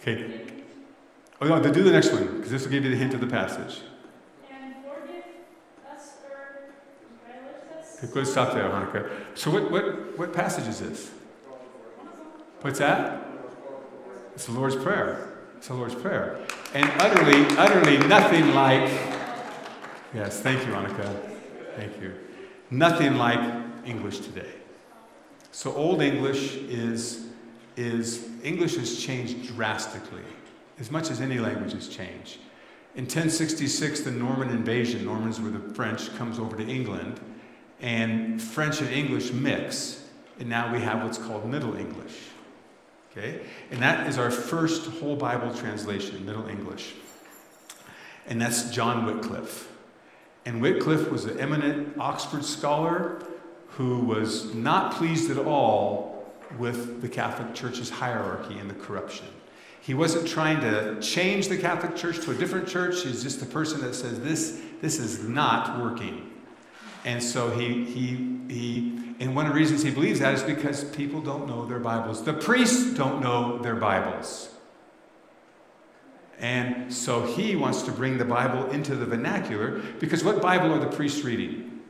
Okay. 0.00 0.40
Oh 1.40 1.48
no, 1.48 1.60
do 1.60 1.82
the 1.82 1.90
next 1.90 2.12
one, 2.12 2.36
because 2.36 2.50
this 2.50 2.62
will 2.62 2.70
give 2.70 2.84
you 2.84 2.90
the 2.90 2.96
hint 2.96 3.12
of 3.12 3.20
the 3.20 3.26
passage. 3.26 3.80
Okay, 7.98 8.12
go 8.12 8.22
stop 8.24 8.52
there, 8.52 8.68
Annika. 8.68 9.10
So 9.34 9.50
what, 9.50 9.70
what, 9.70 10.18
what 10.18 10.32
passage 10.32 10.68
is 10.68 10.78
this? 10.80 11.10
What's 12.66 12.80
that? 12.80 13.24
It's 14.34 14.46
the 14.46 14.52
Lord's 14.52 14.74
Prayer. 14.74 15.38
It's 15.56 15.68
the 15.68 15.74
Lord's 15.74 15.94
Prayer. 15.94 16.44
And 16.74 16.90
utterly, 17.00 17.46
utterly 17.56 17.96
nothing 18.08 18.54
like, 18.54 18.90
yes, 20.12 20.40
thank 20.40 20.66
you, 20.66 20.72
Annika. 20.72 21.16
Thank 21.76 22.02
you. 22.02 22.12
Nothing 22.72 23.18
like 23.18 23.38
English 23.84 24.18
today. 24.18 24.50
So 25.52 25.74
Old 25.74 26.02
English 26.02 26.56
is, 26.56 27.28
is 27.76 28.28
English 28.42 28.74
has 28.74 29.00
changed 29.00 29.46
drastically, 29.46 30.24
as 30.80 30.90
much 30.90 31.08
as 31.12 31.20
any 31.20 31.38
language 31.38 31.72
has 31.72 31.86
changed. 31.86 32.38
In 32.96 33.04
1066, 33.04 34.00
the 34.00 34.10
Norman 34.10 34.48
invasion, 34.48 35.04
Normans 35.04 35.40
were 35.40 35.50
the 35.50 35.72
French, 35.72 36.12
comes 36.16 36.40
over 36.40 36.56
to 36.56 36.66
England, 36.66 37.20
and 37.80 38.42
French 38.42 38.80
and 38.80 38.90
English 38.90 39.32
mix, 39.32 40.08
and 40.40 40.48
now 40.48 40.72
we 40.72 40.80
have 40.80 41.04
what's 41.04 41.16
called 41.16 41.48
Middle 41.48 41.76
English. 41.76 42.16
Okay? 43.16 43.40
And 43.70 43.80
that 43.80 44.06
is 44.06 44.18
our 44.18 44.30
first 44.30 44.86
whole 44.98 45.16
Bible 45.16 45.54
translation, 45.54 46.24
Middle 46.26 46.48
English. 46.48 46.94
And 48.26 48.40
that's 48.40 48.70
John 48.70 49.06
Wycliffe. 49.06 49.72
And 50.44 50.60
Wycliffe 50.60 51.10
was 51.10 51.24
an 51.24 51.40
eminent 51.40 51.96
Oxford 51.98 52.44
scholar 52.44 53.22
who 53.70 54.00
was 54.00 54.54
not 54.54 54.94
pleased 54.94 55.30
at 55.30 55.38
all 55.38 56.32
with 56.58 57.02
the 57.02 57.08
Catholic 57.08 57.54
Church's 57.54 57.90
hierarchy 57.90 58.58
and 58.58 58.70
the 58.70 58.74
corruption. 58.74 59.26
He 59.80 59.94
wasn't 59.94 60.26
trying 60.26 60.60
to 60.60 61.00
change 61.00 61.48
the 61.48 61.56
Catholic 61.56 61.96
Church 61.96 62.20
to 62.24 62.32
a 62.32 62.34
different 62.34 62.66
church. 62.66 63.02
He's 63.02 63.22
just 63.22 63.40
the 63.40 63.46
person 63.46 63.80
that 63.82 63.94
says 63.94 64.20
this, 64.20 64.60
this 64.80 64.98
is 64.98 65.22
not 65.22 65.80
working. 65.80 66.30
And 67.04 67.22
so 67.22 67.50
he, 67.50 67.84
he, 67.84 68.38
he 68.48 69.05
and 69.18 69.34
one 69.34 69.46
of 69.46 69.52
the 69.52 69.58
reasons 69.58 69.82
he 69.82 69.90
believes 69.90 70.20
that 70.20 70.34
is 70.34 70.42
because 70.42 70.84
people 70.84 71.20
don't 71.20 71.46
know 71.46 71.64
their 71.66 71.78
Bibles. 71.78 72.22
The 72.24 72.34
priests 72.34 72.94
don't 72.94 73.22
know 73.22 73.58
their 73.58 73.76
Bibles. 73.76 74.50
And 76.38 76.92
so 76.92 77.22
he 77.22 77.56
wants 77.56 77.82
to 77.82 77.92
bring 77.92 78.18
the 78.18 78.24
Bible 78.24 78.70
into 78.70 78.94
the 78.94 79.06
vernacular 79.06 79.80
because 80.00 80.22
what 80.22 80.42
Bible 80.42 80.72
are 80.72 80.78
the 80.78 80.94
priests 80.94 81.22
reading? 81.22 81.80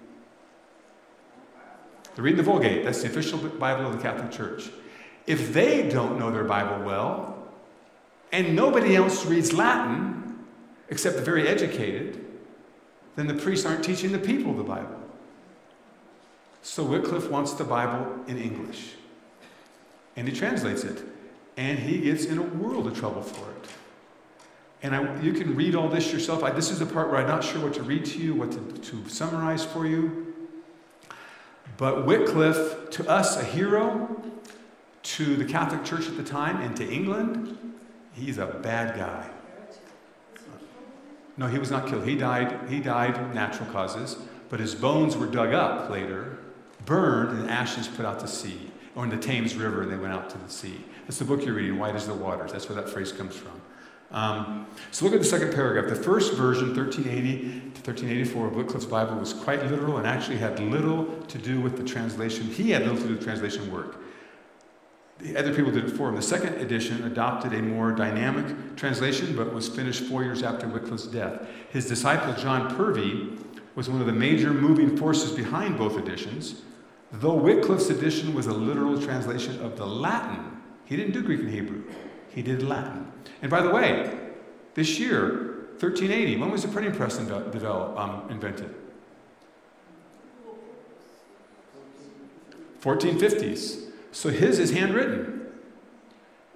They're 2.14 2.24
reading 2.24 2.38
the 2.38 2.44
Vulgate. 2.44 2.84
That's 2.84 3.02
the 3.02 3.08
official 3.08 3.38
Bible 3.38 3.86
of 3.86 3.96
the 3.96 4.02
Catholic 4.02 4.30
Church. 4.30 4.70
If 5.26 5.52
they 5.52 5.88
don't 5.88 6.18
know 6.18 6.30
their 6.30 6.44
Bible 6.44 6.84
well, 6.84 7.36
and 8.32 8.54
nobody 8.54 8.94
else 8.94 9.26
reads 9.26 9.52
Latin 9.52 10.38
except 10.88 11.16
the 11.16 11.22
very 11.22 11.48
educated, 11.48 12.24
then 13.16 13.26
the 13.26 13.34
priests 13.34 13.66
aren't 13.66 13.84
teaching 13.84 14.12
the 14.12 14.18
people 14.18 14.54
the 14.54 14.62
Bible. 14.62 14.95
So 16.66 16.82
Wycliffe 16.82 17.30
wants 17.30 17.52
the 17.52 17.62
Bible 17.62 18.24
in 18.26 18.38
English. 18.38 18.94
And 20.16 20.26
he 20.26 20.34
translates 20.34 20.82
it. 20.82 21.00
And 21.56 21.78
he 21.78 22.00
gets 22.00 22.24
in 22.24 22.38
a 22.38 22.42
world 22.42 22.88
of 22.88 22.98
trouble 22.98 23.22
for 23.22 23.48
it. 23.52 23.70
And 24.82 24.94
I, 24.94 25.22
you 25.22 25.32
can 25.32 25.54
read 25.54 25.76
all 25.76 25.88
this 25.88 26.12
yourself. 26.12 26.42
I, 26.42 26.50
this 26.50 26.72
is 26.72 26.80
the 26.80 26.86
part 26.86 27.08
where 27.08 27.20
I'm 27.20 27.28
not 27.28 27.44
sure 27.44 27.62
what 27.62 27.74
to 27.74 27.84
read 27.84 28.04
to 28.06 28.18
you, 28.18 28.34
what 28.34 28.50
to, 28.50 28.58
to 28.58 29.08
summarize 29.08 29.64
for 29.64 29.86
you. 29.86 30.34
But 31.76 32.04
Wycliffe, 32.04 32.90
to 32.90 33.08
us, 33.08 33.36
a 33.36 33.44
hero, 33.44 34.20
to 35.04 35.36
the 35.36 35.44
Catholic 35.44 35.84
Church 35.84 36.08
at 36.08 36.16
the 36.16 36.24
time, 36.24 36.60
and 36.62 36.76
to 36.78 36.92
England, 36.92 37.56
he's 38.12 38.38
a 38.38 38.46
bad 38.46 38.98
guy. 38.98 39.30
No, 41.36 41.46
he 41.46 41.60
was 41.60 41.70
not 41.70 41.86
killed. 41.86 42.08
He 42.08 42.16
died, 42.16 42.68
he 42.68 42.80
died 42.80 43.32
natural 43.32 43.70
causes, 43.70 44.16
but 44.48 44.58
his 44.58 44.74
bones 44.74 45.16
were 45.16 45.26
dug 45.26 45.54
up 45.54 45.90
later 45.90 46.38
burned 46.86 47.38
and 47.38 47.50
ashes 47.50 47.86
put 47.88 48.06
out 48.06 48.20
to 48.20 48.28
sea. 48.28 48.70
Or 48.94 49.04
in 49.04 49.10
the 49.10 49.18
Thames 49.18 49.54
River, 49.54 49.82
and 49.82 49.92
they 49.92 49.96
went 49.96 50.14
out 50.14 50.30
to 50.30 50.38
the 50.38 50.48
sea. 50.48 50.82
That's 51.02 51.18
the 51.18 51.26
book 51.26 51.44
you're 51.44 51.54
reading, 51.54 51.78
Wide 51.78 51.94
as 51.94 52.06
the 52.06 52.14
Waters. 52.14 52.52
That's 52.52 52.66
where 52.66 52.80
that 52.82 52.88
phrase 52.88 53.12
comes 53.12 53.36
from. 53.36 53.60
Um, 54.10 54.66
so 54.90 55.04
look 55.04 55.12
at 55.12 55.20
the 55.20 55.26
second 55.26 55.52
paragraph. 55.52 55.88
The 55.88 56.02
first 56.02 56.32
version, 56.34 56.74
1380 56.74 57.42
to 57.42 57.80
1384 57.82 58.46
of 58.46 58.56
Wycliffe's 58.56 58.86
Bible, 58.86 59.16
was 59.16 59.34
quite 59.34 59.62
literal 59.66 59.98
and 59.98 60.06
actually 60.06 60.38
had 60.38 60.58
little 60.60 61.04
to 61.22 61.38
do 61.38 61.60
with 61.60 61.76
the 61.76 61.84
translation. 61.84 62.46
He 62.46 62.70
had 62.70 62.82
little 62.82 62.96
to 62.96 63.08
do 63.08 63.14
with 63.14 63.22
translation 63.22 63.70
work. 63.70 64.00
The 65.18 65.36
other 65.36 65.54
people 65.54 65.72
did 65.72 65.84
it 65.84 65.90
for 65.90 66.08
him. 66.08 66.14
The 66.14 66.22
second 66.22 66.54
edition 66.56 67.04
adopted 67.04 67.54
a 67.54 67.62
more 67.62 67.92
dynamic 67.92 68.76
translation, 68.76 69.34
but 69.34 69.52
was 69.52 69.68
finished 69.68 70.04
four 70.04 70.22
years 70.22 70.42
after 70.42 70.68
Wycliffe's 70.68 71.06
death. 71.06 71.46
His 71.70 71.86
disciple 71.86 72.34
John 72.34 72.74
Purvey 72.76 73.38
was 73.74 73.88
one 73.88 74.00
of 74.00 74.06
the 74.06 74.12
major 74.12 74.52
moving 74.52 74.96
forces 74.96 75.32
behind 75.32 75.78
both 75.78 75.98
editions, 75.98 76.62
though 77.12 77.34
Wycliffe's 77.34 77.90
edition 77.90 78.34
was 78.34 78.46
a 78.46 78.52
literal 78.52 79.00
translation 79.00 79.60
of 79.60 79.76
the 79.76 79.86
Latin. 79.86 80.60
He 80.84 80.96
didn't 80.96 81.12
do 81.12 81.22
Greek 81.22 81.40
and 81.40 81.50
Hebrew, 81.50 81.84
he 82.30 82.42
did 82.42 82.62
Latin. 82.62 83.12
And 83.42 83.50
by 83.50 83.62
the 83.62 83.70
way, 83.70 84.18
this 84.74 84.98
year, 84.98 85.68
1380, 85.78 86.36
when 86.36 86.50
was 86.50 86.62
the 86.62 86.68
printing 86.68 86.94
press 86.94 87.16
develop, 87.16 87.98
um, 87.98 88.30
invented? 88.30 88.74
1450s. 92.80 93.90
So 94.12 94.30
his 94.30 94.58
is 94.58 94.70
handwritten. 94.70 95.48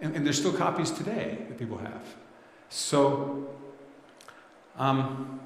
And, 0.01 0.15
and 0.17 0.25
there's 0.25 0.39
still 0.39 0.53
copies 0.53 0.91
today 0.91 1.39
that 1.49 1.59
people 1.59 1.79
have. 1.79 2.03
So, 2.69 3.49
um, 4.79 5.41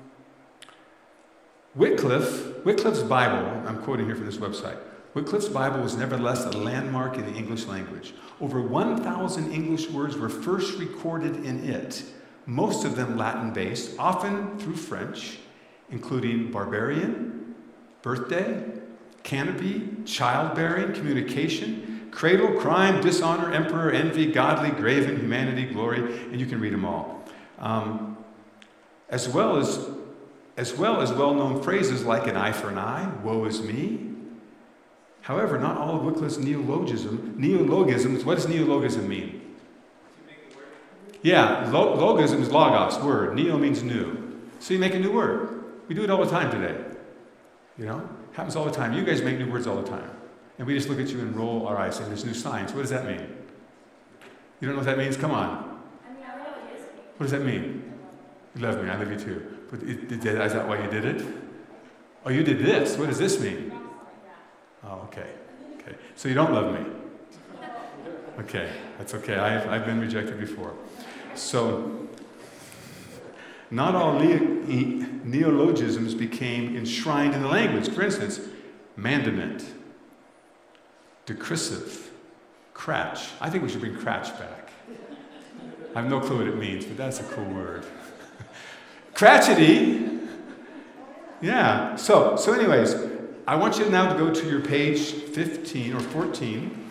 Wycliffe, 1.74 2.64
Wycliffe's 2.64 3.02
Bible, 3.02 3.66
I'm 3.66 3.82
quoting 3.82 4.06
here 4.06 4.14
from 4.14 4.26
this 4.26 4.36
website. 4.36 4.78
Wycliffe's 5.14 5.48
Bible 5.48 5.80
was 5.80 5.96
nevertheless 5.96 6.44
a 6.44 6.50
landmark 6.50 7.16
in 7.16 7.24
the 7.24 7.38
English 7.38 7.66
language. 7.66 8.14
Over 8.40 8.60
1,000 8.60 9.52
English 9.52 9.88
words 9.90 10.16
were 10.16 10.28
first 10.28 10.76
recorded 10.78 11.44
in 11.44 11.70
it, 11.70 12.02
most 12.46 12.84
of 12.84 12.96
them 12.96 13.16
Latin 13.16 13.52
based, 13.52 13.96
often 13.98 14.58
through 14.58 14.74
French, 14.74 15.38
including 15.90 16.50
barbarian, 16.50 17.54
birthday, 18.02 18.64
canopy, 19.22 19.88
childbearing, 20.04 20.92
communication, 20.92 22.08
cradle, 22.10 22.60
crime, 22.60 23.00
dishonor, 23.00 23.52
emperor, 23.52 23.92
envy, 23.92 24.26
godly, 24.26 24.70
graven, 24.70 25.16
humanity, 25.16 25.64
glory, 25.64 26.00
and 26.30 26.40
you 26.40 26.46
can 26.46 26.60
read 26.60 26.72
them 26.72 26.84
all. 26.84 27.22
Um, 27.60 28.18
as 29.08 29.28
well 29.28 29.56
as 29.56 29.88
as 30.56 30.72
well 30.72 31.00
as 31.00 31.12
well-known 31.12 31.60
phrases 31.64 32.04
like 32.04 32.28
an 32.28 32.36
eye 32.36 32.52
for 32.52 32.68
an 32.68 32.78
eye, 32.78 33.10
woe 33.24 33.44
is 33.44 33.60
me. 33.60 34.03
However, 35.24 35.58
not 35.58 35.78
all 35.78 35.96
of 35.96 36.02
Wycliffe's 36.02 36.36
neologism, 36.36 37.34
neologisms, 37.38 38.26
what 38.26 38.34
does 38.34 38.46
neologism 38.46 39.08
mean? 39.08 39.40
Yeah, 41.22 41.70
lo- 41.70 41.96
logism 41.96 42.40
is 42.40 42.50
logos, 42.50 42.98
word. 42.98 43.34
Neo 43.34 43.56
means 43.56 43.82
new. 43.82 44.38
So 44.60 44.74
you 44.74 44.78
make 44.78 44.92
a 44.92 44.98
new 44.98 45.10
word. 45.10 45.64
We 45.88 45.94
do 45.94 46.04
it 46.04 46.10
all 46.10 46.22
the 46.22 46.30
time 46.30 46.50
today. 46.50 46.78
You 47.78 47.86
know? 47.86 48.06
Happens 48.34 48.54
all 48.54 48.66
the 48.66 48.70
time. 48.70 48.92
You 48.92 49.02
guys 49.02 49.22
make 49.22 49.38
new 49.38 49.50
words 49.50 49.66
all 49.66 49.80
the 49.80 49.88
time. 49.88 50.10
And 50.58 50.66
we 50.66 50.74
just 50.74 50.90
look 50.90 51.00
at 51.00 51.08
you 51.08 51.20
and 51.20 51.34
roll 51.34 51.66
our 51.66 51.78
eyes 51.78 51.98
and 52.00 52.08
there's 52.08 52.26
new 52.26 52.34
science. 52.34 52.74
What 52.74 52.82
does 52.82 52.90
that 52.90 53.06
mean? 53.06 53.26
You 54.60 54.68
don't 54.68 54.72
know 54.72 54.76
what 54.76 54.84
that 54.84 54.98
means? 54.98 55.16
Come 55.16 55.30
on. 55.30 55.80
What 57.16 57.24
does 57.24 57.30
that 57.30 57.42
mean? 57.42 57.94
You 58.54 58.60
love 58.60 58.84
me. 58.84 58.90
I 58.90 58.98
love 58.98 59.10
you 59.10 59.18
too. 59.18 59.56
But 59.70 59.82
it, 59.84 60.12
is 60.12 60.52
that 60.52 60.68
why 60.68 60.84
you 60.84 60.90
did 60.90 61.06
it? 61.06 61.26
Oh, 62.26 62.30
you 62.30 62.42
did 62.42 62.58
this. 62.58 62.98
What 62.98 63.08
does 63.08 63.18
this 63.18 63.40
mean? 63.40 63.72
Oh, 64.94 65.04
okay. 65.06 65.30
Okay. 65.80 65.96
So 66.16 66.28
you 66.28 66.34
don't 66.34 66.52
love 66.52 66.72
me. 66.72 66.86
Okay. 68.40 68.70
That's 68.98 69.14
okay. 69.14 69.36
I've, 69.36 69.68
I've 69.68 69.84
been 69.84 70.00
rejected 70.00 70.38
before. 70.38 70.74
So 71.34 72.08
not 73.70 73.94
all 73.94 74.18
neologisms 74.20 76.14
became 76.14 76.76
enshrined 76.76 77.34
in 77.34 77.42
the 77.42 77.48
language. 77.48 77.88
For 77.88 78.02
instance, 78.02 78.40
mandament, 78.96 79.64
decrisive, 81.26 82.10
cratch. 82.72 83.30
I 83.40 83.50
think 83.50 83.64
we 83.64 83.68
should 83.68 83.80
bring 83.80 83.96
cratch 83.96 84.38
back. 84.38 84.70
I 85.94 86.02
have 86.02 86.10
no 86.10 86.20
clue 86.20 86.38
what 86.38 86.46
it 86.48 86.56
means, 86.56 86.84
but 86.84 86.96
that's 86.96 87.20
a 87.20 87.24
cool 87.24 87.44
word. 87.44 87.84
Cratchity. 89.14 90.20
Yeah. 91.40 91.94
So, 91.96 92.36
so 92.36 92.52
anyways, 92.52 93.13
I 93.46 93.56
want 93.56 93.78
you 93.78 93.90
now 93.90 94.10
to 94.10 94.18
go 94.18 94.32
to 94.32 94.48
your 94.48 94.60
page 94.60 95.12
15 95.12 95.94
or 95.94 96.00
14. 96.00 96.90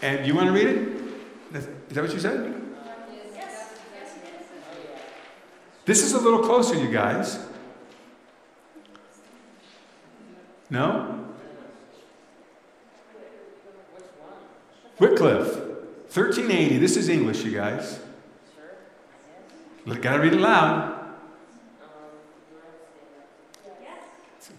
And 0.00 0.26
you 0.26 0.34
want 0.34 0.46
to 0.46 0.52
read 0.52 0.68
it? 0.68 0.88
Is 1.54 1.66
that 1.90 2.02
what 2.02 2.12
you 2.12 2.20
said? 2.20 2.54
This 5.84 6.04
is 6.04 6.12
a 6.12 6.20
little 6.20 6.40
closer, 6.40 6.76
you 6.76 6.92
guys. 6.92 7.44
No? 10.70 11.26
Wycliffe, 15.00 15.56
1380. 16.14 16.78
This 16.78 16.96
is 16.96 17.08
English, 17.08 17.42
you 17.44 17.50
guys. 17.52 17.98
Gotta 20.00 20.20
read 20.20 20.32
it 20.32 20.40
loud. 20.40 20.91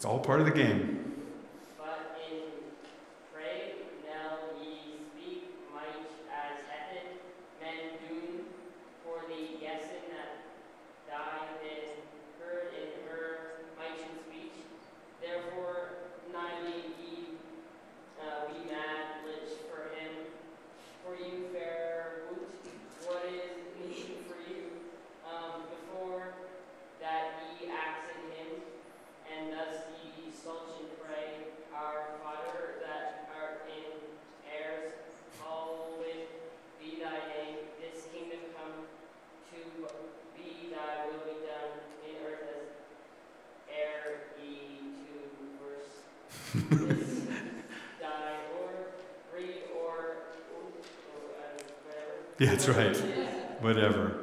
It's 0.04 0.10
all 0.10 0.20
part 0.20 0.42
of 0.42 0.46
the 0.46 0.52
game. 0.52 1.03
Yeah, 52.40 52.50
that's 52.50 52.68
right. 52.68 52.98
Whatever. 53.62 54.23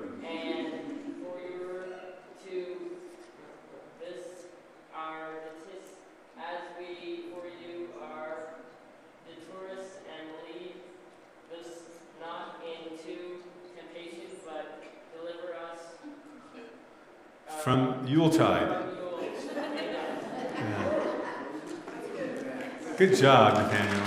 Job, 23.21 23.55
Nathaniel. 23.55 24.07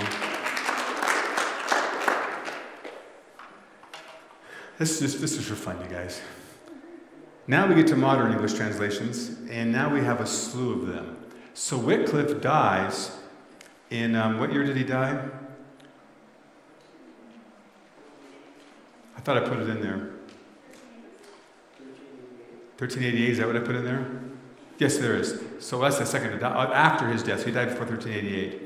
This 4.76 5.00
is, 5.00 5.20
this 5.20 5.38
is 5.38 5.46
for 5.46 5.54
fun, 5.54 5.80
you 5.80 5.86
guys. 5.86 6.20
Now 7.46 7.68
we 7.68 7.76
get 7.76 7.86
to 7.88 7.96
modern 7.96 8.32
English 8.32 8.54
translations, 8.54 9.36
and 9.48 9.70
now 9.70 9.92
we 9.94 10.00
have 10.00 10.20
a 10.20 10.26
slew 10.26 10.72
of 10.72 10.88
them. 10.88 11.16
So 11.52 11.78
Wycliffe 11.78 12.40
dies 12.40 13.12
in, 13.90 14.16
um, 14.16 14.40
what 14.40 14.52
year 14.52 14.64
did 14.64 14.76
he 14.76 14.82
die? 14.82 15.28
I 19.16 19.20
thought 19.20 19.36
I 19.36 19.48
put 19.48 19.58
it 19.58 19.68
in 19.68 19.80
there. 19.80 20.10
1388, 22.78 23.30
is 23.30 23.38
that 23.38 23.46
what 23.46 23.54
I 23.54 23.60
put 23.60 23.76
in 23.76 23.84
there? 23.84 24.10
Yes, 24.78 24.96
there 24.98 25.14
is. 25.14 25.40
So 25.60 25.78
that's 25.78 26.00
the 26.00 26.04
second, 26.04 26.42
uh, 26.42 26.48
after 26.48 27.06
his 27.06 27.22
death. 27.22 27.40
So 27.40 27.46
he 27.46 27.52
died 27.52 27.68
before 27.68 27.86
1388. 27.86 28.63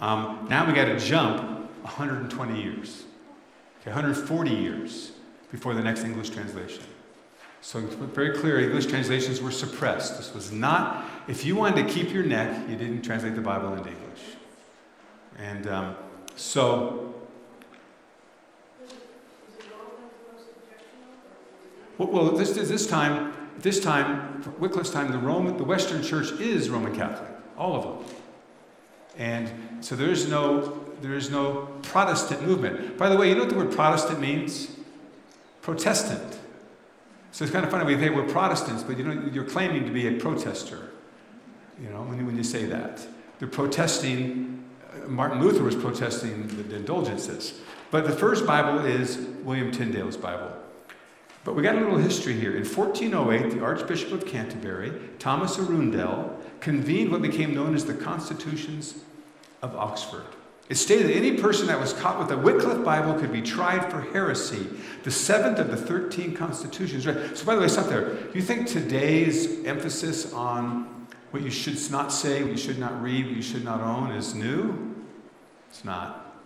Um, 0.00 0.46
now 0.48 0.66
we 0.66 0.72
got 0.72 0.86
to 0.86 0.98
jump 0.98 1.42
120 1.82 2.60
years. 2.60 3.04
Okay, 3.80 3.90
140 3.90 4.50
years 4.50 5.12
before 5.50 5.74
the 5.74 5.82
next 5.82 6.04
English 6.04 6.30
translation. 6.30 6.82
So 7.62 7.80
very 7.80 8.38
clear 8.38 8.58
English 8.58 8.86
translations 8.86 9.42
were 9.42 9.50
suppressed. 9.50 10.16
This 10.16 10.32
was 10.32 10.50
not, 10.50 11.04
if 11.28 11.44
you 11.44 11.56
wanted 11.56 11.86
to 11.86 11.92
keep 11.92 12.12
your 12.12 12.22
neck, 12.22 12.68
you 12.68 12.76
didn't 12.76 13.02
translate 13.02 13.34
the 13.34 13.42
Bible 13.42 13.74
into 13.74 13.90
English. 13.90 14.20
And 15.38 15.66
um, 15.66 15.96
so. 16.36 17.14
Well, 21.98 22.32
this, 22.32 22.52
this 22.52 22.86
time, 22.86 23.34
this 23.58 23.78
time, 23.78 24.42
Wycliffe's 24.58 24.90
time, 24.90 25.12
the 25.12 25.18
Roman, 25.18 25.58
the 25.58 25.64
Western 25.64 26.02
Church 26.02 26.32
is 26.40 26.70
Roman 26.70 26.94
Catholic, 26.94 27.30
all 27.58 27.76
of 27.76 27.82
them. 27.82 28.19
And 29.18 29.50
so 29.80 29.96
there 29.96 30.10
is 30.10 30.28
no, 30.28 30.84
there 31.02 31.14
is 31.14 31.30
no 31.30 31.68
Protestant 31.82 32.42
movement. 32.46 32.96
By 32.96 33.08
the 33.08 33.16
way, 33.16 33.28
you 33.28 33.34
know 33.34 33.42
what 33.42 33.50
the 33.50 33.56
word 33.56 33.72
Protestant 33.72 34.20
means? 34.20 34.76
Protestant. 35.62 36.38
So 37.32 37.44
it's 37.44 37.52
kind 37.52 37.64
of 37.64 37.70
funny. 37.70 37.84
We 37.84 38.00
say 38.00 38.10
we're 38.10 38.26
Protestants, 38.26 38.82
but 38.82 38.98
you 38.98 39.04
know, 39.04 39.30
you're 39.32 39.44
claiming 39.44 39.84
to 39.84 39.90
be 39.90 40.08
a 40.08 40.18
protester. 40.18 40.90
You 41.80 41.90
know, 41.90 42.02
when 42.02 42.18
you, 42.18 42.26
when 42.26 42.36
you 42.36 42.44
say 42.44 42.66
that. 42.66 43.06
They're 43.38 43.48
protesting, 43.48 44.64
uh, 44.92 45.08
Martin 45.08 45.40
Luther 45.40 45.62
was 45.62 45.74
protesting 45.74 46.46
the, 46.48 46.62
the 46.62 46.76
indulgences. 46.76 47.58
But 47.90 48.06
the 48.06 48.12
first 48.12 48.46
Bible 48.46 48.84
is 48.84 49.16
William 49.42 49.72
Tyndale's 49.72 50.16
Bible. 50.16 50.52
But 51.44 51.54
we 51.54 51.62
got 51.62 51.74
a 51.74 51.78
little 51.78 51.96
history 51.96 52.34
here. 52.34 52.50
In 52.50 52.64
1408, 52.64 53.54
the 53.54 53.64
Archbishop 53.64 54.12
of 54.12 54.26
Canterbury, 54.26 54.92
Thomas 55.18 55.58
Arundel, 55.58 56.38
convened 56.60 57.10
what 57.10 57.22
became 57.22 57.54
known 57.54 57.74
as 57.74 57.86
the 57.86 57.94
Constitutions 57.94 59.02
of 59.62 59.74
Oxford. 59.74 60.26
It 60.68 60.76
stated 60.76 61.08
that 61.08 61.14
any 61.14 61.32
person 61.32 61.66
that 61.66 61.80
was 61.80 61.92
caught 61.94 62.20
with 62.20 62.30
a 62.30 62.36
Wycliffe 62.36 62.84
Bible 62.84 63.14
could 63.14 63.32
be 63.32 63.42
tried 63.42 63.90
for 63.90 64.02
heresy. 64.02 64.68
The 65.02 65.10
seventh 65.10 65.58
of 65.58 65.68
the 65.68 65.76
13 65.76 66.36
constitutions. 66.36 67.06
Right? 67.06 67.36
So, 67.36 67.44
by 67.44 67.56
the 67.56 67.60
way, 67.62 67.68
stop 67.68 67.86
there. 67.86 68.14
Do 68.14 68.30
you 68.34 68.42
think 68.42 68.68
today's 68.68 69.64
emphasis 69.64 70.32
on 70.32 71.08
what 71.32 71.42
you 71.42 71.50
should 71.50 71.90
not 71.90 72.12
say, 72.12 72.42
what 72.42 72.52
you 72.52 72.58
should 72.58 72.78
not 72.78 73.02
read, 73.02 73.26
what 73.26 73.34
you 73.34 73.42
should 73.42 73.64
not 73.64 73.80
own 73.80 74.12
is 74.12 74.34
new? 74.34 74.94
It's 75.70 75.84
not. 75.84 76.36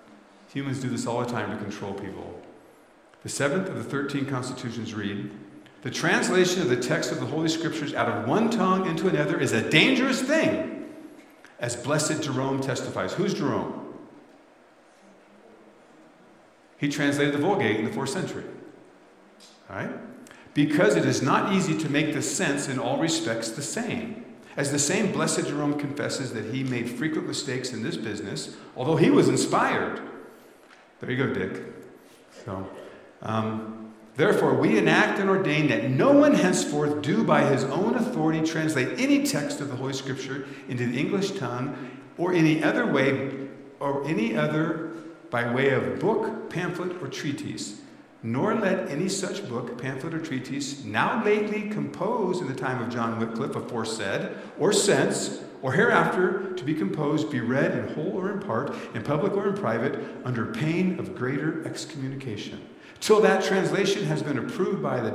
Humans 0.55 0.81
do 0.81 0.89
this 0.89 1.07
all 1.07 1.21
the 1.21 1.31
time 1.31 1.51
to 1.51 1.63
control 1.63 1.93
people. 1.93 2.34
The 3.25 3.31
seventh 3.31 3.69
of 3.69 3.77
the 3.77 3.83
13 3.83 4.27
constitutions 4.27 4.95
read 4.95 5.31
The 5.83 5.91
translation 5.91 6.63
of 6.63 6.69
the 6.69 6.77
text 6.77 7.11
of 7.11 7.21
the 7.21 7.27
Holy 7.27 7.49
Scriptures 7.49 7.95
out 7.95 8.09
of 8.09 8.29
one 8.29 8.51
tongue 8.51 8.87
into 8.87 9.09
another 9.09 9.41
is 9.41 9.53
a 9.53 9.69
dangerous 9.69 10.23
thing, 10.23 10.95
as 11.59 11.75
blessed 11.75 12.23
Jerome 12.23 12.61
testifies. 12.61 13.15
Who's 13.15 13.35
Jerome? 13.35 13.81
He 16.77 16.89
translated 16.89 17.35
the 17.35 17.39
Vulgate 17.39 17.79
in 17.79 17.87
the 17.87 17.93
fourth 17.93 18.11
century. 18.11 18.45
All 19.71 19.77
right? 19.77 19.91
Because 20.53 20.95
it 20.95 21.07
is 21.07 21.23
not 21.23 21.53
easy 21.53 21.77
to 21.79 21.89
make 21.89 22.13
the 22.13 22.23
sense 22.23 22.69
in 22.69 22.79
all 22.79 22.99
respects 22.99 23.51
the 23.51 23.63
same. 23.63 24.25
As 24.57 24.71
the 24.71 24.79
same 24.79 25.13
Blessed 25.13 25.47
Jerome 25.47 25.79
confesses 25.79 26.33
that 26.35 26.55
he 26.55 26.63
made 26.63 26.91
frequent 26.91 27.27
mistakes 27.27 27.73
in 27.73 27.83
this 27.83 27.97
business, 27.97 28.55
although 28.77 28.97
he 28.97 29.11
was 29.11 29.29
inspired. 29.29 30.01
There 31.01 31.11
you 31.11 31.27
go, 31.27 31.33
Dick. 31.33 31.63
So, 32.45 32.69
um, 33.25 33.93
therefore, 34.17 34.55
we 34.55 34.79
enact 34.79 35.19
and 35.19 35.29
ordain 35.29 35.69
that 35.69 35.91
no 35.91 36.13
one 36.13 36.35
henceforth 36.35 37.03
do 37.03 37.25
by 37.25 37.45
his 37.45 37.65
own 37.65 37.95
authority 37.95 38.47
translate 38.47 39.01
any 39.01 39.25
text 39.25 39.61
of 39.61 39.69
the 39.69 39.77
Holy 39.77 39.95
Scripture 39.95 40.47
into 40.69 40.87
the 40.87 40.99
English 40.99 41.33
tongue 41.33 41.91
or 42.19 42.33
any 42.33 42.63
other 42.63 42.87
way 42.87 43.49
or 43.81 44.07
any 44.07 44.37
other 44.37 44.93
by 45.31 45.53
way 45.53 45.71
of 45.71 45.99
book, 45.99 46.49
pamphlet, 46.49 47.03
or 47.03 47.09
treatise, 47.09 47.81
nor 48.23 48.55
let 48.55 48.89
any 48.89 49.09
such 49.09 49.47
book, 49.49 49.77
pamphlet, 49.77 50.15
or 50.15 50.21
treatise, 50.21 50.85
now 50.85 51.23
lately 51.25 51.69
composed 51.69 52.41
in 52.41 52.47
the 52.47 52.55
time 52.55 52.81
of 52.81 52.89
John 52.89 53.19
Wycliffe, 53.19 53.57
aforesaid, 53.57 54.31
or 54.59 54.73
since, 54.73 55.43
or 55.61 55.73
hereafter 55.73 56.53
to 56.55 56.65
be 56.65 56.73
composed, 56.73 57.31
be 57.31 57.41
read 57.41 57.73
in 57.73 57.95
whole 57.95 58.13
or 58.13 58.31
in 58.31 58.41
part, 58.41 58.75
in 58.95 59.03
public 59.03 59.33
or 59.33 59.49
in 59.49 59.55
private, 59.57 59.99
under 60.25 60.47
pain 60.47 60.99
of 60.99 61.15
greater 61.15 61.67
excommunication. 61.67 62.61
Till 63.01 63.21
that 63.21 63.45
translation 63.45 64.05
has 64.07 64.23
been 64.23 64.39
approved 64.39 64.83
by 64.83 65.01
the 65.01 65.11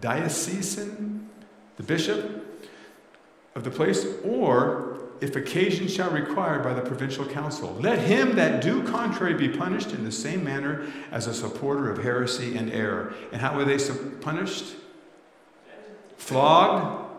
diocesan, 0.00 1.28
the 1.76 1.82
bishop 1.82 2.46
of 3.54 3.64
the 3.64 3.70
place, 3.70 4.06
or 4.24 4.90
if 5.20 5.36
occasion 5.36 5.86
shall 5.86 6.10
require 6.10 6.60
by 6.60 6.72
the 6.72 6.80
provincial 6.80 7.26
council. 7.26 7.76
Let 7.78 7.98
him 7.98 8.36
that 8.36 8.62
do 8.62 8.82
contrary 8.84 9.34
be 9.34 9.48
punished 9.48 9.92
in 9.92 10.04
the 10.04 10.12
same 10.12 10.42
manner 10.42 10.86
as 11.10 11.26
a 11.26 11.34
supporter 11.34 11.90
of 11.90 12.02
heresy 12.02 12.56
and 12.56 12.72
error. 12.72 13.14
And 13.32 13.40
how 13.40 13.54
were 13.54 13.64
they 13.64 13.78
punished? 14.20 14.76
Flogged 16.16 17.10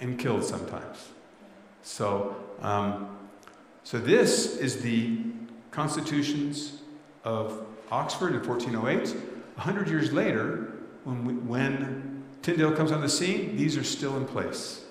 and 0.00 0.18
killed 0.18 0.44
sometimes. 0.44 1.08
So, 1.82 2.36
um, 2.60 3.16
so 3.82 3.98
this 3.98 4.56
is 4.56 4.82
the 4.82 5.18
constitutions 5.70 6.80
of 7.24 7.66
Oxford 7.90 8.34
in 8.34 8.46
1408. 8.46 9.16
A 9.56 9.60
hundred 9.60 9.88
years 9.88 10.12
later, 10.12 10.72
when, 11.04 11.24
we, 11.24 11.34
when 11.34 12.24
Tyndale 12.42 12.72
comes 12.72 12.92
on 12.92 13.00
the 13.00 13.08
scene, 13.08 13.56
these 13.56 13.76
are 13.76 13.84
still 13.84 14.16
in 14.16 14.24
place. 14.24 14.84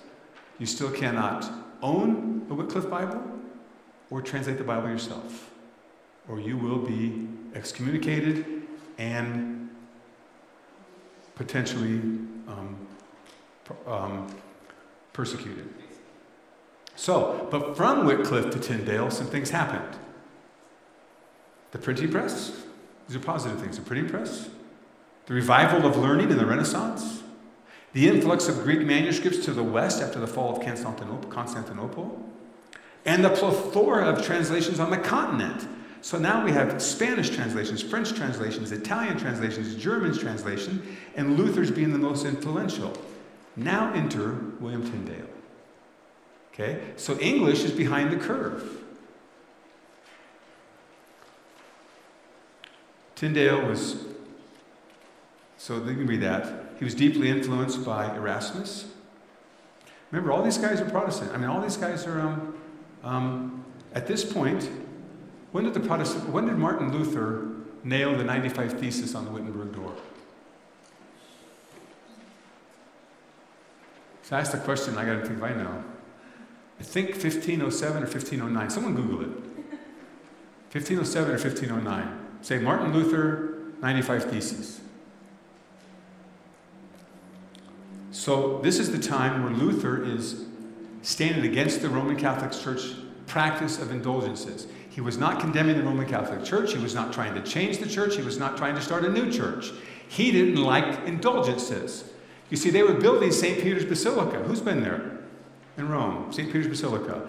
You 0.58 0.66
still 0.66 0.90
cannot 0.90 1.50
own 1.82 2.46
a 2.50 2.54
Wycliffe 2.54 2.90
Bible 2.90 3.22
or 4.10 4.22
translate 4.22 4.58
the 4.58 4.64
Bible 4.64 4.88
yourself, 4.88 5.50
or 6.28 6.40
you 6.40 6.56
will 6.56 6.78
be 6.78 7.28
excommunicated 7.54 8.62
and 8.98 9.70
potentially 11.34 11.96
um, 12.48 12.76
um, 13.86 14.26
persecuted. 15.12 15.68
So, 16.96 17.46
but 17.50 17.76
from 17.76 18.06
Wycliffe 18.06 18.50
to 18.50 18.58
Tyndale, 18.58 19.10
some 19.10 19.28
things 19.28 19.50
happened. 19.50 19.96
The 21.70 21.78
printing 21.78 22.10
press, 22.10 22.64
these 23.08 23.16
are 23.16 23.20
positive 23.20 23.60
things. 23.60 23.76
The 23.76 23.82
printing 23.82 24.08
press, 24.08 24.48
the 25.26 25.34
revival 25.34 25.88
of 25.88 25.96
learning 25.96 26.30
in 26.30 26.36
the 26.36 26.46
Renaissance, 26.46 27.22
the 27.94 28.06
influx 28.06 28.48
of 28.48 28.62
Greek 28.62 28.80
manuscripts 28.80 29.44
to 29.46 29.52
the 29.52 29.62
West 29.62 30.02
after 30.02 30.20
the 30.20 30.26
fall 30.26 30.56
of 30.56 30.62
Constantinople, 31.30 32.22
and 33.06 33.24
the 33.24 33.30
plethora 33.30 34.04
of 34.04 34.24
translations 34.24 34.78
on 34.78 34.90
the 34.90 34.98
continent. 34.98 35.66
So 36.02 36.18
now 36.18 36.44
we 36.44 36.52
have 36.52 36.80
Spanish 36.82 37.30
translations, 37.30 37.82
French 37.82 38.12
translations, 38.12 38.70
Italian 38.70 39.18
translations, 39.18 39.74
German 39.74 40.16
translation, 40.16 40.96
and 41.16 41.38
Luther's 41.38 41.70
being 41.70 41.92
the 41.92 41.98
most 41.98 42.26
influential. 42.26 42.92
Now 43.56 43.92
enter 43.94 44.34
William 44.60 44.88
Tyndale. 44.88 45.28
Okay? 46.52 46.80
So 46.96 47.18
English 47.18 47.64
is 47.64 47.72
behind 47.72 48.12
the 48.12 48.16
curve. 48.16 48.77
Tyndale 53.18 53.66
was, 53.66 53.96
so 55.56 55.78
you 55.78 55.96
can 55.96 56.06
read 56.06 56.20
that. 56.20 56.76
He 56.78 56.84
was 56.84 56.94
deeply 56.94 57.28
influenced 57.28 57.84
by 57.84 58.14
Erasmus. 58.14 58.84
Remember, 60.12 60.30
all 60.30 60.44
these 60.44 60.56
guys 60.56 60.80
are 60.80 60.88
Protestant. 60.88 61.32
I 61.32 61.36
mean, 61.36 61.50
all 61.50 61.60
these 61.60 61.76
guys 61.76 62.06
are, 62.06 62.20
um, 62.20 62.54
um, 63.02 63.64
at 63.92 64.06
this 64.06 64.24
point, 64.24 64.70
when 65.50 65.64
did 65.64 65.74
the 65.74 65.80
Protestant, 65.80 66.28
when 66.28 66.46
did 66.46 66.56
Martin 66.58 66.96
Luther 66.96 67.48
nail 67.82 68.16
the 68.16 68.22
95 68.22 68.74
Thesis 68.78 69.16
on 69.16 69.24
the 69.24 69.32
Wittenberg 69.32 69.74
door? 69.74 69.92
So 74.22 74.36
I 74.36 74.40
asked 74.40 74.52
the 74.52 74.58
question, 74.58 74.96
I 74.96 75.04
got 75.04 75.14
to 75.14 75.26
think 75.26 75.38
if 75.38 75.42
I 75.42 75.54
know. 75.54 75.82
I 76.78 76.84
think 76.84 77.08
1507 77.08 77.96
or 77.96 78.06
1509. 78.06 78.70
Someone 78.70 78.94
Google 78.94 79.22
it. 79.22 79.28
1507 80.70 81.30
or 81.30 81.32
1509. 81.32 82.17
Say 82.42 82.58
Martin 82.58 82.92
Luther, 82.92 83.58
95 83.80 84.24
Theses. 84.24 84.80
So, 88.10 88.58
this 88.62 88.78
is 88.78 88.90
the 88.90 88.98
time 88.98 89.44
where 89.44 89.52
Luther 89.52 90.02
is 90.02 90.46
standing 91.02 91.44
against 91.44 91.82
the 91.82 91.88
Roman 91.88 92.16
Catholic 92.16 92.52
Church 92.52 92.94
practice 93.26 93.80
of 93.80 93.92
indulgences. 93.92 94.66
He 94.90 95.00
was 95.00 95.18
not 95.18 95.40
condemning 95.40 95.76
the 95.76 95.84
Roman 95.84 96.08
Catholic 96.08 96.44
Church. 96.44 96.72
He 96.72 96.82
was 96.82 96.94
not 96.94 97.12
trying 97.12 97.34
to 97.34 97.42
change 97.42 97.78
the 97.78 97.88
church. 97.88 98.16
He 98.16 98.22
was 98.22 98.38
not 98.38 98.56
trying 98.56 98.74
to 98.74 98.80
start 98.80 99.04
a 99.04 99.08
new 99.08 99.30
church. 99.30 99.70
He 100.08 100.32
didn't 100.32 100.56
like 100.56 101.06
indulgences. 101.06 102.10
You 102.50 102.56
see, 102.56 102.70
they 102.70 102.82
were 102.82 102.94
building 102.94 103.30
St. 103.30 103.62
Peter's 103.62 103.84
Basilica. 103.84 104.38
Who's 104.38 104.60
been 104.60 104.82
there 104.82 105.18
in 105.76 105.88
Rome? 105.88 106.32
St. 106.32 106.48
Peter's 106.50 106.66
Basilica. 106.66 107.28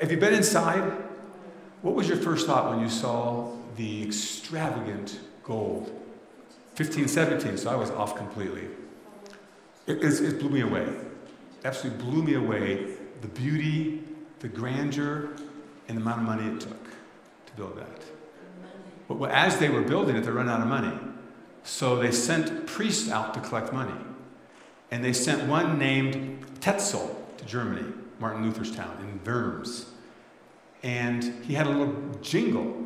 Have 0.00 0.10
you 0.10 0.18
been 0.18 0.34
inside? 0.34 0.92
What 1.82 1.94
was 1.94 2.06
your 2.06 2.18
first 2.18 2.46
thought 2.46 2.70
when 2.70 2.80
you 2.80 2.90
saw 2.90 3.55
the 3.76 4.02
extravagant 4.04 5.20
gold? 5.42 5.88
1517, 6.76 7.56
so 7.56 7.70
I 7.70 7.76
was 7.76 7.90
off 7.90 8.16
completely. 8.16 8.68
It, 9.86 10.02
it, 10.02 10.38
blew 10.40 10.50
me 10.50 10.60
away. 10.60 10.86
Absolutely 11.64 12.04
blew 12.04 12.22
me 12.22 12.34
away 12.34 12.96
the 13.22 13.28
beauty, 13.28 14.02
the 14.40 14.48
grandeur, 14.48 15.30
and 15.88 15.96
the 15.96 16.02
amount 16.02 16.20
of 16.20 16.26
money 16.26 16.54
it 16.54 16.60
took 16.60 16.84
to 17.46 17.52
build 17.56 17.78
that. 17.78 18.02
But 19.08 19.30
as 19.30 19.58
they 19.58 19.68
were 19.68 19.82
building 19.82 20.16
it, 20.16 20.24
they 20.24 20.30
ran 20.30 20.48
out 20.48 20.60
of 20.60 20.66
money. 20.66 20.92
So 21.62 21.96
they 21.96 22.10
sent 22.12 22.66
priests 22.66 23.10
out 23.10 23.34
to 23.34 23.40
collect 23.40 23.72
money. 23.72 23.94
And 24.90 25.04
they 25.04 25.12
sent 25.12 25.48
one 25.48 25.78
named 25.78 26.44
Tetzel 26.60 27.24
to 27.38 27.44
Germany, 27.44 27.92
Martin 28.18 28.42
Luther's 28.42 28.74
town, 28.74 28.96
in 29.00 29.20
Worms. 29.24 29.86
And 30.82 31.24
he 31.44 31.54
had 31.54 31.66
a 31.66 31.70
little 31.70 31.94
jingle. 32.20 32.84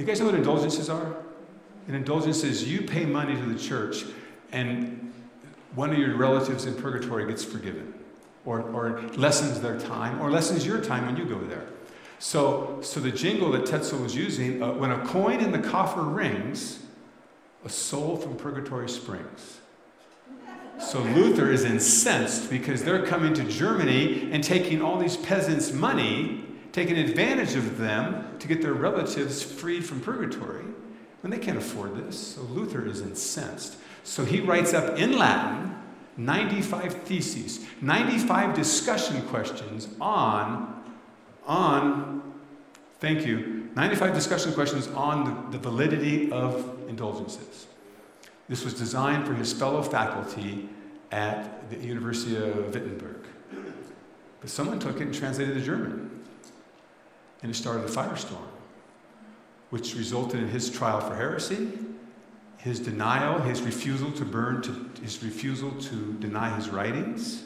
You 0.00 0.06
guys 0.06 0.18
know 0.18 0.24
what 0.24 0.34
indulgences 0.34 0.88
are? 0.88 1.14
An 1.86 1.94
indulgence 1.94 2.42
is 2.42 2.66
you 2.66 2.80
pay 2.80 3.04
money 3.04 3.34
to 3.34 3.42
the 3.42 3.58
church, 3.58 4.06
and 4.50 5.12
one 5.74 5.90
of 5.90 5.98
your 5.98 6.16
relatives 6.16 6.64
in 6.64 6.74
purgatory 6.74 7.26
gets 7.26 7.44
forgiven 7.44 7.92
or, 8.46 8.62
or 8.62 9.02
lessens 9.16 9.60
their 9.60 9.78
time 9.78 10.18
or 10.22 10.30
lessens 10.30 10.64
your 10.64 10.80
time 10.80 11.04
when 11.04 11.18
you 11.18 11.26
go 11.26 11.38
there. 11.40 11.66
So, 12.18 12.78
so 12.80 12.98
the 12.98 13.10
jingle 13.10 13.52
that 13.52 13.66
Tetzel 13.66 13.98
was 13.98 14.16
using, 14.16 14.62
uh, 14.62 14.72
when 14.72 14.90
a 14.90 15.06
coin 15.06 15.40
in 15.40 15.52
the 15.52 15.58
coffer 15.58 16.00
rings, 16.02 16.82
a 17.66 17.68
soul 17.68 18.16
from 18.16 18.36
Purgatory 18.36 18.88
Springs. 18.88 19.60
So 20.78 21.02
Luther 21.02 21.52
is 21.52 21.64
incensed 21.64 22.48
because 22.48 22.84
they're 22.84 23.04
coming 23.04 23.34
to 23.34 23.44
Germany 23.44 24.30
and 24.32 24.42
taking 24.42 24.80
all 24.80 24.98
these 24.98 25.18
peasants' 25.18 25.72
money, 25.72 26.42
taking 26.72 26.96
advantage 26.96 27.54
of 27.54 27.76
them 27.76 28.29
to 28.40 28.48
get 28.48 28.62
their 28.62 28.72
relatives 28.72 29.42
freed 29.42 29.84
from 29.84 30.00
purgatory 30.00 30.64
when 31.20 31.30
they 31.30 31.38
can't 31.38 31.58
afford 31.58 31.96
this. 31.96 32.34
So 32.34 32.42
Luther 32.42 32.86
is 32.86 33.00
incensed. 33.00 33.76
So 34.02 34.24
he 34.24 34.40
writes 34.40 34.72
up 34.74 34.98
in 34.98 35.18
Latin 35.18 35.76
95 36.16 36.94
theses, 37.02 37.64
95 37.80 38.54
discussion 38.54 39.22
questions 39.28 39.88
on, 40.00 40.82
on, 41.46 42.34
thank 42.98 43.26
you, 43.26 43.70
95 43.74 44.14
discussion 44.14 44.52
questions 44.52 44.88
on 44.88 45.50
the, 45.50 45.58
the 45.58 45.62
validity 45.62 46.30
of 46.32 46.78
indulgences. 46.88 47.66
This 48.48 48.64
was 48.64 48.74
designed 48.74 49.26
for 49.26 49.34
his 49.34 49.52
fellow 49.52 49.82
faculty 49.82 50.68
at 51.12 51.70
the 51.70 51.76
University 51.76 52.36
of 52.36 52.74
Wittenberg. 52.74 53.26
But 54.40 54.50
someone 54.50 54.78
took 54.78 54.96
it 54.96 55.02
and 55.02 55.14
translated 55.14 55.56
it 55.56 55.60
to 55.60 55.66
German. 55.66 56.19
And 57.42 57.50
it 57.50 57.54
started 57.54 57.84
a 57.84 57.88
firestorm, 57.88 58.48
which 59.70 59.94
resulted 59.94 60.40
in 60.40 60.48
his 60.48 60.70
trial 60.70 61.00
for 61.00 61.14
heresy, 61.14 61.68
his 62.58 62.80
denial, 62.80 63.38
his 63.40 63.62
refusal 63.62 64.12
to 64.12 64.24
burn, 64.24 64.60
to, 64.62 64.90
his 65.02 65.22
refusal 65.22 65.70
to 65.72 66.12
deny 66.14 66.54
his 66.54 66.68
writings. 66.68 67.44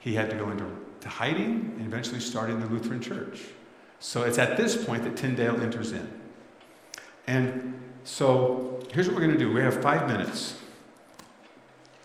He 0.00 0.14
had 0.14 0.28
to 0.30 0.36
go 0.36 0.50
into 0.50 0.66
to 1.00 1.08
hiding 1.08 1.74
and 1.78 1.86
eventually 1.86 2.18
starting 2.18 2.60
the 2.60 2.66
Lutheran 2.66 3.00
Church. 3.00 3.42
So 4.00 4.22
it's 4.22 4.38
at 4.38 4.56
this 4.56 4.82
point 4.82 5.04
that 5.04 5.16
Tyndale 5.16 5.60
enters 5.60 5.92
in. 5.92 6.10
And 7.26 7.80
so 8.04 8.82
here's 8.90 9.06
what 9.06 9.14
we're 9.14 9.22
going 9.22 9.32
to 9.32 9.38
do 9.38 9.52
we 9.52 9.60
have 9.60 9.80
five 9.82 10.08
minutes, 10.08 10.58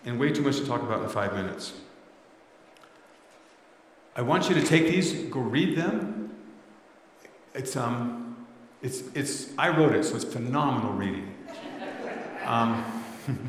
and 0.04 0.18
way 0.18 0.32
too 0.32 0.42
much 0.42 0.56
to 0.56 0.66
talk 0.66 0.82
about 0.82 1.02
in 1.02 1.08
five 1.08 1.34
minutes. 1.34 1.72
I 4.16 4.22
want 4.22 4.48
you 4.48 4.54
to 4.54 4.62
take 4.62 4.84
these, 4.84 5.12
go 5.30 5.40
read 5.40 5.76
them. 5.76 6.19
It's, 7.54 7.76
um, 7.76 8.46
it's, 8.82 9.02
it's, 9.14 9.50
I 9.58 9.68
wrote 9.70 9.94
it, 9.94 10.04
so 10.04 10.16
it's 10.16 10.24
phenomenal 10.24 10.92
reading. 10.92 11.34
Um, 12.44 12.84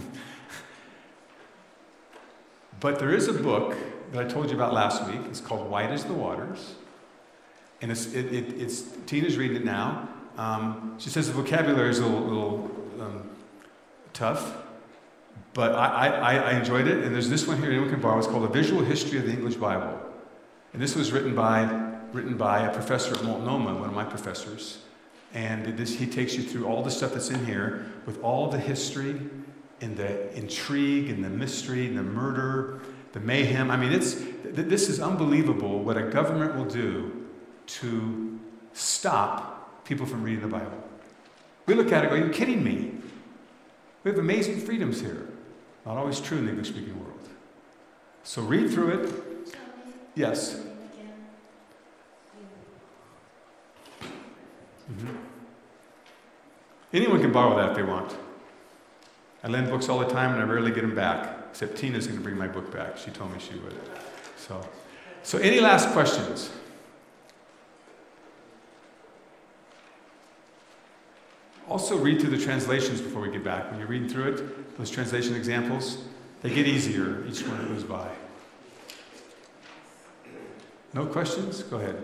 but 2.80 3.00
there 3.00 3.14
is 3.14 3.28
a 3.28 3.34
book 3.34 3.76
that 4.12 4.26
I 4.26 4.28
told 4.28 4.50
you 4.50 4.56
about 4.56 4.74
last 4.74 5.06
week. 5.08 5.22
It's 5.30 5.40
called 5.40 5.70
Wide 5.70 5.92
as 5.92 6.04
the 6.04 6.14
Waters. 6.14 6.76
And 7.82 7.92
it's, 7.92 8.14
it, 8.14 8.34
it, 8.34 8.62
it's 8.62 8.84
Tina's 9.06 9.38
reading 9.38 9.58
it 9.58 9.66
now. 9.66 10.10
Um, 10.38 10.96
she 10.98 11.10
says 11.10 11.28
the 11.28 11.34
vocabulary 11.34 11.90
is 11.90 12.00
a 12.00 12.06
little, 12.06 12.22
little 12.22 12.72
um, 13.00 13.30
tough, 14.14 14.58
but 15.54 15.74
I, 15.76 16.08
I, 16.08 16.36
I 16.36 16.52
enjoyed 16.54 16.88
it. 16.88 17.04
And 17.04 17.14
there's 17.14 17.30
this 17.30 17.48
one 17.48 17.58
here 17.58 17.70
anyone 17.70 17.90
can 17.90 18.02
borrow. 18.02 18.18
It's 18.18 18.28
called 18.28 18.44
A 18.44 18.48
Visual 18.48 18.84
History 18.84 19.20
of 19.20 19.26
the 19.26 19.32
English 19.32 19.56
Bible. 19.56 20.00
And 20.74 20.82
this 20.82 20.96
was 20.96 21.12
written 21.12 21.36
by, 21.36 21.81
written 22.14 22.38
by 22.38 22.66
a 22.66 22.74
professor 22.74 23.16
at 23.16 23.24
Multnomah, 23.24 23.76
one 23.76 23.90
of 23.90 23.96
my 23.96 24.04
professors. 24.04 24.80
And 25.34 25.78
this, 25.78 25.96
he 25.96 26.06
takes 26.06 26.36
you 26.36 26.44
through 26.44 26.66
all 26.68 26.84
the 26.84 26.92
stuff 26.92 27.14
that's 27.14 27.30
in 27.30 27.46
here 27.46 27.86
with 28.06 28.22
all 28.22 28.50
the 28.50 28.60
history 28.60 29.20
and 29.80 29.96
the 29.96 30.36
intrigue 30.38 31.10
and 31.10 31.24
the 31.24 31.30
mystery 31.30 31.88
and 31.88 31.98
the 31.98 32.04
murder, 32.04 32.82
the 33.14 33.20
mayhem. 33.20 33.72
I 33.72 33.78
mean, 33.78 33.94
it's, 33.94 34.16
th- 34.16 34.68
this 34.68 34.90
is 34.90 35.00
unbelievable 35.00 35.80
what 35.84 35.98
a 35.98 36.04
government 36.04 36.56
will 36.56 36.66
do 36.66 37.28
to 37.66 38.40
stop 38.74 39.84
people 39.86 40.06
from 40.06 40.24
reading 40.24 40.42
the 40.42 40.48
Bible. 40.48 40.84
We 41.66 41.74
look 41.74 41.92
at 41.92 42.04
it 42.04 42.10
go, 42.10 42.16
Are 42.16 42.26
you 42.26 42.32
kidding 42.32 42.64
me? 42.64 42.92
We 44.04 44.12
have 44.12 44.20
amazing 44.20 44.60
freedoms 44.60 45.00
here. 45.00 45.30
Not 45.86 45.98
always 45.98 46.20
true 46.20 46.38
in 46.38 46.46
the 46.46 46.52
English 46.52 46.70
speaking 46.70 47.00
world. 47.00 47.30
So 48.24 48.42
read 48.42 48.72
through 48.72 49.00
it. 49.00 49.56
Yes. 50.16 50.62
Mhm. 54.92 55.16
Anyone 56.94 57.22
can 57.22 57.32
borrow 57.32 57.56
that 57.58 57.70
if 57.70 57.76
they 57.76 57.84
want. 57.84 58.16
I 59.44 59.48
lend 59.48 59.70
books 59.70 59.90
all 59.90 60.00
the 60.00 60.10
time 60.10 60.34
and 60.34 60.42
I 60.42 60.46
rarely 60.46 60.72
get 60.72 60.82
them 60.82 60.94
back, 60.94 61.38
except 61.50 61.78
Tina's 61.78 62.06
going 62.06 62.18
to 62.20 62.24
bring 62.24 62.38
my 62.38 62.48
book 62.48 62.72
back. 62.72 62.98
She 62.98 63.12
told 63.12 63.32
me 63.32 63.40
she 63.40 63.56
would. 63.60 63.76
So, 64.38 64.62
so 65.24 65.38
any 65.40 65.60
last 65.60 65.90
questions? 65.90 66.52
Also, 71.68 71.98
read 71.98 72.20
through 72.20 72.32
the 72.32 72.44
translations 72.44 73.00
before 73.00 73.22
we 73.22 73.32
get 73.32 73.44
back. 73.44 73.72
When 73.72 73.80
you're 73.80 73.88
reading 73.88 74.10
through 74.10 74.34
it, 74.34 74.78
those 74.78 74.92
translation 74.92 75.36
examples, 75.36 76.00
they 76.42 76.50
get 76.54 76.68
easier 76.68 77.26
each 77.26 77.48
one 77.48 77.58
that 77.60 77.70
goes 77.70 77.84
by. 77.84 78.10
No 80.94 81.06
questions? 81.06 81.64
Go 81.64 81.78
ahead. 81.78 82.04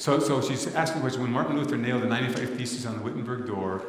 So, 0.00 0.18
so 0.18 0.40
she's 0.40 0.74
asking 0.74 1.02
the 1.02 1.02
question 1.02 1.20
when 1.20 1.30
Martin 1.30 1.58
Luther 1.58 1.76
nailed 1.76 2.02
the 2.02 2.06
95 2.06 2.56
Theses 2.56 2.86
on 2.86 2.96
the 2.96 3.02
Wittenberg 3.02 3.46
door, 3.46 3.84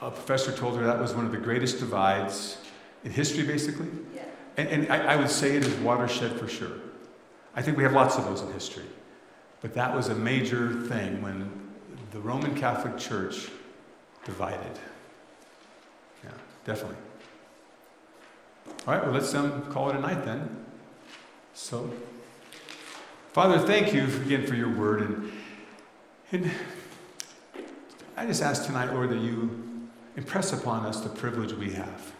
a 0.00 0.10
professor 0.10 0.50
told 0.50 0.76
her 0.76 0.84
that 0.84 0.98
was 0.98 1.14
one 1.14 1.24
of 1.24 1.30
the 1.30 1.38
greatest 1.38 1.78
divides 1.78 2.58
in 3.04 3.12
history, 3.12 3.44
basically. 3.44 3.86
Yeah. 4.12 4.24
And, 4.56 4.68
and 4.68 4.92
I, 4.92 5.12
I 5.12 5.16
would 5.16 5.30
say 5.30 5.54
it 5.54 5.64
is 5.64 5.72
watershed 5.76 6.32
for 6.40 6.48
sure. 6.48 6.72
I 7.54 7.62
think 7.62 7.76
we 7.76 7.84
have 7.84 7.92
lots 7.92 8.16
of 8.16 8.24
those 8.24 8.42
in 8.42 8.52
history. 8.52 8.82
But 9.60 9.74
that 9.74 9.94
was 9.94 10.08
a 10.08 10.14
major 10.16 10.72
thing 10.88 11.22
when 11.22 11.48
the 12.10 12.18
Roman 12.18 12.56
Catholic 12.56 12.98
Church 12.98 13.48
divided. 14.24 14.76
Yeah, 16.24 16.30
definitely. 16.64 16.96
All 18.88 18.94
right, 18.94 19.04
well, 19.04 19.12
let's 19.12 19.32
um, 19.34 19.70
call 19.70 19.88
it 19.88 19.94
a 19.94 20.00
night 20.00 20.24
then. 20.24 20.64
So, 21.54 21.92
Father, 23.32 23.58
thank 23.58 23.94
you 23.94 24.04
again 24.04 24.46
for 24.46 24.54
your 24.54 24.68
word. 24.68 25.00
And, 25.00 25.32
and 26.32 26.50
I 28.14 28.26
just 28.26 28.42
ask 28.42 28.66
tonight, 28.66 28.92
Lord, 28.92 29.08
that 29.08 29.20
you 29.20 29.88
impress 30.18 30.52
upon 30.52 30.84
us 30.84 31.00
the 31.00 31.08
privilege 31.08 31.54
we 31.54 31.72
have, 31.72 32.12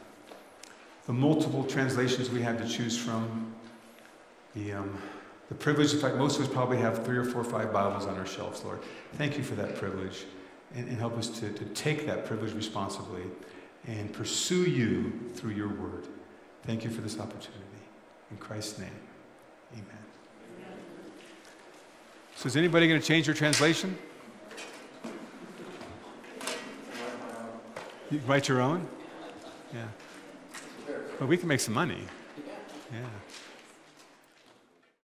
the 1.07 1.13
multiple 1.13 1.65
translations 1.65 2.31
we 2.31 2.41
have 2.41 2.57
to 2.63 2.67
choose 2.67 2.97
from, 2.97 3.53
the, 4.55 4.73
um, 4.73 4.97
the 5.51 5.55
privilege, 5.55 5.93
in 5.93 6.01
fact, 6.01 6.17
most 6.17 6.39
of 6.39 6.47
us 6.47 6.51
probably 6.51 6.79
have 6.79 7.05
three 7.05 7.19
or 7.19 7.25
four 7.25 7.43
or 7.43 7.45
five 7.45 7.75
Bibles 7.75 8.07
on 8.07 8.19
our 8.19 8.25
shelves, 8.25 8.65
Lord. 8.65 8.81
Thank 9.19 9.37
you 9.37 9.45
for 9.45 9.55
that 9.57 9.77
privilege. 9.77 10.25
And, 10.75 10.89
and 10.89 10.97
help 10.97 11.19
us 11.19 11.29
to, 11.41 11.53
to 11.53 11.65
take 11.75 12.07
that 12.07 12.25
privilege 12.25 12.55
responsibly 12.55 13.25
and 13.87 14.11
pursue 14.15 14.63
you 14.63 15.13
through 15.35 15.51
your 15.51 15.69
word. 15.69 16.07
Thank 16.63 16.85
you 16.85 16.91
for 16.91 17.03
this 17.03 17.21
opportunity. 17.21 17.61
In 18.31 18.39
Christ's 18.39 18.79
name, 18.79 18.89
amen. 19.75 20.03
So, 22.37 22.47
is 22.47 22.57
anybody 22.57 22.89
going 22.89 23.01
to 23.01 23.07
change 23.07 23.27
your 23.27 23.37
translation? 23.37 23.97
You 28.11 28.21
write 28.27 28.49
your 28.49 28.61
own? 28.61 28.87
Yeah. 29.73 29.87
Well, 31.19 31.29
we 31.29 31.37
can 31.37 31.49
make 31.49 31.61
some 31.61 31.75
money. 31.75 32.03
Yeah. 32.93 32.99